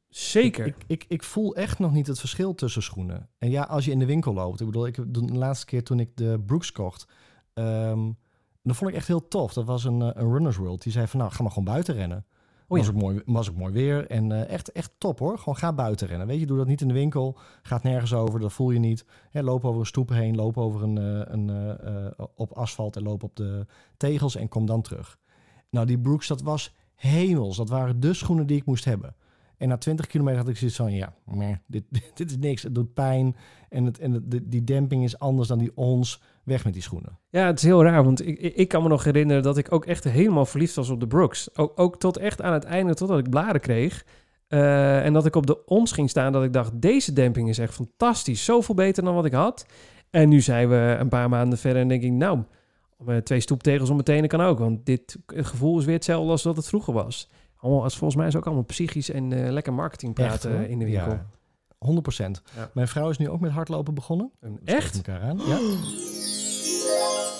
Zeker. 0.08 0.66
Ik, 0.66 0.76
ik, 0.86 1.04
ik 1.08 1.22
voel 1.22 1.56
echt 1.56 1.78
nog 1.78 1.92
niet 1.92 2.06
het 2.06 2.18
verschil 2.18 2.54
tussen 2.54 2.82
schoenen. 2.82 3.28
En 3.38 3.50
ja, 3.50 3.62
als 3.62 3.84
je 3.84 3.90
in 3.90 3.98
de 3.98 4.06
winkel 4.06 4.32
loopt. 4.34 4.60
Ik 4.60 4.66
bedoel, 4.66 4.86
ik, 4.86 5.14
de 5.14 5.20
laatste 5.20 5.66
keer 5.66 5.82
toen 5.84 6.00
ik 6.00 6.16
de 6.16 6.42
Brooks 6.46 6.72
kocht... 6.72 7.06
ehm 7.54 8.10
dat 8.62 8.76
vond 8.76 8.90
ik 8.90 8.96
echt 8.96 9.06
heel 9.06 9.28
tof. 9.28 9.52
Dat 9.52 9.64
was 9.64 9.84
een, 9.84 10.02
eh, 10.02 10.22
een 10.22 10.32
Runners 10.32 10.56
World. 10.56 10.82
Die 10.82 10.92
zei 10.92 11.06
van, 11.06 11.18
nou, 11.18 11.32
ga 11.32 11.42
maar 11.42 11.52
gewoon 11.52 11.72
buiten 11.72 11.94
rennen. 11.94 12.26
Was, 12.78 12.88
ook 12.88 12.94
mooi, 12.94 13.22
was 13.26 13.50
ook 13.50 13.56
mooi 13.56 13.72
weer. 13.72 14.06
En 14.06 14.32
eh, 14.32 14.48
echt, 14.48 14.72
echt 14.72 14.92
top 14.98 15.18
hoor. 15.18 15.38
Gewoon 15.38 15.56
ga 15.56 15.72
buiten 15.72 16.06
rennen. 16.08 16.26
Weet 16.26 16.40
je, 16.40 16.46
doe 16.46 16.56
dat 16.56 16.66
niet 16.66 16.80
in 16.80 16.88
de 16.88 16.94
winkel. 16.94 17.38
Gaat 17.62 17.82
nergens 17.82 18.14
over, 18.14 18.40
dat 18.40 18.52
voel 18.52 18.70
je 18.70 18.78
niet. 18.78 19.04
Hè, 19.30 19.42
loop 19.42 19.64
over 19.64 19.80
een 19.80 19.86
stoep 19.86 20.08
heen. 20.08 20.34
Loop 20.34 20.58
over 20.58 20.82
een, 20.82 20.98
eh, 20.98 21.32
een, 21.32 21.50
eh, 21.80 22.24
op 22.34 22.52
asfalt 22.52 22.96
en 22.96 23.02
loop 23.02 23.22
op 23.22 23.36
de 23.36 23.66
tegels 23.96 24.36
en 24.36 24.48
kom 24.48 24.66
dan 24.66 24.82
terug. 24.82 25.18
Nou, 25.70 25.86
die 25.86 25.98
Brooks, 25.98 26.26
dat 26.26 26.42
was 26.42 26.74
hemels. 26.94 27.56
Dat 27.56 27.68
waren 27.68 28.00
de 28.00 28.14
schoenen 28.14 28.46
die 28.46 28.56
ik 28.56 28.64
moest 28.64 28.84
hebben. 28.84 29.14
En 29.56 29.68
na 29.68 29.76
20 29.76 30.06
kilometer 30.06 30.40
had 30.40 30.48
ik 30.48 30.56
zoiets 30.56 30.76
van, 30.76 30.92
ja, 30.92 31.14
meh, 31.24 31.56
dit, 31.66 31.84
dit 32.14 32.30
is 32.30 32.36
niks. 32.36 32.62
Het 32.62 32.74
doet 32.74 32.94
pijn. 32.94 33.36
En, 33.68 33.84
het, 33.84 33.98
en 33.98 34.12
het, 34.12 34.40
die 34.50 34.64
demping 34.64 35.04
is 35.04 35.18
anders 35.18 35.48
dan 35.48 35.58
die 35.58 35.76
ons. 35.76 36.20
Weg 36.44 36.64
met 36.64 36.72
die 36.72 36.82
schoenen. 36.82 37.18
Ja, 37.30 37.46
het 37.46 37.58
is 37.58 37.64
heel 37.64 37.82
raar, 37.82 38.04
want 38.04 38.26
ik, 38.26 38.38
ik 38.38 38.68
kan 38.68 38.82
me 38.82 38.88
nog 38.88 39.04
herinneren 39.04 39.42
dat 39.42 39.56
ik 39.56 39.72
ook 39.72 39.84
echt 39.84 40.04
helemaal 40.04 40.46
verliefd 40.46 40.74
was 40.74 40.90
op 40.90 41.00
de 41.00 41.06
Brooks. 41.06 41.56
Ook, 41.56 41.80
ook 41.80 41.98
tot 41.98 42.16
echt 42.16 42.42
aan 42.42 42.52
het 42.52 42.64
einde, 42.64 42.94
totdat 42.94 43.18
ik 43.18 43.30
blaren 43.30 43.60
kreeg. 43.60 44.04
Eh, 44.48 45.04
en 45.04 45.12
dat 45.12 45.26
ik 45.26 45.36
op 45.36 45.46
de 45.46 45.64
ons 45.64 45.92
ging 45.92 46.10
staan, 46.10 46.32
dat 46.32 46.44
ik 46.44 46.52
dacht, 46.52 46.80
deze 46.80 47.12
demping 47.12 47.48
is 47.48 47.58
echt 47.58 47.74
fantastisch. 47.74 48.44
Zoveel 48.44 48.74
beter 48.74 49.04
dan 49.04 49.14
wat 49.14 49.24
ik 49.24 49.32
had. 49.32 49.66
En 50.10 50.28
nu 50.28 50.40
zijn 50.40 50.68
we 50.68 50.96
een 50.98 51.08
paar 51.08 51.28
maanden 51.28 51.58
verder 51.58 51.82
en 51.82 51.88
denk 51.88 52.02
ik, 52.02 52.10
nou, 52.10 52.42
met 52.98 53.24
twee 53.24 53.40
stoeptegels 53.40 53.88
om 53.88 53.94
mijn 53.94 54.06
tenen 54.06 54.28
kan 54.28 54.40
ook. 54.40 54.58
Want 54.58 54.86
dit 54.86 55.18
gevoel 55.26 55.78
is 55.78 55.84
weer 55.84 55.94
hetzelfde 55.94 56.30
als 56.30 56.42
dat 56.42 56.56
het 56.56 56.68
vroeger 56.68 56.94
was. 56.94 57.28
Allemaal, 57.56 57.82
als 57.82 57.96
volgens 57.96 58.18
mij 58.18 58.28
is 58.28 58.36
ook 58.36 58.46
allemaal 58.46 58.64
psychisch 58.64 59.10
en 59.10 59.32
eh, 59.32 59.52
lekker 59.52 59.72
marketing 59.72 60.14
praten 60.14 60.68
in 60.68 60.78
de 60.78 60.84
winkel. 60.84 61.12
Ja, 61.12 61.26
100 61.78 62.02
procent. 62.02 62.42
Ja. 62.56 62.70
Mijn 62.74 62.88
vrouw 62.88 63.10
is 63.10 63.18
nu 63.18 63.28
ook 63.28 63.40
met 63.40 63.50
hardlopen 63.50 63.94
begonnen. 63.94 64.32
Echt? 64.64 64.96
elkaar 64.96 65.20
aan. 65.20 65.36
Ja. 65.36 65.58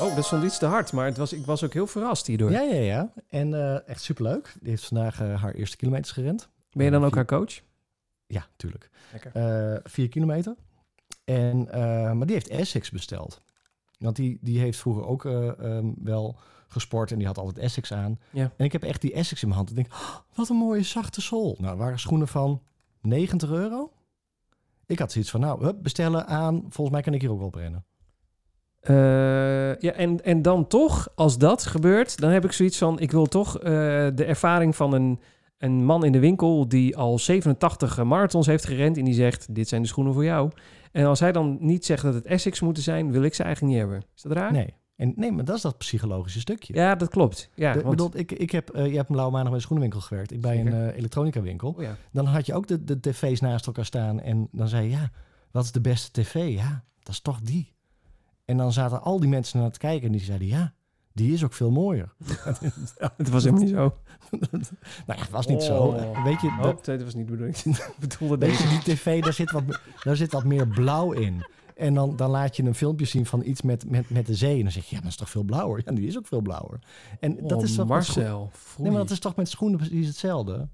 Oh, 0.01 0.15
dat 0.17 0.25
stond 0.25 0.45
iets 0.45 0.59
te 0.59 0.67
hard, 0.67 0.93
maar 0.93 1.07
het 1.07 1.17
was, 1.17 1.33
ik 1.33 1.47
was 1.47 1.65
ook 1.65 1.73
heel 1.73 1.87
verrast 1.87 2.27
hierdoor. 2.27 2.51
ja, 2.51 2.61
ja, 2.61 2.75
ja. 2.81 3.13
En 3.29 3.55
eh, 3.55 3.89
echt 3.89 4.03
superleuk. 4.03 4.55
Die 4.61 4.71
heeft 4.71 4.87
vandaag 4.87 5.21
eh, 5.21 5.43
haar 5.43 5.55
eerste 5.55 5.77
kilometers 5.77 6.11
gerend. 6.13 6.49
Ben 6.73 6.85
je 6.85 6.91
dan 6.91 7.01
ook 7.05 7.07
Vier- 7.15 7.17
haar 7.17 7.27
coach? 7.39 7.61
Ja, 8.27 8.47
tuurlijk. 8.57 8.91
Lekker. 9.13 9.31
Eh, 9.33 9.81
vier 9.85 10.09
kilometer. 10.09 10.55
En, 11.25 11.73
eh, 11.73 11.81
maar 12.13 12.27
die 12.27 12.35
heeft 12.35 12.49
Essex 12.49 12.91
besteld. 12.91 13.41
Want 13.99 14.17
die, 14.17 14.39
die 14.41 14.59
heeft 14.59 14.79
vroeger 14.79 15.07
ook 15.07 15.25
eh, 15.25 15.49
ehm, 15.77 15.87
wel 16.03 16.37
gesport 16.69 17.11
en 17.13 17.19
die 17.19 17.27
had 17.27 17.39
altijd 17.39 17.59
Essex 17.59 17.93
aan. 17.93 18.19
Ja. 18.31 18.53
En 18.57 18.65
ik 18.65 18.73
heb 18.73 18.83
echt 18.83 19.01
die 19.01 19.13
Essex 19.13 19.43
in 19.43 19.49
mijn 19.49 19.59
hand. 19.61 19.71
Ik 19.71 19.77
denk, 19.77 19.93
"Oh, 19.93 20.17
wat 20.35 20.49
een 20.49 20.57
mooie 20.57 20.83
zachte 20.83 21.21
zool. 21.21 21.57
Nou, 21.61 21.77
waren 21.77 21.99
schoenen 21.99 22.29
van 22.29 22.63
90 23.01 23.51
euro. 23.51 23.93
Ik 24.87 24.99
had 24.99 25.13
zoiets 25.13 25.31
van, 25.31 25.41
nou, 25.41 25.65
hup, 25.65 25.83
bestellen 25.83 26.27
aan. 26.27 26.61
Volgens 26.61 26.91
mij 26.91 27.03
kan 27.03 27.15
ik 27.15 27.21
hier 27.21 27.31
ook 27.31 27.39
wel 27.39 27.47
op 27.47 27.55
rennen. 27.55 27.85
Eh, 28.83 28.95
ja, 29.79 29.93
en, 29.93 30.25
en 30.25 30.43
dan 30.43 30.67
toch, 30.67 31.09
als 31.15 31.39
dat 31.39 31.67
gebeurt, 31.67 32.21
dan 32.21 32.31
heb 32.31 32.45
ik 32.45 32.53
zoiets 32.53 32.79
van: 32.79 33.01
ik 33.01 33.11
wil 33.11 33.27
toch 33.27 33.59
eh, 33.59 33.71
de 34.15 34.25
ervaring 34.25 34.77
van 34.77 34.93
een, 34.93 35.21
een 35.59 35.85
man 35.85 36.05
in 36.05 36.13
de 36.13 36.19
winkel 36.19 36.69
die 36.69 36.97
al 36.97 37.19
87 37.19 38.05
marathons 38.05 38.47
heeft 38.47 38.67
gerend 38.67 38.97
en 38.97 39.05
die 39.05 39.15
zegt: 39.15 39.55
Dit 39.55 39.69
zijn 39.69 39.83
de 39.83 39.89
schoenen 39.89 40.13
voor 40.13 40.25
jou. 40.25 40.51
En 40.93 41.05
als 41.05 41.21
hij 41.21 41.33
dan 41.33 41.57
niet 41.61 41.85
zegt 41.85 42.03
dat 42.03 42.15
het 42.15 42.27
Essex 42.27 42.61
moeten 42.61 42.83
zijn, 42.83 43.13
wil 43.13 43.23
ik 43.23 43.35
ze 43.35 43.43
eigenlijk 43.43 43.75
niet 43.75 43.83
hebben. 43.85 44.03
Is 44.17 44.23
dat 44.23 44.33
raar? 44.33 44.53
Nee. 44.53 44.75
En, 44.97 45.13
nee, 45.17 45.33
maar 45.33 45.45
dat 45.45 45.57
is 45.57 45.63
dat 45.63 45.79
psychologische 45.79 46.41
stukje. 46.41 46.75
Ja, 46.75 46.95
dat 46.95 47.09
klopt. 47.09 47.51
Ja, 47.55 47.73
De- 47.73 47.83
want, 47.83 47.97
bedoel, 47.97 48.11
ik, 48.15 48.33
ik 48.33 48.51
heb, 48.51 48.71
eh, 48.71 48.87
je 48.87 48.97
hebt 48.97 49.09
een 49.09 49.15
blauwe 49.15 49.33
maandag 49.33 49.49
bij 49.49 49.55
een 49.57 49.61
schoenenwinkel 49.65 50.01
gewerkt. 50.01 50.33
Ik 50.33 50.41
bij 50.41 50.61
een 50.61 50.73
eh, 50.73 50.97
elektronica 50.97 51.41
winkel. 51.41 51.75
oh 51.77 51.83
ja. 51.83 51.97
Dan 52.13 52.25
had 52.27 52.47
je 52.47 52.55
ook 52.55 52.67
de, 52.67 52.85
de 52.85 53.01
tv's 53.01 53.41
naast 53.41 53.67
elkaar 53.67 53.85
staan. 53.85 54.21
En 54.21 54.49
dan 54.53 54.69
zei 54.69 54.85
je, 54.85 54.91
ja, 54.91 55.11
wat 55.51 55.65
is 55.65 55.73
de 55.73 55.81
beste 55.81 56.23
tv? 56.23 56.35
Ja, 56.55 56.85
dat 57.03 57.13
is 57.15 57.21
toch 57.21 57.41
die. 57.41 57.73
En 58.45 58.57
dan 58.57 58.73
zaten 58.73 59.03
al 59.03 59.21
die 59.21 59.29
mensen 59.29 59.59
naar 59.59 59.69
het 59.69 59.79
kijken 59.79 60.07
en 60.07 60.13
die 60.13 60.21
zeiden, 60.21 60.47
ja, 60.47 60.75
die 61.13 61.33
is 61.33 61.45
ook 61.45 61.53
veel 61.53 61.71
mooier. 61.71 62.13
Het 63.17 63.29
was 63.31 63.45
helemaal 63.45 63.65
niet 63.65 63.73
zo. 63.75 63.97
nou 65.07 65.19
ja, 65.19 65.25
het 65.25 65.31
was 65.31 65.47
niet 65.47 65.63
zo. 65.63 65.77
Oh. 65.79 66.25
Weet 66.25 66.41
je, 66.41 66.47
Oh, 66.47 66.63
dat, 66.63 66.87
nee, 66.87 67.05
was 67.05 67.15
niet. 67.15 67.31
Ik 67.67 67.95
bedoelde 67.99 68.37
weet 68.39 68.51
deze. 68.51 68.63
je, 68.63 68.69
die 68.69 68.95
tv, 68.95 69.23
daar 69.23 69.33
zit 69.33 69.51
wat, 69.51 69.63
daar 70.03 70.17
zit 70.17 70.33
wat 70.33 70.45
meer 70.45 70.69
blauw 70.69 71.13
in. 71.13 71.45
En 71.77 71.95
dan, 71.95 72.17
dan 72.17 72.31
laat 72.31 72.57
je 72.57 72.63
een 72.63 72.75
filmpje 72.75 73.07
zien 73.07 73.27
van 73.27 73.43
iets 73.45 73.63
met, 73.63 73.91
met, 73.91 74.11
met 74.11 74.27
de 74.27 74.35
zee. 74.35 74.57
En 74.57 74.63
dan 74.63 74.73
zeg 74.73 74.83
je, 74.85 74.89
ja, 74.89 74.95
maar 74.95 75.03
dat 75.03 75.11
is 75.13 75.17
toch 75.17 75.31
veel 75.31 75.43
blauwer? 75.43 75.83
Ja, 75.85 75.93
die 75.93 76.07
is 76.07 76.19
ook 76.19 76.27
veel 76.27 76.41
blauwer. 76.41 76.79
En 77.21 77.37
dat 77.47 77.59
Oh, 77.59 77.65
is 77.65 77.75
toch 77.75 77.87
Marcel. 77.87 78.51
Nee, 78.79 78.91
maar 78.91 79.01
dat 79.01 79.11
is 79.11 79.19
toch 79.19 79.37
met 79.37 79.49
schoenen 79.49 79.79
precies 79.79 80.07
hetzelfde? 80.07 80.69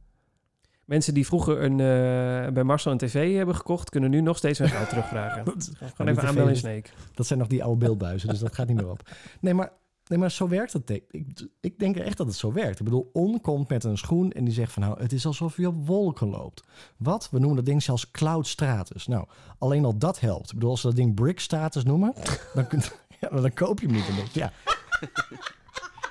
Mensen 0.88 1.14
die 1.14 1.26
vroeger 1.26 1.62
een, 1.62 1.72
eh, 1.80 2.52
bij 2.52 2.62
Marcel 2.64 2.92
een 2.92 2.98
tv 2.98 3.36
hebben 3.36 3.56
gekocht, 3.56 3.90
kunnen 3.90 4.10
nu 4.10 4.20
nog 4.20 4.36
steeds 4.36 4.58
hun 4.58 4.68
geld 4.68 4.88
terugvragen. 4.94 5.44
Dat- 5.44 5.70
Gewoon 5.94 6.12
even 6.12 6.28
aanbellen 6.28 6.50
in 6.50 6.56
Snake. 6.56 6.90
Dat 7.14 7.26
zijn 7.26 7.38
nog 7.38 7.48
die 7.48 7.62
oude 7.64 7.78
beeldbuizen, 7.78 8.28
dus 8.28 8.38
dat 8.38 8.54
gaat 8.54 8.66
niet 8.68 8.76
meer 8.76 8.90
op. 8.90 9.10
Nee, 9.40 9.54
maar, 9.54 9.72
nee, 10.06 10.18
maar 10.18 10.30
zo 10.30 10.48
werkt 10.48 10.72
het. 10.72 10.90
Ik, 10.90 11.46
ik 11.60 11.78
denk 11.78 11.96
echt 11.96 12.16
dat 12.16 12.26
het 12.26 12.36
zo 12.36 12.52
werkt. 12.52 12.78
Ik 12.78 12.84
bedoel, 12.84 13.10
On 13.12 13.40
komt 13.40 13.68
met 13.68 13.84
een 13.84 13.98
schoen 13.98 14.32
en 14.32 14.44
die 14.44 14.54
zegt 14.54 14.72
van... 14.72 14.82
nou, 14.82 15.02
het 15.02 15.12
is 15.12 15.26
alsof 15.26 15.56
je 15.56 15.66
op 15.68 15.86
wolken 15.86 16.28
loopt. 16.28 16.62
Wat? 16.96 17.28
We 17.30 17.38
noemen 17.38 17.56
dat 17.56 17.66
ding 17.66 17.82
zelfs 17.82 18.10
Cloud 18.10 18.46
Stratus. 18.46 19.06
Nou, 19.06 19.26
alleen 19.58 19.84
al 19.84 19.98
dat 19.98 20.20
helpt. 20.20 20.48
Ik 20.48 20.54
bedoel, 20.54 20.70
als 20.70 20.80
ze 20.80 20.86
dat 20.86 20.96
ding 20.96 21.14
Brick 21.14 21.40
Status 21.40 21.84
noemen... 21.84 22.14
dan, 22.54 22.66
kun, 22.66 22.80
ja, 23.20 23.28
dan 23.28 23.54
koop 23.54 23.80
je 23.80 23.86
hem 23.86 23.94
niet. 23.96 24.32
Ja... 24.32 24.52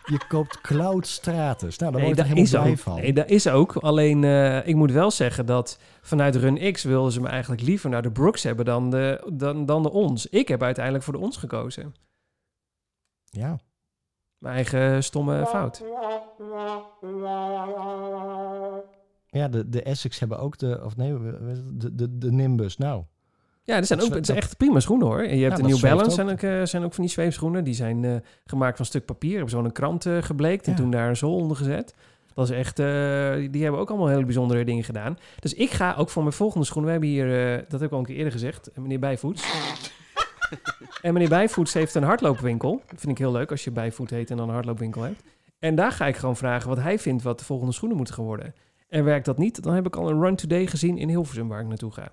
Je 0.09 0.19
koopt 0.27 0.61
Cloud 0.61 1.07
Stratus. 1.07 1.77
Nou, 1.77 1.91
daar 1.91 2.01
Nee, 2.01 2.13
word 2.13 2.27
je 2.27 2.33
helemaal 2.33 2.55
ook. 2.57 2.63
blij 2.63 2.77
van. 2.77 2.95
Nee, 2.95 3.13
dat 3.13 3.29
is 3.29 3.47
ook. 3.47 3.75
Alleen, 3.75 4.23
eh, 4.23 4.67
ik 4.67 4.75
moet 4.75 4.91
wel 4.91 5.11
zeggen 5.11 5.45
dat 5.45 5.79
vanuit 6.01 6.35
Run 6.35 6.71
X 6.73 6.83
wilden 6.83 7.11
ze 7.11 7.21
me 7.21 7.27
eigenlijk 7.27 7.61
liever 7.61 7.89
naar 7.89 8.01
de 8.01 8.11
Brooks 8.11 8.43
hebben 8.43 8.65
dan 8.65 8.89
de, 8.89 9.29
dan, 9.33 9.65
dan 9.65 9.83
de 9.83 9.91
ons. 9.91 10.27
Ik 10.27 10.47
heb 10.47 10.63
uiteindelijk 10.63 11.03
voor 11.03 11.13
de 11.13 11.19
ons 11.19 11.37
gekozen. 11.37 11.95
Ja. 13.23 13.59
Mijn 14.37 14.55
eigen 14.55 15.03
stomme 15.03 15.45
fout. 15.45 15.83
Ja, 19.27 19.47
de, 19.47 19.69
de 19.69 19.83
Essex 19.83 20.19
hebben 20.19 20.39
ook 20.39 20.57
de... 20.57 20.81
Of 20.83 20.95
nee, 20.95 21.17
de, 21.73 21.95
de, 21.95 22.17
de 22.17 22.31
Nimbus. 22.31 22.77
Nou, 22.77 23.03
Ja, 23.67 23.75
er 23.75 23.85
zijn 23.85 24.01
ook, 24.01 24.13
het 24.13 24.25
zijn 24.25 24.37
echt 24.37 24.57
prima 24.57 24.79
schoenen 24.79 25.07
hoor. 25.07 25.19
En 25.21 25.37
je 25.37 25.43
hebt 25.43 25.57
Ja, 25.57 25.63
de 25.63 25.69
New 25.69 25.81
Balance, 25.81 26.05
ook. 26.09 26.11
zijn 26.15 26.29
ook, 26.29 26.41
eh, 26.61 26.65
zijn 26.65 26.83
ook 26.83 26.93
van 26.93 27.03
die 27.03 27.13
zweefschoenen. 27.13 27.63
Die 27.63 27.73
zijn 27.73 28.05
eh, 28.05 28.11
gemaakt 28.45 28.71
van 28.71 28.79
een 28.79 28.85
stuk 28.91 29.05
papier. 29.05 29.31
Hebben 29.31 29.49
zo'n 29.49 29.71
krant 29.71 30.05
eh, 30.05 30.17
gebleekt 30.21 30.65
en 30.65 30.71
Ja. 30.71 30.77
toen 30.77 30.91
daar 30.91 31.09
een 31.09 31.17
zool 31.17 31.35
onder 31.35 31.57
gezet. 31.57 31.95
Dat 32.33 32.49
is 32.49 32.55
echt, 32.55 32.79
eh, 32.79 32.85
die- 33.51 33.63
hebben 33.63 33.79
ook 33.81 33.89
allemaal 33.89 34.07
hele 34.07 34.23
bijzondere 34.25 34.63
dingen 34.65 34.83
gedaan. 34.83 35.17
Dus 35.39 35.53
ik 35.53 35.69
ga 35.69 35.95
ook 35.97 36.09
voor 36.09 36.23
mijn 36.23 36.35
volgende 36.35 36.65
schoenen. 36.65 36.85
We 36.85 36.91
hebben 36.91 37.09
hier, 37.09 37.53
eh, 37.55 37.61
dat 37.69 37.79
heb 37.79 37.89
ik 37.89 37.91
al 37.93 37.99
een 37.99 38.05
keer 38.05 38.15
eerder 38.15 38.31
gezegd, 38.31 38.69
meneer 38.75 38.99
Bijvoets. 38.99 39.43
en 41.01 41.13
meneer 41.13 41.29
Bijvoets 41.29 41.73
heeft 41.73 41.95
een 41.95 42.03
hardloopwinkel. 42.03 42.81
Dat 42.87 42.99
vind 42.99 43.11
ik 43.11 43.17
heel 43.17 43.31
leuk 43.31 43.51
als 43.51 43.63
je 43.63 43.71
Bijvoet 43.71 44.09
heet 44.09 44.31
en 44.31 44.37
dan 44.37 44.47
een 44.47 44.53
hardloopwinkel 44.53 45.01
hebt. 45.01 45.21
En 45.59 45.75
daar 45.75 45.91
ga 45.91 46.07
ik 46.07 46.15
gewoon 46.15 46.35
vragen 46.37 46.69
wat 46.69 46.79
hij 46.79 46.99
vindt 46.99 47.23
wat 47.23 47.39
de 47.39 47.45
volgende 47.45 47.73
schoenen 47.73 47.97
moeten 47.97 48.23
worden. 48.23 48.53
En 48.89 49.03
werkt 49.03 49.25
dat 49.25 49.37
niet, 49.37 49.63
dan 49.63 49.73
heb 49.73 49.85
ik 49.85 49.95
al 49.95 50.09
een 50.09 50.21
run 50.21 50.35
today 50.35 50.67
gezien 50.67 50.97
in 50.97 51.09
Hilversum 51.09 51.47
waar 51.47 51.61
ik 51.61 51.67
naartoe 51.67 51.91
ga. 51.91 52.09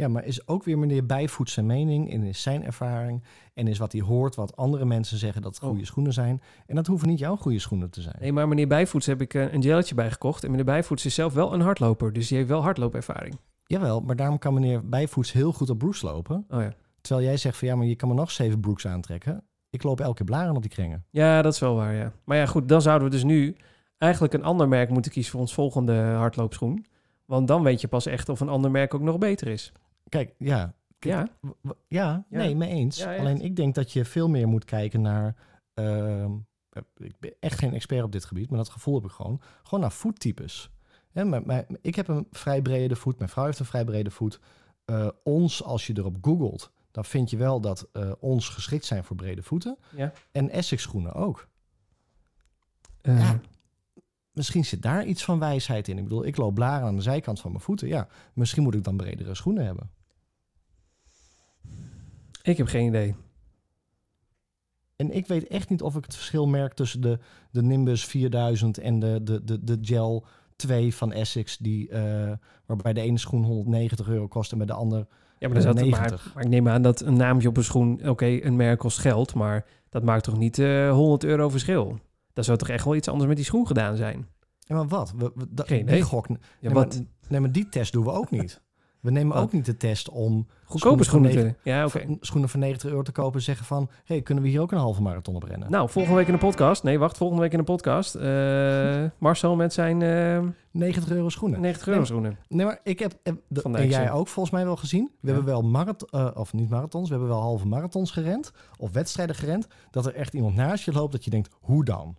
Ja, 0.00 0.08
maar 0.08 0.24
is 0.24 0.48
ook 0.48 0.64
weer 0.64 0.78
meneer 0.78 1.06
Bijvoet 1.06 1.50
zijn 1.50 1.66
mening 1.66 2.12
en 2.12 2.22
is 2.22 2.42
zijn 2.42 2.64
ervaring 2.64 3.22
en 3.54 3.66
is 3.66 3.78
wat 3.78 3.92
hij 3.92 4.00
hoort 4.00 4.34
wat 4.34 4.56
andere 4.56 4.84
mensen 4.84 5.18
zeggen 5.18 5.42
dat 5.42 5.54
het 5.54 5.64
goede 5.64 5.80
Oh. 5.80 5.86
schoenen 5.86 6.12
zijn. 6.12 6.42
En 6.66 6.74
dat 6.74 6.86
hoeven 6.86 7.08
niet 7.08 7.18
jouw 7.18 7.36
goede 7.36 7.58
schoenen 7.58 7.90
te 7.90 8.00
zijn. 8.00 8.16
Nee, 8.20 8.32
maar 8.32 8.48
meneer 8.48 8.66
Bijvoets 8.66 9.06
heb 9.06 9.20
ik 9.20 9.34
eh, 9.34 9.52
een 9.52 9.62
gelletje 9.62 9.94
bijgekocht. 9.94 10.44
En 10.44 10.50
meneer 10.50 10.64
Bijvoets 10.64 11.04
is 11.04 11.14
zelf 11.14 11.32
wel 11.32 11.52
een 11.52 11.60
hardloper. 11.60 12.12
Dus 12.12 12.28
die 12.28 12.36
heeft 12.36 12.48
wel 12.48 12.62
hardloopervaring. 12.62 13.38
Jawel, 13.64 14.00
maar 14.00 14.16
daarom 14.16 14.38
kan 14.38 14.54
meneer 14.54 14.88
Bijvoets 14.88 15.32
heel 15.32 15.52
goed 15.52 15.70
op 15.70 15.78
Brooks 15.78 16.02
lopen. 16.02 16.44
Oh 16.48 16.60
ja. 16.60 16.72
Terwijl 17.00 17.26
jij 17.26 17.36
zegt 17.36 17.56
van 17.56 17.68
ja, 17.68 17.76
maar 17.76 17.86
je 17.86 17.96
kan 17.96 18.08
me 18.08 18.14
nog 18.14 18.30
zeven 18.30 18.60
Brooks 18.60 18.86
aantrekken. 18.86 19.44
Ik 19.70 19.82
loop 19.82 20.00
elke 20.00 20.14
keer 20.14 20.26
blaren 20.26 20.56
op 20.56 20.62
die 20.62 20.70
kringen. 20.70 21.04
Ja, 21.10 21.42
dat 21.42 21.52
is 21.52 21.58
wel 21.58 21.74
waar, 21.74 21.94
ja. 21.94 22.12
Maar 22.24 22.36
ja, 22.36 22.46
goed, 22.46 22.68
dan 22.68 22.82
zouden 22.82 23.08
we 23.08 23.14
dus 23.14 23.24
nu 23.24 23.56
eigenlijk 23.98 24.34
een 24.34 24.44
ander 24.44 24.68
merk 24.68 24.90
moeten 24.90 25.12
kiezen 25.12 25.32
voor 25.32 25.40
ons 25.40 25.54
volgende 25.54 25.94
hardloopschoen. 26.02 26.86
Want 27.24 27.48
dan 27.48 27.62
weet 27.62 27.80
je 27.80 27.88
pas 27.88 28.06
echt 28.06 28.28
of 28.28 28.40
een 28.40 28.48
ander 28.48 28.70
merk 28.70 28.94
ook 28.94 29.00
nog 29.00 29.18
beter 29.18 29.46
is. 29.48 29.72
Kijk, 30.08 30.34
ja. 30.38 30.74
Ja, 30.98 31.28
ja, 31.40 31.76
Ja. 31.88 32.24
nee, 32.28 32.56
mee 32.56 32.68
eens. 32.70 32.98
Ja. 32.98 33.16
Alleen 33.16 33.40
ik 33.40 33.56
denk 33.56 33.74
dat 33.74 33.92
je 33.92 34.04
veel 34.04 34.28
meer 34.28 34.48
moet 34.48 34.64
kijken 34.64 35.00
naar... 35.00 35.36
ehm, 35.74 36.32
ik 36.96 37.18
ben 37.18 37.32
echt 37.40 37.58
geen 37.58 37.74
expert 37.74 38.04
op 38.04 38.12
dit 38.12 38.24
gebied, 38.24 38.48
maar 38.50 38.58
dat 38.58 38.68
gevoel 38.68 38.94
heb 38.94 39.04
ik 39.04 39.10
gewoon. 39.10 39.40
Gewoon 39.62 39.80
naar 39.80 39.92
voettypes. 39.92 40.70
Hè, 41.10 41.24
maar, 41.24 41.42
maar, 41.46 41.66
ik 41.80 41.94
heb 41.94 42.08
een 42.08 42.26
vrij 42.30 42.62
brede 42.62 42.96
voet, 42.96 43.18
mijn 43.18 43.30
vrouw 43.30 43.44
heeft 43.44 43.58
een 43.58 43.64
vrij 43.64 43.84
brede 43.84 44.10
voet. 44.10 44.40
Eh, 44.84 45.08
ons, 45.24 45.62
als 45.64 45.86
je 45.86 45.92
erop 45.96 46.16
googelt, 46.20 46.70
dan 46.90 47.04
vind 47.04 47.30
je 47.30 47.36
wel 47.36 47.60
dat 47.60 47.88
eh, 47.92 48.12
ons 48.20 48.48
geschikt 48.48 48.84
zijn 48.84 49.04
voor 49.04 49.16
brede 49.16 49.42
voeten. 49.42 49.78
ja. 49.96 50.12
En 50.32 50.50
Essex 50.50 50.82
schoenen 50.82 51.12
ook. 51.14 51.48
Eh, 53.00 53.18
Ja. 53.18 53.40
Misschien 54.32 54.64
zit 54.64 54.82
daar 54.82 55.04
iets 55.04 55.24
van 55.24 55.38
wijsheid 55.38 55.88
in. 55.88 55.96
Ik 55.96 56.02
bedoel, 56.02 56.26
ik 56.26 56.36
loop 56.36 56.54
blaren 56.54 56.86
aan 56.86 56.96
de 56.96 57.02
zijkant 57.02 57.40
van 57.40 57.50
mijn 57.50 57.62
voeten. 57.62 57.88
Ja, 57.88 58.08
misschien 58.34 58.62
moet 58.62 58.74
ik 58.74 58.84
dan 58.84 58.96
bredere 58.96 59.34
schoenen 59.34 59.64
hebben. 59.64 59.90
Ik 62.42 62.56
heb 62.56 62.66
geen 62.66 62.86
idee. 62.86 63.14
En 64.96 65.10
ik 65.10 65.26
weet 65.26 65.46
echt 65.46 65.68
niet 65.68 65.82
of 65.82 65.96
ik 65.96 66.04
het 66.04 66.14
verschil 66.14 66.46
merk 66.46 66.74
tussen 66.74 67.00
de, 67.00 67.18
de 67.50 67.62
Nimbus 67.62 68.04
4000 68.04 68.78
en 68.78 68.98
de, 68.98 69.20
de, 69.22 69.44
de, 69.44 69.64
de 69.64 69.78
Gel 69.80 70.26
2 70.56 70.94
van 70.94 71.12
Essex. 71.12 71.56
Die, 71.56 71.88
eh, 71.88 72.32
waarbij 72.66 72.92
de 72.92 73.00
ene 73.00 73.18
schoen 73.18 73.44
190 73.44 74.08
euro 74.08 74.28
kost 74.28 74.52
en 74.52 74.58
bij 74.58 74.66
de 74.66 74.72
ander... 74.72 75.06
Ja, 75.38 75.48
maar, 75.48 75.62
dan 75.62 75.62
zat, 75.62 75.82
Eh, 75.82 75.90
maar, 75.90 76.00
90. 76.00 76.34
maar 76.34 76.42
ik 76.42 76.48
neem 76.48 76.68
aan 76.68 76.82
dat 76.82 77.00
een 77.00 77.16
naamje 77.16 77.48
op 77.48 77.56
een 77.56 77.64
schoen... 77.64 78.08
Oké, 78.08 78.26
een 78.26 78.56
merk 78.56 78.78
kost 78.78 78.98
geld, 78.98 79.34
maar 79.34 79.66
dat 79.88 80.02
maakt 80.02 80.24
toch 80.24 80.38
niet 80.38 80.58
eh 80.58 80.90
100 80.90 81.24
euro 81.24 81.48
verschil? 81.48 81.98
Dat 82.32 82.44
zou 82.44 82.58
toch 82.58 82.68
echt 82.68 82.84
wel 82.84 82.94
iets 82.94 83.08
anders 83.08 83.26
met 83.28 83.36
die 83.36 83.44
schoen 83.44 83.66
gedaan 83.66 83.96
zijn? 83.96 84.26
Ja, 84.58 84.74
maar 84.76 84.88
wat? 84.88 85.12
We, 85.16 85.32
Geen 85.54 85.80
idee. 85.80 86.02
gok, 86.02 86.26
Ja, 86.28 86.36
nee, 86.60 86.72
wat? 86.72 86.94
Maar, 86.94 87.04
nee, 87.28 87.40
maar 87.40 87.52
die 87.52 87.68
test 87.68 87.92
doen 87.92 88.04
we 88.04 88.10
ook 88.10 88.30
niet. 88.30 88.62
We 89.00 89.10
nemen 89.10 89.36
ook 89.36 89.52
niet 89.52 89.64
de 89.66 89.76
test 89.76 90.08
om 90.08 90.46
Goedkope 90.64 91.04
schoenen 91.04 91.30
te... 91.30 91.54
Ja, 91.62 91.88
schoenen 92.20 92.48
van 92.48 92.60
90 92.60 92.90
euro 92.90 93.02
te 93.02 93.12
kopen 93.12 93.34
en 93.34 93.42
zeggen 93.42 93.66
van... 93.66 93.90
hey, 94.04 94.22
kunnen 94.22 94.44
we 94.44 94.50
hier 94.50 94.60
ook 94.60 94.72
een 94.72 94.78
halve 94.78 95.02
marathon 95.02 95.34
op 95.34 95.42
rennen? 95.42 95.70
Nou, 95.70 95.88
volgende 95.90 96.16
week 96.18 96.26
in 96.26 96.32
de 96.32 96.38
podcast. 96.38 96.82
Nee, 96.82 96.98
wacht, 96.98 97.16
volgende 97.16 97.42
week 97.42 97.52
in 97.52 97.58
de 97.58 97.64
podcast. 97.64 98.14
Eh, 98.14 99.04
Marcel 99.26 99.56
met 99.56 99.72
zijn 99.72 100.02
eh 100.02 100.38
90 100.70 101.10
euro 101.10 101.28
schoenen. 101.28 101.60
90 101.60 101.88
euro 101.88 102.04
schoenen. 102.04 102.38
Nee, 102.48 102.66
maar 102.66 102.80
ik 102.82 102.98
heb... 102.98 103.14
heb 103.22 103.36
de- 103.48 103.60
Van 103.60 103.76
en 103.76 103.88
jij 103.88 104.10
ook 104.12 104.28
volgens 104.28 104.54
mij 104.54 104.64
wel 104.64 104.76
gezien. 104.76 105.10
We 105.20 105.28
Ja. 105.28 105.34
hebben 105.34 105.52
wel 105.52 105.62
marathon... 105.62 106.36
of 106.36 106.52
niet 106.52 106.70
marathons, 106.70 107.08
we 107.08 107.14
hebben 107.14 107.32
wel 107.32 107.40
halve 107.42 107.66
marathons 107.66 108.10
gerend. 108.10 108.52
Of 108.78 108.92
wedstrijden 108.92 109.36
gerend. 109.36 109.66
Dat 109.90 110.06
er 110.06 110.14
echt 110.14 110.34
iemand 110.34 110.54
naast 110.54 110.84
je 110.84 110.92
loopt 110.92 111.12
dat 111.12 111.24
je 111.24 111.30
denkt, 111.30 111.54
hoe 111.60 111.84
dan? 111.84 112.16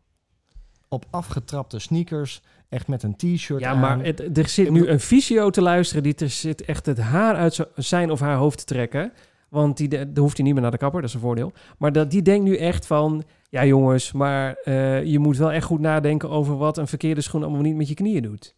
Op 0.94 1.06
afgetrapte 1.10 1.80
sneakers, 1.80 2.42
echt 2.70 2.88
met 2.88 3.04
een 3.04 3.16
t-shirt 3.16 3.60
Ja, 3.60 3.70
aan. 3.70 3.80
maar 3.80 4.04
het, 4.06 4.38
er 4.38 4.48
zit 4.48 4.70
nu 4.70 4.88
een 4.88 5.00
fysio 5.00 5.50
te 5.50 5.62
luisteren 5.62 6.04
die 6.04 6.16
er 6.16 6.30
zit 6.30 6.66
echt 6.66 6.86
het 6.86 6.98
haar 7.00 7.36
uit 7.36 7.68
zijn 7.76 8.12
of 8.12 8.20
haar 8.20 8.36
hoofd 8.36 8.58
te 8.58 8.66
trekken. 8.66 9.14
Want 9.50 9.78
die, 9.78 9.88
de- 9.88 10.12
hoeft 10.20 10.36
hij 10.38 10.46
niet 10.46 10.54
meer 10.54 10.62
naar 10.64 10.72
de 10.72 10.78
kapper, 10.78 11.02
dat 11.02 11.10
is 11.10 11.16
een 11.16 11.22
voordeel. 11.22 11.52
Maar 11.78 11.92
dat, 11.92 12.12
die 12.12 12.22
denkt 12.22 12.44
nu 12.46 12.58
echt 12.58 12.86
van, 12.86 13.24
ja 13.50 13.66
jongens, 13.66 14.12
maar 14.12 14.54
eh, 14.64 15.04
je 15.04 15.20
moet 15.20 15.38
wel 15.38 15.52
echt 15.52 15.66
goed 15.66 15.80
nadenken 15.80 16.30
over 16.30 16.58
wat 16.58 16.78
een 16.78 16.88
verkeerde 16.88 17.22
schoen 17.22 17.44
allemaal 17.44 17.62
niet 17.62 17.76
met 17.76 17.88
je 17.88 17.94
knieën 17.94 18.22
doet. 18.24 18.56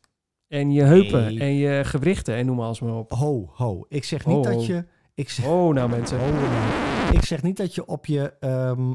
En 0.47 0.71
je 0.71 0.83
heupen 0.83 1.23
Nee. 1.25 1.39
en 1.39 1.53
je 1.55 1.83
gewrichten 1.83 2.35
en 2.35 2.45
noem 2.45 2.55
maar 2.55 2.65
alles 2.65 2.79
maar 2.79 2.95
op. 2.95 3.11
Ho, 3.11 3.51
ho. 3.53 3.85
Ik 3.89 4.03
zeg 4.03 4.25
niet 4.25 4.35
Ho, 4.35 4.41
dat 4.43 4.53
ho. 4.53 4.61
je... 4.73 4.85
Ik 5.15 5.29
zeg, 5.29 5.45
Oh, 5.45 5.73
nou 5.73 5.89
mensen. 5.89 6.19
ho, 6.19 6.25
nou. 6.31 7.15
ik 7.17 7.25
zeg 7.25 7.41
niet 7.43 7.57
dat 7.57 7.75
je 7.75 7.85
op 7.85 8.05
je... 8.05 8.33
ehm, 8.39 8.93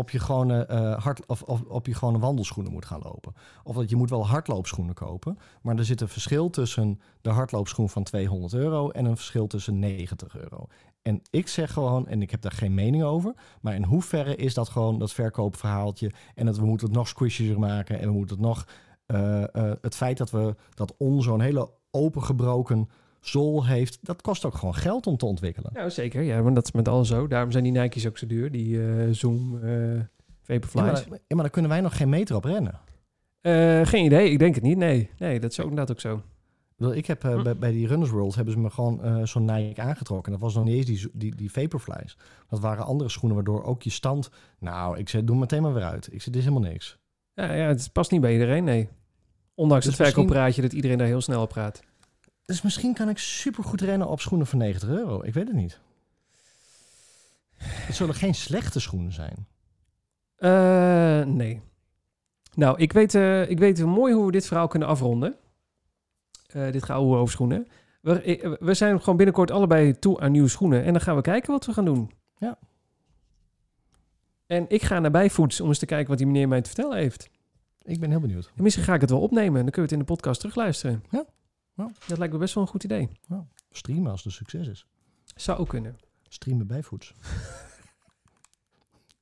op 0.00 0.10
je 0.10 0.18
gewone 0.18 0.66
eh, 0.66 1.02
hard 1.02 1.26
of, 1.26 1.42
of 1.42 1.62
op 1.62 1.86
je 1.86 1.94
gewone 1.94 2.18
wandelschoenen 2.18 2.72
moet 2.72 2.84
gaan 2.84 3.00
lopen. 3.02 3.34
Of 3.64 3.76
dat 3.76 3.90
je 3.90 3.96
moet 3.96 4.10
wel 4.10 4.26
hardloopschoenen 4.26 4.94
kopen. 4.94 5.38
Maar 5.62 5.76
er 5.76 5.84
zit 5.84 6.00
een 6.00 6.08
verschil 6.08 6.50
tussen 6.50 7.00
de 7.20 7.30
hardloopschoen 7.30 7.88
van 7.88 8.02
200 8.02 8.54
euro 8.54 8.90
en 8.90 9.04
een 9.04 9.16
verschil 9.16 9.46
tussen 9.46 9.78
90 9.78 10.36
euro. 10.36 10.66
En 11.02 11.22
ik 11.30 11.48
zeg 11.48 11.72
gewoon, 11.72 12.08
en 12.08 12.22
ik 12.22 12.30
heb 12.30 12.42
daar 12.42 12.52
geen 12.52 12.74
mening 12.74 13.02
over, 13.02 13.34
maar 13.60 13.74
in 13.74 13.84
hoeverre 13.84 14.36
is 14.36 14.54
dat 14.54 14.68
gewoon 14.68 14.98
dat 14.98 15.12
verkoopverhaaltje 15.12 16.12
en 16.34 16.46
dat 16.46 16.58
we 16.58 16.66
moeten 16.66 16.86
het 16.86 16.96
nog 16.96 17.08
squishier 17.08 17.58
maken 17.58 18.00
en 18.00 18.08
we 18.08 18.14
moeten 18.14 18.36
het 18.36 18.46
nog 18.46 18.66
eh, 19.06 19.42
eh, 19.42 19.76
het 19.80 19.96
feit 19.96 20.18
dat 20.18 20.30
we 20.30 20.54
dat 20.74 20.94
on 20.96 21.22
zo'n 21.22 21.40
hele 21.40 21.70
opengebroken 21.90 22.88
zool 23.20 23.66
heeft, 23.66 23.98
dat 24.02 24.22
kost 24.22 24.44
ook 24.44 24.54
gewoon 24.54 24.74
geld 24.74 25.06
om 25.06 25.16
te 25.16 25.26
ontwikkelen. 25.26 25.70
Ja, 25.74 25.88
zeker. 25.88 26.22
Ja, 26.22 26.42
maar 26.42 26.54
dat 26.54 26.64
is 26.64 26.72
met 26.72 26.88
alles 26.88 27.08
zo. 27.08 27.26
Daarom 27.28 27.50
zijn 27.50 27.64
die 27.64 27.72
Nike's 27.72 28.06
ook 28.06 28.18
zo 28.18 28.26
duur. 28.26 28.50
Die 28.50 28.82
eh, 28.88 29.08
Zoom, 29.10 29.66
Ja, 29.66 30.08
Vaporflies. 30.42 30.82
maar, 31.08 31.18
ja, 31.26 31.34
maar 31.34 31.42
dan 31.42 31.50
kunnen 31.50 31.70
wij 31.70 31.80
nog 31.80 31.96
geen 31.96 32.08
meter 32.08 32.36
op 32.36 32.44
rennen. 32.44 32.80
Eh, 33.40 33.80
geen 33.86 34.04
idee. 34.04 34.30
Ik 34.30 34.38
denk 34.38 34.54
het 34.54 34.64
niet. 34.64 34.76
Nee, 34.76 35.10
nee 35.18 35.40
dat 35.40 35.50
is 35.50 35.60
ook 35.60 35.68
inderdaad 35.68 35.90
ook 35.96 36.00
zo. 36.00 36.22
Ik 36.92 37.06
heb 37.06 37.22
Hm. 37.22 37.42
bij, 37.42 37.56
bij 37.56 37.72
die 37.72 37.86
Runners 37.86 38.10
World 38.10 38.34
hebben 38.34 38.54
ze 38.54 38.60
me 38.60 38.70
gewoon 38.70 39.26
zo'n 39.26 39.44
Nike 39.44 39.80
aangetrokken. 39.80 40.32
Dat 40.32 40.40
was 40.40 40.54
nog 40.54 40.64
niet 40.64 40.76
eens 40.76 40.86
die, 40.86 41.10
die, 41.12 41.34
die 41.34 41.52
Vaporflies. 41.52 42.16
Dat 42.48 42.60
waren 42.60 42.84
andere 42.84 43.10
schoenen 43.10 43.36
waardoor 43.36 43.64
ook 43.64 43.82
je 43.82 43.90
stand... 43.90 44.30
Nou, 44.58 44.98
ik 44.98 45.08
zei, 45.08 45.24
doe 45.24 45.36
meteen 45.36 45.62
maar 45.62 45.74
weer 45.74 45.82
uit. 45.82 46.06
Ik 46.12 46.22
zei, 46.22 46.34
dit 46.36 46.36
is 46.36 46.48
helemaal 46.48 46.70
niks. 46.70 46.98
Ja, 47.34 47.52
ja, 47.52 47.66
het 47.66 47.90
past 47.92 48.10
niet 48.10 48.20
bij 48.20 48.32
iedereen, 48.32 48.64
nee. 48.64 48.88
Ondanks 49.54 49.84
Dus 49.86 49.98
het 49.98 50.06
verkooppraatje 50.06 50.62
dat 50.62 50.72
iedereen 50.72 50.98
daar 50.98 51.06
heel 51.06 51.20
snel 51.20 51.42
op 51.42 51.48
praat. 51.48 51.80
Dus 52.50 52.62
misschien 52.62 52.94
kan 52.94 53.08
ik 53.08 53.18
supergoed 53.18 53.80
rennen 53.80 54.08
op 54.08 54.20
schoenen 54.20 54.46
van 54.46 54.58
90 54.58 54.88
euro. 54.88 55.22
Ik 55.22 55.34
weet 55.34 55.46
het 55.46 55.56
niet. 55.56 55.78
Het 57.56 57.96
zullen 57.96 58.14
geen 58.14 58.34
slechte 58.34 58.80
schoenen 58.80 59.12
zijn. 59.12 59.46
Eh, 60.36 61.22
nee. 61.26 61.60
Nou, 62.54 62.78
ik 62.78 62.92
weet, 62.92 63.14
eh, 63.14 63.50
ik 63.50 63.58
weet 63.58 63.84
mooi 63.84 64.14
hoe 64.14 64.26
we 64.26 64.32
dit 64.32 64.46
verhaal 64.46 64.68
kunnen 64.68 64.88
afronden. 64.88 65.36
Eh, 66.46 66.72
dit 66.72 66.84
gouden 66.84 67.18
over 67.18 67.32
schoenen. 67.32 67.68
We, 68.00 68.56
we 68.60 68.74
zijn 68.74 68.98
gewoon 68.98 69.16
binnenkort 69.16 69.50
allebei 69.50 69.98
toe 69.98 70.20
aan 70.20 70.32
nieuwe 70.32 70.48
schoenen. 70.48 70.84
En 70.84 70.92
dan 70.92 71.02
gaan 71.02 71.16
we 71.16 71.22
kijken 71.22 71.52
wat 71.52 71.66
we 71.66 71.72
gaan 71.72 71.84
doen. 71.84 72.10
Ja. 72.36 72.58
En 74.46 74.64
ik 74.68 74.82
ga 74.82 74.98
naar 74.98 75.10
Bijvoets 75.10 75.60
om 75.60 75.68
eens 75.68 75.78
te 75.78 75.86
kijken 75.86 76.08
wat 76.08 76.18
die 76.18 76.26
meneer 76.26 76.48
mij 76.48 76.60
te 76.60 76.70
vertellen 76.70 76.98
heeft. 76.98 77.30
Ik 77.82 78.00
ben 78.00 78.10
heel 78.10 78.20
benieuwd. 78.20 78.50
En 78.56 78.62
misschien 78.62 78.84
ga 78.84 78.94
ik 78.94 79.00
het 79.00 79.10
wel 79.10 79.20
opnemen. 79.20 79.56
En 79.56 79.62
dan 79.62 79.70
kunnen 79.70 79.90
we 79.90 79.96
het 79.96 80.00
in 80.00 80.06
de 80.06 80.14
podcast 80.14 80.40
terugluisteren. 80.40 81.04
Ja. 81.10 81.24
Ja. 81.80 81.90
Dat 82.06 82.18
lijkt 82.18 82.32
me 82.32 82.38
best 82.38 82.54
wel 82.54 82.62
een 82.62 82.70
goed 82.70 82.84
idee. 82.84 83.08
Streamen 83.70 84.10
als 84.10 84.24
het 84.24 84.32
een 84.32 84.38
succes 84.38 84.68
is. 84.68 84.86
Zou 85.34 85.58
ook 85.58 85.68
kunnen. 85.68 85.96
Streamen 86.28 86.66
bijvoets. 86.66 87.14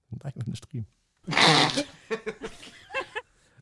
Bijna 0.08 0.42
een 0.46 0.56
stream. 0.56 0.86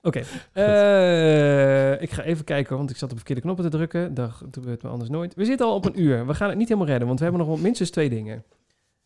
Oké. 0.03 0.23
Eh, 0.53 2.03
ik 2.03 2.11
ga 2.11 2.23
even 2.23 2.45
kijken, 2.45 2.77
want 2.77 2.91
ik 2.91 2.97
zat 2.97 3.03
op 3.03 3.11
de 3.11 3.17
verkeerde 3.17 3.41
knoppen 3.41 3.65
te 3.65 3.71
drukken. 3.71 4.15
Dat 4.15 4.33
gebeurt 4.51 4.83
me 4.83 4.89
anders 4.89 5.11
nooit. 5.11 5.35
We 5.35 5.45
zitten 5.45 5.67
al 5.67 5.75
op 5.75 5.85
een 5.85 6.01
uur. 6.01 6.27
We 6.27 6.35
gaan 6.35 6.49
het 6.49 6.59
niet 6.59 6.69
helemaal 6.69 6.89
redden, 6.89 7.07
want 7.07 7.19
we 7.19 7.25
hebben 7.27 7.47
nog 7.47 7.61
minstens 7.61 7.91
twee 7.91 8.09
dingen. 8.09 8.45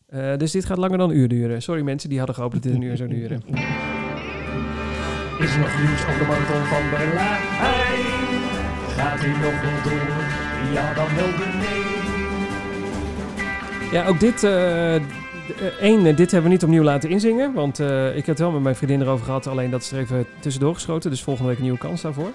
Eh, 0.05 0.37
dus 0.37 0.51
dit 0.51 0.65
gaat 0.65 0.77
langer 0.77 0.97
dan 0.97 1.09
een 1.09 1.15
uur 1.15 1.27
duren. 1.27 1.61
Sorry 1.61 1.81
mensen, 1.81 2.09
die 2.09 2.17
hadden 2.17 2.35
gehoopt 2.35 2.53
dat 2.53 2.63
dit 2.63 2.73
een 2.73 2.81
uur 2.81 2.97
zou 2.97 3.09
duren. 3.09 3.43
Is 5.39 5.53
er 5.53 5.59
nog 5.59 5.77
nieuws 5.77 6.05
over 6.05 6.19
de 6.19 6.25
marathon 6.27 6.63
van 6.63 6.89
Berlijn? 6.89 7.80
Gaat 9.01 9.19
hij 9.19 9.29
nog 9.29 9.61
wel 9.61 9.81
door? 9.83 10.09
Ja, 10.73 10.93
dan 10.93 11.05
wel 11.15 11.25
de 11.25 11.47
nee. 11.59 11.89
Ja, 13.91 14.05
ook 14.07 14.19
dit... 14.19 14.43
eh, 14.43 14.51
d- 14.95 15.61
eh, 15.61 15.67
één, 15.81 16.05
eh, 16.05 16.15
dit 16.15 16.31
hebben 16.31 16.43
we 16.49 16.55
niet 16.55 16.63
opnieuw 16.63 16.83
laten 16.83 17.09
inzingen. 17.09 17.53
Want 17.53 17.79
eh, 17.79 18.07
ik 18.09 18.15
heb 18.15 18.25
het 18.25 18.39
wel 18.39 18.51
met 18.51 18.61
mijn 18.61 18.75
vriendin 18.75 19.01
erover 19.01 19.25
gehad. 19.25 19.47
Alleen 19.47 19.69
dat 19.69 19.81
is 19.81 19.91
er 19.91 19.99
even 19.99 20.25
tussendoor 20.39 20.73
geschoten. 20.73 21.09
Dus 21.09 21.23
volgende 21.23 21.47
week 21.49 21.57
een 21.57 21.63
nieuwe 21.63 21.79
kans 21.79 22.01
daarvoor. 22.01 22.31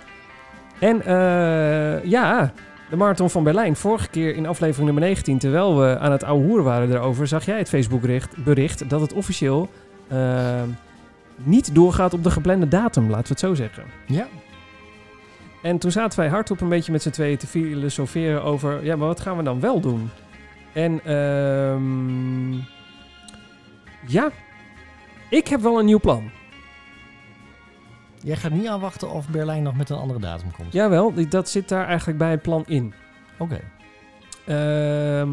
En 0.79 1.03
eh, 1.05 2.05
ja, 2.05 2.53
de 2.91 2.97
Marathon 2.97 3.31
van 3.31 3.45
Berlijn. 3.45 3.77
Vorige 3.77 4.09
keer 4.09 4.35
in 4.37 4.47
aflevering 4.47 4.85
nummer 4.85 5.05
19, 5.05 5.39
terwijl 5.39 5.79
we 5.81 5.99
aan 5.99 6.13
het 6.13 6.25
ouwe 6.25 6.45
hoeren 6.45 6.65
waren 6.65 6.93
erover... 6.93 7.27
zag 7.27 7.45
jij 7.45 7.59
het 7.59 7.69
Facebook 7.69 8.01
bericht, 8.01 8.45
bericht 8.45 8.91
dat 8.91 9.01
het 9.01 9.13
officieel 9.13 9.69
niet 11.37 11.75
doorgaat 11.75 12.15
op 12.15 12.23
de 12.25 12.31
geplande 12.31 12.69
datum. 12.69 13.05
Laten 13.11 13.23
we 13.23 13.29
het 13.29 13.39
zo 13.41 13.55
zeggen. 13.55 13.83
Ja, 14.07 14.27
En 15.67 15.79
toen 15.79 15.91
zaten 15.91 16.19
wij 16.19 16.29
hardop 16.29 16.61
een 16.61 16.69
beetje 16.69 16.93
met 16.93 17.03
z'n 17.03 17.11
tweeën 17.11 17.39
te 17.39 17.47
filosoferen 17.47 18.43
over... 18.43 18.85
ja, 18.85 18.97
maar 18.97 19.07
wat 19.07 19.21
gaan 19.21 19.37
we 19.37 19.43
dan 19.43 19.61
wel 19.61 19.81
doen? 19.81 20.11
En 20.73 21.01
ehm 21.05 22.53
ja, 24.07 24.31
ik 25.31 25.49
heb 25.49 25.61
wel 25.61 25.79
een 25.79 25.85
nieuw 25.85 25.99
plan. 25.99 26.31
jij 28.23 28.37
gaat 28.37 28.51
niet 28.51 28.67
aanwachten 28.67 29.11
of 29.11 29.29
Berlijn 29.29 29.63
nog 29.63 29.77
met 29.77 29.91
een 29.91 29.97
andere 29.97 30.21
datum 30.21 30.51
komt. 30.51 30.73
Jawel, 30.73 31.13
dat 31.29 31.49
zit 31.49 31.69
daar 31.69 31.87
eigenlijk 31.87 32.19
bij 32.19 32.31
het 32.31 32.43
plan 32.43 32.65
in. 32.67 32.95
Oké. 33.39 33.61
Ehm, 34.47 34.57
ehm, 34.57 35.31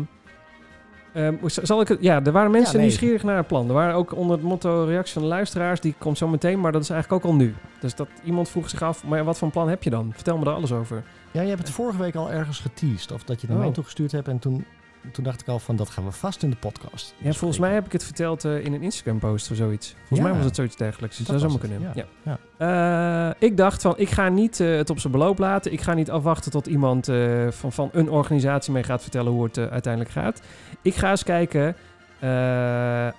z- 1.45 1.57
zal 1.57 1.81
ik 1.81 1.87
het, 1.87 1.97
ja, 2.01 2.23
er 2.23 2.31
waren 2.31 2.51
mensen 2.51 2.71
Ja, 2.71 2.77
nee. 2.77 2.87
nieuwsgierig 2.87 3.23
naar 3.23 3.37
het 3.37 3.47
plan. 3.47 3.67
Er 3.67 3.73
waren 3.73 3.95
ook 3.95 4.15
onder 4.15 4.35
het 4.37 4.45
motto 4.45 4.83
reactie 4.83 5.13
van 5.13 5.21
de 5.21 5.27
luisteraars, 5.27 5.79
die 5.79 5.95
komt 5.97 6.17
zo 6.17 6.27
meteen, 6.27 6.59
maar 6.59 6.71
dat 6.71 6.81
is 6.81 6.89
eigenlijk 6.89 7.23
ook 7.25 7.31
al 7.31 7.37
nu. 7.37 7.55
Dus 7.79 7.95
dat 7.95 8.07
iemand 8.23 8.49
vroeg 8.49 8.69
zich 8.69 8.81
af, 8.81 9.03
maar 9.05 9.23
wat 9.23 9.37
voor 9.37 9.47
een 9.47 9.53
plan 9.53 9.69
heb 9.69 9.83
je 9.83 9.89
dan? 9.89 10.11
Vertel 10.15 10.37
me 10.37 10.45
er 10.45 10.51
alles 10.51 10.71
over. 10.71 11.03
Ja, 11.31 11.41
je 11.41 11.47
hebt 11.49 11.61
het 11.61 11.69
vorige 11.71 11.97
week 11.97 12.15
al 12.15 12.31
ergens 12.31 12.59
geteased. 12.59 13.11
Of 13.11 13.23
dat 13.23 13.41
je 13.41 13.47
naar 13.47 13.57
Oh. 13.57 13.63
mij 13.63 13.71
toegestuurd 13.73 14.11
hebt. 14.11 14.27
En 14.27 14.39
toen, 14.39 14.65
toen 15.11 15.23
dacht 15.23 15.41
ik 15.41 15.47
al 15.47 15.59
van, 15.59 15.75
dat 15.75 15.89
gaan 15.89 16.05
we 16.05 16.11
vast 16.11 16.43
in 16.43 16.49
de 16.49 16.55
podcast. 16.55 17.13
Ja, 17.17 17.31
volgens 17.33 17.59
mij 17.59 17.73
heb 17.73 17.85
ik 17.85 17.91
het 17.91 18.03
verteld 18.03 18.45
eh, 18.45 18.65
in 18.65 18.73
een 18.73 18.81
Instagram-post 18.81 19.51
of 19.51 19.57
zoiets. 19.57 19.95
Volgens 19.97 20.19
Ja. 20.19 20.25
mij 20.25 20.35
was 20.35 20.45
het 20.45 20.55
zoiets 20.55 20.75
dergelijks. 20.75 21.17
Dus 21.17 21.27
Dat 21.27 21.39
zou 21.39 21.51
zomaar 21.51 21.67
kunnen. 21.67 21.91
ja. 21.95 22.37
Ja. 22.57 23.29
Eh, 23.37 23.47
ik 23.49 23.57
dacht 23.57 23.81
van, 23.81 23.93
ik 23.97 24.09
ga 24.09 24.29
niet 24.29 24.59
eh, 24.59 24.75
het 24.75 24.89
op 24.89 24.99
zijn 24.99 25.13
beloop 25.13 25.37
laten. 25.37 25.71
Ik 25.73 25.81
ga 25.81 25.93
niet 25.93 26.11
afwachten 26.11 26.51
tot 26.51 26.67
iemand 26.67 27.05
van, 27.49 27.71
van 27.71 27.89
een 27.91 28.09
organisatie 28.09 28.73
mee 28.73 28.83
gaat 28.83 29.01
vertellen 29.01 29.31
hoe 29.31 29.43
het 29.43 29.57
uiteindelijk 29.57 30.13
gaat. 30.13 30.41
Ik 30.81 30.95
ga 30.95 31.09
eens 31.09 31.23
kijken 31.23 31.75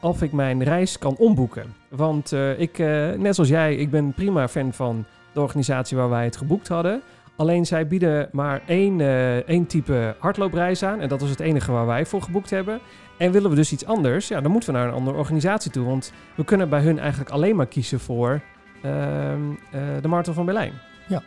of 0.01 0.23
ik 0.23 0.33
mijn 0.33 0.63
reis 0.63 0.99
kan 0.99 1.17
omboeken. 1.17 1.75
Want 1.89 2.33
ik, 2.57 2.79
net 3.19 3.35
zoals 3.35 3.51
jij, 3.51 3.75
ik 3.75 3.91
ben 3.91 4.13
prima 4.13 4.49
fan 4.49 4.73
van 4.73 5.05
de 5.33 5.41
organisatie 5.41 5.97
waar 5.97 6.09
wij 6.09 6.25
het 6.25 6.37
geboekt 6.37 6.69
hadden. 6.69 7.03
Alleen 7.37 7.67
zij 7.67 7.87
bieden 7.87 8.29
maar 8.33 8.63
één, 8.67 9.01
eh, 9.01 9.37
één 9.37 9.67
type 9.67 10.17
hardloopreis 10.19 10.83
aan. 10.83 11.01
En 11.01 11.09
dat 11.09 11.21
was 11.21 11.31
het 11.31 11.41
enige 11.41 11.73
waar 11.73 11.87
wij 11.87 12.07
voor 12.07 12.23
geboekt 12.23 12.51
hebben. 12.51 12.81
En 13.19 13.33
willen 13.33 13.51
we 13.51 13.57
dus 13.57 13.73
iets 13.73 13.87
anders, 13.87 14.29
ja, 14.29 14.41
dan 14.41 14.51
moeten 14.51 14.73
we 14.73 14.79
naar 14.79 14.89
een 14.89 14.95
andere 14.95 15.17
organisatie 15.17 15.71
toe. 15.71 15.87
Want 15.87 16.13
we 16.35 16.45
kunnen 16.45 16.69
bij 16.69 16.81
hun 16.81 16.99
eigenlijk 16.99 17.31
alleen 17.31 17.57
maar 17.57 17.67
kiezen 17.67 18.01
voor 18.01 18.41
ehm, 18.83 19.41
eh, 19.71 19.81
de 20.01 20.09
Marathon 20.09 20.35
van 20.35 20.45
Berlijn. 20.45 20.73
Ja. 21.09 21.23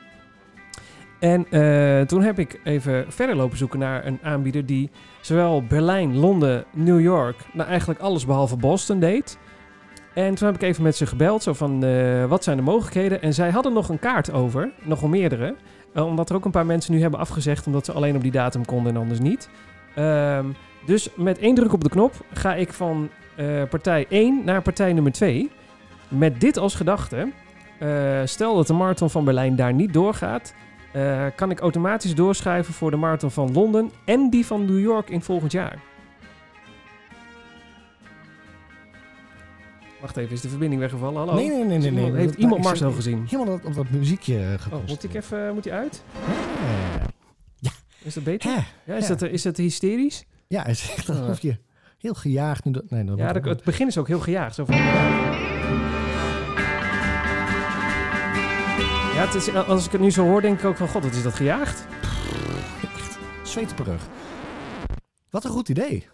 En 1.19 1.45
eh, 1.49 2.01
toen 2.01 2.21
heb 2.21 2.39
ik 2.39 2.59
even 2.63 3.05
verder 3.11 3.35
lopen 3.35 3.57
zoeken 3.57 3.79
naar 3.79 4.05
een 4.05 4.19
aanbieder 4.21 4.65
die 4.65 4.89
zowel 5.21 5.63
Berlijn, 5.63 6.17
Londen, 6.17 6.65
New 6.73 7.01
York, 7.01 7.35
nou 7.53 7.69
eigenlijk 7.69 7.99
alles 7.99 8.25
behalve 8.25 8.55
Boston 8.55 8.99
deed. 8.99 9.37
En 10.13 10.35
toen 10.35 10.47
heb 10.47 10.55
ik 10.55 10.61
even 10.61 10.83
met 10.83 10.95
ze 10.95 11.05
gebeld, 11.05 11.43
zo 11.43 11.53
van 11.53 11.79
wat 12.27 12.43
zijn 12.43 12.57
de 12.57 12.63
mogelijkheden? 12.63 13.21
En 13.21 13.33
zij 13.33 13.49
hadden 13.49 13.73
nog 13.73 13.89
een 13.89 13.99
kaart 13.99 14.31
over, 14.31 14.71
nog 14.83 14.99
wel 14.99 15.09
meerdere. 15.09 15.55
Eh, 15.97 16.05
omdat 16.05 16.29
er 16.29 16.35
ook 16.35 16.45
een 16.45 16.51
paar 16.51 16.65
mensen 16.65 16.93
nu 16.93 17.01
hebben 17.01 17.19
afgezegd 17.19 17.65
omdat 17.65 17.85
ze 17.85 17.91
alleen 17.91 18.15
op 18.15 18.21
die 18.21 18.31
datum 18.31 18.65
konden 18.65 18.93
en 18.93 18.99
anders 18.99 19.19
niet. 19.19 19.49
Ehm, 19.95 20.45
dus 20.85 21.09
met 21.15 21.37
één 21.37 21.55
druk 21.55 21.73
op 21.73 21.83
de 21.83 21.89
knop 21.89 22.13
ga 22.33 22.55
ik 22.55 22.73
van 22.73 23.09
eh, 23.35 23.63
partij 23.69 24.05
1 24.09 24.41
naar 24.45 24.61
partij 24.61 24.93
nummer 24.93 25.11
2. 25.11 25.51
Met 26.07 26.41
dit 26.41 26.57
als 26.57 26.75
gedachte. 26.75 27.31
eh, 27.79 28.21
stel 28.25 28.55
dat 28.55 28.67
de 28.67 28.73
marathon 28.73 29.09
van 29.09 29.25
Berlijn 29.25 29.55
daar 29.55 29.73
niet 29.73 29.93
doorgaat. 29.93 30.53
kan 31.35 31.51
ik 31.51 31.59
automatisch 31.59 32.15
doorschrijven 32.15 32.73
voor 32.73 32.91
de 32.91 32.97
marathon 32.97 33.31
van 33.31 33.51
Londen 33.51 33.91
en 34.05 34.29
die 34.29 34.45
van 34.45 34.65
New 34.65 34.79
York 34.79 35.09
in 35.09 35.21
volgend 35.21 35.51
jaar. 35.51 35.86
Wacht 40.01 40.17
even, 40.17 40.33
is 40.33 40.41
de 40.41 40.49
verbinding 40.49 40.81
weggevallen? 40.81 41.17
Hallo? 41.17 41.33
Nee, 41.33 41.49
nee, 41.49 41.63
nee, 41.63 41.91
nee. 41.91 42.11
nee. 42.11 42.21
heeft 42.21 42.35
iemand 42.35 42.63
Marcel 42.63 42.91
gezien? 42.91 43.25
Helemaal 43.29 43.53
op, 43.53 43.65
op 43.65 43.75
dat 43.75 43.89
muziekje 43.89 44.39
eh, 44.39 44.73
Oh, 44.73 44.87
moet 44.87 45.03
ik 45.03 45.13
even, 45.13 45.53
moet 45.53 45.65
hij 45.65 45.73
uit? 45.73 46.03
Ja. 47.59 47.71
Is 48.03 48.13
dat 48.13 48.23
beter? 48.23 48.67
Ja, 48.85 48.95
is. 48.95 49.07
Dat, 49.07 49.21
is 49.21 49.41
dat 49.41 49.57
hysterisch? 49.57 50.25
Ja, 50.47 50.65
echt 50.65 51.09
Oh. 51.09 51.19
alsof 51.19 51.41
je 51.41 51.57
heel 51.97 52.13
gejaagd 52.13 52.65
nu... 52.65 52.71
Dat, 52.71 52.89
nee, 52.89 53.03
dat 53.03 53.17
Ja, 53.17 53.33
dat, 53.33 53.45
het 53.45 53.63
begin 53.63 53.87
is 53.87 53.97
ook 53.97 54.07
heel 54.07 54.19
gejaagd. 54.19 54.55
Zo 54.55 54.65
van, 54.65 54.75
ja, 59.15 59.25
het 59.25 59.33
is, 59.33 59.53
als 59.53 59.85
ik 59.85 59.91
het 59.91 60.01
nu 60.01 60.11
zo 60.11 60.23
hoor, 60.23 60.41
denk 60.41 60.59
ik 60.59 60.65
ook 60.65 60.77
van... 60.77 60.87
God, 60.87 61.03
wat 61.03 61.13
is 61.13 61.23
dat 61.23 61.33
gejaagd? 61.33 61.85
Echt 62.81 63.17
zweetbrug. 63.43 64.07
Wat 65.29 65.43
een 65.43 65.51
goed 65.51 65.69
idee. 65.69 66.07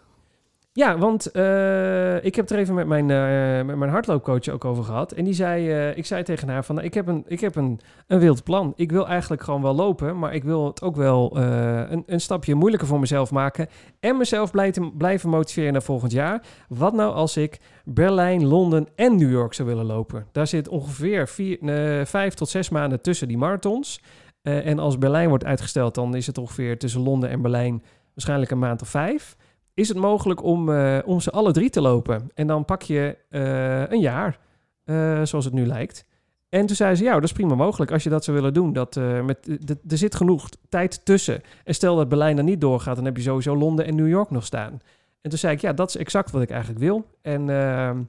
Ja, 0.76 0.98
want 0.98 1.30
eh, 1.30 2.24
ik 2.24 2.34
heb 2.34 2.44
het 2.44 2.50
er 2.50 2.58
even 2.58 2.74
met 2.74 2.86
mijn, 2.86 3.10
eh, 3.10 3.66
met 3.66 3.76
mijn 3.76 3.90
hardloopcoach 3.90 4.48
ook 4.48 4.64
over 4.64 4.84
gehad. 4.84 5.12
En 5.12 5.24
die 5.24 5.34
zei, 5.34 5.70
eh, 5.70 5.96
ik 5.96 6.06
zei 6.06 6.22
tegen 6.22 6.48
haar 6.48 6.64
van, 6.64 6.82
ik 6.82 6.94
heb, 6.94 7.06
een, 7.06 7.24
ik 7.26 7.40
heb 7.40 7.56
een, 7.56 7.80
een 8.06 8.18
wild 8.18 8.44
plan. 8.44 8.72
Ik 8.76 8.92
wil 8.92 9.08
eigenlijk 9.08 9.42
gewoon 9.42 9.62
wel 9.62 9.74
lopen, 9.74 10.18
maar 10.18 10.34
ik 10.34 10.44
wil 10.44 10.66
het 10.66 10.82
ook 10.82 10.96
wel 10.96 11.36
een, 11.38 12.02
een 12.06 12.20
stapje 12.20 12.54
moeilijker 12.54 12.88
voor 12.88 13.00
mezelf 13.00 13.30
maken. 13.30 13.68
En 14.00 14.16
mezelf 14.16 14.50
blijven, 14.50 14.96
blijven 14.96 15.28
motiveren 15.28 15.72
naar 15.72 15.82
volgend 15.82 16.12
jaar. 16.12 16.42
Wat 16.68 16.92
nou 16.92 17.14
als 17.14 17.36
ik 17.36 17.60
Berlijn, 17.84 18.46
Londen 18.46 18.88
en 18.96 19.16
New 19.16 19.30
York 19.30 19.54
zou 19.54 19.68
willen 19.68 19.86
lopen? 19.86 20.26
Daar 20.32 20.46
zit 20.46 20.68
ongeveer 20.68 21.28
vier, 21.28 21.58
vijf 22.06 22.34
tot 22.34 22.48
zes 22.48 22.68
maanden 22.68 23.00
tussen 23.00 23.28
die 23.28 23.38
marathons. 23.38 24.00
En 24.42 24.78
als 24.78 24.98
Berlijn 24.98 25.28
wordt 25.28 25.44
uitgesteld, 25.44 25.94
dan 25.94 26.14
is 26.14 26.26
het 26.26 26.38
ongeveer 26.38 26.78
tussen 26.78 27.00
Londen 27.00 27.30
en 27.30 27.42
Berlijn 27.42 27.82
waarschijnlijk 28.14 28.50
een 28.50 28.58
maand 28.58 28.82
of 28.82 28.88
vijf 28.88 29.36
is 29.74 29.88
het 29.88 29.96
mogelijk 29.96 30.42
om, 30.42 30.70
eh, 30.70 30.98
om 31.04 31.20
ze 31.20 31.30
alle 31.30 31.52
drie 31.52 31.70
te 31.70 31.80
lopen. 31.80 32.30
En 32.34 32.46
dan 32.46 32.64
pak 32.64 32.82
je 32.82 33.16
eh, 33.28 33.90
een 33.90 34.00
jaar, 34.00 34.38
eh, 34.84 35.22
zoals 35.22 35.44
het 35.44 35.54
nu 35.54 35.66
lijkt. 35.66 36.04
En 36.48 36.66
toen 36.66 36.76
zei 36.76 36.94
ze, 36.94 37.04
ja, 37.04 37.14
dat 37.14 37.24
is 37.24 37.32
prima 37.32 37.54
mogelijk 37.54 37.90
als 37.92 38.02
je 38.02 38.10
dat 38.10 38.24
zou 38.24 38.36
willen 38.36 38.54
doen. 38.54 38.72
Dat, 38.72 38.94
met, 39.24 39.48
er 39.88 39.98
zit 39.98 40.14
genoeg 40.14 40.48
tijd 40.68 41.04
tussen. 41.04 41.42
En 41.64 41.74
stel 41.74 41.96
dat 41.96 42.08
Berlijn 42.08 42.36
dan 42.36 42.44
niet 42.44 42.60
doorgaat, 42.60 42.96
dan 42.96 43.04
heb 43.04 43.16
je 43.16 43.22
sowieso 43.22 43.56
Londen 43.56 43.86
en 43.86 43.94
New 43.94 44.08
York 44.08 44.30
nog 44.30 44.44
staan. 44.44 44.80
En 45.20 45.30
toen 45.30 45.38
zei 45.38 45.54
ik, 45.54 45.60
ja, 45.60 45.72
dat 45.72 45.88
is 45.88 45.96
exact 45.96 46.30
wat 46.30 46.42
ik 46.42 46.50
eigenlijk 46.50 46.80
wil. 46.80 47.06
En 47.22 47.50
ehm, 47.50 48.02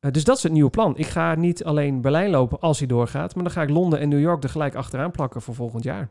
eh, 0.00 0.10
dus 0.10 0.24
dat 0.24 0.36
is 0.36 0.42
het 0.42 0.52
nieuwe 0.52 0.70
plan. 0.70 0.96
Ik 0.96 1.06
ga 1.06 1.34
niet 1.34 1.64
alleen 1.64 2.00
Berlijn 2.00 2.30
lopen 2.30 2.60
als 2.60 2.78
hij 2.78 2.88
doorgaat, 2.88 3.34
maar 3.34 3.44
dan 3.44 3.52
ga 3.52 3.62
ik 3.62 3.70
Londen 3.70 3.98
en 3.98 4.08
New 4.08 4.20
York 4.20 4.42
er 4.42 4.48
gelijk 4.48 4.74
achteraan 4.74 5.10
plakken 5.10 5.42
voor 5.42 5.54
volgend 5.54 5.84
jaar. 5.84 6.08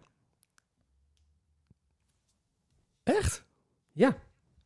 Echt? 3.03 3.45
Ja. 3.91 4.15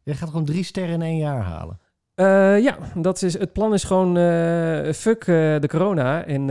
Je 0.03 0.13
gaat 0.13 0.29
gewoon 0.29 0.45
drie 0.45 0.63
sterren 0.63 0.93
in 0.93 1.01
één 1.01 1.17
jaar 1.17 1.41
halen. 1.41 1.79
Eh, 2.15 2.59
ja, 2.59 2.77
dat 2.95 3.21
is, 3.21 3.37
het 3.37 3.53
plan 3.53 3.73
is 3.73 3.83
gewoon 3.83 4.17
eh, 4.17 4.91
fuck 4.91 5.19
eh, 5.19 5.59
de 5.59 5.67
corona. 5.67 6.25
En 6.25 6.47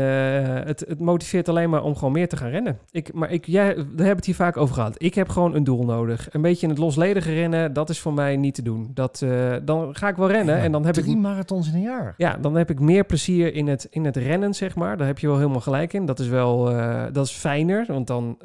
het, 0.66 0.84
het 0.88 0.98
motiveert 0.98 1.48
alleen 1.48 1.70
maar 1.70 1.82
om 1.82 1.94
gewoon 1.94 2.12
meer 2.12 2.28
te 2.28 2.36
gaan 2.36 2.50
rennen. 2.50 2.78
Ik, 2.90 3.12
maar 3.12 3.30
ik, 3.30 3.46
jij, 3.46 3.74
we 3.74 3.82
hebben 3.82 4.16
het 4.16 4.24
hier 4.24 4.34
vaak 4.34 4.56
over 4.56 4.74
gehad. 4.74 4.94
Ik 4.98 5.14
heb 5.14 5.28
gewoon 5.28 5.54
een 5.54 5.64
doel 5.64 5.84
nodig. 5.84 6.28
Een 6.30 6.42
beetje 6.42 6.62
in 6.62 6.68
het 6.68 6.78
losledige 6.78 7.32
rennen, 7.32 7.72
dat 7.72 7.90
is 7.90 7.98
voor 8.00 8.12
mij 8.12 8.36
niet 8.36 8.54
te 8.54 8.62
doen. 8.62 8.90
Dat, 8.94 9.24
dan 9.64 9.94
ga 9.94 10.08
ik 10.08 10.16
wel 10.16 10.30
rennen 10.30 10.56
Ja, 10.56 10.62
en 10.62 10.72
dan 10.72 10.84
heb 10.84 10.94
drie 10.94 11.10
ik... 11.10 11.22
marathons 11.22 11.68
in 11.68 11.74
een 11.74 11.82
jaar. 11.82 12.14
Ja, 12.16 12.36
dan 12.36 12.54
heb 12.54 12.70
ik 12.70 12.80
meer 12.80 13.04
plezier 13.04 13.54
in 13.54 13.68
het, 13.68 13.86
in 13.90 14.04
het 14.04 14.16
rennen, 14.16 14.54
zeg 14.54 14.74
maar. 14.74 14.96
Daar 14.96 15.06
heb 15.06 15.18
je 15.18 15.26
wel 15.26 15.36
helemaal 15.36 15.60
gelijk 15.60 15.92
in. 15.92 16.06
Dat 16.06 16.18
is 16.18 16.28
wel 16.28 16.64
dat 17.12 17.26
is 17.26 17.32
fijner, 17.32 17.84
want 17.88 18.06
dan 18.06 18.38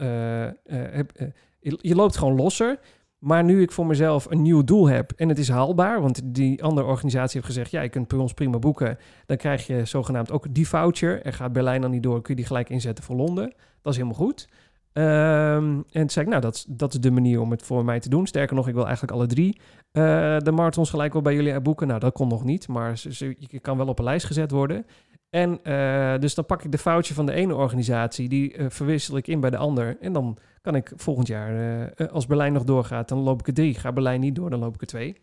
heb, 0.67 1.11
je, 1.59 1.77
je 1.81 1.95
loopt 1.95 2.17
gewoon 2.17 2.35
losser. 2.35 2.79
Maar 3.19 3.43
nu 3.43 3.61
ik 3.61 3.71
voor 3.71 3.85
mezelf 3.85 4.25
een 4.29 4.41
nieuw 4.41 4.63
doel 4.63 4.87
heb 4.87 5.11
en 5.11 5.29
het 5.29 5.37
is 5.37 5.49
haalbaar, 5.49 6.01
want 6.01 6.21
die 6.23 6.63
andere 6.63 6.87
organisatie 6.87 7.33
heeft 7.33 7.53
gezegd, 7.53 7.71
ja, 7.71 7.81
je 7.81 7.89
kunt 7.89 8.07
bij 8.07 8.19
ons 8.19 8.33
prima 8.33 8.59
boeken, 8.59 8.97
dan 9.25 9.37
krijg 9.37 9.67
je 9.67 9.85
zogenaamd 9.85 10.31
ook 10.31 10.53
die 10.53 10.67
voucher. 10.67 11.21
Er 11.25 11.33
gaat 11.33 11.53
Berlijn 11.53 11.81
dan 11.81 11.91
niet 11.91 12.03
door, 12.03 12.21
kun 12.21 12.33
je 12.33 12.39
die 12.39 12.45
gelijk 12.45 12.69
inzetten 12.69 13.03
voor 13.03 13.15
Londen. 13.15 13.53
Dat 13.81 13.93
is 13.93 13.99
helemaal 13.99 14.25
goed. 14.25 14.47
Ehm, 14.93 15.65
en 15.75 15.83
toen 15.91 16.09
zei 16.09 16.25
ik, 16.25 16.31
nou, 16.31 16.41
dat, 16.41 16.65
dat 16.69 16.93
is 16.93 16.99
de 16.99 17.11
manier 17.11 17.41
om 17.41 17.51
het 17.51 17.63
voor 17.63 17.85
mij 17.85 17.99
te 17.99 18.09
doen. 18.09 18.27
Sterker 18.27 18.55
nog, 18.55 18.67
ik 18.67 18.73
wil 18.73 18.85
eigenlijk 18.85 19.13
alle 19.13 19.27
drie 19.27 19.59
eh, 19.91 20.37
de 20.37 20.51
marathons 20.51 20.89
gelijk 20.89 21.13
wel 21.13 21.21
bij 21.21 21.35
jullie 21.35 21.61
boeken. 21.61 21.87
Nou, 21.87 21.99
dat 21.99 22.13
kon 22.13 22.27
nog 22.27 22.43
niet, 22.43 22.67
maar 22.67 23.01
je 23.37 23.59
kan 23.61 23.77
wel 23.77 23.87
op 23.87 23.99
een 23.99 24.05
lijst 24.05 24.25
gezet 24.25 24.51
worden. 24.51 24.85
En 25.29 25.63
eh, 25.63 26.19
dus 26.19 26.35
dan 26.35 26.45
pak 26.45 26.63
ik 26.63 26.71
de 26.71 26.77
foutje 26.77 27.13
van 27.13 27.25
de 27.25 27.33
ene 27.33 27.55
organisatie, 27.55 28.29
die 28.29 28.53
eh, 28.53 28.65
verwissel 28.69 29.17
ik 29.17 29.27
in 29.27 29.39
bij 29.39 29.49
de 29.49 29.57
ander. 29.57 29.97
En 30.01 30.13
dan 30.13 30.37
kan 30.67 30.75
ik 30.75 30.91
volgend 30.95 31.27
jaar, 31.27 31.49
eh, 31.55 31.83
eh, 31.83 32.11
als 32.11 32.25
Berlijn 32.25 32.53
nog 32.53 32.63
doorgaat, 32.63 33.09
dan 33.09 33.19
loop 33.19 33.39
ik 33.39 33.47
er 33.47 33.53
drie. 33.53 33.73
Gaat 33.73 33.93
Berlijn 33.93 34.19
niet 34.19 34.35
door, 34.35 34.49
dan 34.49 34.59
loop 34.59 34.73
ik 34.73 34.81
er 34.81 34.87
twee. 34.87 35.15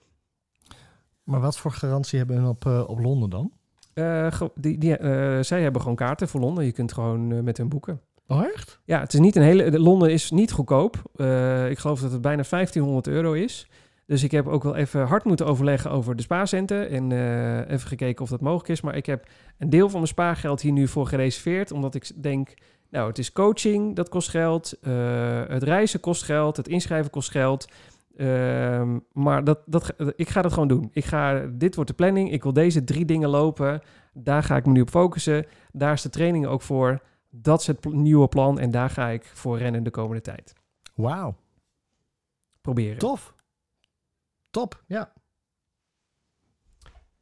Maar 1.23 1.41
wat 1.41 1.59
voor 1.59 1.71
garantie 1.71 2.19
hebben 2.19 2.43
we 2.43 2.49
op, 2.49 2.67
eh, 2.67 2.85
op 2.87 2.99
Londen 2.99 3.31
dan? 3.31 3.53
Die, 4.55 4.79
die, 4.79 4.97
zij 5.45 5.63
hebben 5.63 5.81
gewoon 5.81 5.97
kaarten 5.97 6.29
voor 6.29 6.41
Londen. 6.41 6.65
Je 6.65 6.73
kunt 6.73 6.93
gewoon 6.93 7.45
met 7.45 7.57
hun 7.57 7.69
boeken. 7.69 8.01
Oh, 8.27 8.45
echt? 8.45 8.81
Ja, 8.85 9.01
het 9.01 9.13
is 9.13 9.21
niet 9.21 9.37
een 9.37 9.43
hele. 9.43 9.71
de- 9.71 9.81
Londen 9.81 10.11
is 10.13 10.31
niet 10.31 10.53
goedkoop. 10.53 10.97
Ik 11.69 11.79
geloof 11.79 12.01
dat 12.01 12.13
het 12.13 12.21
bijna 12.21 12.43
1500 12.43 13.07
euro 13.07 13.33
is. 13.33 13.69
Dus 14.07 14.23
ik 14.23 14.31
heb 14.31 14.47
ook 14.47 14.63
wel 14.63 14.77
even 14.77 15.07
hard 15.07 15.25
moeten 15.25 15.47
overleggen 15.47 15.91
over 15.91 16.17
de 16.17 16.23
spaarcenten. 16.23 16.89
En 16.91 17.13
even 17.67 17.89
gekeken 17.89 18.23
of 18.23 18.31
dat 18.31 18.41
mogelijk 18.41 18.69
is. 18.69 18.81
Maar 18.81 18.97
ik 18.97 19.07
heb 19.07 19.27
een 19.59 19.71
deel 19.71 19.87
van 19.89 19.97
mijn 19.99 20.07
spaargeld 20.09 20.61
hier 20.61 20.73
nu 20.73 20.89
voor 20.89 21.07
gereserveerd. 21.07 21.73
Omdat 21.73 21.95
ik 21.95 22.23
denk, 22.23 22.55
nou, 22.95 23.09
het 23.09 23.19
is 23.19 23.33
coaching, 23.33 23.97
dat 23.97 24.09
kost 24.09 24.29
geld. 24.29 24.79
Eh, 24.81 25.43
het 25.47 25.63
reizen 25.63 26.01
kost 26.01 26.23
geld. 26.23 26.57
Het 26.57 26.69
inschrijven 26.69 27.11
kost 27.11 27.31
geld. 27.31 27.69
Ehm, 28.17 28.99
maar 29.13 29.45
dat, 29.45 29.59
dat, 29.67 29.95
ik 30.17 30.29
ga 30.29 30.43
dat 30.43 30.53
gewoon 30.53 30.69
doen. 30.69 30.91
Ik 30.93 31.05
ga, 31.05 31.47
dit 31.53 31.75
wordt 31.75 31.91
de 31.91 31.97
planning. 31.97 32.33
Ik 32.33 32.43
wil 32.43 32.53
deze 32.53 32.85
drie 32.85 33.05
dingen 33.05 33.29
lopen. 33.29 33.83
Daar 34.13 34.43
ga 34.43 34.57
ik 34.57 34.67
me 34.67 34.73
nu 34.73 34.81
op 34.81 34.91
focussen. 34.91 35.47
Daar 35.73 35.93
is 35.93 36.03
de 36.03 36.11
training 36.11 36.47
ook 36.47 36.63
voor. 36.63 37.03
Dat 37.31 37.61
is 37.61 37.67
het 37.67 37.85
nieuwe 37.85 38.29
plan 38.29 38.59
en 38.59 38.71
daar 38.71 38.91
ga 38.91 39.09
ik 39.09 39.25
voor 39.25 39.59
rennen 39.59 39.83
de 39.83 39.91
komende 39.91 40.23
tijd. 40.23 40.53
Wauw. 40.95 41.35
Proberen. 42.61 42.99
Tof. 42.99 43.35
Top, 44.51 44.83
ja. 44.87 45.13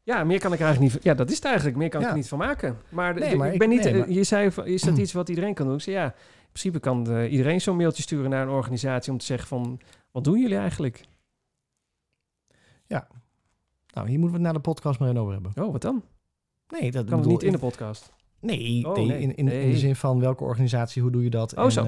Ja, 0.05 0.25
meer 0.25 0.41
kan 0.41 0.53
ik 0.53 0.61
eigenlijk 0.61 0.95
niet. 0.95 1.03
Ja, 1.05 1.15
dat 1.15 1.31
is 1.31 1.37
het 1.37 1.45
eigenlijk. 1.45 1.77
Meer 1.77 1.89
kan 1.89 2.01
ik 2.01 2.07
Ja. 2.07 2.13
er 2.13 2.19
niet 2.19 2.29
van 2.29 2.39
maken. 2.39 2.77
Maar, 2.89 3.15
Nee, 3.15 3.37
maar 3.37 3.53
ik 3.53 3.59
ben 3.59 3.69
niet. 3.69 3.83
nee, 3.85 3.93
eh, 3.93 3.99
maar- 3.99 4.11
Je 4.11 4.25
zei 4.25 4.51
is 4.65 4.83
dat 4.83 4.99
iets 4.99 5.13
wat 5.13 5.29
iedereen 5.29 5.55
kan 5.55 5.67
doen? 5.67 5.75
Ik 5.75 5.81
zei 5.83 5.97
ja. 5.97 6.05
In 6.05 6.59
principe 6.61 6.81
kan 6.81 7.11
eh, 7.11 7.33
iedereen 7.33 7.61
zo'n 7.61 7.77
mailtje 7.77 8.03
sturen 8.03 8.31
naar 8.31 8.43
een 8.43 8.53
organisatie 8.55 9.13
om 9.13 9.19
te 9.19 9.25
zeggen 9.25 9.49
van 9.49 9.81
wat 10.11 10.25
doen 10.25 10.41
jullie 10.41 10.57
eigenlijk? 10.57 11.05
Nou, 13.95 14.09
hier 14.09 14.19
moeten 14.19 14.39
we 14.41 14.45
het 14.45 14.53
na 14.53 14.59
de 14.63 14.69
podcast 14.69 14.99
maar 14.99 15.17
over 15.17 15.33
hebben. 15.33 15.53
Oh, 15.65 15.73
wat 15.73 15.83
dan? 15.83 16.03
Nee, 16.69 16.91
dat 16.91 17.07
Kan 17.07 17.17
bedoel 17.19 17.33
niet 17.33 17.43
in 17.43 17.53
de 17.53 17.59
podcast? 17.59 18.13
Nee, 18.41 18.87
Oh, 18.89 18.97
nee, 18.97 19.07
nee. 19.07 19.21
In, 19.21 19.37
in, 19.37 19.45
de 19.47 19.79
zin 19.79 19.97
van 19.97 20.21
welke 20.21 20.45
organisatie, 20.45 21.03
hoe 21.03 21.11
doe 21.11 21.23
je 21.23 21.31
dat? 21.31 21.57
Oh, 21.57 21.65
en, 21.65 21.73
zo. 21.73 21.85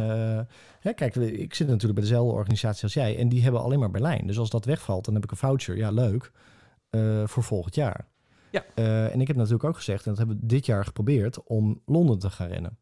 eh, 0.82 0.94
kijk, 0.94 1.14
ik 1.16 1.54
zit 1.54 1.66
natuurlijk 1.66 1.94
bij 1.94 2.02
dezelfde 2.02 2.32
organisatie 2.32 2.82
als 2.82 2.94
jij 2.94 3.18
en 3.18 3.28
die 3.28 3.42
hebben 3.42 3.60
alleen 3.60 3.78
maar 3.78 3.90
Berlijn. 3.90 4.26
Dus 4.26 4.38
als 4.38 4.50
dat 4.50 4.64
wegvalt, 4.64 5.04
dan 5.04 5.14
heb 5.14 5.24
ik 5.24 5.30
een 5.30 5.36
voucher. 5.36 5.76
Ja, 5.76 5.90
leuk. 5.90 6.30
Eh, 6.94 7.26
voor 7.26 7.42
volgend 7.42 7.74
jaar. 7.74 8.06
Ja. 8.50 8.64
Eh, 8.74 9.12
en 9.14 9.20
ik 9.20 9.26
heb 9.26 9.36
natuurlijk 9.36 9.64
ook 9.64 9.76
gezegd, 9.76 10.04
en 10.04 10.08
dat 10.08 10.18
hebben 10.18 10.36
we 10.40 10.46
dit 10.46 10.66
jaar 10.66 10.84
geprobeerd, 10.84 11.42
om 11.42 11.80
Londen 11.86 12.18
te 12.18 12.30
gaan 12.30 12.48
rennen. 12.48 12.78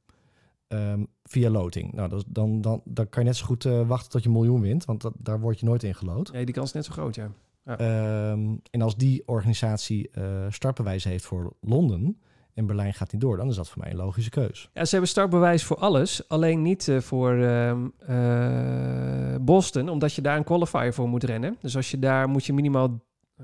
Ehm, 0.68 1.04
via 1.22 1.50
loting. 1.50 1.92
Nou, 1.92 2.08
dat, 2.08 2.24
dan, 2.28 2.60
dan, 2.60 2.80
dan 2.84 3.08
kan 3.08 3.22
je 3.22 3.28
net 3.28 3.38
zo 3.38 3.46
goed 3.46 3.64
eh, 3.64 3.88
wachten 3.88 4.10
tot 4.10 4.22
je 4.22 4.28
een 4.28 4.34
miljoen 4.34 4.60
wint, 4.60 4.84
want 4.84 5.00
dat, 5.00 5.12
daar 5.18 5.40
word 5.40 5.60
je 5.60 5.66
nooit 5.66 5.82
in 5.82 5.94
geloot. 5.94 6.32
Nee, 6.32 6.44
die 6.44 6.54
kans 6.54 6.66
is 6.66 6.72
net 6.72 6.84
zo 6.84 6.92
groot, 6.92 7.14
ja. 7.14 7.30
Ehm, 7.64 8.56
en 8.70 8.82
als 8.82 8.96
die 8.96 9.22
organisatie 9.26 10.10
startbewijs 10.48 11.04
heeft 11.04 11.24
voor 11.24 11.52
Londen 11.60 12.18
en 12.54 12.66
Berlijn 12.66 12.94
gaat 12.94 13.12
niet 13.12 13.20
door, 13.20 13.36
dan 13.36 13.48
is 13.48 13.56
dat 13.56 13.68
voor 13.68 13.82
mij 13.82 13.90
een 13.90 13.96
logische 13.96 14.30
keus. 14.30 14.70
Ja, 14.72 14.84
ze 14.84 14.90
hebben 14.90 15.08
startbewijs 15.08 15.64
voor 15.64 15.76
alles, 15.76 16.28
alleen 16.28 16.62
niet 16.62 16.92
voor 16.98 17.32
ehm, 17.32 17.88
eh, 17.98 19.36
Boston, 19.40 19.88
omdat 19.88 20.14
je 20.14 20.22
daar 20.22 20.36
een 20.36 20.44
qualifier 20.44 20.94
voor 20.94 21.08
moet 21.08 21.24
rennen. 21.24 21.56
Dus 21.60 21.76
als 21.76 21.90
je 21.90 21.98
daar 21.98 22.28
moet 22.28 22.44
je 22.44 22.52
minimaal, 22.52 23.00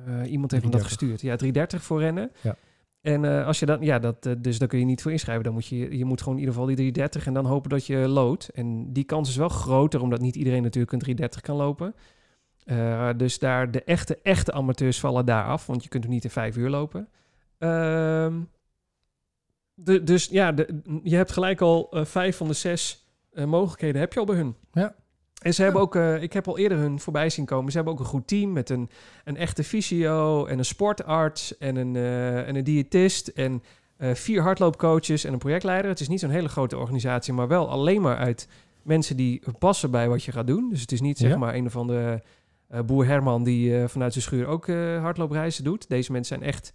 iemand 0.06 0.50
heeft 0.50 0.64
me 0.64 0.70
dat 0.70 0.80
330. 0.80 0.88
gestuurd, 0.88 1.20
ja, 1.20 1.36
330 1.36 1.82
voor 1.82 2.00
rennen. 2.00 2.30
Ja. 2.40 2.56
En 3.00 3.24
eh, 3.24 3.46
als 3.46 3.58
je 3.58 3.66
dat, 3.66 3.82
ja, 3.82 3.98
dat, 3.98 4.26
eh, 4.26 4.32
dus 4.38 4.58
daar 4.58 4.68
kun 4.68 4.78
je 4.78 4.84
niet 4.84 5.02
voor 5.02 5.12
inschrijven. 5.12 5.44
Dan 5.44 5.52
moet 5.52 5.66
je, 5.66 5.96
je 5.96 6.04
moet 6.04 6.18
gewoon 6.18 6.34
in 6.34 6.40
ieder 6.40 6.54
geval 6.54 6.68
die 6.68 6.76
330 6.76 7.26
en 7.26 7.34
dan 7.34 7.46
hopen 7.46 7.70
dat 7.70 7.86
je 7.86 7.96
loodt. 7.96 8.48
En 8.48 8.92
die 8.92 9.04
kans 9.04 9.28
is 9.28 9.36
wel 9.36 9.48
groter, 9.48 10.00
omdat 10.00 10.20
niet 10.20 10.36
iedereen 10.36 10.62
natuurlijk 10.62 10.92
een 10.92 10.98
330 10.98 11.40
kan 11.40 11.56
lopen. 11.56 11.94
Eh, 12.64 13.10
dus 13.16 13.38
daar 13.38 13.70
de 13.70 13.84
echte, 13.84 14.18
echte 14.22 14.52
amateurs 14.52 15.00
vallen 15.00 15.26
daar 15.26 15.44
af, 15.44 15.66
want 15.66 15.82
je 15.82 15.88
kunt 15.88 16.04
er 16.04 16.10
niet 16.10 16.24
in 16.24 16.30
vijf 16.30 16.56
uur 16.56 16.68
lopen. 16.68 17.08
Ehm, 17.58 18.40
de, 19.74 20.02
dus 20.02 20.26
ja, 20.26 20.52
de, 20.52 20.80
je 21.02 21.16
hebt 21.16 21.32
gelijk 21.32 21.60
al 21.60 21.90
eh, 21.90 22.04
vijf 22.04 22.36
van 22.36 22.46
de 22.48 22.52
zes 22.52 23.06
eh, 23.32 23.44
mogelijkheden 23.44 24.00
heb 24.00 24.12
je 24.12 24.18
al 24.18 24.26
bij 24.26 24.36
hun. 24.36 24.54
Ja. 24.72 24.94
En 25.38 25.54
ze 25.54 25.62
hebben 25.62 25.80
ook, 25.80 25.96
eh, 25.96 26.22
ik 26.22 26.32
heb 26.32 26.48
al 26.48 26.58
eerder 26.58 26.78
hun 26.78 27.00
voorbij 27.00 27.30
zien 27.30 27.44
komen. 27.44 27.70
Ze 27.70 27.76
hebben 27.76 27.94
ook 27.94 28.00
een 28.00 28.06
goed 28.06 28.26
team 28.26 28.52
met 28.52 28.70
een, 28.70 28.90
een 29.24 29.36
echte 29.36 29.64
fysio 29.64 30.46
en 30.46 30.58
een 30.58 30.64
sportarts 30.64 31.58
en 31.58 31.76
een, 31.76 31.96
eh, 31.96 32.48
en 32.48 32.56
een 32.56 32.64
diëtist 32.64 33.28
en 33.28 33.62
eh, 33.96 34.14
vier 34.14 34.42
hardloopcoaches 34.42 35.24
en 35.24 35.32
een 35.32 35.38
projectleider. 35.38 35.90
Het 35.90 36.00
is 36.00 36.08
niet 36.08 36.20
zo'n 36.20 36.30
hele 36.30 36.48
grote 36.48 36.76
organisatie, 36.76 37.32
maar 37.32 37.48
wel 37.48 37.68
alleen 37.68 38.00
maar 38.00 38.16
uit 38.16 38.48
mensen 38.82 39.16
die 39.16 39.42
passen 39.58 39.90
bij 39.90 40.08
wat 40.08 40.24
je 40.24 40.32
gaat 40.32 40.46
doen. 40.46 40.70
Dus 40.70 40.80
het 40.80 40.92
is 40.92 41.00
niet 41.00 41.18
zeg 41.18 41.30
Ja. 41.30 41.36
maar 41.36 41.54
een 41.54 41.66
of 41.66 41.76
andere 41.76 42.22
boer 42.86 43.06
Herman 43.06 43.44
die 43.44 43.88
vanuit 43.88 44.12
zijn 44.12 44.24
schuur 44.24 44.46
ook 44.46 44.66
hardloopreizen 45.00 45.64
doet. 45.64 45.88
Deze 45.88 46.12
mensen 46.12 46.38
zijn 46.38 46.50
echt 46.50 46.72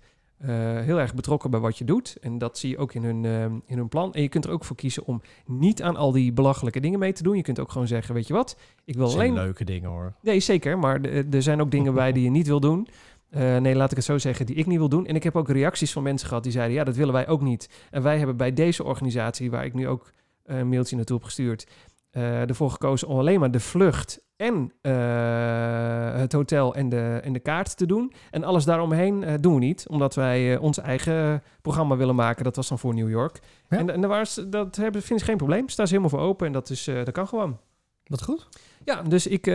heel 0.50 1.00
erg 1.00 1.14
betrokken 1.14 1.52
bij 1.52 1.60
wat 1.60 1.78
je 1.78 1.86
doet. 1.86 2.18
En 2.22 2.38
dat 2.38 2.58
zie 2.58 2.70
je 2.70 2.78
ook 2.78 2.94
in 2.94 3.04
hun, 3.04 3.26
eh, 3.26 3.44
in 3.44 3.78
hun 3.78 3.88
plan. 3.88 4.14
En 4.14 4.22
je 4.22 4.30
kunt 4.30 4.46
er 4.46 4.52
ook 4.52 4.66
voor 4.66 4.76
kiezen 4.76 5.06
om 5.06 5.22
niet 5.46 5.82
aan 5.82 5.96
al 5.96 6.12
die 6.12 6.34
belachelijke 6.34 6.80
dingen 6.80 7.00
mee 7.00 7.14
te 7.14 7.24
doen. 7.24 7.36
Je 7.36 7.42
kunt 7.42 7.60
ook 7.60 7.72
gewoon 7.72 7.88
zeggen, 7.88 8.14
weet 8.14 8.28
je 8.28 8.34
wat, 8.34 8.58
ik 8.86 8.96
wil 8.96 9.12
alleen... 9.12 9.34
leuke 9.34 9.64
dingen 9.64 9.90
hoor. 9.90 10.14
Nee, 10.22 10.40
zeker. 10.40 10.80
Maar 10.80 11.02
de- 11.02 11.28
er 11.32 11.42
zijn 11.42 11.62
ook 11.62 11.72
dingen 11.72 11.94
bij 11.94 12.12
die 12.12 12.24
je 12.24 12.30
niet 12.30 12.48
wil 12.48 12.60
doen. 12.60 12.88
Eh, 13.30 13.58
nee, 13.58 13.76
laat 13.76 13.90
ik 13.92 13.96
het 13.98 14.06
zo 14.06 14.18
zeggen, 14.18 14.46
die 14.46 14.56
ik 14.56 14.66
niet 14.66 14.78
wil 14.78 14.90
doen. 14.90 15.06
En 15.06 15.16
ik 15.16 15.24
heb 15.24 15.36
ook 15.36 15.50
reacties 15.50 15.92
van 15.92 16.04
mensen 16.04 16.28
gehad 16.28 16.44
die 16.44 16.52
zeiden, 16.52 16.76
ja, 16.76 16.84
dat 16.84 16.96
willen 16.96 17.14
wij 17.14 17.28
ook 17.28 17.42
niet. 17.42 17.70
En 17.92 18.02
wij 18.02 18.18
hebben 18.18 18.38
bij 18.38 18.54
deze 18.54 18.84
organisatie, 18.84 19.52
waar 19.52 19.66
ik 19.66 19.74
nu 19.74 19.88
ook 19.88 20.12
eh, 20.44 20.58
een 20.58 20.70
mailtje 20.70 20.96
naartoe 20.96 21.16
heb 21.16 21.26
gestuurd, 21.26 21.68
eh, 22.10 22.42
ervoor 22.50 22.72
gekozen 22.72 23.08
om 23.08 23.18
alleen 23.20 23.40
maar 23.40 23.52
de 23.52 23.60
vlucht 23.60 24.22
en 24.44 24.72
eh, 24.82 26.20
het 26.20 26.34
hotel 26.34 26.76
en 26.76 26.90
de, 26.90 27.20
en 27.24 27.34
de 27.34 27.40
kaart 27.40 27.78
te 27.78 27.86
doen. 27.86 28.14
En 28.32 28.44
alles 28.44 28.66
daaromheen 28.66 29.24
eh, 29.24 29.34
doen 29.40 29.54
we 29.54 29.60
niet, 29.60 29.86
omdat 29.88 30.16
wij 30.16 30.54
eh, 30.54 30.62
ons 30.62 30.78
eigen 30.78 31.44
programma 31.62 31.96
willen 31.96 32.16
maken. 32.16 32.44
Dat 32.44 32.56
was 32.56 32.68
dan 32.68 32.80
voor 32.80 32.94
New 32.94 33.10
York. 33.10 33.40
Ja. 33.70 33.78
En, 33.78 33.90
en 33.90 34.02
daar 34.02 34.10
was, 34.10 34.42
dat 34.48 34.76
hebben, 34.76 35.02
vind 35.02 35.20
ik 35.20 35.26
geen 35.26 35.38
probleem. 35.38 35.70
Staan 35.70 35.88
ze 35.88 35.96
helemaal 35.96 36.18
voor 36.18 36.28
open 36.28 36.48
en 36.48 36.54
dat, 36.54 36.70
is, 36.70 36.84
dat 36.84 37.12
kan 37.12 37.28
gewoon. 37.28 37.60
Wat 38.04 38.24
goed. 38.24 38.48
Ja, 38.86 39.02
dus 39.02 39.28
ik, 39.28 39.46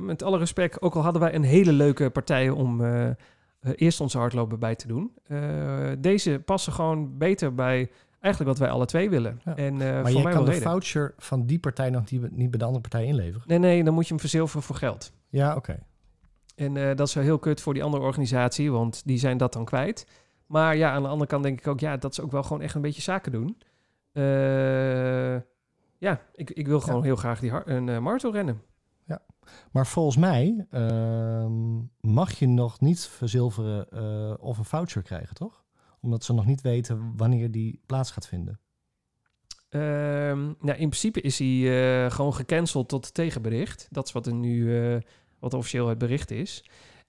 met 0.00 0.22
alle 0.22 0.38
respect, 0.38 0.82
ook 0.82 0.94
al 0.94 1.02
hadden 1.02 1.22
wij 1.22 1.34
een 1.34 1.42
hele 1.42 1.72
leuke 1.72 2.10
partij 2.10 2.50
om 2.50 2.82
eerst 3.74 4.00
onze 4.00 4.18
hardlopen 4.18 4.58
bij 4.58 4.74
te 4.74 4.86
doen. 4.86 5.12
deze 5.98 6.42
passen 6.44 6.72
gewoon 6.72 7.18
beter 7.18 7.54
bij 7.54 7.90
eigenlijk 8.20 8.58
wat 8.58 8.66
wij 8.66 8.76
alle 8.76 8.86
twee 8.86 9.10
willen. 9.10 9.40
Ja. 9.44 9.56
En 9.56 9.80
eh 9.80 9.92
maar 9.92 10.00
voor 10.00 10.16
je 10.16 10.22
mij 10.22 10.32
kan 10.32 10.44
de 10.44 10.50
reden. 10.50 10.68
voucher 10.68 11.14
van 11.18 11.46
die 11.46 11.58
partij 11.58 11.90
nog 11.90 12.10
niet, 12.10 12.36
niet 12.36 12.50
bij 12.50 12.58
de 12.58 12.64
andere 12.64 12.88
partij 12.88 13.04
inleveren. 13.04 13.42
Nee, 13.46 13.58
nee, 13.58 13.84
dan 13.84 13.94
moet 13.94 14.04
je 14.04 14.10
hem 14.10 14.20
verzilveren 14.20 14.62
voor 14.62 14.76
geld. 14.76 15.12
Ja, 15.28 15.56
oké. 15.56 15.78
En 16.56 16.76
eh, 16.76 16.96
dat 16.96 17.08
is 17.08 17.14
wel 17.14 17.24
heel 17.24 17.38
kut 17.38 17.60
voor 17.60 17.74
die 17.74 17.82
andere 17.82 18.02
organisatie, 18.02 18.72
want 18.72 19.02
die 19.04 19.18
zijn 19.18 19.36
dat 19.36 19.52
dan 19.52 19.64
kwijt. 19.64 20.06
Maar 20.46 20.76
ja, 20.76 20.92
aan 20.92 21.02
de 21.02 21.08
andere 21.08 21.30
kant 21.30 21.42
denk 21.42 21.58
ik 21.58 21.66
ook, 21.66 21.80
ja, 21.80 21.96
dat 21.96 22.12
is 22.12 22.20
ook 22.20 22.30
wel 22.30 22.42
gewoon 22.42 22.62
echt 22.62 22.74
een 22.74 22.80
beetje 22.82 23.02
zaken 23.02 23.32
doen. 23.32 23.58
Eh, 24.12 25.34
ja, 25.98 26.20
ik, 26.34 26.50
ik 26.50 26.66
wil 26.66 26.80
gewoon 26.80 27.04
heel 27.04 27.16
graag 27.16 27.40
die 27.40 27.52
een 27.64 28.02
marathon 28.02 28.32
rennen. 28.32 28.62
Maar 29.72 29.86
volgens 29.86 30.16
mij 30.16 30.66
ehm, 30.70 31.76
mag 32.00 32.32
je 32.32 32.48
nog 32.48 32.80
niet 32.80 33.00
verzilveren 33.06 34.40
of 34.40 34.58
een 34.58 34.64
voucher 34.64 35.02
krijgen, 35.02 35.34
toch? 35.34 35.64
Omdat 36.00 36.24
ze 36.24 36.32
nog 36.32 36.46
niet 36.46 36.60
weten 36.60 37.12
wanneer 37.16 37.50
die 37.50 37.80
plaats 37.86 38.10
gaat 38.10 38.26
vinden. 38.26 38.60
Ehm, 39.70 40.44
nou, 40.44 40.78
in 40.78 40.88
principe 40.88 41.20
is 41.20 41.38
hij 41.38 42.04
eh, 42.04 42.10
gewoon 42.10 42.34
gecanceld 42.34 42.88
tot 42.88 43.14
tegenbericht. 43.14 43.88
Dat 43.90 44.06
is 44.06 44.12
wat 44.12 44.26
er 44.26 44.34
nu, 44.34 44.78
eh, 44.78 45.00
wat 45.38 45.54
officieel 45.54 45.88
het 45.88 45.98
bericht 45.98 46.30
is. 46.30 46.64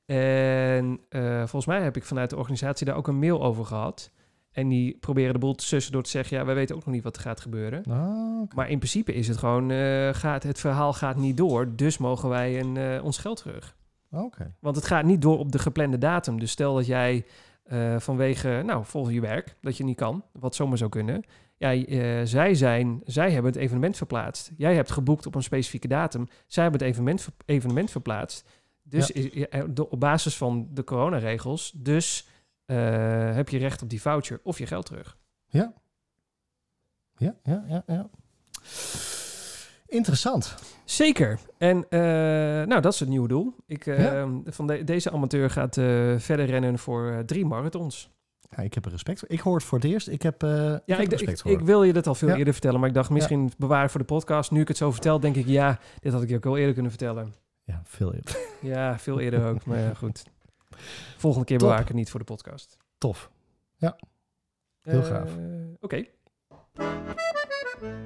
En 0.06 1.00
eh, 1.10 1.38
volgens 1.38 1.66
mij 1.66 1.82
heb 1.82 1.96
ik 1.96 2.04
vanuit 2.04 2.30
de 2.30 2.38
organisatie 2.38 2.86
daar 2.86 2.96
ook 2.96 3.08
een 3.08 3.20
mail 3.20 3.44
over 3.44 3.66
gehad. 3.66 4.12
En 4.52 4.68
die 4.68 4.98
proberen 5.00 5.34
de 5.34 5.40
boel 5.40 5.56
te 5.56 5.66
sussen 5.66 5.92
door 5.92 6.04
te 6.04 6.10
zeggen, 6.10 6.38
ja, 6.38 6.46
wij 6.46 6.56
weten 6.56 6.76
ook 6.76 6.86
nog 6.86 6.94
niet 6.94 7.04
wat 7.04 7.16
er 7.16 7.22
gaat 7.22 7.42
gebeuren. 7.42 7.84
Ah. 7.84 8.56
Maar 8.56 8.70
in 8.70 8.78
principe 8.78 9.14
is 9.14 9.28
het 9.28 9.38
gewoon, 9.38 9.72
gaat, 10.14 10.44
het 10.44 10.60
verhaal 10.60 10.94
gaat 10.94 11.16
niet 11.16 11.38
door, 11.38 11.76
dus 11.76 11.98
mogen 11.98 12.30
wij 12.30 12.60
een, 12.60 13.02
ons 13.02 13.18
geld 13.18 13.38
terug. 13.38 13.76
Oké. 14.12 14.56
Want 14.60 14.76
het 14.76 14.86
gaat 14.86 15.06
niet 15.06 15.22
door 15.22 15.40
op 15.40 15.52
de 15.52 15.60
geplande 15.60 15.98
datum. 15.98 16.40
Dus 16.40 16.52
stel 16.52 16.76
dat 16.76 16.86
jij 16.86 17.26
eh, 17.64 18.00
vanwege, 18.00 18.62
nou, 18.66 18.86
volgens 18.86 19.14
je 19.16 19.22
werk, 19.22 19.56
dat 19.62 19.78
je 19.78 19.84
niet 19.84 19.98
kan, 19.98 20.24
wat 20.32 20.56
zomaar 20.56 20.78
zou 20.78 20.90
kunnen. 20.90 21.24
Ja, 21.58 21.72
eh, 21.74 22.22
zij, 22.24 22.54
zijn, 22.56 23.02
zij 23.06 23.32
hebben 23.32 23.52
het 23.52 23.62
evenement 23.62 23.98
verplaatst. 23.98 24.52
Jij 24.58 24.76
hebt 24.76 24.92
geboekt 24.92 25.26
op 25.26 25.36
een 25.36 25.44
specifieke 25.44 25.88
datum. 25.88 26.28
Zij 26.48 26.64
hebben 26.64 26.82
het 26.82 26.90
evenement, 26.90 27.28
evenement 27.46 27.92
verplaatst. 27.92 28.50
Dus 28.84 29.08
Ja. 29.08 29.14
is- 29.14 29.48
eh, 29.48 29.64
de- 29.70 29.90
op 29.90 30.00
basis 30.00 30.38
van 30.38 30.68
de 30.72 30.84
coronaregels, 30.84 31.72
dus 31.76 32.28
heb 32.66 33.50
je 33.50 33.58
recht 33.58 33.82
op 33.82 33.90
die 33.90 34.02
voucher 34.02 34.40
of 34.44 34.58
je 34.58 34.66
geld 34.66 34.86
terug. 34.86 35.18
Ja. 35.48 35.74
Ja, 37.18 37.36
ja, 37.44 37.64
ja, 37.68 37.84
ja. 37.88 38.10
Interessant. 39.92 40.56
Zeker. 40.86 41.40
En 41.58 41.86
eh, 41.90 42.00
nou, 42.68 42.82
dat 42.82 42.94
is 42.94 43.00
het 43.00 43.10
nieuwe 43.10 43.28
doel. 43.28 43.54
Ik, 43.66 43.86
eh, 43.86 44.00
Ja. 44.04 44.28
van 44.46 44.68
de- 44.68 44.84
deze 44.84 45.12
amateur 45.12 45.50
gaat 45.50 45.78
eh, 45.78 45.86
verder 46.18 46.46
rennen 46.46 46.80
voor 46.80 47.12
eh, 47.12 47.20
drie 47.20 47.46
marathons. 47.46 48.10
Ja, 48.56 48.58
ik 48.64 48.74
heb 48.74 48.86
er 48.86 48.92
respect 48.92 49.20
voor. 49.20 49.30
Ik 49.30 49.40
hoor 49.40 49.56
het 49.56 49.64
voor 49.64 49.78
het 49.80 49.88
eerst. 49.88 50.08
Ik 50.08 50.22
heb, 50.22 50.44
ik 50.44 50.50
Ja, 50.50 50.80
heb 50.86 51.00
ik, 51.00 51.10
respect 51.12 51.32
ik, 51.32 51.38
voor. 51.38 51.52
ik 51.52 51.60
wil 51.60 51.84
je 51.84 51.94
dat 51.94 52.08
al 52.08 52.16
veel 52.16 52.28
Ja. 52.30 52.36
eerder 52.36 52.54
vertellen, 52.54 52.80
maar 52.80 52.90
ik 52.90 52.96
dacht 52.96 53.10
misschien 53.10 53.52
bewaren 53.58 53.90
voor 53.90 54.00
de 54.00 54.06
podcast. 54.06 54.52
Nu 54.52 54.62
ik 54.62 54.68
het 54.68 54.78
zo 54.78 54.92
vertel, 54.92 55.20
denk 55.20 55.36
ik 55.36 55.46
ja, 55.48 55.80
dit 56.00 56.14
had 56.14 56.22
ik 56.22 56.30
je 56.30 56.36
ook 56.36 56.46
al 56.46 56.58
eerder 56.58 56.74
kunnen 56.74 56.92
vertellen. 56.92 57.34
Ja, 57.64 57.82
veel 57.86 58.14
eerder. 58.14 58.38
Ja, 58.62 59.00
veel 59.00 59.20
eerder 59.20 59.46
ook, 59.46 59.66
maar 59.66 59.80
ja, 59.80 59.94
goed. 60.04 60.24
Volgende 61.18 61.46
keer 61.46 61.58
bewaar 61.58 61.80
ik 61.80 61.88
het 61.88 61.96
niet 61.96 62.10
voor 62.10 62.20
de 62.20 62.26
podcast. 62.26 62.78
Tof. 62.98 63.30
Heel 63.78 63.92
Eh, 64.82 65.06
gaaf. 65.06 65.32
Oké. 65.80 66.06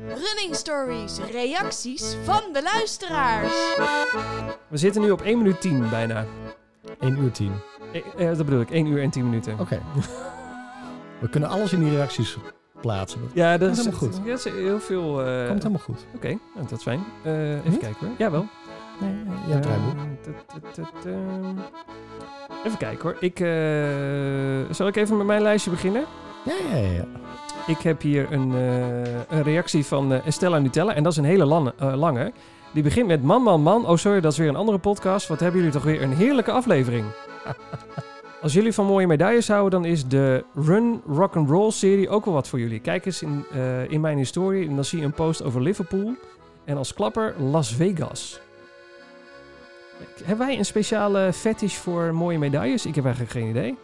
Running 0.08 0.56
stories, 0.56 1.20
reacties 1.32 2.16
van 2.24 2.42
de 2.54 2.62
luisteraars. 2.64 3.54
We 4.68 4.78
zitten 4.78 5.02
nu 5.02 5.12
op 5.12 5.22
1 5.22 5.38
minuut 5.38 5.62
10 5.62 5.90
bijna. 5.90 6.26
1 7.00 7.18
uur 7.18 7.32
10. 7.32 7.52
Eh, 7.92 8.02
eh, 8.30 8.38
dat 8.38 8.46
bedoel 8.46 8.62
ik, 8.62 8.70
1 8.70 8.86
uur 8.86 9.02
en 9.02 9.10
10 9.10 9.24
minuten. 9.26 9.60
Oké. 9.60 9.82
We 11.20 11.30
kunnen 11.30 11.50
alles 11.50 11.74
in 11.74 11.80
die 11.80 11.90
reacties 11.96 12.38
plaatsen. 12.82 13.22
Dat 13.22 13.30
Ja, 13.34 13.58
dat 13.58 13.72
is 13.72 13.78
helemaal 13.78 14.00
goed. 14.00 14.16
Ja, 14.24 14.30
dat 14.30 14.46
is 14.46 14.52
heel 14.54 14.80
veel. 14.80 15.24
eh, 15.26 15.48
komt 15.48 15.64
helemaal 15.64 15.84
goed. 15.86 16.06
Oké, 16.16 16.28
nou, 16.28 16.68
dat 16.68 16.78
is 16.78 16.84
fijn. 16.84 17.04
Eh, 17.24 17.50
even 17.56 17.70
Niet? 17.72 17.80
kijken 17.80 18.08
hoor. 18.08 18.16
Jawel. 18.18 18.46
Nee, 19.00 19.12
nee, 19.14 19.38
ja, 19.56 19.60
draaiboek. 19.60 19.96
Ehm. 21.06 21.58
Even 22.66 22.78
kijken 22.78 23.02
hoor. 23.04 23.16
Ik, 23.20 23.40
eh, 23.40 24.76
zal 24.76 24.88
ik 24.88 24.96
even 24.96 25.18
met 25.18 25.26
mijn 25.26 25.42
lijstje 25.42 25.70
beginnen? 25.72 26.06
Ja, 26.46 26.78
ja, 26.78 26.88
ja. 26.88 27.06
Ik 27.68 27.78
heb 27.78 28.02
hier 28.02 28.32
een, 28.32 28.54
eh, 28.54 29.38
een 29.38 29.44
reactie 29.44 29.86
van 29.86 30.14
eh, 30.14 30.26
Estella 30.26 30.60
Nutella. 30.60 30.94
En 30.94 31.04
dat 31.04 31.12
is 31.12 31.18
een 31.18 31.26
hele 31.26 31.46
lange, 31.46 31.74
eh, 31.78 31.96
lange. 31.96 32.32
Die 32.74 32.84
begint 32.84 33.08
met 33.08 33.24
man, 33.24 33.42
man, 33.42 33.62
man. 33.62 33.88
Oh, 33.88 33.98
sorry, 33.98 34.22
dat 34.22 34.32
is 34.32 34.38
weer 34.38 34.48
een 34.48 34.56
andere 34.56 34.78
podcast. 34.78 35.28
Wat 35.28 35.40
hebben 35.40 35.60
jullie 35.60 35.74
toch 35.74 35.84
weer 35.84 36.02
een 36.02 36.14
heerlijke 36.14 36.52
aflevering. 36.52 37.06
Als 38.42 38.54
jullie 38.54 38.74
van 38.74 38.86
mooie 38.86 39.08
medailles 39.08 39.48
houden, 39.48 39.82
dan 39.82 39.92
is 39.92 40.08
de 40.08 40.44
Run 40.56 41.02
Rock 41.08 41.36
and 41.36 41.50
Roll 41.50 41.72
serie 41.72 42.10
ook 42.10 42.26
wel 42.26 42.34
wat 42.34 42.48
voor 42.48 42.60
jullie. 42.60 42.80
Kijk 42.80 43.06
eens 43.06 43.22
in, 43.22 43.46
in 43.88 44.02
mijn 44.02 44.18
historie 44.18 44.68
en 44.68 44.76
dan 44.76 44.86
zie 44.86 45.00
je 45.00 45.06
een 45.06 45.14
post 45.14 45.44
over 45.44 45.62
Liverpool. 45.62 46.14
En 46.66 46.78
als 46.78 46.94
klapper 46.94 47.36
Las 47.40 47.74
Vegas. 47.74 48.40
Hebben 50.24 50.48
wij 50.48 50.58
een 50.58 50.66
speciale 50.66 51.34
fetish 51.34 51.76
voor 51.76 52.14
mooie 52.14 52.38
medailles? 52.38 52.86
Ik 52.86 52.96
heb 52.96 53.04
eigenlijk 53.06 53.34
geen 53.34 53.50
idee. 53.50 53.78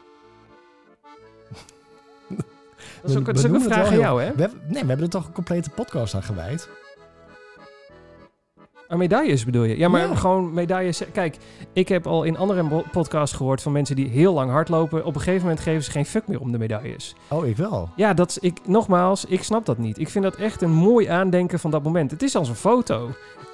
Dat 3.02 3.12
is 3.12 3.18
ook, 3.18 3.26
dat 3.26 3.44
een 3.44 3.62
vraag 3.62 3.88
aan 3.88 3.98
jou, 3.98 4.22
hè? 4.22 4.32
We 4.36 4.42
hebben, 4.42 4.60
nee, 4.68 4.82
we 4.82 4.88
hebben 4.88 5.06
er 5.06 5.12
toch 5.12 5.28
een 5.28 5.34
complete 5.34 5.70
podcast 5.70 6.16
aan 6.16 6.24
gewijd. 6.24 6.70
Aan 8.88 8.98
medailles 8.98 9.46
bedoel 9.46 9.64
je? 9.64 9.78
Ja, 9.78 9.88
maar 9.90 10.02
Ja. 10.08 10.16
gewoon 10.16 10.54
medailles. 10.54 11.02
Kijk, 11.14 11.38
ik 11.74 11.88
heb 11.88 12.08
al 12.08 12.24
in 12.24 12.38
andere 12.38 12.84
podcasts 12.92 13.36
gehoord 13.36 13.62
van 13.62 13.72
mensen 13.72 13.96
die 13.96 14.08
heel 14.10 14.34
lang 14.34 14.52
hardlopen. 14.52 15.06
Op 15.06 15.16
een 15.16 15.22
gegeven 15.22 15.42
moment 15.42 15.60
geven 15.60 15.84
ze 15.84 15.92
geen 15.92 16.06
fuck 16.06 16.28
meer 16.28 16.40
om 16.40 16.52
de 16.52 16.58
medailles. 16.58 17.16
Oh, 17.30 17.46
ik 17.48 17.58
wel. 17.58 17.90
Ja, 17.96 18.14
dat 18.14 18.38
ik, 18.42 18.58
nogmaals, 18.66 19.26
ik 19.26 19.44
snap 19.44 19.66
dat 19.66 19.78
niet. 19.78 20.00
Ik 20.00 20.10
vind 20.10 20.24
dat 20.24 20.36
echt 20.36 20.62
een 20.62 20.72
mooi 20.72 21.08
aandenken 21.08 21.60
van 21.60 21.72
dat 21.72 21.84
moment. 21.84 22.12
Het 22.12 22.22
is 22.24 22.36
als 22.36 22.50
een 22.50 22.56
foto. 22.56 23.10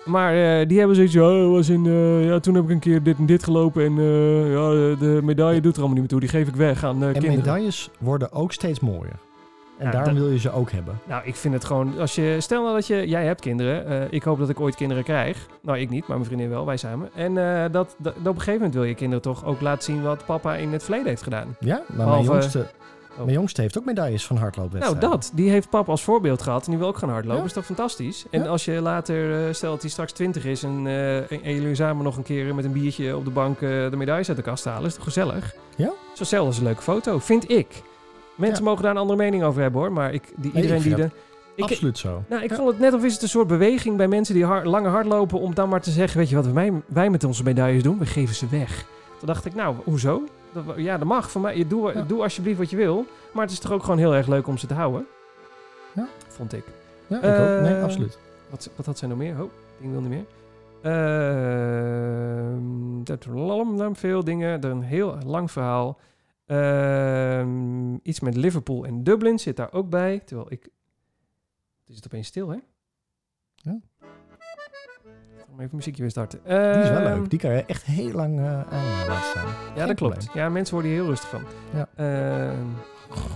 Maar 0.05 0.59
eh, 0.61 0.67
die 0.67 0.77
hebben 0.77 0.95
zoiets 0.95 1.15
oh, 1.15 1.51
was 1.51 1.69
in, 1.69 1.85
eh, 1.85 2.25
ja, 2.25 2.39
toen 2.39 2.55
heb 2.55 2.63
ik 2.63 2.69
een 2.69 2.79
keer 2.79 3.03
dit 3.03 3.17
en 3.17 3.25
dit 3.25 3.43
gelopen 3.43 3.83
en 3.85 3.97
eh, 3.97 4.51
ja, 4.51 4.69
de 4.99 5.19
medaille 5.23 5.61
doet 5.61 5.75
er 5.75 5.81
allemaal 5.81 6.01
niet 6.01 6.11
meer 6.11 6.19
toe. 6.19 6.19
Die 6.19 6.29
geef 6.29 6.47
ik 6.47 6.55
weg 6.55 6.83
aan 6.83 7.01
eh, 7.01 7.07
En 7.07 7.13
kinderen. 7.13 7.37
medailles 7.37 7.89
worden 7.99 8.31
ook 8.31 8.51
steeds 8.53 8.79
mooier. 8.79 9.19
En 9.77 9.91
daarom 9.91 10.13
dat- 10.13 10.23
wil 10.23 10.31
je 10.31 10.39
ze 10.39 10.51
ook 10.51 10.71
hebben. 10.71 10.99
Nou, 11.07 11.21
ik 11.25 11.35
vind 11.35 11.53
het 11.53 11.65
gewoon, 11.65 11.99
als 11.99 12.15
je, 12.15 12.35
stel 12.39 12.61
nou 12.63 12.73
dat 12.75 12.87
je, 12.87 13.07
jij 13.07 13.25
hebt 13.25 13.41
kinderen, 13.41 13.85
eh, 13.87 14.07
ik 14.09 14.23
hoop 14.23 14.39
dat 14.39 14.49
ik 14.49 14.59
ooit 14.59 14.75
kinderen 14.75 15.03
krijg. 15.03 15.45
Nou, 15.61 15.77
ik 15.79 15.89
niet, 15.89 16.07
maar 16.07 16.17
mijn 16.17 16.29
vriendin 16.29 16.49
wel, 16.49 16.65
wij 16.65 16.77
samen. 16.77 17.09
En 17.15 17.37
eh, 17.37 17.71
dat, 17.71 17.95
dat, 17.97 18.13
op 18.17 18.25
een 18.25 18.33
gegeven 18.33 18.53
moment 18.53 18.73
wil 18.73 18.83
je 18.83 18.95
kinderen 18.95 19.21
toch 19.23 19.45
ook 19.45 19.61
laten 19.61 19.83
zien 19.83 20.01
wat 20.03 20.25
papa 20.25 20.55
in 20.55 20.71
het 20.73 20.83
verleden 20.83 21.07
heeft 21.07 21.23
gedaan. 21.23 21.55
Ja, 21.59 21.81
maar 21.95 22.07
mijn 22.07 22.23
jongste, 22.23 22.67
Oh. 23.19 23.23
mijn 23.23 23.35
jongste 23.35 23.61
heeft 23.61 23.77
ook 23.77 23.85
medailles 23.85 24.25
van 24.25 24.35
Nou, 24.35 24.47
hardloopwedstrijden. 24.47 25.09
dat. 25.09 25.31
Die 25.33 25.49
heeft 25.49 25.69
papa 25.69 25.91
als 25.91 26.03
voorbeeld 26.03 26.41
gehad 26.41 26.63
en 26.65 26.69
die 26.71 26.79
wil 26.79 26.87
ook 26.87 26.97
gaan 26.97 27.09
hardlopen. 27.09 27.39
Ja. 27.39 27.45
is 27.45 27.53
toch 27.53 27.65
fantastisch? 27.65 28.25
En 28.31 28.43
Ja. 28.43 28.47
als 28.47 28.65
je 28.65 28.71
later, 28.81 29.47
eh, 29.47 29.53
stel 29.53 29.71
dat 29.71 29.81
hij 29.81 29.89
straks 29.89 30.11
20 30.11 30.45
is 30.45 30.63
en, 30.63 30.81
jullie 31.43 31.75
samen 31.75 32.03
nog 32.03 32.17
een 32.17 32.23
keer 32.23 32.55
met 32.55 32.65
een 32.65 32.71
biertje 32.71 33.15
op 33.17 33.25
de 33.25 33.31
bank 33.31 33.59
de 33.59 33.89
medailles 33.95 34.27
uit 34.27 34.37
de 34.37 34.43
kast 34.43 34.65
halen, 34.65 34.85
is 34.87 34.93
toch 34.95 35.03
gezellig? 35.03 35.55
Ja. 35.75 35.85
Zo 35.85 35.93
hetzelfde 36.17 36.47
als 36.47 36.57
een 36.57 36.63
leuke 36.63 36.81
foto, 36.81 37.19
vind 37.19 37.51
ik. 37.51 37.83
Mensen 38.37 38.63
Ja. 38.63 38.69
mogen 38.69 38.83
daar 38.83 38.91
een 38.91 38.97
andere 38.97 39.17
mening 39.19 39.43
over 39.43 39.61
hebben 39.61 39.81
hoor, 39.81 39.91
maar 39.91 40.13
ik, 40.13 40.23
die, 40.35 40.51
Nee, 40.53 40.61
iedereen 40.63 40.77
ik 40.77 40.83
die 40.83 40.95
de... 40.95 41.09
Ik, 41.55 41.63
Absoluut 41.63 41.97
zo. 41.97 42.23
nou, 42.29 42.43
ik 42.43 42.49
Ja. 42.49 42.55
vond 42.55 42.69
het 42.69 42.79
net 42.79 42.93
of 42.93 43.03
is 43.03 43.13
het 43.13 43.21
een 43.21 43.29
soort 43.29 43.47
beweging 43.47 43.97
bij 43.97 44.07
mensen 44.07 44.35
die 44.35 44.45
hard, 44.45 44.65
langer 44.65 44.89
hardlopen 44.91 45.39
om 45.39 45.53
dan 45.53 45.69
maar 45.69 45.81
te 45.81 45.91
zeggen, 45.91 46.17
weet 46.19 46.29
je 46.29 46.35
wat 46.35 46.47
wij, 46.47 46.73
wij 46.85 47.09
met 47.09 47.23
onze 47.23 47.43
medailles 47.43 47.83
doen? 47.83 47.99
We 47.99 48.05
geven 48.05 48.35
ze 48.35 48.47
weg. 48.47 48.85
Toen 49.17 49.27
dacht 49.27 49.45
ik, 49.45 49.55
nou, 49.55 49.75
hoezo? 49.83 50.21
Dat, 50.51 50.63
ja, 50.75 50.97
dat 50.97 51.07
mag 51.07 51.31
van 51.31 51.41
mij. 51.41 51.57
Je 51.57 51.67
doe, 51.67 51.93
Ja. 51.93 52.01
doe 52.01 52.21
alsjeblieft 52.23 52.57
wat 52.57 52.69
je 52.69 52.75
wil. 52.75 53.05
Maar 53.31 53.43
het 53.43 53.51
is 53.51 53.59
toch 53.59 53.71
ook 53.71 53.81
gewoon 53.83 53.97
heel 53.97 54.15
erg 54.15 54.27
leuk 54.27 54.47
om 54.47 54.57
ze 54.57 54.67
te 54.67 54.73
houden? 54.73 55.05
Ja. 55.95 56.07
Vond 56.27 56.53
ik. 56.53 56.63
Ja, 57.07 57.17
ik 57.17 57.23
ook. 57.23 57.61
Nee, 57.61 57.75
Eh, 57.75 57.83
absoluut. 57.83 58.17
Wat, 58.49 58.69
wat 58.75 58.85
had 58.85 58.97
zij 58.97 59.07
nog 59.07 59.17
meer? 59.17 59.31
Oh, 59.41 59.49
ding 59.79 59.91
wil 59.91 60.01
niet 60.01 60.09
meer. 60.09 60.25
Ehm, 61.77 63.03
dat 63.03 63.25
lalm, 63.25 63.95
veel 63.95 64.23
dingen. 64.23 64.63
Een 64.65 64.81
heel 64.81 65.17
lang 65.25 65.51
verhaal. 65.51 65.97
Ehm, 66.47 67.93
iets 68.03 68.19
met 68.19 68.35
Liverpool 68.35 68.85
en 68.85 69.03
Dublin 69.03 69.39
zit 69.39 69.55
daar 69.55 69.71
ook 69.73 69.89
bij. 69.89 70.19
Terwijl 70.19 70.51
ik... 70.51 70.63
Het 71.79 71.89
is 71.89 71.95
het 71.95 72.05
opeens 72.05 72.27
stil, 72.27 72.49
hè? 72.49 72.57
Ja. 73.55 73.79
Even 75.59 75.75
muziekje 75.75 76.01
weer 76.01 76.11
starten. 76.11 76.39
Die 76.43 76.53
is 76.53 76.89
wel 76.89 76.97
Ehm, 76.99 77.19
leuk. 77.19 77.29
Die 77.29 77.39
kan 77.39 77.51
je 77.51 77.63
echt 77.65 77.83
heel 77.83 78.11
lang 78.11 78.39
eh, 78.39 78.45
aan 78.45 79.07
laten 79.07 79.29
staan. 79.29 79.45
ja, 79.75 79.85
dat 79.85 79.95
klopt. 79.95 80.17
probleem. 80.17 80.43
Ja, 80.43 80.49
mensen 80.49 80.73
worden 80.73 80.91
hier 80.91 80.99
heel 81.01 81.09
rustig 81.09 81.29
van. 81.29 81.41
Ja. 81.73 81.89
Ehm, 81.95 82.65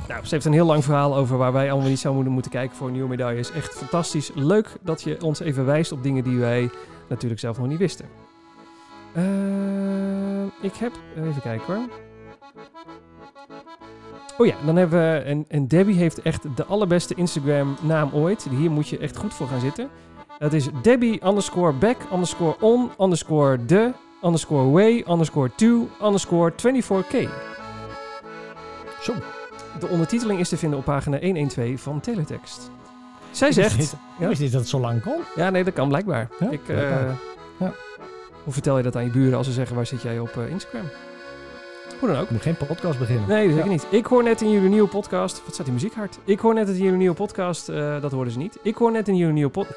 nou, 0.07 0.25
ze 0.25 0.33
heeft 0.33 0.45
een 0.45 0.53
heel 0.53 0.65
lang 0.65 0.83
verhaal 0.83 1.15
over 1.15 1.37
waar 1.37 1.51
wij 1.53 1.71
allemaal 1.71 1.89
niet 1.89 1.99
zouden 1.99 2.31
moeten 2.31 2.51
kijken 2.51 2.75
voor 2.77 2.91
nieuwe 2.91 3.09
medailles. 3.09 3.51
Echt 3.51 3.73
fantastisch. 3.73 4.31
Leuk 4.35 4.67
dat 4.81 5.01
je 5.01 5.21
ons 5.23 5.39
even 5.39 5.65
wijst 5.65 5.91
op 5.91 6.03
dingen 6.03 6.23
die 6.23 6.39
wij 6.39 6.69
natuurlijk 7.09 7.41
zelf 7.41 7.57
nog 7.57 7.67
niet 7.67 7.77
wisten. 7.79 8.05
Ehm, 9.15 10.45
ik 10.61 10.73
heb... 10.75 10.91
Even 11.17 11.41
kijken 11.41 11.73
hoor. 11.75 11.89
Oh 14.37 14.47
ja, 14.47 14.55
dan 14.65 14.75
hebben 14.75 14.99
we... 14.99 15.17
En, 15.17 15.45
en 15.47 15.67
Debbie 15.67 15.95
heeft 15.95 16.21
echt 16.21 16.43
de 16.55 16.65
allerbeste 16.65 17.13
Instagram 17.13 17.75
naam 17.81 18.09
ooit. 18.13 18.47
Hier 18.49 18.71
moet 18.71 18.87
je 18.87 18.97
echt 18.97 19.17
goed 19.17 19.33
voor 19.33 19.47
gaan 19.47 19.59
zitten. 19.59 19.89
Dat 20.39 20.53
is 20.53 20.67
Debbie 20.81 21.25
underscore 21.27 21.73
back 21.73 21.97
underscore 22.13 22.55
on 22.59 22.91
underscore 22.99 23.65
de 23.65 23.91
underscore 24.23 24.69
way 24.71 25.05
underscore 25.09 25.51
to 25.55 25.87
underscore 26.01 26.51
24k. 26.51 27.29
Zo. 29.01 29.13
De 29.79 29.87
ondertiteling 29.87 30.39
is 30.39 30.49
te 30.49 30.57
vinden 30.57 30.79
op 30.79 30.85
pagina 30.85 31.19
112 31.19 31.81
van 31.81 31.99
Teletext. 31.99 32.71
Zij 33.31 33.47
wist 33.47 33.59
zegt... 33.59 33.77
niet- 33.77 33.95
wist 34.27 34.41
niet 34.41 34.51
dat 34.51 34.61
het 34.61 34.69
zo 34.69 34.79
lang 34.79 35.01
kon. 35.01 35.21
Ja, 35.35 35.49
nee, 35.49 35.63
dat 35.63 35.73
kan 35.73 35.87
blijkbaar. 35.87 36.27
Ja, 36.39 36.49
ik, 36.49 36.67
eh. 36.67 36.89
Ja. 37.59 37.73
Hoe 38.43 38.53
vertel 38.53 38.77
je 38.77 38.83
dat 38.83 38.95
aan 38.95 39.03
je 39.03 39.09
buren 39.09 39.37
als 39.37 39.47
ze 39.47 39.53
zeggen 39.53 39.75
waar 39.75 39.85
zit 39.85 40.01
jij 40.01 40.19
op 40.19 40.37
eh, 40.37 40.49
Instagram? 40.49 40.85
Hoe 42.01 42.09
dan 42.09 42.17
ook. 42.19 42.25
Ik 42.25 42.31
moet 42.31 42.41
geen 42.41 42.57
podcast 42.57 42.99
beginnen. 42.99 43.27
Nee, 43.27 43.39
dat 43.47 43.49
Ja. 43.49 43.55
zeker 43.55 43.69
niet. 43.71 43.87
Ik 43.89 44.05
hoor 44.05 44.23
net 44.23 44.41
in 44.41 44.49
jullie 44.51 44.69
nieuwe 44.69 44.87
podcast... 44.89 45.41
Wat 45.45 45.53
staat 45.53 45.65
die 45.65 45.73
muziek 45.73 45.93
hard? 45.93 46.19
Ik 46.23 46.39
hoor 46.39 46.53
net 46.53 46.67
in 46.69 46.75
jullie 46.75 46.97
nieuwe 46.97 47.15
podcast... 47.15 47.69
eh, 47.69 48.01
dat 48.01 48.11
hoorden 48.11 48.33
ze 48.33 48.39
niet. 48.39 48.57
Ik 48.61 48.75
hoor 48.75 48.91
net 48.91 49.07
in 49.07 49.15
jullie 49.15 49.33
nieuwe 49.33 49.51
pod... 49.51 49.67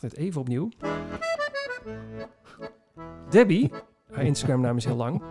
Wacht 0.00 0.16
even 0.16 0.40
opnieuw. 0.40 0.68
Debbie... 3.30 3.70
Haar 4.12 4.24
Instagram 4.24 4.60
naam 4.60 4.76
is 4.76 4.84
heel 4.84 4.96
lang. 4.96 5.22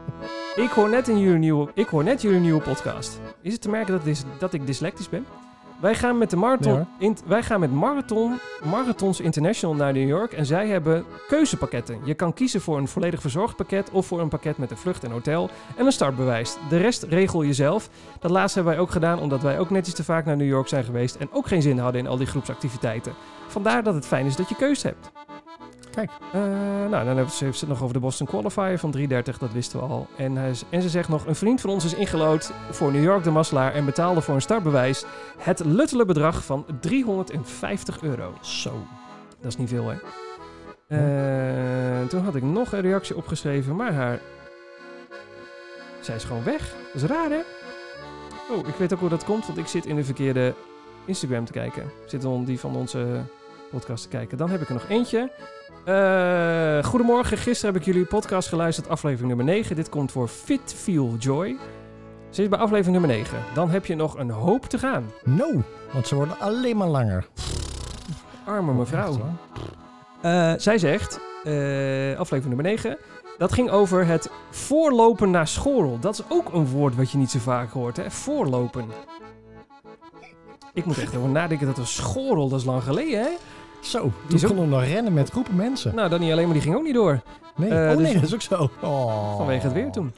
Ik 0.55 0.69
hoor 0.69 0.89
net 0.89 1.07
in 1.07 1.19
jullie 1.19 1.39
nieuwe... 1.39 1.71
Ik 1.73 1.87
hoor 1.87 2.03
net 2.03 2.21
jullie 2.21 2.39
nieuwe 2.39 2.61
podcast. 2.61 3.19
Is 3.41 3.53
het 3.53 3.61
te 3.61 3.69
merken 3.69 3.93
dat, 3.93 4.03
dis- 4.03 4.23
dat 4.39 4.53
ik 4.53 4.65
dyslectisch 4.65 5.09
ben? 5.09 5.25
Wij 5.79 5.95
gaan 5.95 6.17
met 6.17 6.29
de 6.29 6.35
marathon... 6.35 6.75
Nee, 6.75 6.85
in, 6.97 7.17
wij 7.25 7.43
gaan 7.43 7.59
met 7.59 7.71
marathon... 7.71 8.39
Marathons 8.63 9.19
International 9.19 9.75
naar 9.75 9.93
New 9.93 10.07
York. 10.07 10.33
En 10.33 10.45
zij 10.45 10.67
hebben 10.67 11.05
keuzepakketten. 11.27 11.99
Je 12.03 12.13
kan 12.13 12.33
kiezen 12.33 12.61
voor 12.61 12.77
een 12.77 12.87
volledig 12.87 13.21
verzorgd 13.21 13.55
pakket... 13.55 13.91
of 13.91 14.05
voor 14.05 14.21
een 14.21 14.29
pakket 14.29 14.57
met 14.57 14.71
een 14.71 14.77
vlucht 14.77 15.03
en 15.03 15.11
hotel 15.11 15.49
en 15.77 15.85
een 15.85 15.91
startbewijs. 15.91 16.57
De 16.69 16.77
rest 16.77 17.03
regel 17.03 17.41
je 17.41 17.53
zelf. 17.53 17.89
Dat 18.19 18.31
laatste 18.31 18.55
hebben 18.59 18.73
wij 18.73 18.83
ook 18.83 18.91
gedaan 18.91 19.19
omdat 19.19 19.41
wij 19.41 19.59
ook 19.59 19.69
net 19.69 19.87
iets 19.87 19.95
te 19.95 20.03
vaak 20.03 20.25
naar 20.25 20.37
New 20.37 20.47
York 20.47 20.67
zijn 20.67 20.83
geweest 20.83 21.15
en 21.15 21.29
ook 21.31 21.47
geen 21.47 21.61
zin 21.61 21.77
hadden 21.77 22.01
in 22.01 22.07
al 22.07 22.17
die 22.17 22.27
groepsactiviteiten. 22.27 23.13
Vandaar 23.47 23.83
dat 23.83 23.93
het 23.93 24.05
fijn 24.05 24.25
is 24.25 24.35
dat 24.35 24.49
je 24.49 24.55
keus 24.55 24.83
hebt. 24.83 25.11
Kijk. 26.05 26.11
Eh, 26.31 26.41
nou, 26.89 27.05
dan 27.05 27.17
heeft 27.17 27.33
ze, 27.33 27.43
heeft 27.43 27.57
ze 27.57 27.65
het 27.65 27.73
nog 27.73 27.83
over 27.83 27.93
de 27.93 27.99
Boston 27.99 28.27
Qualifier 28.27 28.79
van 28.79 28.91
330, 28.91 29.37
dat 29.37 29.51
wisten 29.51 29.79
we 29.79 29.85
al. 29.85 30.07
En, 30.17 30.35
hij 30.35 30.53
en 30.69 30.81
ze 30.81 30.89
zegt 30.89 31.09
nog, 31.09 31.25
een 31.25 31.35
vriend 31.35 31.61
van 31.61 31.69
ons 31.69 31.85
is 31.85 31.93
ingelood 31.93 32.51
voor 32.71 32.91
New 32.91 33.03
York 33.03 33.23
de 33.23 33.31
Maslaar 33.31 33.73
en 33.73 33.85
betaalde 33.85 34.21
voor 34.21 34.35
een 34.35 34.41
startbewijs 34.41 35.05
het 35.37 35.65
luttele 35.65 36.05
bedrag 36.05 36.45
van 36.45 36.65
350 36.79 38.01
euro. 38.01 38.33
Zo. 38.41 38.85
Dat 39.41 39.51
is 39.51 39.57
niet 39.57 39.69
veel, 39.69 39.87
hè? 39.87 39.97
Eh, 40.87 42.07
toen 42.07 42.23
had 42.23 42.35
ik 42.35 42.43
nog 42.43 42.71
een 42.71 42.81
reactie 42.81 43.15
opgeschreven, 43.15 43.75
maar 43.75 43.93
haar... 43.93 44.19
Zij 45.99 46.15
is 46.15 46.23
gewoon 46.23 46.43
weg. 46.43 46.75
Dat 46.93 47.01
is 47.01 47.09
raar, 47.09 47.29
hè? 47.29 47.41
Oh, 48.51 48.67
ik 48.67 48.75
weet 48.75 48.93
ook 48.93 48.99
hoe 48.99 49.09
dat 49.09 49.23
komt, 49.23 49.45
want 49.45 49.57
ik 49.57 49.67
zit 49.67 49.85
in 49.85 49.95
de 49.95 50.03
verkeerde 50.03 50.53
Instagram 51.05 51.45
te 51.45 51.51
kijken. 51.51 51.83
Ik 51.83 52.09
zit 52.09 52.25
on 52.25 52.45
die 52.45 52.59
van 52.59 52.75
onze 52.75 53.21
podcast 53.71 54.03
te 54.03 54.09
kijken. 54.09 54.37
Dan 54.37 54.49
heb 54.49 54.61
ik 54.61 54.67
er 54.67 54.73
nog 54.73 54.89
eentje. 54.89 55.31
Eh, 55.85 56.83
goedemorgen, 56.83 57.37
gisteren 57.37 57.73
heb 57.73 57.81
ik 57.81 57.87
jullie 57.87 58.07
podcast 58.07 58.47
geluisterd, 58.49 58.89
aflevering 58.89 59.27
nummer 59.27 59.55
9. 59.55 59.75
Dit 59.75 59.89
komt 59.89 60.11
voor 60.11 60.27
Fit 60.27 60.73
Feel 60.77 61.15
Joy. 61.19 61.57
Ze 62.29 62.41
is 62.41 62.49
bij 62.49 62.59
aflevering 62.59 62.99
nummer 62.99 63.17
9. 63.17 63.37
Dan 63.53 63.69
heb 63.69 63.85
je 63.85 63.95
nog 63.95 64.17
een 64.17 64.29
hoop 64.29 64.65
te 64.65 64.77
gaan. 64.77 65.11
No, 65.23 65.63
want 65.93 66.07
ze 66.07 66.15
worden 66.15 66.39
alleen 66.39 66.77
maar 66.77 66.87
langer. 66.87 67.27
Arme 68.45 68.73
mevrouw. 68.73 69.07
Echt, 69.07 69.17
hoor. 69.17 69.31
Eh, 70.21 70.53
zij 70.57 70.77
zegt, 70.77 71.19
eh, 71.43 72.19
aflevering 72.19 72.55
nummer 72.55 72.65
9, 72.65 72.97
dat 73.37 73.53
ging 73.53 73.69
over 73.69 74.05
het 74.05 74.29
voorlopen 74.49 75.31
naar 75.31 75.47
school. 75.47 75.99
Dat 75.99 76.13
is 76.13 76.23
ook 76.29 76.53
een 76.53 76.67
woord 76.67 76.95
wat 76.95 77.11
je 77.11 77.17
niet 77.17 77.31
zo 77.31 77.39
vaak 77.39 77.71
hoort, 77.71 77.97
hè? 77.97 78.11
Voorlopen. 78.11 78.85
Ik 80.73 80.85
moet 80.85 80.97
echt 80.97 81.15
over 81.15 81.29
nadenken 81.29 81.67
dat 81.67 81.77
we 81.77 81.85
school, 81.85 82.49
dat 82.49 82.59
is 82.59 82.65
lang 82.65 82.83
geleden, 82.83 83.19
hè? 83.19 83.29
Zo, 83.79 84.11
toen 84.27 84.39
konden 84.39 84.69
we 84.69 84.75
nog 84.75 84.83
rennen 84.83 85.13
met 85.13 85.29
groepen 85.29 85.55
mensen. 85.55 85.95
Nou, 85.95 86.09
dat 86.09 86.19
niet 86.19 86.31
alleen, 86.31 86.45
maar 86.45 86.53
die 86.53 86.61
ging 86.61 86.75
ook 86.75 86.83
niet 86.83 86.93
door. 86.93 87.21
Nee, 87.55 87.69
eh, 87.69 87.91
oh 87.91 87.97
dus- 87.97 88.05
nee, 88.05 88.13
dat 88.13 88.23
is 88.23 88.33
ook 88.33 88.41
zo. 88.41 88.69
Oh. 88.81 89.35
Vanwege 89.37 89.65
het 89.65 89.73
weer 89.73 89.91
toen. 89.91 90.13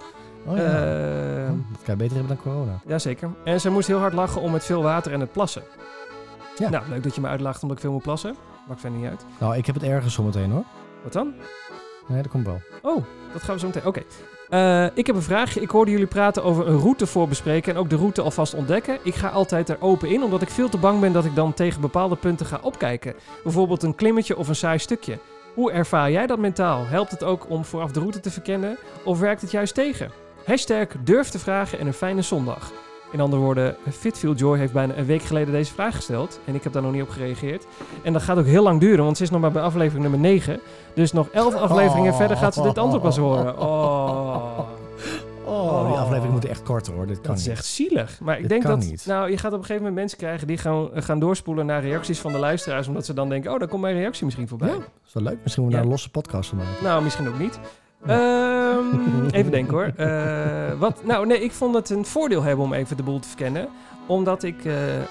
Oh, 0.45 0.57
ja. 0.57 0.63
Eh, 0.63 1.45
dat 1.45 1.83
kan 1.83 1.93
je 1.93 1.95
beter 1.95 2.17
hebben 2.17 2.35
dan 2.35 2.53
corona. 2.53 2.79
Jazeker. 2.85 3.29
En 3.43 3.61
ze 3.61 3.69
moest 3.69 3.87
heel 3.87 3.99
hard 3.99 4.13
lachen 4.13 4.41
om 4.41 4.53
het 4.53 4.65
veel 4.65 4.81
water 4.83 5.13
en 5.13 5.19
het 5.19 5.31
plassen. 5.31 5.63
Ja. 6.57 6.69
Nou, 6.69 6.83
leuk 6.89 7.03
dat 7.03 7.15
je 7.15 7.21
me 7.21 7.27
uitlacht 7.27 7.61
omdat 7.61 7.77
ik 7.77 7.83
veel 7.83 7.91
moet 7.91 8.01
plassen. 8.01 8.35
Maakt 8.67 8.79
verder 8.81 8.99
niet 8.99 9.09
uit. 9.09 9.25
Nou, 9.39 9.55
ik 9.57 9.65
heb 9.65 9.75
het 9.75 9.83
ergens 9.83 10.13
zometeen 10.13 10.51
hoor. 10.51 10.63
Wat 11.03 11.13
dan? 11.13 11.33
Nee, 12.07 12.21
dat 12.21 12.31
komt 12.31 12.45
wel. 12.45 12.61
Oh, 12.81 13.03
dat 13.33 13.41
gaan 13.43 13.53
we 13.53 13.59
zo 13.59 13.67
meteen. 13.67 13.85
Oké. 13.85 14.01
Eh, 14.51 14.85
ik 14.93 15.07
heb 15.07 15.15
een 15.15 15.21
vraagje. 15.21 15.61
Ik 15.61 15.69
hoorde 15.69 15.91
jullie 15.91 16.07
praten 16.07 16.43
over 16.43 16.67
een 16.67 16.79
route 16.79 17.05
voorbespreken 17.05 17.73
en 17.73 17.79
ook 17.79 17.89
de 17.89 17.95
route 17.95 18.21
alvast 18.21 18.53
ontdekken. 18.53 18.97
Ik 19.03 19.15
ga 19.15 19.27
altijd 19.29 19.69
er 19.69 19.81
open 19.81 20.09
in, 20.09 20.23
omdat 20.23 20.41
ik 20.41 20.49
veel 20.49 20.69
te 20.69 20.77
bang 20.77 20.99
ben 20.99 21.13
dat 21.13 21.25
ik 21.25 21.35
dan 21.35 21.53
tegen 21.53 21.81
bepaalde 21.81 22.15
punten 22.15 22.45
ga 22.45 22.59
opkijken. 22.61 23.15
Bijvoorbeeld 23.43 23.83
een 23.83 23.95
klimmetje 23.95 24.37
of 24.37 24.47
een 24.47 24.55
saai 24.55 24.79
stukje. 24.79 25.19
Hoe 25.53 25.71
ervaar 25.71 26.11
jij 26.11 26.27
dat 26.27 26.39
mentaal? 26.39 26.85
Helpt 26.85 27.11
het 27.11 27.23
ook 27.23 27.49
om 27.49 27.65
vooraf 27.65 27.91
de 27.91 27.99
route 27.99 28.19
te 28.19 28.31
verkennen 28.31 28.77
of 29.03 29.19
werkt 29.19 29.41
het 29.41 29.51
juist 29.51 29.73
tegen? 29.73 30.11
Hashtag 30.45 30.87
durf 31.03 31.29
te 31.29 31.39
vragen 31.39 31.79
en 31.79 31.87
een 31.87 31.93
fijne 31.93 32.21
zondag. 32.21 32.71
In 33.11 33.19
andere 33.21 33.41
woorden, 33.41 33.75
Fitfield 33.91 34.39
Joy 34.39 34.57
heeft 34.57 34.73
bijna 34.73 34.95
een 34.97 35.05
week 35.05 35.21
geleden 35.21 35.53
deze 35.53 35.73
vraag 35.73 35.95
gesteld. 35.95 36.39
En 36.45 36.55
ik 36.55 36.63
heb 36.63 36.73
daar 36.73 36.81
nog 36.81 36.91
niet 36.91 37.01
op 37.01 37.09
gerereed. 37.09 37.67
En 38.03 38.13
dat 38.13 38.21
gaat 38.21 38.37
ook 38.37 38.45
heel 38.45 38.63
lang 38.63 38.79
duren, 38.79 39.03
want 39.03 39.17
ze 39.17 39.23
is 39.23 39.29
nog 39.29 39.41
maar 39.41 39.51
bij 39.51 39.61
aflevering 39.61 40.01
nummer 40.01 40.19
9. 40.19 40.59
Dus 40.93 41.11
nog 41.11 41.27
11 41.29 41.55
afleveringen 41.55 42.11
Oh. 42.11 42.17
verder 42.17 42.37
gaat 42.37 42.53
ze 42.53 42.61
dit 42.61 42.77
antwoord 42.77 43.01
pas 43.01 43.17
horen. 43.17 43.59
Oh. 43.59 44.59
Oh, 45.45 45.87
die 45.87 45.97
aflevering 45.97 46.33
moet 46.33 46.45
echt 46.45 46.63
korter 46.63 46.93
hoor. 46.93 47.07
Dit 47.07 47.15
kan 47.21 47.29
Dat 47.31 47.37
is 47.39 47.45
niet. 47.47 47.55
echt 47.55 47.65
zielig. 47.65 48.19
Maar 48.19 48.35
ik 48.35 48.39
Dit 48.41 48.49
denk 48.49 48.61
kan 48.61 48.79
dat... 48.79 48.89
niet. 48.89 49.05
Nou, 49.05 49.29
je 49.31 49.37
gaat 49.37 49.51
op 49.51 49.57
een 49.59 49.65
gegeven 49.65 49.81
moment 49.81 49.95
mensen 49.95 50.17
krijgen 50.17 50.47
die 50.47 50.57
gaan, 50.57 50.89
gaan 50.93 51.19
doorspoelen 51.19 51.65
naar 51.65 51.81
reacties 51.81 52.19
van 52.19 52.31
de 52.31 52.37
luisteraars. 52.37 52.87
Omdat 52.87 53.05
ze 53.05 53.13
dan 53.13 53.29
denken, 53.29 53.51
oh, 53.53 53.59
daar 53.59 53.67
komt 53.67 53.81
mijn 53.81 53.95
reactie 53.95 54.25
misschien 54.25 54.47
voorbij. 54.47 54.67
Ja, 54.67 54.73
dat 54.75 54.83
is 55.07 55.13
wel 55.13 55.23
leuk. 55.23 55.37
Misschien 55.43 55.63
moeten 55.63 55.63
we 55.63 55.69
Ja. 55.69 55.75
daar 55.75 55.83
een 55.83 55.89
losse 55.89 56.09
podcast 56.11 56.49
van 56.49 56.57
maken. 56.57 56.83
Nou, 56.83 57.03
misschien 57.03 57.27
ook 57.27 57.39
niet. 57.39 57.59
Ehm, 58.05 59.25
even 59.31 59.51
denken 59.51 59.73
hoor. 59.73 59.91
Eh, 59.95 60.79
wat, 60.79 61.03
nou, 61.03 61.25
nee, 61.25 61.43
ik 61.43 61.51
vond 61.51 61.75
het 61.75 61.89
een 61.89 62.05
voordeel 62.05 62.43
hebben 62.43 62.65
om 62.65 62.73
even 62.73 62.97
de 62.97 63.03
boel 63.03 63.19
te 63.19 63.27
verkennen. 63.27 63.67
Omdat 64.07 64.43
ik... 64.43 64.65
eh, 64.65 64.97
eh, 64.97 65.05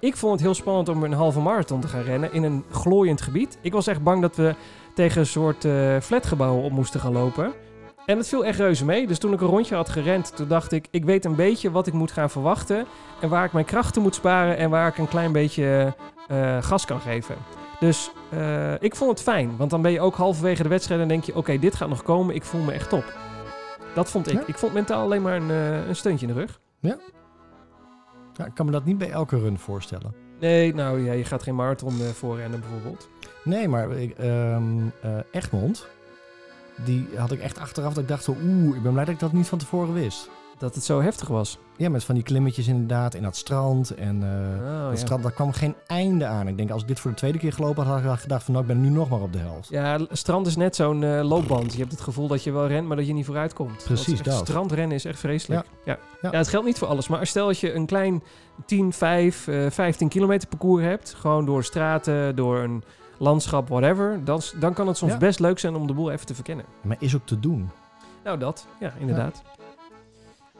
ik 0.00 0.16
vond 0.16 0.32
het 0.32 0.42
heel 0.42 0.54
spannend 0.54 0.88
om 0.88 1.02
een 1.02 1.12
halve 1.12 1.40
marathon 1.40 1.80
te 1.80 1.88
gaan 1.88 2.02
rennen 2.02 2.32
in 2.32 2.42
een 2.42 2.64
glooiend 2.70 3.22
gebied. 3.22 3.58
Ik 3.60 3.72
was 3.72 3.86
echt 3.86 4.02
bang 4.02 4.20
dat 4.20 4.36
we 4.36 4.54
tegen 4.94 5.20
een 5.20 5.26
soort 5.26 5.66
flatgebouwen 6.02 6.64
op 6.64 6.72
moesten 6.72 7.00
gaan 7.00 7.12
lopen. 7.12 7.52
En 8.06 8.16
het 8.16 8.28
viel 8.28 8.44
echt 8.44 8.58
reuze 8.58 8.84
mee. 8.84 9.06
Dus 9.06 9.18
toen 9.18 9.32
ik 9.32 9.40
een 9.40 9.46
rondje 9.46 9.74
had 9.74 9.88
gerend, 9.88 10.36
toen 10.36 10.48
dacht 10.48 10.72
ik... 10.72 10.86
ik 10.90 11.04
weet 11.04 11.24
een 11.24 11.34
beetje 11.34 11.70
wat 11.70 11.86
ik 11.86 11.92
moet 11.92 12.12
gaan 12.12 12.30
verwachten... 12.30 12.86
en 13.20 13.28
waar 13.28 13.44
ik 13.44 13.52
mijn 13.52 13.64
krachten 13.64 14.02
moet 14.02 14.14
sparen... 14.14 14.56
en 14.56 14.70
waar 14.70 14.88
ik 14.88 14.98
een 14.98 15.08
klein 15.08 15.32
beetje 15.32 15.94
gas 16.60 16.84
kan 16.84 17.00
geven. 17.00 17.34
Dus 17.80 18.10
eh, 18.30 18.82
ik 18.82 18.96
vond 18.96 19.10
het 19.10 19.22
fijn. 19.22 19.56
Want 19.56 19.70
dan 19.70 19.82
ben 19.82 19.92
je 19.92 20.00
ook 20.00 20.14
halverwege 20.14 20.62
de 20.62 20.68
wedstrijd... 20.68 21.00
en 21.00 21.08
denk 21.08 21.24
je, 21.24 21.36
oké, 21.36 21.58
dit 21.58 21.74
gaat 21.74 21.88
nog 21.88 22.02
komen. 22.02 22.34
Ik 22.34 22.44
voel 22.44 22.60
me 22.60 22.72
echt 22.72 22.88
top. 22.88 23.12
Dat 23.94 24.10
vond 24.10 24.28
ik. 24.28 24.34
Ja. 24.34 24.42
Ik 24.46 24.58
vond 24.58 24.72
mentaal 24.72 25.02
alleen 25.02 25.22
maar 25.22 25.36
een, 25.36 25.50
eh, 25.50 25.86
een 25.88 25.96
steuntje 25.96 26.26
in 26.26 26.34
de 26.34 26.40
rug. 26.40 26.60
Ja, 28.36 28.44
ik 28.46 28.54
kan 28.54 28.66
me 28.66 28.72
dat 28.72 28.84
niet 28.84 28.98
bij 28.98 29.10
elke 29.10 29.38
run 29.38 29.58
voorstellen. 29.58 30.14
Nee, 30.40 30.74
nou 30.74 31.04
ja, 31.04 31.12
je 31.12 31.24
gaat 31.24 31.42
geen 31.42 31.54
marathon 31.54 32.00
eh, 32.00 32.06
voorrennen 32.06 32.60
bijvoorbeeld. 32.60 33.08
Nee, 33.44 33.68
maar 33.68 33.90
ik, 33.90 34.18
ehm, 34.18 34.78
eh, 35.02 35.18
Egmond, 35.30 35.86
die 36.84 37.08
had 37.16 37.32
ik 37.32 37.40
echt 37.40 37.58
achteraf 37.58 37.94
dat 37.94 38.02
ik 38.02 38.08
dacht, 38.08 38.28
oeh, 38.28 38.76
ik 38.76 38.82
ben 38.82 38.92
blij 38.92 39.04
dat 39.04 39.14
ik 39.14 39.20
dat 39.20 39.32
niet 39.32 39.48
van 39.48 39.58
tevoren 39.58 39.94
wist. 39.94 40.30
Dat 40.64 40.74
het 40.74 40.84
zo 40.84 41.00
heftig 41.02 41.28
was. 41.28 41.58
Ja, 41.76 41.88
met 41.90 42.04
van 42.04 42.14
die 42.14 42.24
klimmetjes 42.24 42.66
inderdaad. 42.68 43.14
En 43.14 43.22
dat 43.22 43.36
strand. 43.36 43.90
En 43.94 44.22
Oh, 44.22 44.82
dat 44.88 44.90
ja. 44.90 44.96
strand, 45.04 45.22
daar 45.22 45.32
kwam 45.32 45.52
geen 45.52 45.74
einde 45.86 46.26
aan. 46.26 46.48
Ik 46.48 46.56
denk, 46.56 46.70
als 46.70 46.82
ik 46.82 46.88
dit 46.88 47.00
voor 47.00 47.10
de 47.10 47.16
tweede 47.16 47.38
keer 47.38 47.52
gelopen 47.52 47.84
had, 47.84 48.02
had 48.02 48.14
ik 48.14 48.20
gedacht 48.20 48.44
van, 48.44 48.52
nou, 48.54 48.66
ik 48.66 48.72
ben 48.72 48.80
nu 48.82 48.88
nog 48.88 49.08
maar 49.08 49.20
op 49.20 49.32
de 49.32 49.38
helft. 49.38 49.68
Ja, 49.68 49.98
strand 50.10 50.46
is 50.46 50.56
net 50.56 50.76
zo'n 50.76 51.02
eh, 51.02 51.22
loopband. 51.28 51.72
Je 51.72 51.78
hebt 51.78 51.90
het 51.92 52.00
gevoel 52.00 52.28
dat 52.28 52.44
je 52.44 52.52
wel 52.52 52.66
rent, 52.66 52.86
maar 52.86 52.96
dat 52.96 53.06
je 53.06 53.12
niet 53.12 53.24
vooruit 53.24 53.52
komt. 53.52 53.82
Precies 53.84 54.06
Dat 54.06 54.14
is 54.14 54.20
echt- 54.20 54.24
dat. 54.24 54.46
Strandrennen 54.48 54.96
is 54.96 55.04
echt 55.04 55.18
vreselijk. 55.18 55.66
Ja. 55.84 55.98
Ja. 56.22 56.30
Ja. 56.30 56.38
het 56.38 56.48
geldt 56.48 56.66
niet 56.66 56.78
voor 56.78 56.88
alles. 56.88 57.08
Maar 57.08 57.26
stel 57.26 57.46
dat 57.46 57.58
je 57.58 57.72
een 57.74 57.86
klein 57.86 58.22
10, 58.66 58.92
5, 58.92 59.46
eh 59.48 59.70
15 59.70 60.08
kilometer 60.08 60.48
parcours 60.48 60.82
hebt. 60.84 61.14
Gewoon 61.18 61.44
door 61.44 61.64
straten, 61.64 62.36
door 62.36 62.58
een 62.58 62.82
landschap, 63.18 63.68
whatever. 63.68 64.24
Dan, 64.24 64.40
dan 64.60 64.74
kan 64.74 64.86
het 64.86 64.96
soms 64.96 65.16
best 65.16 65.40
leuk 65.40 65.58
zijn 65.58 65.74
om 65.74 65.86
de 65.86 65.92
boel 65.94 66.10
even 66.10 66.26
te 66.26 66.34
verkennen. 66.34 66.64
Maar 66.82 66.96
is 67.00 67.14
ook 67.14 67.26
te 67.26 67.40
doen. 67.40 67.70
Nou, 68.24 68.38
dat. 68.38 68.66
Ja, 68.80 68.92
inderdaad. 68.98 69.42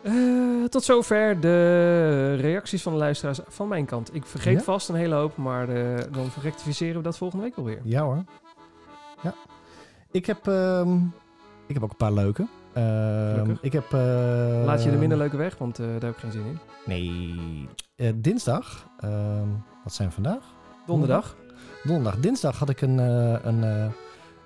Eh, 0.04 0.64
tot 0.68 0.84
zover 0.84 1.40
de 1.40 2.34
reacties 2.34 2.82
van 2.82 2.92
de 2.92 2.98
luisteraars 2.98 3.40
van 3.48 3.68
mijn 3.68 3.84
kant. 3.84 4.14
Ik 4.14 4.26
vergeet 4.26 4.58
Ja? 4.58 4.62
vast 4.64 4.88
een 4.88 4.94
hele 4.94 5.14
hoop, 5.14 5.36
maar 5.36 5.68
eh, 5.68 6.00
dan 6.10 6.28
rectificeren 6.42 6.96
we 6.96 7.02
dat 7.02 7.16
volgende 7.18 7.44
week 7.44 7.56
alweer. 7.56 7.80
Ja 7.84 8.02
hoor. 8.02 8.24
Ja. 9.22 9.34
Ik 10.10 10.26
heb, 10.26 10.46
ehm, 10.48 10.96
ik 11.66 11.74
heb 11.74 11.82
ook 11.82 11.90
een 11.90 11.96
paar 11.96 12.12
leuke. 12.12 12.46
Ehm, 12.72 13.54
ik 13.60 13.72
heb... 13.72 13.92
eh, 13.92 14.62
Laat 14.64 14.82
je 14.84 14.90
de 14.90 14.96
minder 14.96 15.18
leuke 15.18 15.36
weg, 15.36 15.58
want 15.58 15.76
daar 15.76 15.86
heb 16.00 16.02
ik 16.10 16.16
geen 16.16 16.32
zin 16.32 16.44
in. 16.44 16.58
Nee. 16.86 18.14
Dinsdag. 18.20 18.86
ehm, 19.00 19.48
wat 19.84 19.92
zijn 19.94 20.08
we 20.08 20.14
vandaag? 20.14 20.44
Donderdag. 20.86 21.36
Donderdag. 21.84 22.20
Dinsdag 22.20 22.58
had 22.58 22.68
ik 22.68 22.80
een, 22.80 22.98
een, 22.98 23.92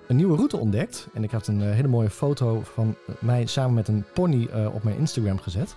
een 0.08 0.16
nieuwe 0.16 0.36
route 0.36 0.56
ontdekt. 0.56 1.08
En 1.12 1.24
ik 1.24 1.30
had 1.30 1.46
een 1.46 1.62
eh, 1.62 1.70
hele 1.70 1.88
mooie 1.88 2.10
foto 2.10 2.60
van 2.62 2.94
mij 3.18 3.46
samen 3.46 3.74
met 3.74 3.88
een 3.88 4.04
pony 4.14 4.46
eh, 4.46 4.74
op 4.74 4.82
mijn 4.82 4.98
Instagram 4.98 5.38
gezet. 5.38 5.76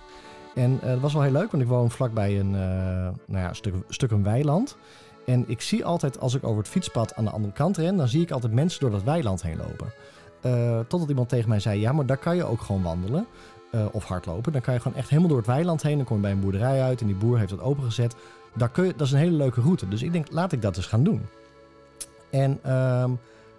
En 0.54 0.78
eh, 0.82 0.88
dat 0.88 1.00
was 1.00 1.12
wel 1.12 1.22
heel 1.22 1.32
leuk, 1.32 1.50
want 1.50 1.62
ik 1.62 1.68
woon 1.68 1.90
vlakbij 1.90 2.40
een, 2.40 2.50
nou 2.50 3.14
ja, 3.26 3.52
stuk, 3.52 3.74
stuk 3.88 4.10
een 4.10 4.22
weiland. 4.22 4.76
En 5.26 5.44
ik 5.46 5.60
zie 5.60 5.84
altijd, 5.84 6.20
als 6.20 6.34
ik 6.34 6.44
over 6.44 6.58
het 6.58 6.68
fietspad 6.68 7.14
aan 7.14 7.24
de 7.24 7.30
andere 7.30 7.52
kant 7.52 7.76
ren, 7.76 7.96
dan 7.96 8.08
zie 8.08 8.22
ik 8.22 8.30
altijd 8.30 8.52
mensen 8.52 8.80
door 8.80 8.90
dat 8.90 9.02
weiland 9.02 9.42
heen 9.42 9.56
lopen. 9.56 9.92
Totdat 10.88 11.08
iemand 11.08 11.28
tegen 11.28 11.48
mij 11.48 11.60
zei, 11.60 11.80
ja, 11.80 11.92
maar 11.92 12.06
daar 12.06 12.16
kan 12.16 12.36
je 12.36 12.44
ook 12.44 12.60
gewoon 12.60 12.82
wandelen. 12.82 13.26
of 13.92 14.04
hardlopen. 14.04 14.52
Dan 14.52 14.60
kan 14.60 14.74
je 14.74 14.80
gewoon 14.80 14.98
echt 14.98 15.08
helemaal 15.08 15.28
door 15.28 15.38
het 15.38 15.46
weiland 15.46 15.82
heen. 15.82 15.96
Dan 15.96 16.06
kom 16.06 16.16
je 16.16 16.22
bij 16.22 16.30
een 16.30 16.40
boerderij 16.40 16.82
uit 16.82 17.00
en 17.00 17.06
die 17.06 17.16
boer 17.16 17.38
heeft 17.38 17.50
dat 17.50 17.60
opengezet. 17.60 18.14
Daar 18.54 18.70
kun 18.70 18.84
je, 18.84 18.92
dat 18.96 19.06
is 19.06 19.12
een 19.12 19.18
hele 19.18 19.36
leuke 19.36 19.60
route. 19.60 19.88
Dus 19.88 20.02
ik 20.02 20.12
denk, 20.12 20.30
laat 20.30 20.52
ik 20.52 20.62
dat 20.62 20.76
eens 20.76 20.86
gaan 20.86 21.04
doen. 21.04 21.26
En 22.30 22.58
ehm 22.62 23.10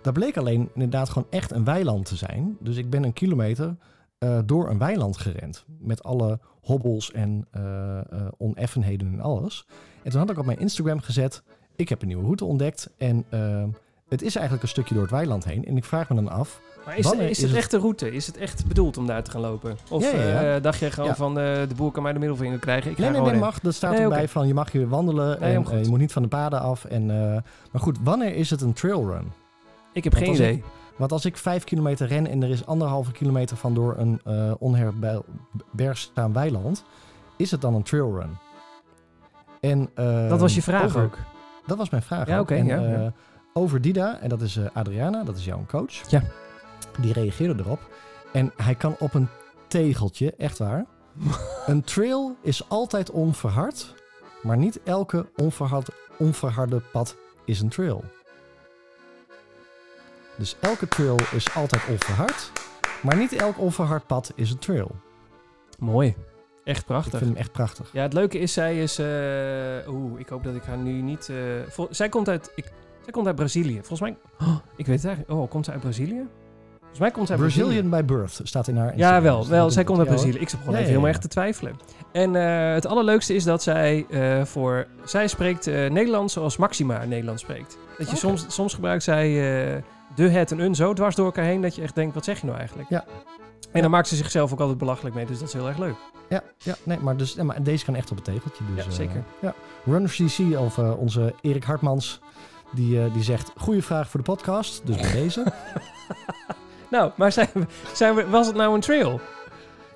dat 0.04 0.14
bleek 0.14 0.38
alleen 0.38 0.70
inderdaad 0.74 1.10
gewoon 1.10 1.28
echt 1.30 1.52
een 1.52 1.64
weiland 1.64 2.06
te 2.06 2.16
zijn. 2.16 2.58
Dus 2.60 2.76
ik 2.78 2.90
ben 2.90 3.04
een 3.04 3.14
kilometer 3.14 3.76
eh, 4.18 4.40
door 4.46 4.70
een 4.70 4.78
weiland 4.78 5.18
gerend. 5.18 5.66
Met 5.80 6.04
alle 6.04 6.40
hobbels 6.62 7.12
en 7.12 7.48
eh, 7.52 7.98
eh, 7.98 8.04
oneffenheden 8.38 9.14
en 9.14 9.20
alles. 9.22 9.66
En 10.04 10.12
toen 10.12 10.20
had 10.20 10.30
ik 10.30 10.38
op 10.38 10.46
mijn 10.46 10.60
Instagram 10.60 11.00
gezet... 11.00 11.44
ik 11.76 11.90
heb 11.90 12.02
een 12.02 12.08
nieuwe 12.08 12.24
route 12.24 12.46
ontdekt. 12.46 12.90
En 12.98 13.26
het 14.10 14.22
is 14.22 14.36
eigenlijk 14.36 14.64
een 14.64 14.70
stukje 14.70 14.94
door 14.94 15.04
het 15.04 15.12
weiland 15.12 15.46
heen. 15.46 15.66
En 15.66 15.78
ik 15.78 15.86
vraag 15.86 16.10
me 16.10 16.16
dan 16.16 16.30
af... 16.30 16.62
Maar 16.86 16.98
is, 16.98 17.12
is 17.12 17.20
is 17.30 17.38
het 17.38 17.48
het- 17.48 17.58
echt 17.58 17.74
een 17.74 17.80
route? 17.80 18.12
Is 18.12 18.28
het 18.28 18.38
echt 18.38 18.68
bedoeld 18.68 18.98
om 18.98 19.08
daar 19.08 19.24
te 19.24 19.32
gaan 19.32 19.42
lopen? 19.42 19.78
Of 19.90 20.12
Ja, 20.12 20.20
ja, 20.22 20.42
ja. 20.42 20.60
dacht 20.60 20.80
je 20.80 20.92
gewoon 20.92 21.16
van 21.16 21.34
de 21.34 21.68
boer 21.76 21.92
kan 21.92 22.04
mij 22.04 22.14
de 22.14 22.20
middelvinger 22.20 22.60
krijgen? 22.60 22.92
Ik 22.92 22.98
Nee, 22.98 23.10
nee, 23.10 23.22
nee, 23.22 23.36
mag. 23.36 23.60
Dat 23.60 23.74
staat 23.74 23.92
Nee, 23.92 24.02
erbij 24.02 24.28
van 24.28 24.48
je 24.48 24.54
mag 24.54 24.72
hier 24.72 24.88
wandelen. 24.88 25.40
Nee, 25.40 25.56
en 25.56 25.84
je 25.84 25.90
moet 25.90 26.00
niet 26.00 26.12
van 26.12 26.22
de 26.22 26.28
paden 26.28 26.60
af. 26.60 26.86
En, 26.86 27.06
maar 27.72 27.82
goed, 27.82 27.98
wanneer 28.02 28.36
is 28.36 28.50
het 28.50 28.62
een 28.62 28.74
trailrun? 28.74 29.32
Ik 29.94 30.03
heb 30.03 30.14
Want 30.14 30.26
geen 30.26 30.34
idee. 30.36 30.64
Want 30.98 31.11
als 31.11 31.26
ik 31.26 31.38
vijf 31.38 31.64
kilometer 31.64 32.07
ren 32.07 32.28
en 32.28 32.44
er 32.44 32.49
is 32.49 32.65
anderhalve 32.65 33.11
kilometer 33.11 33.57
van 33.57 33.74
door 33.74 33.95
een 33.98 34.22
eh 34.24 34.52
onherbergzaam 34.60 36.34
weiland, 36.34 36.84
is 37.38 37.52
het 37.52 37.61
dan 37.61 37.76
een 37.76 37.84
trailrun? 37.84 38.38
En, 39.60 39.90
eh, 39.95 40.30
Dat 40.30 40.40
was 40.40 40.56
je 40.56 40.61
vraag 40.61 40.84
over- 40.84 41.03
ook. 41.03 41.18
Dat 41.65 41.78
was 41.78 41.90
mijn 41.90 42.03
vraag. 42.03 42.28
Ja, 42.28 42.36
ook. 42.38 42.41
oké, 42.41 42.56
ja, 42.56 42.78
eh, 42.78 42.91
ja. 42.91 43.14
Over 43.53 43.82
Dida, 43.82 44.20
en 44.20 44.30
dat 44.30 44.41
is 44.41 44.57
eh, 44.57 44.65
Adriana, 44.74 45.24
dat 45.24 45.38
is 45.38 45.45
jouw 45.45 45.65
coach. 45.68 46.10
Ja. 46.10 46.22
Die 47.02 47.14
reageerde 47.14 47.64
erop. 47.64 47.80
En 48.34 48.52
hij 48.57 48.76
kan 48.76 48.95
op 48.99 49.14
een 49.14 49.28
tegeltje, 49.68 50.34
echt 50.38 50.57
waar. 50.57 50.86
een 51.65 51.82
trail 51.84 52.36
is 52.41 52.70
altijd 52.70 53.11
onverhard, 53.11 53.94
maar 54.44 54.57
niet 54.57 54.80
elke 54.84 55.26
onverhard, 55.36 55.90
onverharde 56.18 56.82
pad 56.91 57.15
is 57.45 57.61
een 57.61 57.70
trail. 57.70 58.03
Dus 60.38 60.56
elke 60.60 60.88
trail 60.88 61.20
is 61.32 61.56
altijd 61.56 61.82
onverhard, 61.90 62.52
maar 63.02 63.18
niet 63.18 63.34
elk 63.34 63.60
onverhard 63.60 64.08
pad 64.08 64.32
is 64.36 64.52
een 64.52 64.58
trail. 64.60 64.96
Mooi. 65.80 66.16
Echt 66.64 66.80
Ik 66.80 66.86
prachtig. 66.86 67.12
vind 67.20 67.30
hem 67.32 67.40
echt 67.40 67.52
prachtig. 67.52 67.90
Ja, 67.92 68.02
het 68.02 68.14
leuke 68.14 68.40
is, 68.40 68.54
zij 68.54 68.82
is... 68.84 69.00
eh, 69.00 69.08
Oeh, 69.94 70.20
ik 70.20 70.28
hoop 70.30 70.44
dat 70.44 70.56
ik 70.56 70.64
haar 70.64 70.78
nu 70.78 70.92
niet... 71.02 71.30
eh, 71.30 71.36
vol- 71.68 71.88
zij, 71.90 72.10
komt 72.10 72.30
uit, 72.30 72.52
ik, 72.56 72.72
zij 73.04 73.12
komt 73.14 73.28
uit 73.28 73.36
Brazilië. 73.36 73.76
Volgens 73.84 74.00
mij... 74.02 74.18
Oh, 74.40 74.56
ik 74.76 74.86
weet 74.86 74.96
het 74.96 75.06
eigenlijk... 75.06 75.40
Oh, 75.40 75.50
komt 75.50 75.66
zij 75.66 75.74
uit 75.74 75.84
Brazilië? 75.84 76.28
Volgens 76.80 77.00
mij 77.00 77.12
komt 77.12 77.28
zij 77.28 77.36
uit 77.38 77.46
Brazilië. 77.46 77.66
Brazilian 77.68 78.02
by 78.08 78.14
birth 78.14 78.40
staat 78.44 78.68
in 78.68 78.78
haar 78.78 78.98
Ja, 78.98 79.22
wel. 79.22 79.48
Wel 79.48 79.70
zij 79.72 79.84
komt 79.84 80.00
uit 80.00 80.08
Brazilië. 80.08 80.40
Ik 80.40 80.50
zat 80.50 80.60
gewoon 80.60 80.76
Ja, 80.76 80.80
even 80.82 80.92
ja, 80.94 80.98
heel 80.98 81.08
ja. 81.08 81.14
erg 81.14 81.22
te 81.22 81.28
twijfelen. 81.28 81.76
En 82.12 82.36
eh, 82.36 82.74
het 82.74 82.86
allerleukste 82.86 83.34
is 83.36 83.44
dat 83.44 83.64
zij 83.64 84.06
voor... 84.44 84.88
Zij 85.06 85.28
spreekt 85.28 85.66
Nederlands 85.66 86.34
zoals 86.34 86.58
Maxima 86.58 87.06
Nederlands 87.06 87.42
spreekt. 87.42 87.78
Dat 87.98 88.10
je 88.10 88.16
soms, 88.16 88.46
soms 88.48 88.74
gebruikt 88.74 89.04
zij 89.04 89.84
de, 90.15 90.30
het 90.30 90.52
en 90.52 90.60
een 90.60 90.76
zo 90.76 90.94
dwars 90.94 91.15
door 91.15 91.26
elkaar 91.26 91.45
heen... 91.45 91.61
dat 91.61 91.76
je 91.76 91.81
echt 91.81 91.95
denkt, 91.95 92.14
wat 92.14 92.23
zeg 92.26 92.40
je 92.40 92.45
nou 92.45 92.57
eigenlijk? 92.57 92.90
Ja. 92.90 93.06
En 93.72 93.81
dan 93.81 93.91
maakt 93.91 94.07
ze 94.07 94.15
zichzelf 94.15 94.52
ook 94.53 94.60
altijd 94.60 94.77
belachelijk 94.77 95.15
mee. 95.15 95.26
Dus 95.26 95.40
dat 95.40 95.48
is 95.48 95.53
heel 95.53 95.68
erg 95.68 95.77
leuk. 95.77 95.95
Ja, 96.30 96.44
ja, 96.57 96.76
nee, 96.84 96.99
maar, 96.99 97.18
dus, 97.18 97.34
ja, 97.34 97.44
maar 97.44 97.64
deze 97.64 97.85
kan 97.85 97.95
echt 97.95 98.11
op 98.11 98.15
het 98.15 98.26
tegeltje. 98.26 98.64
Dus, 98.76 98.84
Ja, 98.84 98.90
eh, 98.90 98.95
zeker. 98.95 99.23
ja. 99.41 99.53
Runner 99.85 100.10
CC, 100.10 100.60
of 100.60 100.77
eh, 100.77 100.99
onze 100.99 101.34
Erik 101.41 101.64
Hartmans, 101.64 102.19
die, 102.72 103.03
eh, 103.03 103.14
die 103.14 103.23
zegt... 103.23 103.52
Goeie 103.57 103.84
vraag 103.84 104.10
voor 104.10 104.19
de 104.19 104.26
podcast, 104.31 104.81
dus 104.85 104.95
bij 105.02 105.11
deze. 105.22 105.53
Nou, 106.90 107.11
maar 107.15 107.31
zijn 107.31 107.49
we, 107.53 107.65
zijn 107.94 108.15
we, 108.15 108.30
was 108.30 108.48
het 108.48 108.56
nou 108.56 108.73
een 108.73 108.81
trail? 108.81 109.19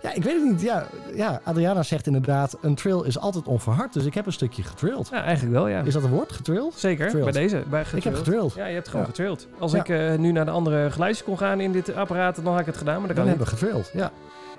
Ja, 0.01 0.13
ik 0.13 0.23
weet 0.23 0.33
het 0.33 0.43
niet. 0.51 0.61
Ja, 0.61 0.85
ja, 1.15 1.41
Adriana 1.43 1.83
zegt 1.83 2.05
inderdaad... 2.07 2.57
een 2.61 2.75
trail 2.75 3.03
is 3.03 3.19
altijd 3.19 3.47
onverhard, 3.47 3.93
dus 3.93 4.05
ik 4.05 4.13
heb 4.13 4.25
een 4.25 4.31
stukje 4.33 4.63
getraild. 4.63 5.09
Ja, 5.11 5.23
eigenlijk 5.23 5.55
wel, 5.55 5.67
ja. 5.67 5.81
Is 5.81 5.93
dat 5.93 6.03
een 6.03 6.09
woord, 6.09 6.31
getraild? 6.31 6.73
Zeker, 6.73 7.05
Getraild. 7.05 7.31
bij 7.31 7.41
deze. 7.41 7.63
Bij 7.69 7.81
Ik 7.81 7.85
heb 7.87 7.93
getraild. 7.95 8.17
getraild. 8.23 8.53
Ja, 8.53 8.65
je 8.65 8.73
hebt 8.73 8.87
gewoon 8.87 9.01
Ja. 9.01 9.07
getraild. 9.11 9.47
Als 9.59 9.71
Ja. 9.71 9.79
ik 9.79 9.89
eh, 9.89 10.15
nu 10.17 10.31
naar 10.31 10.45
de 10.45 10.51
andere 10.51 10.91
geluidjes 10.91 11.23
kon 11.25 11.37
gaan 11.37 11.59
in 11.59 11.71
dit 11.71 11.95
apparaat, 11.95 12.35
dan 12.35 12.45
had 12.51 12.59
ik 12.59 12.65
het 12.65 12.77
gedaan, 12.77 12.97
maar 12.99 13.07
dat 13.07 13.15
Dan 13.15 13.25
kan 13.25 13.35
hebben 13.37 13.47
we 13.53 13.57
getraild, 13.57 13.91
ja. 13.93 14.11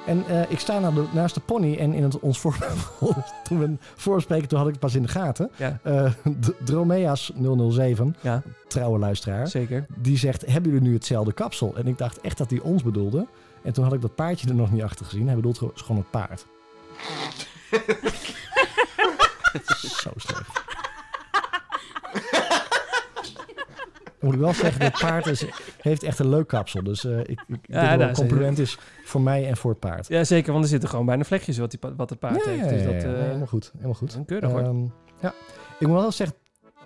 En 0.07 0.25
eh, 0.29 0.51
ik 0.51 0.59
sta 0.59 0.79
naar 0.79 0.95
de, 0.95 1.05
naast 1.13 1.35
de 1.35 1.41
pony 1.41 1.77
en 1.77 1.93
in 1.93 2.03
het, 2.03 2.19
ons 2.21 2.39
voor, 2.41 2.57
toen 3.45 3.59
we 3.59 3.65
een 3.65 3.79
voorspreken, 3.95 4.49
toen 4.49 4.59
had 4.59 4.67
ik 4.67 4.73
het 4.73 4.83
pas 4.83 4.95
in 4.95 5.03
de 5.03 5.09
gaten. 5.09 5.51
Ja, 5.57 5.79
D- 6.41 6.53
Dromeas 6.65 7.33
007, 7.71 8.17
ja, 8.21 8.43
trouwe 8.69 8.99
luisteraar, 8.99 9.49
zeker. 9.49 9.87
die 9.97 10.19
zegt, 10.19 10.47
hebben 10.47 10.73
jullie 10.73 10.89
nu 10.89 10.95
hetzelfde 10.95 11.33
kapsel? 11.33 11.73
En 11.77 11.87
ik 11.87 11.99
dacht 11.99 12.21
echt 12.21 12.39
dat 12.39 12.51
hij 12.51 12.61
ons 12.61 12.83
bedoelde. 12.83 13.27
En 13.63 13.73
toen 13.73 13.85
had 13.85 13.93
ik 13.93 14.01
dat 14.01 14.15
paardje 14.15 14.49
er 14.49 14.55
nog 14.55 14.73
niet 14.73 14.83
achter 14.83 15.07
gezien. 15.07 15.27
Hij 15.27 15.37
bedoelt 15.37 15.59
gewoon- 15.59 15.73
gewoon 15.75 15.97
het 15.97 16.11
paard. 16.11 16.47
Zo 20.03 20.11
slecht. 20.17 20.63
Moet 24.21 24.35
ik 24.35 24.41
wel 24.41 24.53
zeggen, 24.55 24.81
dit 24.81 24.99
paard 24.99 25.27
is, 25.27 25.45
heeft 25.81 26.03
echt 26.03 26.19
een 26.19 26.29
leuk 26.29 26.47
kapsel. 26.49 26.83
Dus 26.83 27.05
eh, 27.05 27.19
ik, 27.19 27.45
ik 27.49 27.59
Ja, 27.63 27.97
dat 27.97 28.17
compliment 28.17 28.59
is 28.59 28.79
voor 29.05 29.21
mij 29.21 29.49
en 29.49 29.57
voor 29.57 29.71
het 29.71 29.81
paard. 29.81 30.09
Ja, 30.09 30.25
zeker, 30.25 30.53
want 30.53 30.65
er 30.65 30.71
zitten 30.71 30.89
gewoon 30.89 31.07
bijna 31.07 31.25
vlekjes 31.25 31.59
wat, 31.59 31.71
die, 31.71 31.81
wat 31.97 32.11
het 32.11 32.19
paard 32.19 32.45
Ja, 32.45 32.51
heeft. 32.51 32.65
ja, 32.65 32.71
Dus 32.71 32.83
dat, 32.85 33.03
ja, 33.03 33.15
eh, 33.17 33.23
helemaal 33.23 33.47
goed. 33.47 33.71
Helemaal 33.75 33.95
goed. 33.95 34.15
een 34.15 34.25
keurig 34.25 34.51
hoor. 34.51 34.61
Ehm, 34.61 34.83
ja. 35.21 35.35
Ik 35.79 35.87
moet 35.87 35.97
wel 36.01 36.13
zeggen, 36.13 36.37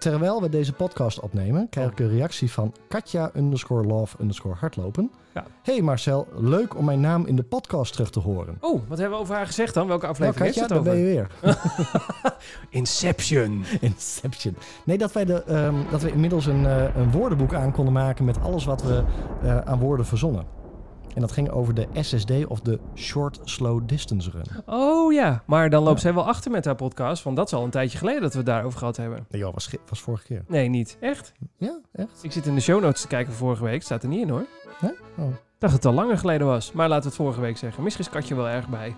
terwijl 0.03 0.41
we 0.43 0.49
deze 0.49 0.73
podcast 0.73 1.21
opnemen, 1.21 1.69
krijg 1.69 1.91
ik 1.91 2.01
een 2.01 2.09
reactie 2.09 2.53
van 2.53 2.75
Katja 2.89 3.31
underscore 3.37 3.87
love 3.87 4.17
underscore 4.21 4.55
hardlopen. 4.55 5.11
Ja. 5.35 5.45
Hey 5.63 5.81
Marcel, 5.83 6.27
leuk 6.37 6.77
om 6.77 6.85
mijn 6.85 7.01
naam 7.01 7.27
in 7.27 7.37
de 7.37 7.43
podcast 7.43 7.93
terug 7.93 8.11
te 8.11 8.21
horen. 8.21 8.57
Oh, 8.61 8.81
wat 8.89 8.99
hebben 8.99 9.17
we 9.17 9.23
over 9.23 9.35
haar 9.35 9.47
gezegd 9.47 9.75
dan? 9.75 9.87
Welke 9.87 10.03
Nou, 10.07 10.15
aflevering 10.15 10.55
Katja, 10.55 10.61
heeft 10.75 10.85
daar 10.85 10.95
het 10.95 11.05
ben 11.05 11.27
over? 11.43 11.55
je 11.55 11.59
weer. 12.21 12.37
Inception. 12.81 13.65
Inception. 13.81 14.57
Nee, 14.85 14.99
dat, 14.99 15.13
wij 15.13 15.25
de, 15.25 15.43
ehm, 15.45 15.75
dat 15.91 16.03
we 16.03 16.13
inmiddels 16.13 16.47
een, 16.47 16.67
eh, 16.67 16.97
een 16.97 17.11
woordenboek 17.11 17.55
aan 17.55 17.73
konden 17.73 17.93
maken 17.93 18.25
met 18.25 18.41
alles 18.41 18.65
wat 18.65 18.83
we 18.83 19.03
eh, 19.43 19.59
aan 19.59 19.79
woorden 19.79 20.07
verzonnen. 20.07 20.45
En 21.15 21.21
dat 21.21 21.33
ging 21.33 21.51
over 21.51 21.75
de 21.75 21.87
SSD 22.01 22.31
of 22.47 22.61
de 22.61 22.79
Short 22.95 23.41
Slow 23.45 23.81
Distance 23.87 24.31
Run. 24.31 24.45
Oh 24.67 25.13
ja, 25.13 25.43
maar 25.47 25.71
dan 25.71 25.83
loopt 25.83 25.97
Ja. 25.97 26.03
zij 26.03 26.15
wel 26.15 26.27
achter 26.27 26.51
met 26.51 26.65
haar 26.65 26.75
podcast, 26.75 27.23
want 27.23 27.37
dat 27.37 27.47
is 27.47 27.53
al 27.53 27.65
een 27.65 27.71
tijdje 27.71 27.99
geleden 27.99 28.21
dat 28.23 28.31
we 28.33 28.37
het 28.39 28.47
daarover 28.47 28.79
gehad 28.79 28.97
hebben. 28.97 29.27
Nee, 29.31 29.41
joh, 29.41 29.53
was, 29.55 29.71
was 29.89 30.01
vorige 30.01 30.25
keer. 30.25 30.45
Nee, 30.49 30.69
niet. 30.69 30.97
Echt? 31.01 31.33
Ja, 31.57 31.81
echt? 31.93 32.19
Ik 32.23 32.33
zit 32.33 32.47
in 32.47 32.55
de 32.55 32.61
show 32.61 32.81
notes 32.83 33.01
te 33.01 33.07
kijken 33.07 33.33
van 33.33 33.47
vorige 33.47 33.65
week. 33.65 33.83
Staat 33.83 34.03
er 34.03 34.09
niet 34.09 34.21
in 34.21 34.29
hoor. 34.29 34.47
Nee? 34.81 34.93
Oh. 35.19 35.25
Dacht 35.27 35.35
dat 35.59 35.73
het 35.73 35.85
al 35.85 35.93
langer 35.93 36.19
geleden 36.19 36.47
was. 36.47 36.73
Maar 36.73 36.89
laten 36.89 37.03
we 37.03 37.09
het 37.09 37.17
vorige 37.19 37.41
week 37.41 37.57
zeggen. 37.57 37.83
Misschien 37.83 38.05
is 38.05 38.11
Katje 38.11 38.35
wel 38.35 38.49
erg 38.49 38.69
bij. 38.69 38.95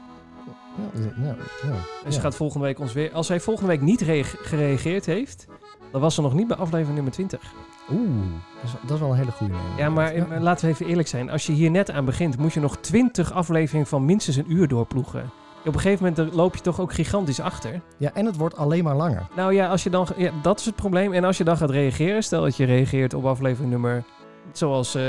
Ja, 0.95 1.11
ja, 1.23 1.37
ja. 1.63 1.75
En 2.05 2.13
ze 2.13 2.21
gaat 2.21 2.35
volgende 2.37 2.67
week 2.67 2.79
ons 2.79 2.93
weer... 2.93 3.13
Als 3.13 3.27
zij 3.27 3.41
volgende 3.41 3.71
week 3.71 3.81
niet 3.81 4.01
reage- 4.01 4.37
gereageerd 4.37 5.07
heeft... 5.07 5.47
dan 5.93 6.01
was 6.01 6.15
ze 6.15 6.21
nog 6.21 6.35
niet 6.35 6.47
bij 6.49 6.57
aflevering 6.57 6.95
nummer 6.95 7.13
20. 7.13 7.53
Oeh, 7.91 8.25
dat 8.55 8.65
is, 8.65 8.71
dat 8.81 8.91
is 8.91 9.01
wel 9.01 9.11
een 9.11 9.17
hele 9.17 9.31
goede. 9.31 9.55
Ja, 9.77 9.91
maar 9.91 10.13
eh, 10.13 10.41
laten 10.41 10.67
we 10.67 10.73
even 10.73 10.87
eerlijk 10.87 11.09
zijn. 11.09 11.31
Als 11.31 11.47
je 11.47 11.53
hier 11.53 11.71
net 11.71 11.91
aan 11.91 12.05
begint... 12.05 12.39
moet 12.39 12.53
je 12.53 12.61
nog 12.61 12.77
20 12.77 13.33
afleveringen 13.33 13.87
van 13.87 14.05
minstens 14.05 14.37
een 14.37 14.53
uur 14.53 14.69
doorploegen. 14.69 15.31
op 15.67 15.75
een 15.75 15.81
gegeven 15.81 16.15
moment 16.17 16.35
loop 16.35 16.55
je 16.55 16.61
toch 16.61 16.81
ook 16.81 16.93
gigantisch 16.93 17.41
achter. 17.41 17.81
Ja, 17.97 18.11
en 18.15 18.27
het 18.27 18.37
wordt 18.37 18.57
alleen 18.57 18.85
maar 18.85 18.97
langer. 18.97 19.27
Nou 19.37 19.55
ja, 19.55 19.69
als 19.69 19.83
je 19.83 19.91
dan, 19.91 20.07
ja, 20.17 20.31
dat 20.43 20.59
is 20.59 20.65
het 20.65 20.77
probleem. 20.77 21.13
En 21.13 21.25
als 21.25 21.39
je 21.39 21.45
dan 21.45 21.57
gaat 21.57 21.71
reageren, 21.71 22.23
stel 22.23 22.43
dat 22.43 22.57
je 22.57 22.65
reageert 22.65 23.15
op 23.15 23.25
aflevering 23.25 23.71
nummer, 23.71 24.05
zoals, 24.53 24.95
eh, 24.95 25.03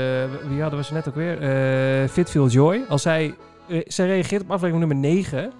wie 0.48 0.60
hadden 0.60 0.78
we 0.78 0.84
ze 0.84 0.92
net 0.92 1.08
ook 1.08 1.14
weer? 1.14 1.42
Eh 1.42 2.08
Fitfield 2.08 2.52
Joy. 2.52 2.84
Als 2.88 3.02
zij, 3.02 3.34
zij 3.86 4.06
reageert 4.06 4.42
op 4.42 4.50
aflevering 4.50 4.88
nummer 4.88 5.10
9, 5.10 5.52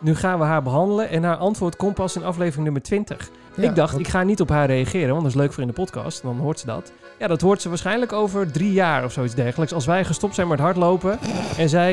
nu 0.00 0.14
gaan 0.14 0.38
we 0.38 0.44
haar 0.44 0.62
behandelen 0.62 1.08
en 1.08 1.22
haar 1.22 1.36
antwoord 1.36 1.76
komt 1.76 1.94
pas 1.94 2.16
in 2.16 2.24
aflevering 2.24 2.64
nummer 2.64 2.82
20. 2.82 3.30
Ja, 3.56 3.68
ik 3.68 3.74
dacht, 3.74 3.92
want- 3.92 4.04
ik 4.06 4.10
ga 4.12 4.22
niet 4.22 4.40
op 4.40 4.48
haar 4.48 4.66
reageren, 4.66 5.08
want 5.10 5.22
dat 5.22 5.30
is 5.30 5.36
leuk 5.38 5.52
voor 5.52 5.62
in 5.62 5.68
de 5.68 5.74
podcast. 5.74 6.22
Dan 6.22 6.38
hoort 6.38 6.58
ze 6.60 6.66
dat. 6.66 6.92
Ja, 7.18 7.26
dat 7.26 7.40
hoort 7.40 7.62
ze 7.62 7.68
waarschijnlijk 7.68 8.12
over 8.12 8.50
drie 8.52 8.72
jaar 8.72 9.04
of 9.04 9.12
zoiets 9.12 9.34
dergelijks. 9.34 9.72
Als 9.72 9.86
wij 9.86 10.04
gestopt 10.04 10.34
zijn 10.34 10.48
met 10.48 10.58
hardlopen 10.58 11.18
en 11.58 11.68
zij, 11.68 11.92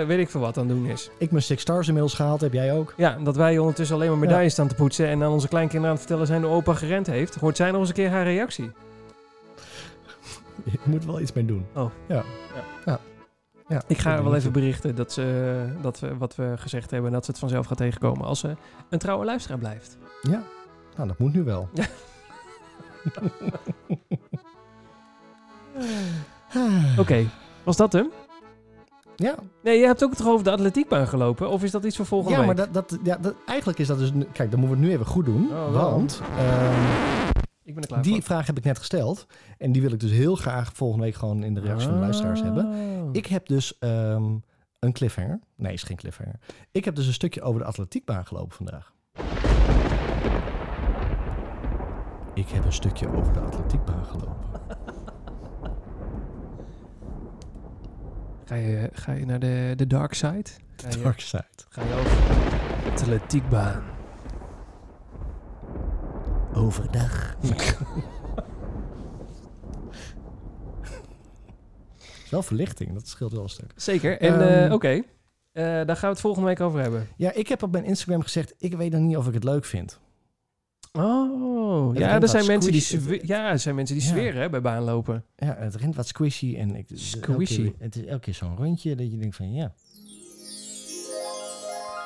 eh, 0.00 0.06
weet 0.06 0.18
ik 0.18 0.30
veel 0.30 0.40
wat 0.40 0.58
aan 0.58 0.68
het 0.68 0.76
doen 0.76 0.86
is. 0.86 1.10
Ik 1.18 1.30
mijn 1.30 1.42
Six 1.42 1.62
Stars 1.62 1.86
inmiddels 1.86 2.14
gehaald, 2.14 2.40
heb 2.40 2.52
jij 2.52 2.72
ook. 2.72 2.94
Ja, 2.96 3.18
dat 3.24 3.36
wij 3.36 3.58
ondertussen 3.58 3.96
alleen 3.96 4.08
maar 4.08 4.18
medailles 4.18 4.52
staan 4.52 4.68
te 4.68 4.74
poetsen 4.74 5.06
en 5.08 5.22
aan 5.22 5.30
onze 5.32 5.48
kleinkinderen 5.48 5.88
aan 5.90 5.96
het 5.96 6.06
vertellen 6.06 6.26
zijn 6.26 6.42
hoe 6.42 6.52
opa 6.52 6.74
gerend 6.74 7.06
heeft. 7.06 7.34
Hoort 7.34 7.56
zij 7.56 7.70
nog 7.70 7.80
eens 7.80 7.88
een 7.88 7.94
keer 7.94 8.10
haar 8.10 8.24
reactie? 8.24 8.70
Je 10.64 10.78
moet 10.84 11.04
wel 11.04 11.20
iets 11.20 11.32
mee 11.32 11.44
doen. 11.44 11.66
Oh. 11.74 11.90
Ja. 12.06 12.14
Ja. 12.14 12.22
ja. 12.86 12.98
ja. 13.68 13.82
Ik 13.86 13.98
ga 13.98 14.10
haar 14.10 14.24
wel 14.24 14.34
even 14.34 14.52
berichten 14.52 14.94
dat, 14.94 15.12
ze, 15.12 15.64
dat 15.82 16.00
we 16.00 16.16
wat 16.16 16.36
we 16.36 16.52
gezegd 16.56 16.90
hebben, 16.90 17.12
dat 17.12 17.24
ze 17.24 17.30
het 17.30 17.40
vanzelf 17.40 17.66
gaat 17.66 17.76
tegenkomen 17.78 18.26
als 18.26 18.38
ze 18.40 18.56
een 18.90 18.98
trouwe 18.98 19.24
luisteraar 19.24 19.58
blijft. 19.58 19.96
Ja, 20.22 20.42
nou 20.96 21.08
dat 21.08 21.18
moet 21.18 21.32
nu 21.32 21.44
wel. 21.44 21.68
Oké, 26.98 27.26
was 27.62 27.76
dat 27.76 27.92
hem? 27.92 28.10
Ja, 29.16 29.34
Nee, 29.62 29.78
je 29.78 29.86
hebt 29.86 30.04
ook 30.04 30.14
toch 30.14 30.26
over 30.26 30.44
de 30.44 30.50
atletiekbaan 30.50 31.08
gelopen? 31.08 31.50
Of 31.50 31.62
is 31.62 31.70
dat 31.70 31.84
iets 31.84 31.96
voor 31.96 32.06
volgende 32.06 32.38
ja 32.38 32.46
week? 32.46 32.56
maar 32.56 32.72
dat, 32.72 32.88
dat, 32.88 32.98
ja, 33.02 33.16
dat, 33.16 33.34
eigenlijk 33.46 33.78
is 33.78 33.86
dat 33.86 33.98
dus... 33.98 34.10
Kijk, 34.32 34.50
dan 34.50 34.60
moeten 34.60 34.68
we 34.68 34.74
het 34.76 34.78
nu 34.78 34.90
even 34.90 35.06
goed 35.06 35.24
doen. 35.24 35.50
Oh, 35.50 35.72
want 35.72 36.20
ehm, 36.38 36.72
Ik 37.62 37.74
ben 37.74 37.82
er 37.82 37.88
klaar 37.88 38.02
die 38.02 38.12
voor. 38.12 38.22
vraag 38.22 38.46
heb 38.46 38.58
ik 38.58 38.64
net 38.64 38.78
gesteld. 38.78 39.26
En 39.58 39.72
die 39.72 39.82
wil 39.82 39.92
ik 39.92 40.00
dus 40.00 40.10
heel 40.10 40.34
graag 40.36 40.70
volgende 40.74 41.04
week 41.04 41.14
gewoon 41.14 41.42
in 41.42 41.54
de 41.54 41.60
reactie 41.60 41.86
van 41.88 41.94
de 41.94 42.00
luisteraars 42.02 42.42
hebben. 42.42 42.66
Oh. 42.66 43.08
Ik 43.12 43.26
heb 43.26 43.46
dus 43.46 43.78
ehm, 43.78 44.24
een 44.78 44.92
cliffhanger. 44.92 45.40
Nee, 45.56 45.72
is 45.72 45.82
geen 45.82 45.96
cliffhanger. 45.96 46.34
Ik 46.70 46.84
heb 46.84 46.94
dus 46.94 47.06
een 47.06 47.12
stukje 47.12 47.42
over 47.42 47.60
de 47.60 47.66
atletiekbaan 47.66 48.26
gelopen 48.26 48.56
vandaag. 48.56 48.92
Ik 52.36 52.48
heb 52.48 52.64
een 52.64 52.72
stukje 52.72 53.08
over 53.16 53.32
de 53.32 53.40
atletiekbaan 53.40 54.04
gelopen. 54.04 54.34
Ga 58.44 58.54
je, 58.54 58.90
ga 58.92 59.12
je 59.12 59.24
naar 59.26 59.38
de, 59.38 59.72
de 59.76 59.86
dark 59.86 60.14
side? 60.14 60.44
Ga 60.76 60.88
je, 60.90 60.98
Dark 61.02 61.20
side. 61.20 61.44
ga 61.68 61.82
je 61.82 61.94
over 61.94 62.10
de 62.10 62.90
atletiekbaan? 62.90 63.84
Overdag. 66.54 67.36
is 72.24 72.30
wel 72.30 72.42
verlichting, 72.42 72.92
dat 72.92 73.08
scheelt 73.08 73.32
wel 73.32 73.42
een 73.42 73.48
stuk. 73.48 73.72
Zeker. 73.76 74.20
En 74.20 74.40
eh, 74.40 74.64
Ehm, 74.64 74.72
oké, 74.72 74.88
Eh, 75.52 75.62
daar 75.62 75.86
gaan 75.96 76.00
we 76.00 76.06
het 76.06 76.20
volgende 76.20 76.46
week 76.48 76.60
over 76.60 76.80
hebben. 76.80 77.08
Ja, 77.16 77.32
ik 77.32 77.48
heb 77.48 77.62
op 77.62 77.72
mijn 77.72 77.84
Instagram 77.84 78.22
gezegd, 78.22 78.54
ik 78.58 78.74
weet 78.76 78.92
nog 78.92 79.00
niet 79.00 79.16
of 79.16 79.26
ik 79.26 79.34
het 79.34 79.44
leuk 79.44 79.64
vind. 79.64 80.00
Oh, 80.96 81.88
Het 81.88 81.98
ja, 81.98 82.20
er 82.20 82.28
zijn 82.28 82.46
mensen 82.46 82.72
die, 82.72 83.26
ja, 83.26 83.50
er 83.50 83.58
zijn 83.58 83.74
mensen 83.74 83.96
die 83.96 84.04
Ja. 84.04 84.10
zweren 84.10 84.40
hè, 84.40 84.50
bij 84.50 84.60
baanlopen. 84.60 85.24
Ja, 85.36 85.56
het 85.58 85.74
rent 85.74 85.94
wat 85.96 86.06
squishy 86.06 86.56
en 86.58 86.76
ik, 86.76 86.86
Squishy. 86.94 87.62
keer- 87.62 87.72
het 87.78 87.96
is 87.96 88.04
elke 88.04 88.20
keer 88.20 88.34
zo'n 88.34 88.56
rondje 88.56 88.94
dat 88.94 89.10
je 89.10 89.16
denkt 89.18 89.36
van 89.36 89.52
ja, 89.52 89.72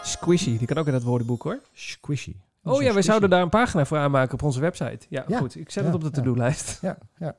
Squishy, 0.03 0.59
die 0.59 0.67
kan 0.67 0.77
ook 0.79 0.87
in 0.87 0.93
dat 0.93 1.03
woordenboek 1.03 1.43
hoor. 1.43 1.61
squishy. 1.73 2.35
Oh 2.63 2.83
ja, 2.83 2.95
we 2.95 3.03
zouden 3.03 3.31
daar 3.31 3.43
een 3.43 3.49
pagina 3.49 3.85
voor 3.85 3.99
aanmaken 3.99 4.35
op 4.35 4.43
onze 4.43 4.61
website. 4.61 5.07
Ja, 5.09 5.25
Ja. 5.29 5.39
goed. 5.39 5.57
Ik 5.57 5.71
zet 5.71 5.85
Ja, 5.85 5.91
het 5.91 5.95
op 5.95 6.03
de 6.03 6.11
to-do-lijst. 6.11 6.79
Ja, 6.83 6.99
ja. 7.19 7.35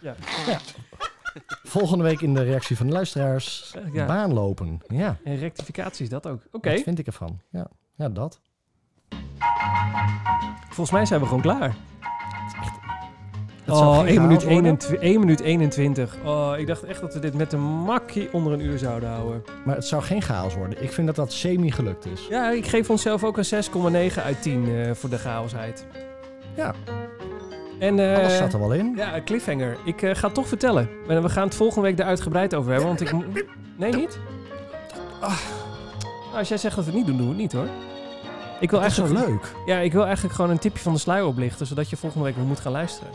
Ja. 0.00 0.14
ja. 0.46 0.58
Volgende 1.62 2.04
week 2.04 2.20
in 2.20 2.34
de 2.34 2.42
reactie 2.42 2.76
van 2.76 2.86
de 2.86 2.92
luisteraars. 2.92 3.74
Eh. 3.94 4.06
Baanlopen. 4.06 4.80
Ja, 4.88 5.16
En 5.24 5.36
rectificaties, 5.36 6.08
dat 6.08 6.26
ook. 6.26 6.42
Oké, 6.52 6.70
wat 6.72 6.80
vind 6.82 6.98
ik 6.98 7.06
ervan? 7.06 7.40
Ja, 7.50 7.66
ja 7.94 8.08
dat. 8.08 8.40
Volgens 10.64 10.90
mij 10.90 11.06
zijn 11.06 11.20
we 11.20 11.26
gewoon 11.26 11.42
klaar. 11.42 11.74
Zou 13.66 13.80
oh, 13.80 13.98
geen 13.98 14.06
1 14.06 14.16
chaos 14.16 14.26
minuut, 14.26 14.42
worden, 14.42 14.64
21, 14.64 15.00
1 15.00 15.20
minuut 15.20 15.40
21. 15.40 16.16
Oh, 16.24 16.52
ik 16.58 16.66
dacht 16.66 16.82
echt 16.82 17.00
dat 17.00 17.14
we 17.14 17.20
dit 17.20 17.34
met 17.34 17.52
een 17.52 17.60
makkie 17.60 18.32
onder 18.32 18.52
een 18.52 18.60
uur 18.60 18.78
zouden 18.78 19.08
houden. 19.08 19.44
Maar 19.64 19.74
het 19.74 19.86
zou 19.86 20.02
geen 20.02 20.22
chaos 20.22 20.54
worden. 20.54 20.82
Ik 20.82 20.92
vind 20.92 21.06
dat 21.06 21.16
dat 21.16 21.32
semi 21.32 21.72
gelukt 21.72 22.06
is. 22.06 22.26
Ja, 22.28 22.50
ik 22.50 22.66
geef 22.66 22.90
onszelf 22.90 23.24
ook 23.24 23.36
een 23.36 23.64
6,9 24.10 24.22
uit 24.24 24.42
10 24.42 24.68
eh, 24.68 24.94
voor 24.94 25.10
de 25.10 25.18
chaosheid. 25.18 25.86
Ja, 26.56 26.74
En, 27.78 27.98
eh, 27.98 28.18
alles 28.18 28.36
zat 28.36 28.52
er 28.52 28.58
wel 28.58 28.72
in. 28.72 28.92
Ja, 28.96 29.20
cliffhanger. 29.24 29.76
Ik 29.84 30.02
eh, 30.02 30.14
ga 30.14 30.26
het 30.26 30.34
toch 30.34 30.48
vertellen. 30.48 30.88
En 31.08 31.22
we 31.22 31.28
gaan 31.28 31.44
het 31.44 31.54
volgende 31.54 31.88
week 31.88 31.98
er 31.98 32.04
uitgebreid 32.04 32.54
over 32.54 32.70
hebben. 32.70 32.88
Want 32.88 33.00
ik... 33.00 33.12
Nee, 33.76 33.92
niet? 33.92 34.18
Nou, 35.20 35.32
als 36.34 36.48
jij 36.48 36.58
zegt 36.58 36.76
dat 36.76 36.84
we 36.84 36.90
het 36.90 36.98
niet 36.98 37.06
doen, 37.06 37.16
doen 37.16 37.26
we 37.26 37.32
het 37.32 37.42
niet 37.42 37.52
hoor. 37.52 37.87
Ik 38.60 38.70
wil 38.70 38.80
Dat 38.80 38.88
is 38.88 38.94
zo 38.94 39.02
eigenlijk, 39.04 39.28
leuk. 39.42 39.52
Ja, 39.66 39.78
ik 39.78 39.92
wil 39.92 40.04
eigenlijk 40.04 40.34
gewoon 40.34 40.50
een 40.50 40.58
tipje 40.58 40.82
van 40.82 40.92
de 40.92 40.98
sluier 40.98 41.26
oplichten. 41.26 41.66
Zodat 41.66 41.90
je 41.90 41.96
volgende 41.96 42.24
week 42.24 42.36
weer 42.36 42.44
moet 42.44 42.60
gaan 42.60 42.72
luisteren. 42.72 43.12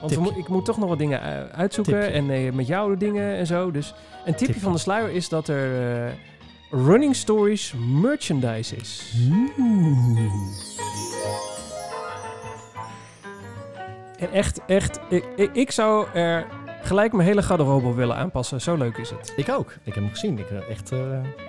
Want 0.00 0.10
we 0.12 0.16
Tipje. 0.18 0.32
mo- 0.32 0.38
ik 0.38 0.48
moet 0.48 0.64
toch 0.64 0.78
nog 0.78 0.88
wat 0.88 0.98
dingen 0.98 1.22
eh, 1.22 1.58
uitzoeken. 1.58 1.92
Tipje. 2.00 2.08
En 2.08 2.30
eh, 2.30 2.52
met 2.52 2.66
jou 2.66 2.90
de 2.90 2.96
dingen 2.96 3.36
en 3.36 3.46
zo. 3.46 3.70
Dus 3.70 3.94
een 4.24 4.30
tipje, 4.32 4.46
Tipje. 4.46 4.60
van 4.60 4.72
de 4.72 4.78
sluier 4.78 5.10
is 5.10 5.28
dat 5.28 5.48
er 5.48 5.92
eh, 6.06 6.12
Running 6.70 7.16
Stories 7.16 7.74
merchandise 8.00 8.76
is. 8.76 9.14
En 14.18 14.32
echt, 14.32 14.60
echt, 14.66 15.00
ik, 15.08 15.24
ik, 15.36 15.50
ik 15.54 15.70
zou 15.70 16.06
er 16.14 16.46
gelijk 16.82 17.12
mijn 17.12 17.28
hele 17.28 17.42
garderobe 17.42 17.94
willen 17.94 18.16
aanpassen. 18.16 18.60
Zo 18.60 18.74
leuk 18.76 18.96
is 18.96 19.10
het. 19.10 19.32
Ik 19.36 19.48
ook. 19.50 19.70
Ik 19.82 19.94
heb 19.94 20.02
hem 20.04 20.08
gezien. 20.10 20.38
Ik 20.38 20.50
eh, 20.50 20.70
echt. 20.70 20.92
eh, 20.92 20.98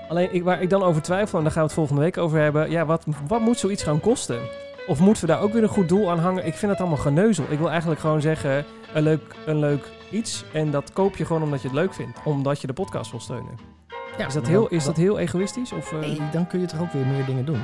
Alleen 0.09 0.33
ik, 0.33 0.43
waar 0.43 0.61
ik 0.61 0.69
dan 0.69 0.83
over 0.83 1.01
twijfel, 1.01 1.37
en 1.37 1.43
daar 1.43 1.53
gaan 1.53 1.61
we 1.61 1.67
het 1.67 1.77
volgende 1.77 2.01
week 2.01 2.17
over 2.17 2.39
hebben. 2.39 2.71
Ja, 2.71 2.85
wat, 2.85 3.05
wat 3.27 3.39
moet 3.41 3.57
zoiets 3.59 3.83
gaan 3.83 3.99
kosten? 3.99 4.39
Of 4.87 4.99
moeten 4.99 5.25
we 5.25 5.31
daar 5.31 5.41
ook 5.41 5.53
weer 5.53 5.63
een 5.63 5.69
goed 5.69 5.89
doel 5.89 6.09
aan 6.11 6.19
hangen? 6.19 6.45
Ik 6.45 6.53
vind 6.53 6.71
het 6.71 6.81
allemaal 6.81 6.97
geneuzel. 6.97 7.45
Ik 7.49 7.57
wil 7.57 7.69
eigenlijk 7.69 7.99
gewoon 8.01 8.21
zeggen, 8.21 8.65
een 8.93 9.03
leuk, 9.03 9.35
een 9.45 9.59
leuk 9.59 9.87
iets. 10.11 10.43
En 10.53 10.71
dat 10.71 10.93
koop 10.93 11.15
je 11.15 11.25
gewoon 11.25 11.43
omdat 11.43 11.61
je 11.61 11.67
het 11.67 11.77
leuk 11.77 11.93
vindt. 11.93 12.19
Omdat 12.23 12.61
je 12.61 12.67
de 12.67 12.73
podcast 12.73 13.11
wil 13.11 13.19
steunen. 13.19 13.57
ja, 14.17 14.25
Is 14.27 14.33
dat 14.33 14.47
heel, 14.47 14.67
is 14.67 14.83
dat 14.85 14.95
heel 14.97 15.19
egoïstisch? 15.19 15.71
Of, 15.71 15.91
eh? 15.93 15.99
Nee, 15.99 16.21
dan 16.31 16.47
kun 16.47 16.59
je 16.59 16.65
toch 16.65 16.81
ook 16.81 16.91
weer 16.91 17.05
meer 17.05 17.25
dingen 17.25 17.45
doen. 17.45 17.61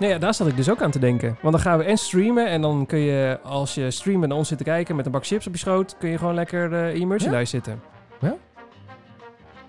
Nee, 0.00 0.10
ja, 0.10 0.18
daar 0.18 0.34
zat 0.34 0.46
ik 0.46 0.56
dus 0.56 0.70
ook 0.70 0.82
aan 0.82 0.90
te 0.90 0.98
denken. 0.98 1.36
Want 1.40 1.54
dan 1.54 1.62
gaan 1.62 1.78
we 1.78 1.84
en 1.84 1.96
streamen. 1.96 2.46
En 2.48 2.60
dan 2.60 2.86
kun 2.86 2.98
je, 2.98 3.38
als 3.42 3.74
je 3.74 3.90
streamt 3.90 4.22
en 4.22 4.28
naar 4.28 4.38
ons 4.38 4.48
zit 4.48 4.58
te 4.58 4.64
kijken 4.64 4.96
met 4.96 5.06
een 5.06 5.12
bak 5.12 5.26
chips 5.26 5.46
op 5.46 5.52
je 5.52 5.58
schoot, 5.58 5.96
kun 5.98 6.08
je 6.10 6.18
gewoon 6.18 6.34
lekker 6.34 6.72
eh, 6.74 6.94
in 6.94 7.00
je 7.00 7.06
merchandise 7.06 7.46
zitten. 7.50 7.82
Ja. 8.20 8.36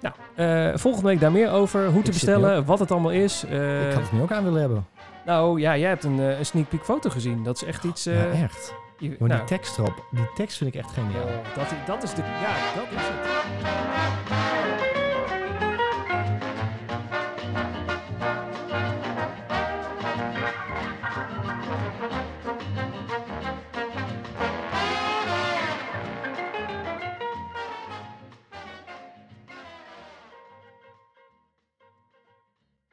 Nou, 0.02 0.16
eh, 0.36 0.78
volgende 0.78 1.08
week 1.08 1.20
daar 1.20 1.32
meer 1.32 1.52
over. 1.52 1.84
Hoe 1.86 1.92
te 2.02 2.08
Ik 2.08 2.14
bestellen, 2.14 2.66
wat 2.66 2.80
het 2.80 2.92
allemaal 2.92 3.12
is. 3.12 3.44
Eh, 3.50 3.88
ik 3.88 3.94
had 3.94 4.02
het 4.04 4.12
nu 4.12 4.22
ook 4.22 4.32
aan 4.32 4.44
willen 4.44 4.60
hebben. 4.60 4.86
Nou 5.26 5.60
ja, 5.60 5.78
jij 5.78 5.90
hebt 5.90 6.04
een, 6.04 6.18
een 6.20 6.46
sneak 6.46 6.70
peek 6.70 6.84
foto 6.84 7.10
gezien. 7.10 7.44
Dat 7.44 7.56
is 7.56 7.64
echt 7.64 7.84
iets... 7.84 8.04
ja, 8.04 8.26
echt. 8.44 8.74
je- 8.98 9.16
Maar 9.20 9.28
nou, 9.30 9.40
die 9.40 9.58
tekst 9.58 9.78
erop, 9.78 10.06
die 10.12 10.30
tekst 10.36 10.58
vind 10.58 10.74
ik 10.76 10.82
echt 10.82 10.92
geniaal. 10.92 11.22
oh, 11.24 11.56
dat, 11.56 11.68
dat 11.86 12.04
is 12.04 12.14
de... 12.14 12.22
Ja, 12.22 12.76
dat 12.76 12.86
is 13.00 13.08
het. 13.08 14.41